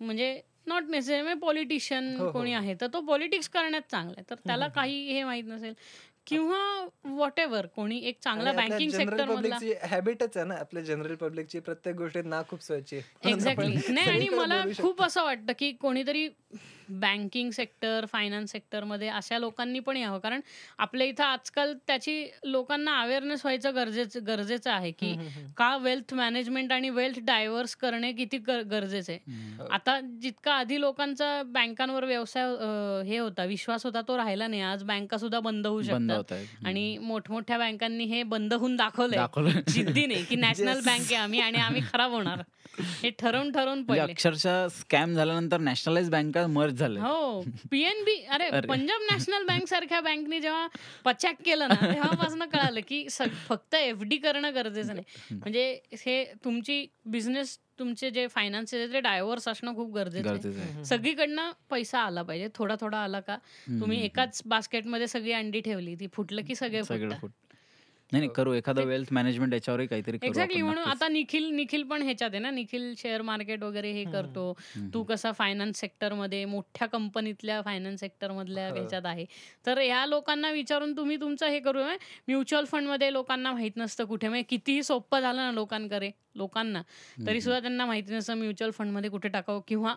[0.00, 2.30] म्हणजे नॉट नेसेसरी पॉलिटिशियन हो, हो.
[2.32, 4.24] कोणी आहे तर तो पॉलिटिक्स करण्यात चांगला आहे.
[4.30, 5.74] तर त्याला काही हे माहीत नसेल.
[6.26, 6.58] किंवा
[7.04, 11.96] व्हॉट एव्हर कोणी एक चांगला बँकिंग सेक्टर पब्लिकची हॅबिटच आहे ना आपल्या जनरल पब्लिकची प्रत्येक
[11.96, 16.28] गोष्टीत ना खूप सोयची एक्झॅक्टली नाही आणि मला खूप असं वाटतं की कोणीतरी
[16.88, 20.18] बँकिंग सेक्टर फायनान्स सेक्टरमध्ये अशा लोकांनी पण यावं.
[20.18, 20.40] कारण
[20.78, 25.14] आपल्या इथं आजकाल त्याची लोकांना अवेअरनेस व्हायचं गरजेचं गरजेचं आहे की
[25.56, 29.66] का वेल्थ मॅनेजमेंट आणि वेल्थ डायव्हर्स करणे किती गर- गरजेचं आहे.
[29.70, 32.42] आता जितका आधी लोकांचा बँकांवर व्यवसाय
[33.08, 34.62] हे होता विश्वास होता तो राहिला नाही.
[34.62, 36.32] आज बँका सुद्धा बंद होऊ शकतात.
[36.64, 39.18] आणि मोठमोठ्या बँकांनी हे बंद होऊन दाखवलंय.
[39.18, 42.42] दाखवलं जिद्दी नाही की नॅशनल बँक आहे आम्ही आणि आम्ही खराब होणार.
[42.80, 44.00] हे ठरवून ठरवून पडले.
[44.00, 47.40] अक्षरशः स्कॅम झाल्यानंतर नॅशनलाइज बँका मर्ज झाले हो
[47.70, 48.50] पीएनबी अरे.
[48.60, 50.66] पंजाब नॅशनल बँक सारख्या बँकनी जेव्हा
[51.04, 53.06] पचॅक केलं ना तेव्हापासून कळालं की
[53.48, 55.34] फक्त एफ डी करणं गरजेचं नाही.
[55.34, 60.84] म्हणजे हे तुमची बिझनेस तुमचे जे फायनान्स आहे ते डायव्हर्स असणं खूप गरजेचं आहे.
[60.84, 62.48] सगळीकडनं पैसा आला पाहिजे.
[62.54, 63.36] थोडा थोडा आला का?
[63.80, 64.00] तुम्ही.
[64.04, 67.30] एकाच बास्केटमध्ये सगळी अंडी ठेवली ती फुटलं की सगळे फुटतात फुट
[68.14, 68.52] नाही नाही करू.
[68.54, 70.84] एखादं वेल्थ मॅनेजमेंट याच्यावरही काहीतरी करू एक्झॅक्टली म्हणून.
[70.84, 72.50] आता निखिल निखिल पण ह्याच्यात आहे ना.
[72.50, 74.52] निखिल शेअर मार्केट वगैरे हे करतो.
[74.94, 78.74] तू कसा फायनान्स सेक्टरमध्ये मोठ्या कंपनीतल्या फायनान्स सेक्टरमधल्या हो.
[78.74, 79.24] ह्याच्यात आहे.
[79.66, 81.82] तर ह्या लोकांना विचारून तुम्ही तुमचं हे करू.
[82.28, 84.28] म्युच्युअल फंडमध्ये लोकांना माहीत नसतं कुठे.
[84.28, 86.80] म्हणजे कितीही सोपं झालं ना लोकांकडे लोकांना
[87.26, 89.94] तरी सुद्धा त्यांना माहिती नसतं म्युच्युअल फंडमध्ये कुठे टाकावं किंवा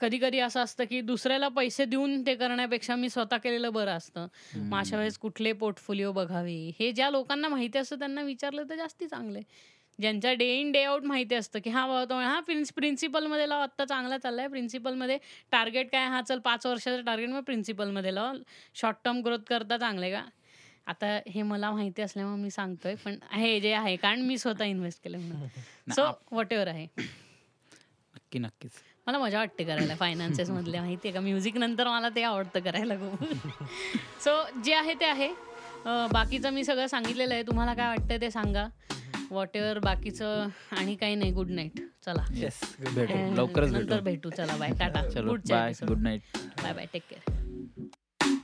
[0.00, 4.26] कधी कधी असं असतं की दुसऱ्याला पैसे देऊन ते करण्यापेक्षा मी स्वतः केलेलं बरं असतं.
[4.54, 6.70] मग अशा वेळेस कुठले पोर्टफोलिओ बघावे?
[6.80, 9.72] हे ज्या लोकांना माहिती असतं त्यांना विचारलं तर जास्ती चांगलं आहे.
[10.00, 13.60] ज्यांच्या डे इन डे आउट माहिती असतं की हा बाबा तो हा प्रिन्स प्रिन्सिपलमध्ये लाव
[13.60, 14.48] आत्ता चांगला चाललाय.
[14.48, 15.18] प्रिन्सिपलमध्ये
[15.50, 16.06] टार्गेट काय?
[16.08, 18.36] हा चल पाच वर्षाचं टार्गेट मग प्रिन्सिपलमध्ये लाव.
[18.74, 20.24] शॉर्ट टर्म ग्रोथ करता चांगले का?
[20.86, 25.02] आता हे मला माहिती असल्यामुळे मी सांगतोय पण हे जे आहे कारण मी स्वतः इन्व्हेस्ट
[25.04, 25.48] केलं म्हणून.
[25.92, 26.86] सो व्हॉट एव्हर आहे.
[28.14, 28.72] नक्की नक्कीच.
[29.06, 31.20] मला मजा वाटते करायला फायनान्सेस मधल्या माहिती आहे का?
[31.20, 33.24] म्युझिक नंतर मला ते आवडतं करायला खूप.
[34.20, 35.28] सो जे आहे ते आहे.
[36.12, 37.42] बाकीचं मी सगळं सांगितलेलं आहे.
[37.42, 38.66] तुम्हाला काय वाटतं ते सांगा.
[39.30, 40.48] व्हॉट एव्हर बाकीचं
[40.78, 42.24] आणि काही नाही गुड नाईट चला.
[42.34, 42.60] येस
[42.94, 44.30] भेटू अं, लवकरच नंतर भेटू.
[44.30, 45.02] चला बाय टाटा.
[45.08, 45.72] चलो पुढच्या bye.
[45.88, 48.34] Good night bye bye take care